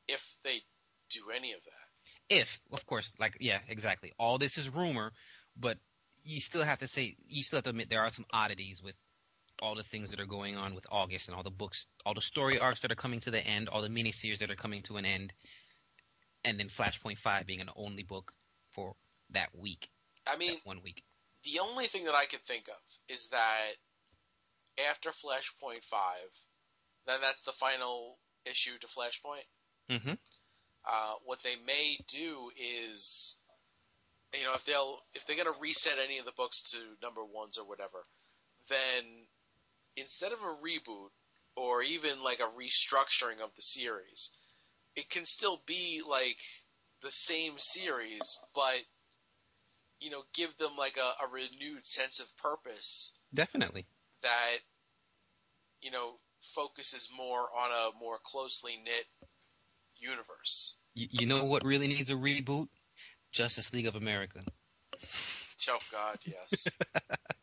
If 0.09 0.23
they 0.45 0.61
do 1.11 1.21
any 1.35 1.53
of 1.53 1.61
that. 1.65 2.35
If, 2.37 2.61
of 2.73 2.87
course, 2.87 3.13
like 3.19 3.37
yeah, 3.41 3.59
exactly. 3.69 4.13
All 4.19 4.39
this 4.39 4.59
is 4.59 4.71
rumor, 4.71 5.13
but 5.57 5.79
you 6.25 6.41
still 6.41 6.63
have 6.63 6.79
to 6.81 6.89
say 6.89 7.17
you 7.27 7.43
still 7.43 7.59
have 7.59 7.65
to 7.65 7.71
admit 7.71 7.91
there 7.91 8.03
are 8.03 8.11
some 8.11 8.27
oddities 8.33 8.83
with 8.83 8.95
all 9.61 9.75
the 9.75 9.83
things 9.83 10.11
that 10.11 10.21
are 10.21 10.27
going 10.27 10.57
on 10.57 10.75
with 10.75 10.87
August 10.91 11.29
and 11.29 11.37
all 11.37 11.43
the 11.43 11.51
books, 11.51 11.87
all 12.07 12.15
the 12.15 12.21
story 12.21 12.59
arcs 12.59 12.83
that 12.83 12.93
are 12.93 12.97
coming 12.97 13.21
to 13.21 13.31
the 13.31 13.45
end, 13.45 13.69
all 13.69 13.83
the 13.83 13.89
miniseries 13.89 14.39
that 14.39 14.51
are 14.51 14.57
coming 14.57 14.83
to 14.83 14.97
an 14.97 15.05
end, 15.05 15.33
and 16.45 16.59
then 16.59 16.69
Flashpoint 16.69 17.19
Five 17.19 17.47
being 17.47 17.61
an 17.61 17.71
only 17.77 18.03
book 18.03 18.33
for 18.73 18.95
that 19.31 19.51
week. 19.55 19.89
I 20.27 20.37
mean, 20.37 20.53
that 20.53 20.67
one 20.67 20.81
week. 20.83 21.03
The 21.45 21.61
only 21.61 21.87
thing 21.87 22.05
that 22.05 22.15
I 22.15 22.27
could 22.27 22.43
think 22.43 22.69
of 22.69 23.15
is 23.15 23.29
that 23.29 23.73
after 24.91 25.11
Flashpoint 25.11 25.85
Five, 25.91 26.31
then 27.07 27.19
that's 27.21 27.43
the 27.43 27.53
final 27.53 28.19
issue 28.45 28.79
to 28.81 28.87
Flashpoint. 28.87 29.47
Mm-hmm. 29.91 30.15
Uh, 30.87 31.15
what 31.25 31.39
they 31.43 31.57
may 31.67 31.99
do 32.09 32.51
is, 32.57 33.37
you 34.33 34.45
know, 34.45 34.55
if 34.55 34.65
they'll 34.65 34.99
if 35.15 35.27
they're 35.27 35.37
gonna 35.37 35.57
reset 35.61 35.99
any 36.03 36.19
of 36.19 36.25
the 36.25 36.33
books 36.37 36.63
to 36.71 36.79
number 37.03 37.25
ones 37.25 37.59
or 37.59 37.69
whatever, 37.69 38.07
then 38.69 39.27
instead 40.01 40.33
of 40.33 40.39
a 40.41 40.57
reboot 40.65 41.11
or 41.57 41.83
even 41.83 42.23
like 42.23 42.41
a 42.41 42.59
restructuring 42.59 43.43
of 43.43 43.51
the 43.57 43.63
series, 43.63 44.31
it 44.97 45.09
can 45.11 45.25
still 45.25 45.61
be 45.67 46.03
like 46.07 46.39
the 47.03 47.11
same 47.11 47.55
series, 47.59 48.39
but 48.55 48.79
you 50.01 50.11
know, 50.11 50.23
give 50.35 50.57
them 50.59 50.73
like 50.79 50.97
a, 50.97 51.25
a 51.25 51.29
renewed 51.29 51.85
sense 51.85 52.21
of 52.21 52.27
purpose 52.37 53.15
Definitely. 53.35 53.87
that 54.23 54.59
you 55.81 55.91
know 55.91 56.15
focuses 56.55 57.09
more 57.17 57.41
on 57.41 57.71
a 57.71 57.99
more 57.99 58.19
closely 58.25 58.77
knit 58.83 59.07
universe. 59.97 60.77
You, 60.95 61.09
you 61.11 61.27
know 61.27 61.45
what 61.45 61.65
really 61.65 61.89
needs 61.89 62.11
a 62.11 62.15
reboot? 62.15 62.69
Justice 63.33 63.73
League 63.73 63.87
of 63.87 63.95
America. 63.97 64.41
Oh 65.69 65.79
God, 65.93 66.19
yes. 66.25 66.69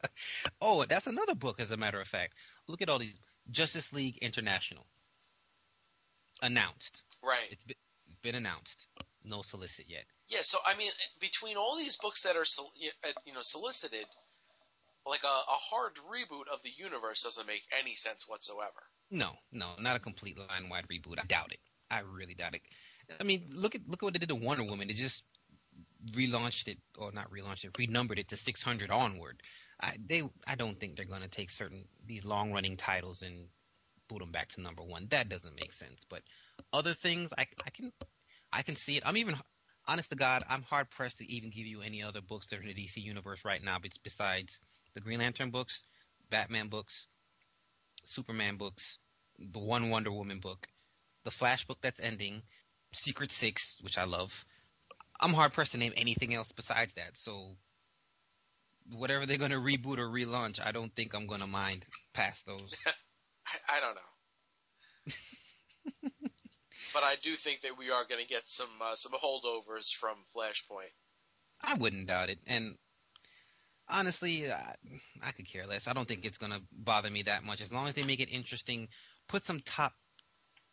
oh, 0.62 0.86
that's 0.86 1.08
another 1.08 1.36
book, 1.36 1.60
as 1.60 1.72
a 1.72 1.78
matter 1.78 2.00
of 2.00 2.08
fact. 2.08 2.34
Look 2.68 2.82
at 2.82 2.90
all 2.90 3.00
these 3.00 3.20
Justice 3.52 3.94
League 3.94 4.18
International 4.18 4.86
announced. 6.42 7.04
right. 7.24 7.48
It's 7.52 7.66
been, 7.66 7.78
it's 8.08 8.16
been 8.18 8.36
announced. 8.36 8.88
No 9.24 9.42
solicit 9.42 9.86
yet. 9.88 10.06
Yeah. 10.28 10.42
So 10.44 10.60
I 10.66 10.78
mean, 10.78 10.92
between 11.20 11.58
all 11.58 11.78
these 11.78 11.98
books 11.98 12.24
that 12.24 12.36
are 12.36 12.42
uh, 12.42 13.08
you 13.26 13.34
know 13.34 13.42
solicited, 13.42 14.06
like 15.06 15.24
a, 15.24 15.28
a 15.28 15.58
hard 15.58 15.94
reboot 16.12 16.54
of 16.54 16.60
the 16.64 16.70
universe 16.76 17.24
doesn't 17.24 17.48
make 17.48 17.64
any 17.80 17.96
sense 17.96 18.28
whatsoever. 18.28 18.84
No, 19.10 19.32
no, 19.52 19.68
not 19.80 19.96
a 19.96 20.00
complete 20.00 20.38
line 20.38 20.70
wide 20.70 20.86
reboot. 20.88 21.20
I 21.20 21.26
doubt 21.26 21.52
it. 21.52 21.60
I 21.90 22.02
really 22.02 22.34
doubt 22.34 22.56
it. 22.56 22.62
I 23.20 23.24
mean, 23.24 23.46
look 23.52 23.76
at 23.76 23.82
look 23.88 24.02
at 24.02 24.06
what 24.06 24.14
they 24.14 24.20
did 24.20 24.30
to 24.30 24.36
Wonder 24.36 24.64
Woman. 24.64 24.88
They 24.88 24.94
just 24.94 25.24
relaunched 26.12 26.68
it, 26.68 26.78
or 26.98 27.12
not 27.12 27.32
relaunched 27.32 27.66
it, 27.66 27.78
renumbered 27.78 28.20
it 28.20 28.30
to 28.30 28.38
600 28.38 28.92
onward. 28.92 29.42
I 29.82 29.96
they 30.06 30.24
I 30.48 30.56
don't 30.56 30.80
think 30.80 30.96
they're 30.96 31.06
going 31.06 31.22
to 31.22 31.28
take 31.28 31.50
certain 31.50 31.86
these 32.06 32.26
long 32.26 32.52
running 32.52 32.78
titles 32.78 33.22
and 33.22 33.48
boot 34.08 34.20
them 34.20 34.32
back 34.32 34.50
to 34.50 34.62
number 34.62 34.84
one. 34.84 35.08
That 35.10 35.30
doesn't 35.30 35.56
make 35.56 35.74
sense. 35.74 36.06
But 36.10 36.22
other 36.72 36.94
things, 36.94 37.34
I 37.38 37.46
I 37.66 37.70
can 37.72 37.92
I 38.52 38.62
can 38.62 38.76
see 38.76 38.98
it. 38.98 39.04
I'm 39.06 39.18
even 39.18 39.36
honest 39.88 40.10
to 40.10 40.16
God, 40.16 40.44
I'm 40.50 40.64
hard 40.64 40.90
pressed 40.90 41.20
to 41.20 41.32
even 41.32 41.50
give 41.50 41.66
you 41.66 41.82
any 41.82 42.02
other 42.04 42.22
books 42.22 42.48
that 42.48 42.60
are 42.60 42.62
in 42.62 42.68
the 42.68 42.74
DC 42.74 42.98
universe 42.98 43.46
right 43.46 43.64
now, 43.64 43.78
besides 44.04 44.60
the 44.94 45.02
Green 45.02 45.20
Lantern 45.20 45.52
books, 45.52 45.84
Batman 46.30 46.68
books, 46.68 47.08
Superman 48.04 48.58
books, 48.58 48.98
the 49.40 49.60
one 49.60 49.90
Wonder 49.90 50.12
Woman 50.12 50.40
book, 50.40 50.68
the 51.24 51.32
Flash 51.32 51.66
book 51.66 51.80
that's 51.82 52.00
ending, 52.00 52.42
Secret 52.94 53.32
Six, 53.32 53.78
which 53.82 53.98
I 53.98 54.06
love. 54.06 54.46
I'm 55.20 55.34
hard 55.34 55.54
pressed 55.54 55.74
to 55.74 55.78
name 55.78 55.94
anything 55.96 56.34
else 56.34 56.52
besides 56.52 56.94
that. 56.94 57.18
So 57.18 57.56
whatever 58.92 59.26
they're 59.26 59.38
gonna 59.38 59.56
reboot 59.56 59.98
or 59.98 60.08
relaunch, 60.08 60.66
I 60.66 60.72
don't 60.72 60.94
think 60.94 61.14
I'm 61.14 61.28
gonna 61.28 61.48
mind 61.48 61.86
past 62.14 62.46
those. 62.46 62.74
I, 63.48 63.78
I 63.78 63.80
don't 63.80 63.96
know. 63.96 64.02
but 66.94 67.04
I 67.04 67.16
do 67.22 67.32
think 67.34 67.62
that 67.62 67.78
we 67.78 67.92
are 67.92 68.06
going 68.08 68.22
to 68.22 68.28
get 68.28 68.48
some 68.48 68.70
uh, 68.82 68.96
some 68.96 69.12
holdovers 69.14 69.94
from 69.94 70.18
Flashpoint. 70.36 70.94
I 71.64 71.76
wouldn't 71.76 72.08
doubt 72.08 72.30
it. 72.30 72.40
And 72.48 72.76
honestly, 73.88 74.52
I, 74.52 74.76
I 75.22 75.32
could 75.32 75.48
care 75.48 75.68
less. 75.68 75.88
I 75.88 75.94
don't 75.94 76.08
think 76.08 76.26
it's 76.26 76.38
gonna 76.38 76.62
bother 76.72 77.10
me 77.10 77.24
that 77.24 77.44
much 77.44 77.62
as 77.62 77.72
long 77.72 77.88
as 77.88 77.94
they 77.94 78.04
make 78.04 78.20
it 78.20 78.32
interesting. 78.32 78.88
Put 79.28 79.44
some 79.44 79.60
top 79.60 79.94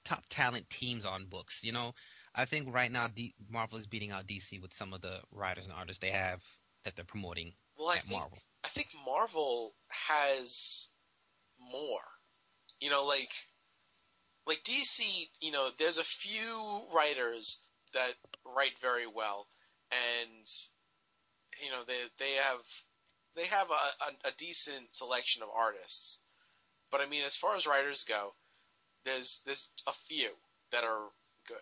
top 0.04 0.24
talent 0.28 0.68
teams 0.70 1.04
on 1.04 1.26
books. 1.26 1.64
You 1.64 1.72
know, 1.72 1.94
I 2.34 2.44
think 2.44 2.72
right 2.72 2.90
now 2.90 3.08
D- 3.08 3.34
Marvel 3.50 3.78
is 3.78 3.86
beating 3.86 4.10
out 4.10 4.26
DC 4.26 4.60
with 4.60 4.72
some 4.72 4.92
of 4.92 5.00
the 5.00 5.20
writers 5.30 5.66
and 5.66 5.74
artists 5.74 6.00
they 6.00 6.10
have 6.10 6.42
that 6.84 6.96
they're 6.96 7.04
promoting 7.04 7.52
Well, 7.82 7.90
I 7.90 7.98
think 7.98 8.12
Marvel. 8.20 8.38
I 8.64 8.68
think 8.68 8.88
Marvel 9.04 9.74
has 9.88 10.88
more. 11.60 12.00
You 12.80 12.90
know, 12.90 13.04
like 13.04 13.30
like 14.46 14.62
DC, 14.64 15.28
you 15.40 15.52
know, 15.52 15.68
there's 15.78 15.98
a 15.98 16.04
few 16.04 16.82
writers 16.94 17.60
that 17.94 18.12
write 18.46 18.72
very 18.80 19.06
well 19.06 19.46
and 19.90 20.46
you 21.62 21.70
know, 21.70 21.82
they 21.86 21.98
they 22.18 22.34
have 22.34 22.60
they 23.36 23.46
have 23.46 23.68
a, 23.70 23.72
a, 23.72 24.28
a 24.28 24.32
decent 24.38 24.94
selection 24.94 25.42
of 25.42 25.48
artists. 25.54 26.20
But 26.92 27.00
I 27.00 27.08
mean 27.08 27.24
as 27.24 27.36
far 27.36 27.56
as 27.56 27.66
writers 27.66 28.04
go, 28.08 28.34
there's 29.04 29.42
there's 29.44 29.72
a 29.88 29.92
few 30.08 30.30
that 30.72 30.84
are 30.84 31.08
good. 31.48 31.56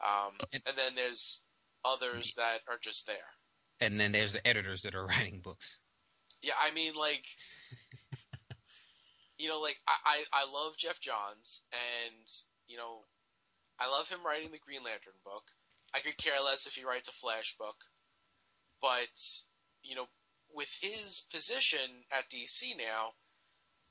Um, 0.00 0.32
And- 0.52 0.62
and 0.66 0.78
then 0.78 0.94
there's 0.94 1.42
others 1.84 2.34
that 2.36 2.60
are 2.68 2.78
just 2.82 3.06
there. 3.06 3.30
And 3.80 3.98
then 4.00 4.12
there's 4.12 4.32
the 4.32 4.46
editors 4.46 4.82
that 4.82 4.94
are 4.94 5.06
writing 5.06 5.40
books. 5.40 5.78
Yeah, 6.42 6.54
I 6.60 6.72
mean, 6.72 6.94
like, 6.94 7.24
you 9.38 9.48
know, 9.48 9.60
like 9.60 9.76
I, 9.86 9.94
I 10.32 10.42
I 10.42 10.52
love 10.52 10.76
Geoff 10.78 11.00
Johns, 11.00 11.62
and 11.72 12.28
you 12.68 12.76
know, 12.76 13.00
I 13.80 13.88
love 13.88 14.08
him 14.08 14.24
writing 14.24 14.50
the 14.52 14.58
Green 14.58 14.84
Lantern 14.84 15.18
book. 15.24 15.44
I 15.94 16.00
could 16.00 16.16
care 16.18 16.40
less 16.44 16.66
if 16.66 16.74
he 16.74 16.84
writes 16.84 17.08
a 17.08 17.12
Flash 17.12 17.56
book, 17.58 17.76
but 18.80 19.08
you 19.82 19.96
know, 19.96 20.06
with 20.54 20.70
his 20.80 21.26
position 21.32 22.04
at 22.12 22.30
DC 22.30 22.76
now, 22.76 23.12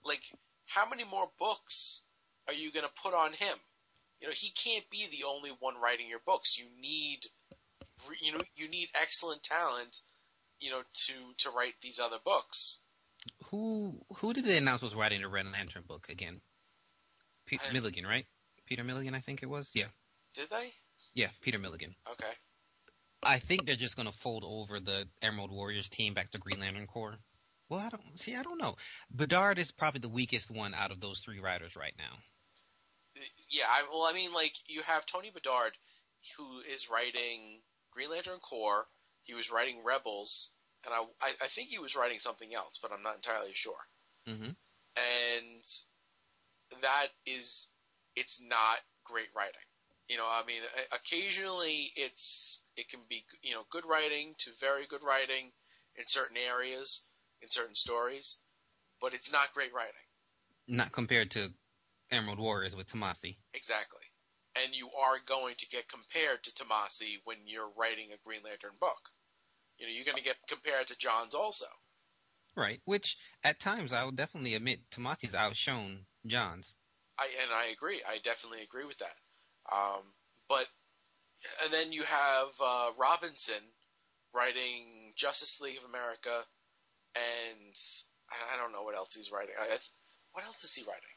like, 0.04 0.22
how 0.66 0.88
many 0.90 1.04
more 1.04 1.30
books 1.40 2.04
are 2.48 2.54
you 2.54 2.72
going 2.72 2.86
to 2.86 3.02
put 3.02 3.14
on 3.14 3.34
him? 3.34 3.58
You 4.20 4.28
know, 4.28 4.34
he 4.36 4.52
can't 4.52 4.90
be 4.90 5.08
the 5.12 5.26
only 5.28 5.52
one 5.60 5.76
writing 5.82 6.08
your 6.10 6.22
books. 6.26 6.58
You 6.58 6.66
need, 6.80 7.20
you 8.22 8.32
know, 8.32 8.40
you 8.56 8.69
need 8.69 8.90
excellent 8.99 9.44
talent 9.44 9.98
you 10.60 10.72
know, 10.72 10.82
to 10.94 11.14
to 11.38 11.49
write 11.52 11.74
these 11.82 11.99
other 11.99 12.18
books. 12.24 12.80
Who 13.45 13.99
who 14.18 14.34
did 14.34 14.45
they 14.45 14.57
announce 14.57 14.82
was 14.82 14.95
writing 14.95 15.22
the 15.22 15.28
Red 15.28 15.45
Lantern 15.52 15.84
book 15.88 16.07
again? 16.10 16.41
I- 17.52 17.72
Milligan, 17.72 18.06
right? 18.06 18.26
Peter 18.65 18.84
Milligan, 18.84 19.15
I 19.15 19.19
think 19.19 19.44
it 19.44 19.45
was. 19.45 19.72
Yeah, 19.74 19.88
Did 20.34 20.49
they? 20.49 20.74
yeah, 21.14 21.30
Peter 21.41 21.57
Milligan. 21.57 21.95
Okay. 22.11 22.32
I 23.24 23.40
think 23.40 23.65
they're 23.65 23.78
just 23.78 23.95
gonna 23.95 24.11
fold 24.11 24.44
over 24.45 24.80
the 24.80 25.07
Emerald 25.22 25.52
Warriors 25.52 25.88
team 25.88 26.14
back 26.14 26.32
to 26.32 26.38
Green 26.38 26.60
Lantern 26.60 26.88
Corps. 26.88 27.18
Well, 27.69 27.80
I 27.80 27.90
don't 27.90 28.19
see. 28.19 28.36
I 28.36 28.44
don't 28.44 28.60
know. 28.60 28.76
Bedard 29.10 29.60
is 29.60 29.72
probably 29.72 29.99
the 29.99 30.10
weakest 30.10 30.52
one 30.52 30.74
out 30.74 30.91
of 30.91 30.99
those 30.99 31.19
three 31.19 31.40
writers 31.40 31.76
right 31.76 31.94
now. 31.98 32.18
Yeah, 33.49 33.65
I, 33.68 33.88
well, 33.91 34.03
I 34.03 34.14
mean, 34.14 34.34
like 34.34 34.53
you 34.68 34.82
have 34.84 35.06
Tony 35.06 35.32
Bedard, 35.34 35.74
who 36.38 36.60
is 36.74 36.90
writing 36.90 37.61
Green 37.98 38.11
Lantern 38.11 38.40
Corps. 38.40 38.86
He 39.24 39.34
was 39.34 39.52
writing 39.52 39.84
Rebels, 39.84 40.52
and 40.86 40.94
I, 40.94 40.99
I, 41.19 41.32
I 41.45 41.48
think 41.48 41.69
he 41.69 41.80
was 41.80 41.95
writing 41.95 42.19
something 42.19 42.53
else, 42.53 42.80
but 42.82 42.91
I'm 42.91 43.02
not 43.02 43.15
entirely 43.15 43.52
sure. 43.53 43.82
Mm-hmm. 44.30 44.52
And 44.53 45.64
that 46.82 47.07
is, 47.26 47.68
it's 48.15 48.40
not 48.40 48.78
great 49.03 49.30
writing. 49.36 49.65
You 50.07 50.18
know, 50.18 50.26
I 50.26 50.45
mean, 50.45 50.61
occasionally 50.94 51.91
it's 51.98 52.61
it 52.78 52.88
can 52.88 53.02
be 53.10 53.26
you 53.41 53.53
know 53.53 53.64
good 53.69 53.84
writing 53.86 54.36
to 54.38 54.52
very 54.61 54.86
good 54.88 55.02
writing 55.03 55.52
in 55.98 56.07
certain 56.07 56.38
areas, 56.38 57.03
in 57.41 57.49
certain 57.49 57.76
stories, 57.76 58.38
but 59.02 59.14
it's 59.14 59.34
not 59.34 59.53
great 59.53 59.74
writing. 59.74 59.94
Not 60.68 60.94
compared 60.94 61.32
to 61.32 61.49
Emerald 62.10 62.40
Warriors 62.40 62.76
with 62.76 62.88
Tomasi. 62.88 63.36
Exactly. 63.53 63.97
And 64.64 64.74
you 64.74 64.88
are 64.88 65.20
going 65.28 65.56
to 65.60 65.68
get 65.68 65.90
compared 65.90 66.44
to 66.44 66.52
Tomasi 66.52 67.20
when 67.26 67.38
you're 67.46 67.70
writing 67.78 68.10
a 68.14 68.22
Green 68.26 68.42
Lantern 68.44 68.78
book. 68.80 69.12
You 69.78 69.86
know, 69.86 69.94
you're 69.94 70.06
going 70.06 70.18
to 70.18 70.24
get 70.24 70.38
compared 70.50 70.88
to 70.88 70.98
Johns 70.98 71.36
also. 71.36 71.68
Right. 72.56 72.82
Which 72.86 73.18
at 73.44 73.60
times 73.60 73.94
I 73.94 74.04
will 74.04 74.12
definitely 74.12 74.56
admit 74.56 74.90
Tomasi's 74.90 75.36
outshone 75.36 76.06
John's. 76.26 76.76
I 77.20 77.30
and 77.42 77.52
I 77.54 77.72
agree. 77.72 78.02
I 78.08 78.18
definitely 78.24 78.62
agree 78.62 78.86
with 78.86 78.98
that. 78.98 79.18
Um, 79.72 80.02
but 80.50 80.66
and 81.64 81.74
then 81.74 81.92
you 81.92 82.04
have 82.04 82.48
uh, 82.60 82.90
Robinson 82.98 83.62
writing 84.34 85.14
Justice 85.16 85.62
League 85.62 85.78
of 85.78 85.90
America, 85.90 86.46
and 87.16 87.76
I, 88.30 88.56
I 88.56 88.58
don't 88.62 88.72
know 88.72 88.84
what 88.84 88.96
else 88.96 89.14
he's 89.14 89.32
writing. 89.32 89.56
I, 89.60 89.78
what 90.34 90.46
else 90.46 90.64
is 90.64 90.74
he 90.74 90.84
writing? 90.84 91.16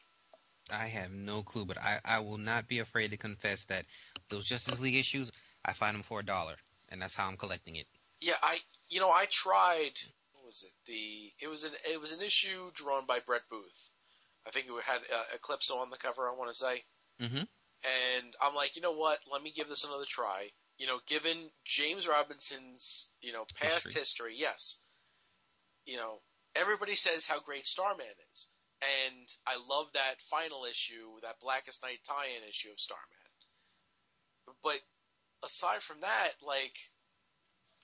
I 0.73 0.87
have 0.87 1.11
no 1.13 1.43
clue, 1.43 1.65
but 1.65 1.79
I, 1.79 2.01
I 2.05 2.21
will 2.21 2.39
not 2.39 2.69
be 2.69 2.79
afraid 2.79 3.11
to 3.11 3.17
confess 3.17 3.65
that 3.67 3.87
those 4.29 4.45
Justice 4.45 4.81
League 4.81 4.97
issues, 4.97 5.31
I 5.65 5.73
find 5.73 5.95
them 5.95 6.03
for 6.03 6.21
a 6.21 6.25
dollar, 6.25 6.55
and 6.89 7.01
that's 7.01 7.15
how 7.15 7.29
I'm 7.29 7.37
collecting 7.37 7.77
it. 7.77 7.87
Yeah, 8.21 8.35
I 8.43 8.59
you 8.89 9.01
know 9.01 9.11
I 9.11 9.27
tried. 9.31 9.93
What 10.35 10.47
was 10.47 10.65
it? 10.65 10.73
The 10.87 11.33
it 11.45 11.49
was 11.49 11.65
an 11.65 11.73
it 11.91 12.01
was 12.01 12.13
an 12.13 12.23
issue 12.23 12.71
drawn 12.75 13.07
by 13.07 13.19
Brett 13.27 13.43
Booth. 13.51 13.89
I 14.47 14.51
think 14.51 14.67
it 14.67 14.85
had 14.85 15.01
uh, 15.01 15.37
Eclipso 15.37 15.77
on 15.77 15.91
the 15.91 15.99
cover. 15.99 16.29
I 16.29 16.37
want 16.37 16.51
to 16.51 16.59
say. 16.59 16.83
Mm-hmm. 17.21 17.45
And 17.83 18.35
I'm 18.43 18.55
like, 18.55 18.77
you 18.77 18.83
know 18.83 18.93
what? 18.93 19.19
Let 19.31 19.43
me 19.43 19.53
give 19.55 19.69
this 19.69 19.85
another 19.85 20.05
try. 20.07 20.49
You 20.79 20.87
know, 20.87 20.99
given 21.07 21.51
James 21.65 22.07
Robinson's 22.07 23.09
you 23.21 23.33
know 23.33 23.45
past 23.61 23.85
history, 23.85 24.01
history 24.01 24.35
yes. 24.37 24.79
You 25.87 25.97
know, 25.97 26.21
everybody 26.55 26.95
says 26.95 27.27
how 27.27 27.41
great 27.41 27.67
Starman 27.67 28.07
is 28.33 28.49
and 28.81 29.28
I 29.47 29.57
love 29.69 29.86
that 29.94 30.20
final 30.31 30.65
issue, 30.65 31.20
that 31.23 31.40
Blackest 31.40 31.82
Night 31.82 32.01
tie-in 32.07 32.48
issue 32.48 32.70
of 32.73 32.81
Starman. 32.81 33.05
But 34.62 34.81
aside 35.44 35.82
from 35.82 36.01
that, 36.01 36.32
like, 36.43 36.74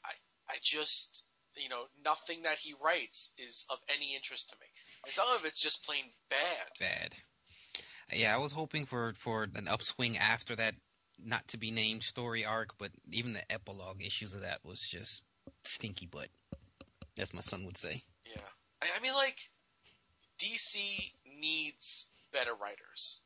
I 0.05 0.13
I 0.49 0.57
just 0.63 1.25
you 1.57 1.69
know 1.69 1.85
nothing 2.05 2.43
that 2.43 2.59
he 2.59 2.75
writes 2.83 3.33
is 3.39 3.67
of 3.71 3.79
any 3.95 4.15
interest 4.15 4.51
to 4.51 4.57
me. 4.61 4.67
some 5.07 5.29
of 5.29 5.45
it's 5.45 5.61
just 5.61 5.85
plain 5.85 6.05
bad. 6.31 6.69
Bad. 6.81 7.15
Yeah, 8.13 8.35
I 8.35 8.39
was 8.39 8.53
hoping 8.53 8.87
for 8.87 9.15
for 9.15 9.45
an 9.55 9.69
upswing 9.69 10.19
after 10.19 10.57
that 10.57 10.75
not 11.19 11.47
to 11.49 11.59
be 11.59 11.71
named 11.71 12.05
story 12.05 12.45
arc, 12.45 12.77
but 12.79 12.91
even 13.11 13.33
the 13.33 13.53
epilogue 13.53 14.03
issues 14.03 14.35
of 14.35 14.43
that 14.43 14.65
was 14.65 14.81
just 14.81 15.25
stinky 15.65 16.07
butt, 16.07 16.29
as 17.19 17.33
my 17.33 17.41
son 17.41 17.65
would 17.65 17.77
say. 17.77 18.03
Yeah, 18.25 18.43
I, 18.83 18.87
I 18.99 19.03
mean, 19.03 19.15
like 19.15 19.39
DC 20.39 20.75
needs 21.41 22.09
better 22.33 22.55
writers. 22.55 23.21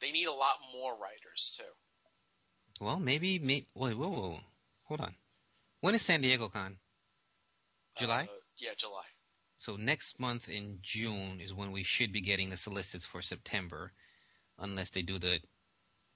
They 0.00 0.12
need 0.12 0.26
a 0.26 0.32
lot 0.32 0.56
more 0.72 0.92
writers 0.92 1.56
too. 1.56 2.84
Well, 2.84 2.98
maybe, 2.98 3.38
maybe 3.38 3.66
wait, 3.74 3.96
whoa, 3.96 4.08
whoa, 4.08 4.20
whoa, 4.20 4.40
hold 4.84 5.00
on. 5.00 5.14
When 5.80 5.94
is 5.94 6.02
San 6.02 6.20
Diego 6.20 6.48
Con? 6.48 6.76
July. 7.96 8.24
Uh, 8.24 8.40
yeah, 8.56 8.70
July. 8.76 9.04
So 9.58 9.76
next 9.76 10.18
month 10.18 10.48
in 10.48 10.78
June 10.80 11.40
is 11.40 11.52
when 11.52 11.72
we 11.72 11.82
should 11.82 12.12
be 12.12 12.22
getting 12.22 12.48
the 12.48 12.56
solicits 12.56 13.04
for 13.04 13.20
September, 13.20 13.92
unless 14.58 14.90
they 14.90 15.02
do 15.02 15.18
the 15.18 15.40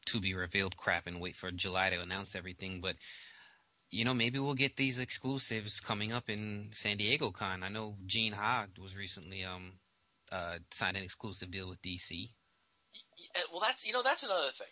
to 0.07 0.21
be 0.21 0.35
revealed 0.35 0.77
crap 0.77 1.07
and 1.07 1.21
wait 1.21 1.37
for 1.37 1.51
July 1.51 1.91
to 1.91 2.01
announce 2.01 2.35
everything. 2.35 2.81
But 2.81 2.97
you 3.91 4.05
know, 4.05 4.15
maybe 4.15 4.39
we'll 4.39 4.55
get 4.55 4.77
these 4.77 4.99
exclusives 4.99 5.81
coming 5.81 6.13
up 6.13 6.29
in 6.29 6.71
San 6.73 6.97
Diego 6.97 7.31
Con. 7.31 7.63
I 7.63 7.69
know 7.69 7.97
Gene 8.07 8.33
Ha 8.33 8.67
was 8.81 8.97
recently 8.97 9.45
um 9.45 9.73
uh, 10.33 10.59
signed 10.71 10.97
an 10.97 11.03
exclusive 11.03 11.51
deal 11.51 11.69
with 11.69 11.83
DC. 11.83 12.31
Well, 13.51 13.61
that's 13.61 13.87
you 13.87 13.93
know 13.93 14.03
that's 14.03 14.23
another 14.23 14.51
thing. 14.57 14.67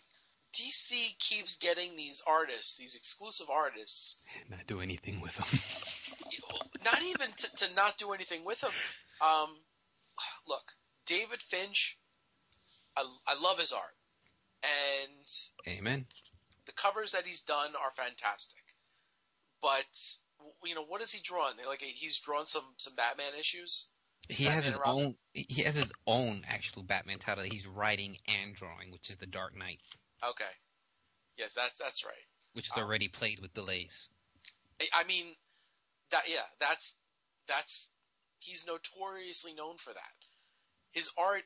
DC 0.55 1.19
keeps 1.19 1.57
getting 1.57 1.97
these 1.97 2.23
artists, 2.27 2.77
these 2.77 2.95
exclusive 2.95 3.49
artists, 3.51 4.19
not 4.51 4.67
do 4.67 4.81
anything 4.81 5.21
with 5.21 5.35
them. 5.35 6.85
not 6.85 7.03
even 7.03 7.33
to, 7.33 7.57
to, 7.57 7.75
not 7.75 7.97
do 7.97 8.13
anything 8.13 8.45
with 8.45 8.61
them. 8.61 8.71
Um, 9.23 9.57
look, 10.47 10.65
David 11.07 11.43
Finch, 11.43 11.99
I, 12.97 13.03
I 13.27 13.41
love 13.41 13.59
his 13.59 13.73
art, 13.73 13.97
and 14.63 15.79
amen. 15.79 16.07
The 16.67 16.73
covers 16.73 17.13
that 17.13 17.25
he's 17.25 17.43
done 17.43 17.71
are 17.75 17.91
fantastic, 17.97 18.63
but 19.63 19.87
you 20.65 20.75
know 20.75 20.85
what 20.85 21.01
has 21.01 21.13
he 21.13 21.23
drawn? 21.23 21.53
Like 21.67 21.81
he's 21.81 22.19
drawn 22.19 22.47
some 22.47 22.65
some 22.77 22.95
Batman 22.95 23.33
issues. 23.39 23.89
He 24.29 24.45
Batman 24.45 24.63
has 24.63 24.73
his 24.73 24.81
own. 24.85 25.15
He 25.35 25.63
has 25.63 25.75
his 25.75 25.93
own 26.07 26.43
actual 26.47 26.83
Batman 26.83 27.19
title 27.19 27.43
that 27.43 27.53
he's 27.53 27.67
writing 27.67 28.17
and 28.29 28.55
drawing, 28.55 28.91
which 28.91 29.11
is 29.11 29.17
the 29.17 29.27
Dark 29.27 29.57
Knight. 29.57 29.81
Okay. 30.25 30.45
Yes, 31.37 31.55
that's 31.55 31.79
that's 31.79 32.05
right. 32.05 32.15
Which 32.53 32.67
is 32.67 32.77
um, 32.77 32.85
already 32.85 33.09
played 33.09 33.41
with 33.41 33.55
delays. 33.55 34.09
I 34.93 35.05
mean, 35.05 35.35
that 36.11 36.23
yeah, 36.29 36.47
that's 36.61 36.97
that's 37.49 37.91
he's 38.39 38.67
notoriously 38.67 39.55
known 39.55 39.77
for 39.79 39.93
that. 39.93 40.17
His 40.93 41.11
art, 41.17 41.43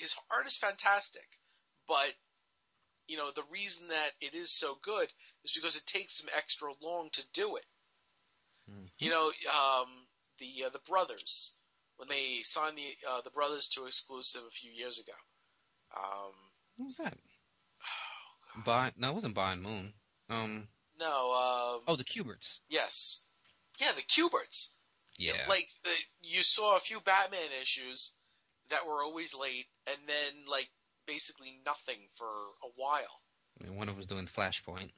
his 0.00 0.14
art 0.30 0.46
is 0.46 0.56
fantastic, 0.56 1.26
but 1.88 2.12
you 3.06 3.16
know 3.16 3.30
the 3.34 3.44
reason 3.50 3.88
that 3.88 4.10
it 4.20 4.34
is 4.34 4.50
so 4.50 4.76
good 4.82 5.08
is 5.44 5.52
because 5.54 5.76
it 5.76 5.86
takes 5.86 6.20
him 6.20 6.28
extra 6.36 6.70
long 6.82 7.08
to 7.12 7.22
do 7.32 7.56
it. 7.56 7.66
Mm-hmm. 8.70 8.86
You 8.98 9.10
know, 9.10 9.26
um, 9.26 9.88
the 10.38 10.66
uh, 10.66 10.70
the 10.70 10.80
brothers 10.88 11.54
when 12.00 12.08
they 12.08 12.40
signed 12.42 12.78
the 12.78 13.08
uh, 13.08 13.20
the 13.22 13.30
brothers 13.30 13.68
to 13.68 13.84
exclusive 13.84 14.40
a 14.48 14.50
few 14.50 14.72
years 14.72 14.98
ago. 14.98 15.12
Um, 15.94 16.32
what 16.76 16.86
was 16.86 16.96
that? 16.96 17.14
Oh, 18.56 18.62
By, 18.64 18.90
no, 18.96 19.10
it 19.10 19.14
wasn't 19.14 19.36
Bond 19.36 19.62
Moon. 19.62 19.92
Um, 20.28 20.66
no. 20.98 21.06
Um, 21.06 21.82
oh, 21.86 21.94
the 21.96 22.02
Kuberts. 22.02 22.58
Yes. 22.68 23.22
Yeah, 23.78 23.92
the 23.94 24.02
Kuberts. 24.02 24.70
Yeah. 25.16 25.44
Like 25.48 25.68
the, 25.84 25.90
you 26.20 26.42
saw 26.42 26.76
a 26.76 26.80
few 26.80 26.98
Batman 26.98 27.50
issues 27.62 28.12
that 28.70 28.88
were 28.88 29.04
always 29.04 29.36
late, 29.36 29.66
and 29.86 29.98
then 30.08 30.50
like 30.50 30.66
basically 31.06 31.60
nothing 31.64 32.08
for 32.18 32.26
a 32.26 32.70
while. 32.74 33.20
I 33.60 33.68
mean, 33.68 33.76
one 33.76 33.88
of 33.88 33.94
them 33.94 33.98
was 33.98 34.08
doing 34.08 34.26
Flashpoint. 34.26 34.90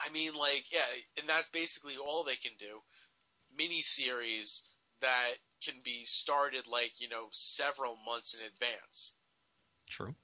I 0.00 0.12
mean, 0.12 0.34
like, 0.34 0.66
yeah, 0.70 0.86
and 1.18 1.28
that's 1.28 1.48
basically 1.48 1.96
all 1.96 2.22
they 2.22 2.36
can 2.36 2.52
do. 2.60 2.78
Mini 3.56 3.82
series 3.82 4.62
that 5.00 5.32
can 5.64 5.74
be 5.84 6.04
started 6.04 6.66
like 6.66 6.92
you 6.98 7.08
know 7.08 7.26
several 7.32 7.96
months 8.06 8.34
in 8.34 8.40
advance. 8.46 9.14
True. 9.88 10.14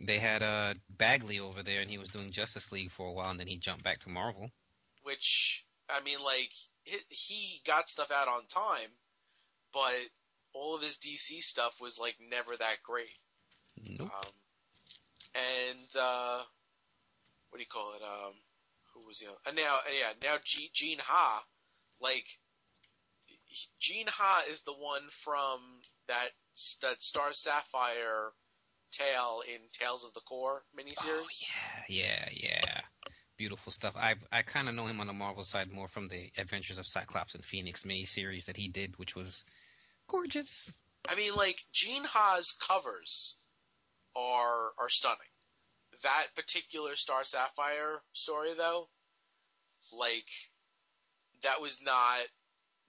They 0.00 0.18
had 0.18 0.42
uh, 0.42 0.74
Bagley 0.88 1.40
over 1.40 1.62
there, 1.62 1.80
and 1.80 1.90
he 1.90 1.98
was 1.98 2.08
doing 2.08 2.30
Justice 2.30 2.70
League 2.70 2.92
for 2.92 3.08
a 3.08 3.12
while, 3.12 3.30
and 3.30 3.40
then 3.40 3.48
he 3.48 3.56
jumped 3.56 3.82
back 3.82 3.98
to 4.00 4.08
Marvel. 4.08 4.50
Which 5.02 5.64
I 5.90 6.02
mean, 6.02 6.18
like 6.22 6.50
he 7.08 7.60
got 7.66 7.88
stuff 7.88 8.10
out 8.10 8.28
on 8.28 8.46
time, 8.46 8.90
but 9.72 9.94
all 10.52 10.76
of 10.76 10.82
his 10.82 10.98
DC 10.98 11.42
stuff 11.42 11.72
was 11.80 11.98
like 11.98 12.16
never 12.30 12.56
that 12.56 12.82
great. 12.82 13.10
Nope. 13.86 14.10
Um, 14.14 14.32
and 15.34 15.96
uh, 16.00 16.42
what 17.50 17.58
do 17.58 17.60
you 17.60 17.66
call 17.66 17.94
it? 17.94 18.02
Um, 18.02 18.34
who 18.94 19.06
was 19.06 19.20
the? 19.20 19.26
other? 19.26 19.38
Uh, 19.46 19.52
now, 19.52 19.78
yeah, 19.86 20.12
now 20.22 20.36
G- 20.44 20.70
Gene 20.72 20.98
Ha, 21.00 21.44
like 22.00 22.26
Gene 23.80 24.08
Ha 24.08 24.44
is 24.50 24.62
the 24.62 24.72
one 24.72 25.02
from 25.24 25.60
that 26.08 26.28
that 26.82 27.02
Star 27.02 27.32
Sapphire 27.32 28.32
tale 28.90 29.42
in 29.46 29.60
Tales 29.72 30.04
of 30.04 30.14
the 30.14 30.20
Corps 30.20 30.62
miniseries. 30.76 31.04
Oh, 31.06 31.82
yeah, 31.88 32.28
yeah, 32.30 32.60
yeah. 32.66 32.80
Beautiful 33.36 33.70
stuff. 33.70 33.94
I 33.96 34.16
I 34.32 34.42
kind 34.42 34.68
of 34.68 34.74
know 34.74 34.86
him 34.86 35.00
on 35.00 35.06
the 35.06 35.12
Marvel 35.12 35.44
side 35.44 35.70
more 35.70 35.88
from 35.88 36.06
the 36.06 36.30
Adventures 36.36 36.78
of 36.78 36.86
Cyclops 36.86 37.34
and 37.34 37.44
Phoenix 37.44 37.84
miniseries 37.84 38.46
that 38.46 38.56
he 38.56 38.68
did, 38.68 38.98
which 38.98 39.14
was 39.14 39.44
gorgeous. 40.08 40.76
I 41.08 41.14
mean, 41.14 41.34
like 41.34 41.64
Gene 41.72 42.04
Ha's 42.04 42.52
covers 42.52 43.36
are 44.16 44.72
are 44.78 44.88
stunning. 44.88 45.18
That 46.02 46.26
particular 46.34 46.96
Star 46.96 47.24
Sapphire 47.24 48.00
story, 48.12 48.54
though, 48.56 48.88
like 49.92 50.26
that 51.42 51.60
was 51.60 51.80
not 51.82 52.18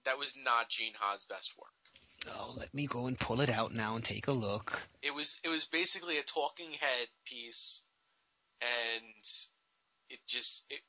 that 0.04 0.18
was 0.18 0.36
not 0.42 0.68
Gene 0.68 0.94
Ha's 0.98 1.24
best 1.24 1.52
work. 1.58 2.34
Oh, 2.36 2.54
let 2.56 2.72
me 2.74 2.86
go 2.86 3.06
and 3.06 3.18
pull 3.18 3.40
it 3.40 3.50
out 3.50 3.72
now 3.72 3.94
and 3.96 4.04
take 4.04 4.28
a 4.28 4.32
look. 4.32 4.80
It 5.02 5.14
was 5.14 5.40
it 5.42 5.48
was 5.48 5.64
basically 5.64 6.18
a 6.18 6.22
talking 6.22 6.72
head 6.72 7.08
piece, 7.24 7.82
and 8.60 9.24
it 10.10 10.18
just 10.26 10.64
it 10.68 10.80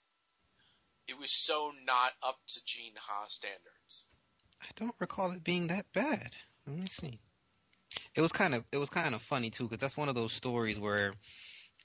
it 1.08 1.18
was 1.20 1.32
so 1.32 1.72
not 1.86 2.12
up 2.24 2.38
to 2.48 2.66
Gene 2.66 2.94
Ha 2.98 3.26
standards. 3.30 4.06
I 4.62 4.68
don't 4.76 4.96
recall 5.00 5.32
it 5.32 5.44
being 5.44 5.68
that 5.68 5.86
bad. 5.94 6.36
Let 6.68 6.78
me 6.78 6.88
see. 6.88 7.20
It 8.14 8.22
was 8.22 8.32
kind 8.32 8.54
of 8.54 8.64
it 8.72 8.78
was 8.78 8.90
kind 8.90 9.16
of 9.16 9.22
funny 9.22 9.50
too 9.50 9.66
because 9.66 9.80
that's 9.80 9.98
one 9.98 10.10
of 10.10 10.16
those 10.16 10.34
stories 10.34 10.80
where 10.80 11.14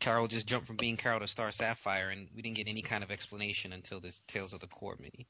Carol 0.01 0.27
just 0.27 0.47
jumped 0.47 0.67
from 0.67 0.77
being 0.77 0.97
Carol 0.97 1.21
to 1.21 1.27
Star 1.27 1.51
Sapphire, 1.51 2.11
and 2.11 2.29
we 2.35 2.43
didn't 2.43 2.57
get 2.57 2.69
any 2.69 2.83
kind 2.83 3.03
of 3.03 3.11
explanation 3.11 3.73
until 3.73 4.01
this 4.01 4.23
Tales 4.27 4.53
of 4.53 4.61
the 4.61 4.67
Corps 4.67 4.97
mini. 4.99 5.27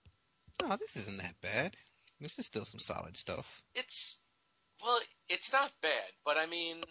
Oh, 0.64 0.76
this 0.76 0.96
isn't 0.96 1.18
that 1.18 1.40
bad. 1.40 1.76
This 2.20 2.38
is 2.38 2.46
still 2.46 2.64
some 2.64 2.80
solid 2.80 3.16
stuff. 3.16 3.62
It's 3.74 4.20
well, 4.82 5.00
it's 5.28 5.52
not 5.52 5.70
bad, 5.82 6.12
but 6.24 6.36
I 6.36 6.46
mean, 6.46 6.82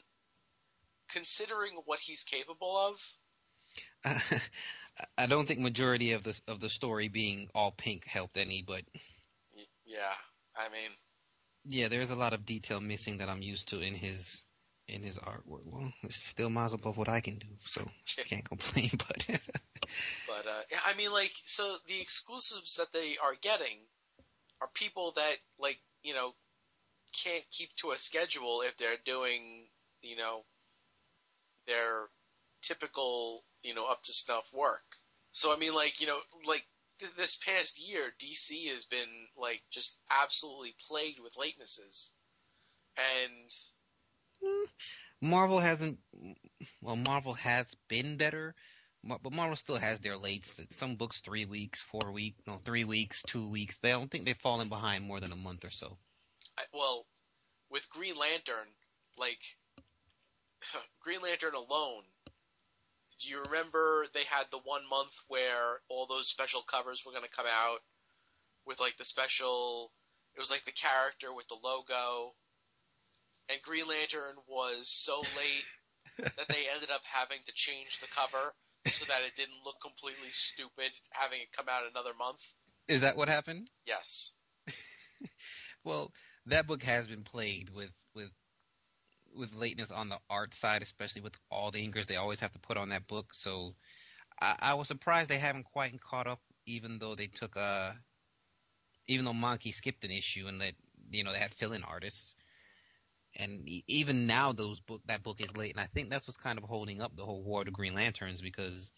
considering 1.10 1.74
what 1.86 2.00
he's 2.00 2.24
capable 2.24 2.78
of. 2.78 4.22
I 5.18 5.26
don't 5.26 5.48
think 5.48 5.60
majority 5.60 6.14
of 6.14 6.24
the 6.24 6.40
of 6.48 6.60
the 6.60 6.70
story 6.70 7.08
being 7.08 7.50
all 7.54 7.72
pink 7.72 8.06
helped 8.06 8.38
any, 8.38 8.64
but 8.66 8.84
yeah, 9.86 10.14
I 10.56 10.70
mean, 10.70 10.92
Yeah, 11.66 11.88
there's 11.90 12.12
a 12.12 12.16
lot 12.16 12.34
of 12.34 12.46
detail 12.46 12.80
missing 12.80 13.18
that 13.18 13.30
I'm 13.30 13.42
used 13.42 13.70
to 13.70 13.82
in 13.82 13.96
his 13.96 14.44
in 14.88 15.02
his 15.02 15.18
artwork. 15.18 15.66
Well, 15.66 15.92
it's 16.04 16.24
still 16.24 16.50
miles 16.50 16.74
above 16.74 16.98
what 16.98 17.10
I 17.10 17.22
can 17.22 17.40
do, 17.40 17.48
so 17.60 17.82
can't 18.30 18.48
complain. 18.48 18.92
But 18.98 19.26
but 20.28 20.48
uh, 20.48 20.78
I 20.86 20.96
mean, 20.96 21.12
like, 21.12 21.34
so 21.46 21.78
the 21.88 22.00
exclusives 22.00 22.76
that 22.76 22.94
they 22.94 23.18
are 23.22 23.36
getting 23.42 23.80
are 24.61 24.69
people 24.73 25.14
that 25.15 25.36
like 25.60 25.77
you 26.03 26.14
know 26.14 26.34
can't 27.23 27.44
keep 27.52 27.69
to 27.77 27.91
a 27.91 27.99
schedule 27.99 28.61
if 28.61 28.77
they're 28.77 28.98
doing 29.06 29.68
you 30.02 30.18
know 30.18 30.44
their 31.68 32.07
typical 32.61 33.44
you 33.64 33.73
know 33.73 33.86
up 33.86 34.03
to 34.03 34.14
snuff 34.14 34.45
work. 34.53 34.84
So 35.32 35.53
I 35.53 35.57
mean, 35.57 35.73
like 35.73 35.99
you 35.99 36.07
know, 36.07 36.19
like 36.45 36.65
th- 36.99 37.11
this 37.18 37.38
past 37.38 37.80
year, 37.80 38.14
DC 38.22 38.72
has 38.72 38.86
been 38.86 39.27
like 39.38 39.61
just 39.72 39.98
absolutely 40.10 40.76
plagued 40.88 41.19
with 41.19 41.36
latenesses, 41.36 42.10
and 42.98 43.52
hmm. 44.41 45.30
Marvel 45.30 45.60
hasn't. 45.60 45.99
Well, 46.82 46.95
Marvel 46.95 47.34
has 47.34 47.76
been 47.90 48.18
better, 48.18 48.56
but 49.06 49.32
Marvel 49.32 49.56
still 49.56 49.77
has 49.77 49.99
their 49.99 50.18
lates. 50.18 50.60
Some 50.72 50.95
books 50.95 51.22
three 51.22 51.45
weeks, 51.45 51.82
four 51.82 52.11
weeks, 52.11 52.41
no, 52.48 52.57
three 52.64 52.84
weeks, 52.84 53.23
two 53.27 53.48
weeks. 53.49 53.77
They 53.80 53.91
don't 53.91 54.10
think 54.10 54.26
they've 54.26 54.38
fallen 54.38 54.68
behind 54.68 55.03
more 55.03 55.19
than 55.19 55.32
a 55.32 55.36
month 55.36 55.64
or 55.64 55.69
so. 55.69 55.95
I, 56.57 56.64
well, 56.73 57.06
with 57.69 57.88
Green 57.90 58.18
Lantern, 58.18 58.68
like 59.18 59.40
Green 61.03 61.22
Lantern 61.22 61.53
alone, 61.53 62.03
do 63.22 63.30
you 63.30 63.44
remember 63.45 64.07
they 64.14 64.23
had 64.23 64.45
the 64.52 64.60
one 64.64 64.90
month 64.90 65.14
where 65.27 65.82
all 65.88 66.07
those 66.07 66.27
special 66.27 66.64
covers 66.64 67.03
were 67.06 67.11
going 67.11 67.23
to 67.23 67.36
come 67.36 67.48
out 67.48 67.80
with 68.65 68.80
like 68.80 68.98
the 68.98 69.06
special? 69.06 69.91
It 70.36 70.40
was 70.40 70.52
like 70.52 70.65
the 70.65 70.72
character 70.72 71.34
with 71.34 71.48
the 71.48 71.57
logo, 71.64 72.34
and 73.49 73.61
Green 73.61 73.88
Lantern 73.88 74.36
was 74.48 74.90
so 74.90 75.19
late 75.19 75.65
that 76.36 76.48
they 76.49 76.65
ended 76.73 76.90
up 76.90 77.02
having 77.06 77.40
to 77.45 77.53
change 77.53 77.99
the 77.99 78.07
cover 78.07 78.53
so 78.96 79.06
that 79.06 79.24
it 79.26 79.36
didn't 79.36 79.64
look 79.66 79.76
completely 79.82 80.30
stupid 80.32 80.92
having 81.12 81.42
it 81.42 81.52
come 81.56 81.68
out 81.70 81.84
another 81.90 82.14
month. 82.18 82.40
Is 82.88 83.02
that 83.02 83.18
what 83.18 83.30
happened? 83.30 83.70
Yes. 83.86 84.32
well, 85.84 86.12
that 86.46 86.68
book 86.68 86.84
has 86.84 87.08
been 87.08 87.24
plagued 87.24 87.70
with 87.70 87.92
with 88.14 88.30
with 89.36 89.56
lateness 89.56 89.92
on 89.92 90.10
the 90.10 90.20
art 90.30 90.54
side, 90.54 90.82
especially 90.82 91.22
with 91.22 91.36
all 91.52 91.72
the 91.72 91.86
inkers 91.86 92.06
they 92.06 92.16
always 92.16 92.40
have 92.40 92.54
to 92.54 92.60
put 92.60 92.78
on 92.78 92.90
that 92.90 93.08
book. 93.08 93.34
So 93.34 93.76
I, 94.40 94.56
I 94.60 94.74
was 94.76 94.88
surprised 94.88 95.30
they 95.30 95.38
haven't 95.38 95.66
quite 95.66 96.00
caught 96.00 96.28
up, 96.28 96.40
even 96.66 97.00
though 97.00 97.16
they 97.16 97.28
took 97.28 97.56
a, 97.56 97.96
even 99.08 99.26
though 99.26 99.34
Mahnke 99.34 99.74
skipped 99.74 100.06
an 100.06 100.12
issue 100.12 100.48
and 100.48 100.62
that 100.62 100.74
you 101.12 101.24
know 101.24 101.34
they 101.34 101.40
had 101.40 101.54
fill-in 101.54 101.84
artists. 101.84 102.36
And 103.38 103.68
even 103.88 104.28
now, 104.28 104.53
those 104.53 104.80
book 104.80 105.02
that 105.07 105.24
book 105.24 105.41
is 105.41 105.56
late, 105.57 105.72
and 105.72 105.80
I 105.80 105.88
think 105.88 106.10
that's 106.10 106.28
what's 106.28 106.38
kind 106.38 106.57
of 106.57 106.64
holding 106.64 107.02
up 107.02 107.16
the 107.16 107.26
whole 107.26 107.44
War 107.44 107.62
of 107.62 107.66
the 107.66 107.72
Green 107.72 107.94
Lanterns 107.94 108.41
because 108.41 108.91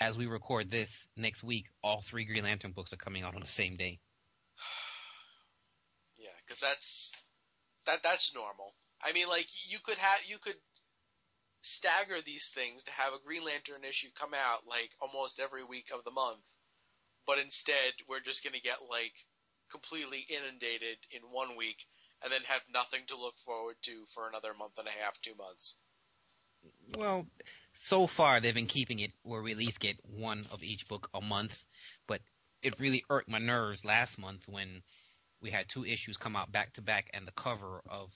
as 0.00 0.18
we 0.18 0.26
record 0.26 0.68
this 0.68 1.08
next 1.16 1.44
week, 1.44 1.68
all 1.82 2.02
three 2.02 2.24
Green 2.24 2.44
Lantern 2.44 2.72
books 2.72 2.92
are 2.92 2.96
coming 2.96 3.22
out 3.22 3.34
on 3.34 3.40
the 3.40 3.46
same 3.46 3.76
day. 3.76 3.98
yeah, 6.18 6.34
because 6.44 6.60
that's 6.60 7.12
that 7.86 8.02
that's 8.02 8.34
normal. 8.34 8.74
I 9.02 9.12
mean, 9.12 9.28
like 9.28 9.46
you 9.68 9.78
could 9.84 9.98
have 9.98 10.20
you 10.26 10.38
could 10.38 10.56
stagger 11.62 12.18
these 12.24 12.50
things 12.50 12.82
to 12.82 12.90
have 12.90 13.12
a 13.12 13.24
Green 13.24 13.44
Lantern 13.44 13.84
issue 13.88 14.08
come 14.18 14.34
out 14.34 14.66
like 14.66 14.90
almost 15.00 15.40
every 15.40 15.64
week 15.64 15.90
of 15.94 16.04
the 16.04 16.10
month, 16.10 16.42
but 17.26 17.38
instead 17.38 17.92
we're 18.08 18.20
just 18.20 18.42
going 18.42 18.54
to 18.54 18.60
get 18.60 18.78
like 18.90 19.14
completely 19.70 20.26
inundated 20.28 20.98
in 21.10 21.22
one 21.30 21.56
week 21.56 21.86
and 22.22 22.32
then 22.32 22.40
have 22.46 22.62
nothing 22.72 23.00
to 23.08 23.16
look 23.16 23.38
forward 23.38 23.76
to 23.82 24.04
for 24.14 24.28
another 24.28 24.54
month 24.54 24.72
and 24.78 24.88
a 24.88 25.04
half, 25.04 25.20
two 25.20 25.34
months. 25.34 25.76
Well, 26.96 27.26
so 27.74 28.06
far 28.06 28.40
they've 28.40 28.54
been 28.54 28.66
keeping 28.66 29.00
it 29.00 29.12
where 29.22 29.42
we 29.42 29.52
at 29.52 29.58
least 29.58 29.80
get 29.80 29.96
one 30.04 30.46
of 30.52 30.62
each 30.62 30.88
book 30.88 31.08
a 31.14 31.20
month, 31.20 31.64
but 32.06 32.20
it 32.62 32.78
really 32.78 33.04
irked 33.10 33.28
my 33.28 33.38
nerves 33.38 33.84
last 33.84 34.18
month 34.18 34.46
when 34.46 34.82
we 35.40 35.50
had 35.50 35.68
two 35.68 35.84
issues 35.84 36.16
come 36.16 36.36
out 36.36 36.52
back 36.52 36.74
to 36.74 36.82
back 36.82 37.10
and 37.12 37.26
the 37.26 37.32
cover 37.32 37.82
of 37.88 38.14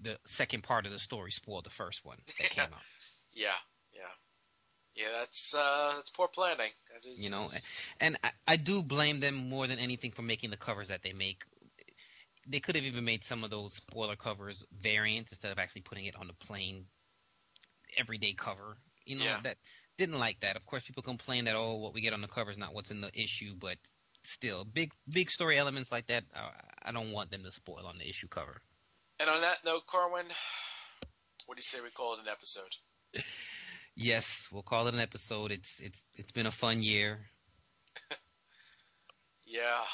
the 0.00 0.18
second 0.24 0.64
part 0.64 0.84
of 0.84 0.92
the 0.92 0.98
story 0.98 1.30
spoiled 1.30 1.64
the 1.64 1.70
first 1.70 2.04
one 2.04 2.18
that 2.38 2.50
came 2.50 2.64
out. 2.72 2.80
Yeah, 3.32 3.48
yeah, 3.92 4.00
yeah. 4.96 5.18
That's 5.20 5.54
uh, 5.54 5.92
that's 5.96 6.10
poor 6.10 6.28
planning. 6.28 6.72
That 6.92 7.08
is... 7.08 7.22
You 7.22 7.30
know, 7.30 7.46
and 8.00 8.16
I, 8.24 8.30
I 8.46 8.56
do 8.56 8.82
blame 8.82 9.20
them 9.20 9.48
more 9.48 9.66
than 9.66 9.78
anything 9.78 10.10
for 10.10 10.22
making 10.22 10.50
the 10.50 10.56
covers 10.56 10.88
that 10.88 11.02
they 11.02 11.12
make. 11.12 11.44
They 12.48 12.60
could 12.60 12.74
have 12.76 12.84
even 12.84 13.04
made 13.04 13.24
some 13.24 13.44
of 13.44 13.50
those 13.50 13.74
spoiler 13.74 14.16
covers 14.16 14.64
variants 14.80 15.30
instead 15.30 15.52
of 15.52 15.58
actually 15.58 15.82
putting 15.82 16.06
it 16.06 16.16
on 16.16 16.26
the 16.26 16.34
plain 16.34 16.86
everyday 17.96 18.32
cover. 18.32 18.76
You 19.04 19.18
know, 19.18 19.24
yeah. 19.24 19.40
that 19.44 19.58
didn't 19.98 20.18
like 20.18 20.40
that. 20.40 20.56
Of 20.56 20.66
course, 20.66 20.84
people 20.84 21.02
complain 21.02 21.44
that 21.44 21.56
oh, 21.56 21.76
what 21.76 21.94
we 21.94 22.00
get 22.00 22.12
on 22.12 22.20
the 22.20 22.28
cover 22.28 22.50
is 22.50 22.58
not 22.58 22.74
what's 22.74 22.90
in 22.90 23.00
the 23.00 23.10
issue, 23.14 23.54
but 23.58 23.76
still, 24.24 24.64
big 24.64 24.92
big 25.08 25.30
story 25.30 25.58
elements 25.58 25.92
like 25.92 26.06
that, 26.06 26.24
uh, 26.34 26.50
I 26.82 26.92
don't 26.92 27.12
want 27.12 27.30
them 27.30 27.42
to 27.44 27.52
spoil 27.52 27.86
on 27.86 27.98
the 27.98 28.08
issue 28.08 28.28
cover. 28.28 28.60
And 29.20 29.28
on 29.28 29.40
that 29.42 29.58
note, 29.64 29.86
Corwin, 29.86 30.26
what 31.46 31.56
do 31.56 31.58
you 31.58 31.62
say 31.62 31.80
we 31.82 31.90
call 31.90 32.14
it 32.14 32.20
an 32.20 32.28
episode? 32.28 32.74
yes, 33.94 34.48
we'll 34.50 34.62
call 34.62 34.86
it 34.88 34.94
an 34.94 35.00
episode. 35.00 35.50
It's 35.50 35.80
it's 35.80 36.04
it's 36.16 36.32
been 36.32 36.46
a 36.46 36.52
fun 36.52 36.82
year. 36.82 37.20
yeah, 39.46 39.84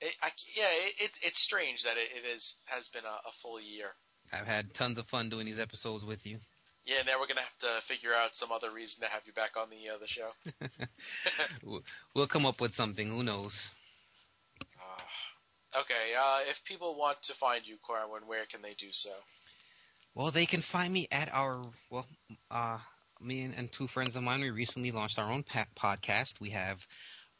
it, 0.00 0.14
I, 0.22 0.30
yeah, 0.56 0.68
it, 0.86 0.94
it's 1.00 1.20
it's 1.22 1.38
strange 1.38 1.82
that 1.82 1.96
it, 1.96 2.08
it 2.16 2.36
is 2.36 2.56
has 2.66 2.88
been 2.88 3.04
a, 3.04 3.28
a 3.28 3.32
full 3.42 3.60
year. 3.60 3.86
I've 4.32 4.46
had 4.46 4.74
tons 4.74 4.98
of 4.98 5.06
fun 5.06 5.28
doing 5.28 5.46
these 5.46 5.58
episodes 5.58 6.04
with 6.04 6.26
you. 6.26 6.38
Yeah, 6.84 7.02
now 7.06 7.20
we're 7.20 7.26
gonna 7.26 7.40
have 7.40 7.58
to 7.60 7.86
figure 7.86 8.14
out 8.14 8.34
some 8.34 8.52
other 8.52 8.70
reason 8.70 9.04
to 9.04 9.10
have 9.10 9.22
you 9.26 9.32
back 9.32 9.56
on 9.56 9.68
the 9.70 9.90
uh, 9.90 9.98
the 9.98 10.06
show. 10.06 10.30
we'll 12.14 12.26
come 12.26 12.46
up 12.46 12.60
with 12.60 12.74
something. 12.74 13.08
Who 13.08 13.22
knows? 13.22 13.70
Uh, 14.62 15.80
okay. 15.80 16.14
Uh, 16.18 16.50
if 16.50 16.64
people 16.64 16.96
want 16.98 17.22
to 17.24 17.34
find 17.34 17.66
you, 17.66 17.76
Corwin, 17.86 18.22
where 18.26 18.46
can 18.46 18.62
they 18.62 18.74
do 18.78 18.88
so? 18.90 19.10
Well, 20.14 20.30
they 20.30 20.46
can 20.46 20.62
find 20.62 20.92
me 20.92 21.08
at 21.10 21.32
our 21.32 21.62
well, 21.90 22.06
uh, 22.50 22.78
me 23.20 23.42
and, 23.42 23.54
and 23.56 23.70
two 23.70 23.86
friends 23.86 24.16
of 24.16 24.22
mine. 24.22 24.40
We 24.40 24.50
recently 24.50 24.90
launched 24.90 25.18
our 25.18 25.30
own 25.30 25.42
podcast. 25.42 26.40
We 26.40 26.50
have 26.50 26.86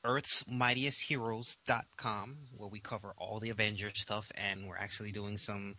Earth's 0.04 0.44
Mightiest 0.48 1.00
Heroes.com, 1.00 2.36
where 2.56 2.68
we 2.68 2.80
cover 2.80 3.14
all 3.18 3.40
the 3.40 3.50
Avengers 3.50 3.98
stuff, 3.98 4.30
and 4.34 4.66
we're 4.66 4.76
actually 4.76 5.12
doing 5.12 5.38
some 5.38 5.74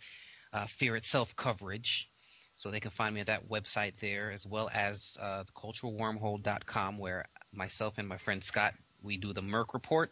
uh, 0.53 0.65
Fear 0.65 0.97
Itself 0.97 1.35
coverage. 1.35 2.09
So 2.55 2.69
they 2.69 2.81
can 2.81 2.91
find 2.91 3.15
me 3.15 3.21
at 3.21 3.27
that 3.27 3.49
website 3.49 3.97
there, 3.99 4.31
as 4.31 4.45
well 4.45 4.69
as 4.73 5.17
uh, 5.19 5.45
culturalwormhole.com, 5.55 6.97
where 6.97 7.25
myself 7.53 7.97
and 7.97 8.07
my 8.07 8.17
friend 8.17 8.43
Scott 8.43 8.73
we 9.01 9.17
do 9.17 9.31
the 9.31 9.41
Merc 9.41 9.73
Report, 9.73 10.11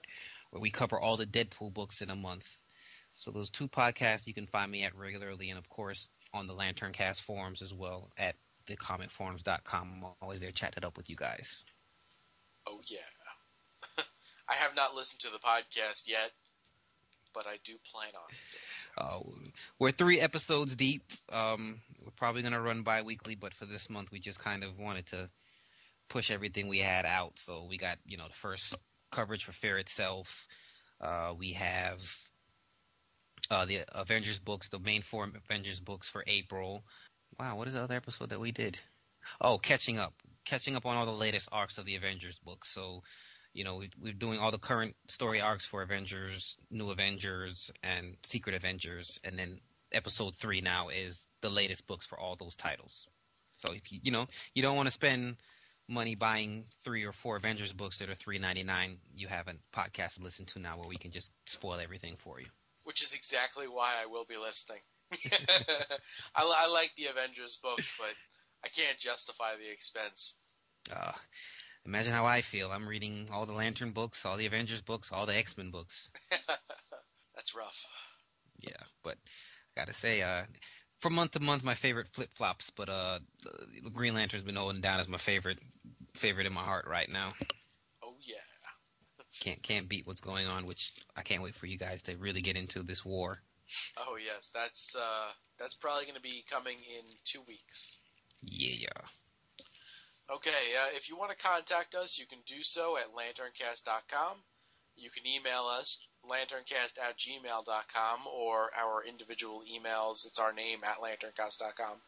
where 0.52 0.62
we 0.62 0.72
cover 0.72 1.00
all 1.00 1.18
the 1.18 1.26
Deadpool 1.26 1.74
books 1.74 2.02
in 2.02 2.10
a 2.10 2.16
month. 2.16 2.48
So 3.16 3.32
those 3.32 3.50
two 3.50 3.68
podcasts 3.68 4.28
you 4.28 4.34
can 4.34 4.48
find 4.48 4.72
me 4.72 4.84
at 4.84 4.96
regularly, 4.96 5.50
and 5.50 5.58
of 5.60 5.68
course 5.68 6.08
on 6.34 6.48
the 6.48 6.54
Lantern 6.54 6.94
Cast 6.94 7.24
forums 7.24 7.62
as 7.62 7.74
well 7.74 8.12
at 8.18 8.36
thecomicforums.com. 8.68 10.04
I'm 10.04 10.12
always 10.22 10.40
there 10.40 10.52
chatting 10.52 10.86
up 10.86 10.98
with 10.98 11.10
you 11.10 11.16
guys. 11.16 11.66
Oh 12.68 12.80
yeah, 12.88 13.00
I 14.50 14.56
have 14.56 14.76
not 14.76 14.96
listened 14.96 15.22
to 15.22 15.30
the 15.30 15.40
podcast 15.40 16.08
yet, 16.08 16.32
but 17.34 17.46
I 17.46 17.58
do 17.66 17.74
plan 17.92 18.12
on. 18.16 19.06
Uh, 19.06 19.20
we're 19.80 19.92
three 19.92 20.20
episodes 20.20 20.76
deep. 20.76 21.04
Um, 21.32 21.80
we're 22.04 22.12
probably 22.12 22.42
going 22.42 22.54
to 22.54 22.62
run 22.62 22.84
bi-weekly, 22.84 23.36
but 23.36 23.54
for 23.54 23.66
this 23.66 23.90
month, 23.90 24.12
we 24.12 24.20
just 24.20 24.40
kind 24.40 24.64
of 24.64 24.80
wanted 24.80 25.08
to 25.08 25.30
push 26.10 26.32
everything 26.32 26.68
we 26.68 26.80
had 26.80 27.06
out. 27.06 27.34
So 27.36 27.66
we 27.70 27.78
got, 27.78 27.98
you 28.06 28.18
know, 28.18 28.28
the 28.28 28.34
first 28.34 28.76
coverage 29.12 29.44
for 29.44 29.52
Fear 29.52 29.78
itself. 29.80 30.48
Uh, 31.02 31.34
we 31.38 31.54
have 31.54 32.02
uh, 33.52 33.66
the 33.66 33.82
Avengers 33.92 34.40
books, 34.40 34.70
the 34.70 34.80
main 34.80 35.02
four 35.02 35.26
Avengers 35.26 35.80
books 35.80 36.10
for 36.10 36.24
April. 36.26 36.84
Wow, 37.40 37.58
what 37.58 37.68
is 37.68 37.74
the 37.74 37.84
other 37.84 37.96
episode 37.96 38.30
that 38.30 38.40
we 38.40 38.52
did? 38.52 38.80
Oh, 39.42 39.58
catching 39.58 40.00
up, 40.00 40.14
catching 40.46 40.76
up 40.76 40.86
on 40.86 40.96
all 40.96 41.06
the 41.06 41.12
latest 41.12 41.50
arcs 41.52 41.78
of 41.78 41.86
the 41.86 41.96
Avengers 41.96 42.40
books. 42.40 42.70
So 42.70 43.04
you 43.58 43.64
know, 43.64 43.82
we, 44.00 44.12
are 44.12 44.14
doing 44.14 44.40
all 44.40 44.52
the 44.52 44.60
current 44.60 44.96
story 45.08 45.42
arcs 45.42 45.66
for 45.66 45.82
Avengers, 45.82 46.58
New 46.70 46.92
Avengers, 46.92 47.72
and 47.82 48.16
Secret 48.22 48.54
Avengers, 48.54 49.20
and 49.24 49.38
then 49.38 49.60
episode 49.92 50.36
three 50.36 50.62
now 50.62 50.90
is 50.90 51.28
the 51.42 51.50
latest 51.50 51.88
books 51.88 52.06
for 52.06 52.20
all 52.20 52.36
those 52.36 52.56
titles. 52.56 53.08
So 53.54 53.74
if 53.74 53.92
you 53.92 54.00
you 54.04 54.12
know 54.12 54.28
you 54.54 54.62
don't 54.62 54.76
want 54.76 54.86
to 54.86 54.92
spend 54.92 55.38
money 55.90 56.14
buying 56.14 56.66
three 56.84 57.06
or 57.06 57.12
four 57.12 57.36
Avengers 57.36 57.74
books 57.74 57.98
that 57.98 58.12
are 58.12 58.16
three 58.16 58.38
ninety 58.38 58.62
nine, 58.62 58.98
you 59.16 59.28
have 59.28 59.48
a 59.48 59.56
podcast 59.76 60.18
to 60.18 60.24
listen 60.24 60.46
to 60.46 60.60
now 60.60 60.78
where 60.78 60.88
we 60.88 60.98
can 60.98 61.10
just 61.10 61.32
spoil 61.48 61.80
everything 61.80 62.16
for 62.20 62.40
you. 62.40 62.48
Which 62.84 63.02
is 63.02 63.16
exactly 63.16 63.68
why 63.68 63.96
I 64.02 64.06
will 64.06 64.26
be 64.26 64.38
listening. 64.38 64.82
I, 66.36 66.44
I 66.44 66.68
like 66.72 66.92
the 66.96 67.08
Avengers 67.08 67.58
books, 67.64 67.98
but 67.98 68.14
I 68.64 68.68
can't 68.68 69.00
justify 69.00 69.56
the 69.56 69.72
expense. 69.72 70.36
Uh, 70.96 71.12
Imagine 71.88 72.14
how 72.14 72.26
I 72.26 72.42
feel. 72.42 72.70
I'm 72.70 72.88
reading 72.88 73.30
all 73.32 73.46
the 73.46 73.54
Lantern 73.54 73.92
books, 73.92 74.26
all 74.26 74.36
the 74.36 74.46
Avengers 74.46 74.82
books, 74.82 75.14
all 75.14 75.26
the 75.26 75.36
X 75.36 75.58
Men 75.58 75.72
books. 75.72 76.12
That's 77.36 77.56
rough. 77.56 77.78
Yeah, 78.60 78.84
but 79.04 79.16
I 79.16 79.82
gotta 79.82 79.94
say, 79.94 80.22
uh, 80.22 80.44
from 81.00 81.14
month 81.14 81.32
to 81.32 81.40
month, 81.40 81.64
my 81.64 81.76
favorite 81.76 82.10
flip 82.12 82.30
flops, 82.34 82.72
but 82.72 82.90
uh, 82.90 83.20
Green 83.94 84.14
Lantern's 84.14 84.44
been 84.44 84.58
holding 84.58 84.82
down 84.82 85.00
as 85.00 85.08
my 85.08 85.18
favorite 85.18 85.60
favorite 86.14 86.46
in 86.46 86.54
my 86.54 86.64
heart 86.64 86.88
right 86.88 87.12
now. 87.12 87.30
Oh 88.04 88.16
yeah. 88.22 88.36
Can't 89.40 89.64
can't 89.64 89.88
beat 89.88 90.08
what's 90.08 90.22
going 90.22 90.48
on, 90.48 90.66
which 90.66 90.92
I 91.16 91.22
can't 91.22 91.42
wait 91.42 91.56
for 91.56 91.68
you 91.68 91.78
guys 91.78 92.04
to 92.04 92.18
really 92.18 92.42
get 92.42 92.58
into 92.58 92.84
this 92.84 93.06
war. 93.06 93.40
Oh 94.00 94.18
yes, 94.18 94.52
that's 94.54 94.94
uh, 94.96 95.32
that's 95.58 95.76
probably 95.76 96.04
going 96.04 96.16
to 96.16 96.22
be 96.22 96.44
coming 96.50 96.78
in 96.90 97.04
two 97.24 97.42
weeks. 97.48 97.98
Yeah. 98.42 98.90
Okay, 100.30 100.76
uh, 100.76 100.92
if 100.96 101.08
you 101.08 101.16
want 101.16 101.32
to 101.32 101.38
contact 101.38 101.96
us, 101.96 102.20
you 102.20 102.26
can 102.26 102.40
do 102.46 102.62
so 102.62 102.98
at 102.98 103.16
lanterncast.com. 103.16 104.38
You 104.98 105.10
can 105.10 105.26
email 105.26 105.68
us, 105.68 106.00
lanterncast 106.26 107.00
at 107.00 107.18
gmail.com, 107.18 108.20
or 108.28 108.70
our 108.76 109.06
individual 109.06 109.62
emails, 109.64 110.26
it's 110.26 110.40
our 110.40 110.52
name 110.52 110.80
at 110.84 110.98
lanterncast.com. 110.98 112.02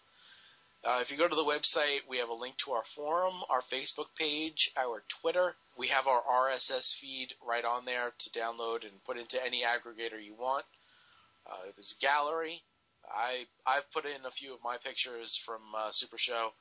Uh, 0.83 0.99
if 1.01 1.11
you 1.11 1.17
go 1.17 1.27
to 1.27 1.35
the 1.35 1.43
website, 1.43 1.99
we 2.09 2.17
have 2.17 2.29
a 2.29 2.33
link 2.33 2.57
to 2.57 2.71
our 2.71 2.83
forum, 2.83 3.35
our 3.49 3.61
Facebook 3.71 4.07
page, 4.17 4.71
our 4.75 5.03
Twitter. 5.21 5.55
We 5.77 5.87
have 5.87 6.07
our 6.07 6.21
RSS 6.21 6.95
feed 6.95 7.33
right 7.45 7.63
on 7.63 7.85
there 7.85 8.11
to 8.17 8.29
download 8.31 8.83
and 8.83 9.03
put 9.05 9.17
into 9.17 9.43
any 9.45 9.63
aggregator 9.63 10.23
you 10.23 10.35
want. 10.35 10.65
Uh, 11.49 11.71
there's 11.75 11.95
a 11.97 12.01
gallery. 12.01 12.61
I 13.09 13.45
I've 13.65 13.91
put 13.91 14.05
in 14.05 14.25
a 14.25 14.31
few 14.31 14.53
of 14.53 14.59
my 14.63 14.77
pictures 14.77 15.35
from 15.35 15.61
uh, 15.75 15.91
Super 15.91 16.17
Show. 16.17 16.51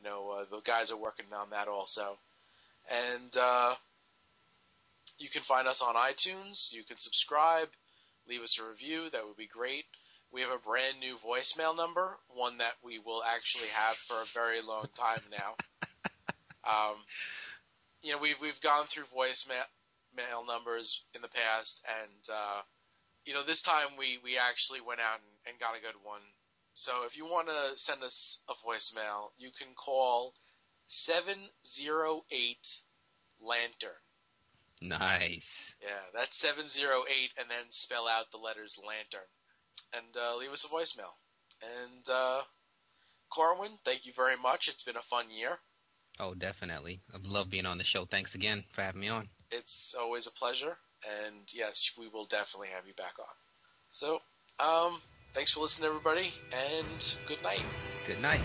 I 0.00 0.08
know 0.08 0.30
uh, 0.30 0.44
the 0.50 0.60
guys 0.60 0.90
are 0.90 0.96
working 0.96 1.26
on 1.32 1.50
that 1.50 1.68
also, 1.68 2.16
and 2.90 3.36
uh, 3.36 3.74
you 5.18 5.28
can 5.28 5.42
find 5.42 5.68
us 5.68 5.82
on 5.82 5.94
iTunes. 5.94 6.72
You 6.72 6.84
can 6.84 6.96
subscribe, 6.96 7.68
leave 8.28 8.40
us 8.42 8.58
a 8.58 8.68
review. 8.68 9.10
That 9.10 9.26
would 9.26 9.36
be 9.36 9.46
great. 9.46 9.84
We 10.32 10.42
have 10.42 10.50
a 10.50 10.58
brand 10.58 11.00
new 11.00 11.16
voicemail 11.16 11.76
number, 11.76 12.16
one 12.28 12.58
that 12.58 12.74
we 12.84 12.98
will 12.98 13.22
actually 13.22 13.68
have 13.68 13.96
for 13.96 14.14
a 14.14 14.46
very 14.46 14.62
long 14.62 14.86
time 14.96 15.20
now. 15.30 15.54
Um, 16.62 16.96
you 18.02 18.12
know, 18.12 18.18
we've 18.18 18.40
we've 18.40 18.60
gone 18.60 18.86
through 18.86 19.04
voicemail 19.16 19.66
mail 20.16 20.44
numbers 20.46 21.02
in 21.14 21.22
the 21.22 21.28
past, 21.28 21.82
and 21.86 22.24
uh, 22.30 22.60
you 23.24 23.34
know, 23.34 23.44
this 23.44 23.62
time 23.62 23.98
we 23.98 24.18
we 24.22 24.38
actually 24.38 24.80
went 24.80 25.00
out 25.00 25.18
and, 25.18 25.52
and 25.52 25.60
got 25.60 25.76
a 25.76 25.80
good 25.80 25.98
one. 26.04 26.20
So 26.80 27.04
if 27.06 27.14
you 27.14 27.26
want 27.26 27.48
to 27.48 27.78
send 27.78 28.02
us 28.02 28.42
a 28.48 28.54
voicemail, 28.66 29.32
you 29.36 29.50
can 29.50 29.74
call 29.74 30.32
seven 30.88 31.36
zero 31.62 32.24
eight 32.30 32.80
lantern. 33.42 34.00
Nice. 34.82 35.74
Yeah, 35.82 36.00
that's 36.14 36.38
708 36.38 37.32
and 37.38 37.50
then 37.50 37.66
spell 37.68 38.08
out 38.08 38.30
the 38.32 38.38
letters 38.38 38.78
lantern. 38.78 39.28
And 39.92 40.16
uh, 40.16 40.38
leave 40.38 40.52
us 40.52 40.64
a 40.64 40.68
voicemail. 40.68 41.12
And 41.60 42.08
uh, 42.08 42.40
Corwin, 43.28 43.72
thank 43.84 44.06
you 44.06 44.12
very 44.16 44.38
much. 44.38 44.68
It's 44.68 44.82
been 44.82 44.96
a 44.96 45.02
fun 45.02 45.26
year. 45.30 45.58
Oh, 46.18 46.32
definitely. 46.32 47.02
I 47.12 47.18
love 47.22 47.50
being 47.50 47.66
on 47.66 47.76
the 47.76 47.84
show. 47.84 48.06
Thanks 48.06 48.34
again 48.34 48.64
for 48.70 48.80
having 48.80 49.02
me 49.02 49.08
on. 49.08 49.28
It's 49.50 49.94
always 50.00 50.26
a 50.26 50.32
pleasure. 50.32 50.78
And 51.04 51.46
yes, 51.52 51.90
we 51.98 52.08
will 52.08 52.24
definitely 52.24 52.68
have 52.74 52.86
you 52.86 52.94
back 52.94 53.18
on. 53.18 53.26
So, 53.90 54.18
um, 54.58 55.02
thanks 55.34 55.50
for 55.52 55.60
listening, 55.60 55.88
everybody, 55.88 56.32
and 56.52 57.16
good 57.26 57.42
night. 57.42 57.62
Good 58.06 58.20
night. 58.20 58.40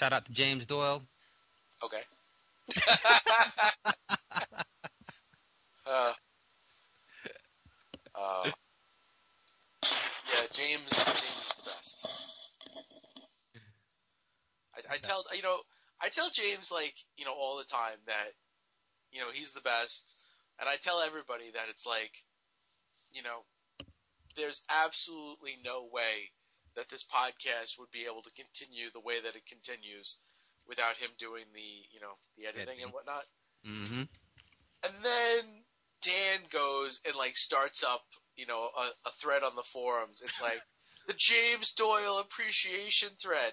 Shout 0.00 0.14
out 0.14 0.24
to 0.24 0.32
James 0.32 0.64
Doyle. 0.64 1.06
Okay. 1.84 2.00
uh, 5.86 6.12
uh, 8.14 8.50
yeah, 9.84 10.46
James. 10.54 10.88
James 10.88 10.88
is 10.88 11.52
the 11.54 11.62
best. 11.66 12.06
I, 14.74 14.94
I 14.94 14.98
tell 15.02 15.22
you 15.36 15.42
know 15.42 15.58
I 16.02 16.08
tell 16.08 16.30
James 16.30 16.70
like 16.72 16.94
you 17.18 17.26
know 17.26 17.34
all 17.34 17.58
the 17.58 17.64
time 17.70 17.98
that 18.06 18.32
you 19.12 19.20
know 19.20 19.26
he's 19.34 19.52
the 19.52 19.60
best, 19.60 20.16
and 20.58 20.66
I 20.66 20.76
tell 20.82 21.02
everybody 21.02 21.50
that 21.52 21.68
it's 21.68 21.84
like 21.84 22.12
you 23.12 23.22
know 23.22 23.44
there's 24.34 24.62
absolutely 24.70 25.58
no 25.62 25.90
way 25.92 26.30
that 26.76 26.88
this 26.90 27.06
podcast 27.06 27.78
would 27.78 27.90
be 27.90 28.06
able 28.10 28.22
to 28.22 28.32
continue 28.32 28.90
the 28.92 29.00
way 29.00 29.20
that 29.20 29.36
it 29.36 29.46
continues 29.46 30.18
without 30.68 30.96
him 30.96 31.10
doing 31.18 31.44
the 31.54 31.68
you 31.90 32.00
know 32.00 32.14
the 32.36 32.44
editing 32.44 32.62
Editing. 32.62 32.84
and 32.84 32.92
whatnot. 32.92 33.24
Mm-hmm. 33.66 34.02
And 34.82 34.94
then 35.04 35.44
Dan 36.02 36.40
goes 36.50 37.00
and 37.04 37.14
like 37.16 37.36
starts 37.36 37.84
up, 37.84 38.02
you 38.36 38.46
know, 38.46 38.68
a, 38.76 39.08
a 39.08 39.12
thread 39.20 39.42
on 39.42 39.56
the 39.56 39.62
forums. 39.62 40.22
It's 40.24 40.40
like 40.40 40.60
the 41.06 41.14
James 41.16 41.74
Doyle 41.74 42.20
appreciation 42.20 43.10
thread. 43.20 43.52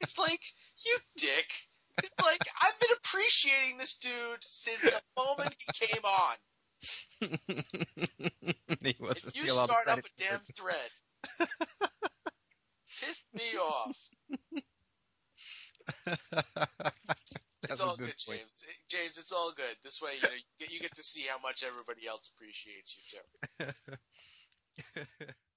It's 0.00 0.18
like 0.26 0.42
you 0.84 0.98
dick. 1.16 1.50
It's 1.98 2.24
like 2.24 2.40
I've 2.60 2.80
been 2.80 2.96
appreciating 3.02 3.78
this 3.78 3.96
dude 3.96 4.12
since 4.42 4.80
the 4.80 5.00
moment 5.16 5.54
he 5.58 5.86
came 5.86 6.04
on. 6.04 6.36
If 8.80 9.34
you 9.34 9.42
steal 9.42 9.58
all 9.58 9.66
the 9.66 9.72
start 9.72 9.88
up 9.88 9.98
a 9.98 10.02
damn 10.16 10.40
thread, 10.54 10.90
pissed 13.00 13.26
me 13.34 13.56
off. 13.58 13.96
That's 17.62 17.80
it's 17.80 17.80
all 17.80 17.96
good 17.96 18.06
good. 18.06 18.14
James. 18.18 18.64
James, 18.88 19.18
it's 19.18 19.32
all 19.32 19.52
good. 19.56 19.76
This 19.84 20.00
way, 20.00 20.12
you 20.16 20.22
know, 20.22 20.34
you 20.34 20.42
get, 20.60 20.72
you 20.72 20.80
get 20.80 20.94
to 20.96 21.02
see 21.02 21.26
how 21.28 21.38
much 21.42 21.64
everybody 21.64 22.06
else 22.06 22.30
appreciates 22.34 22.96
you 22.96 23.66
too. 23.66 25.24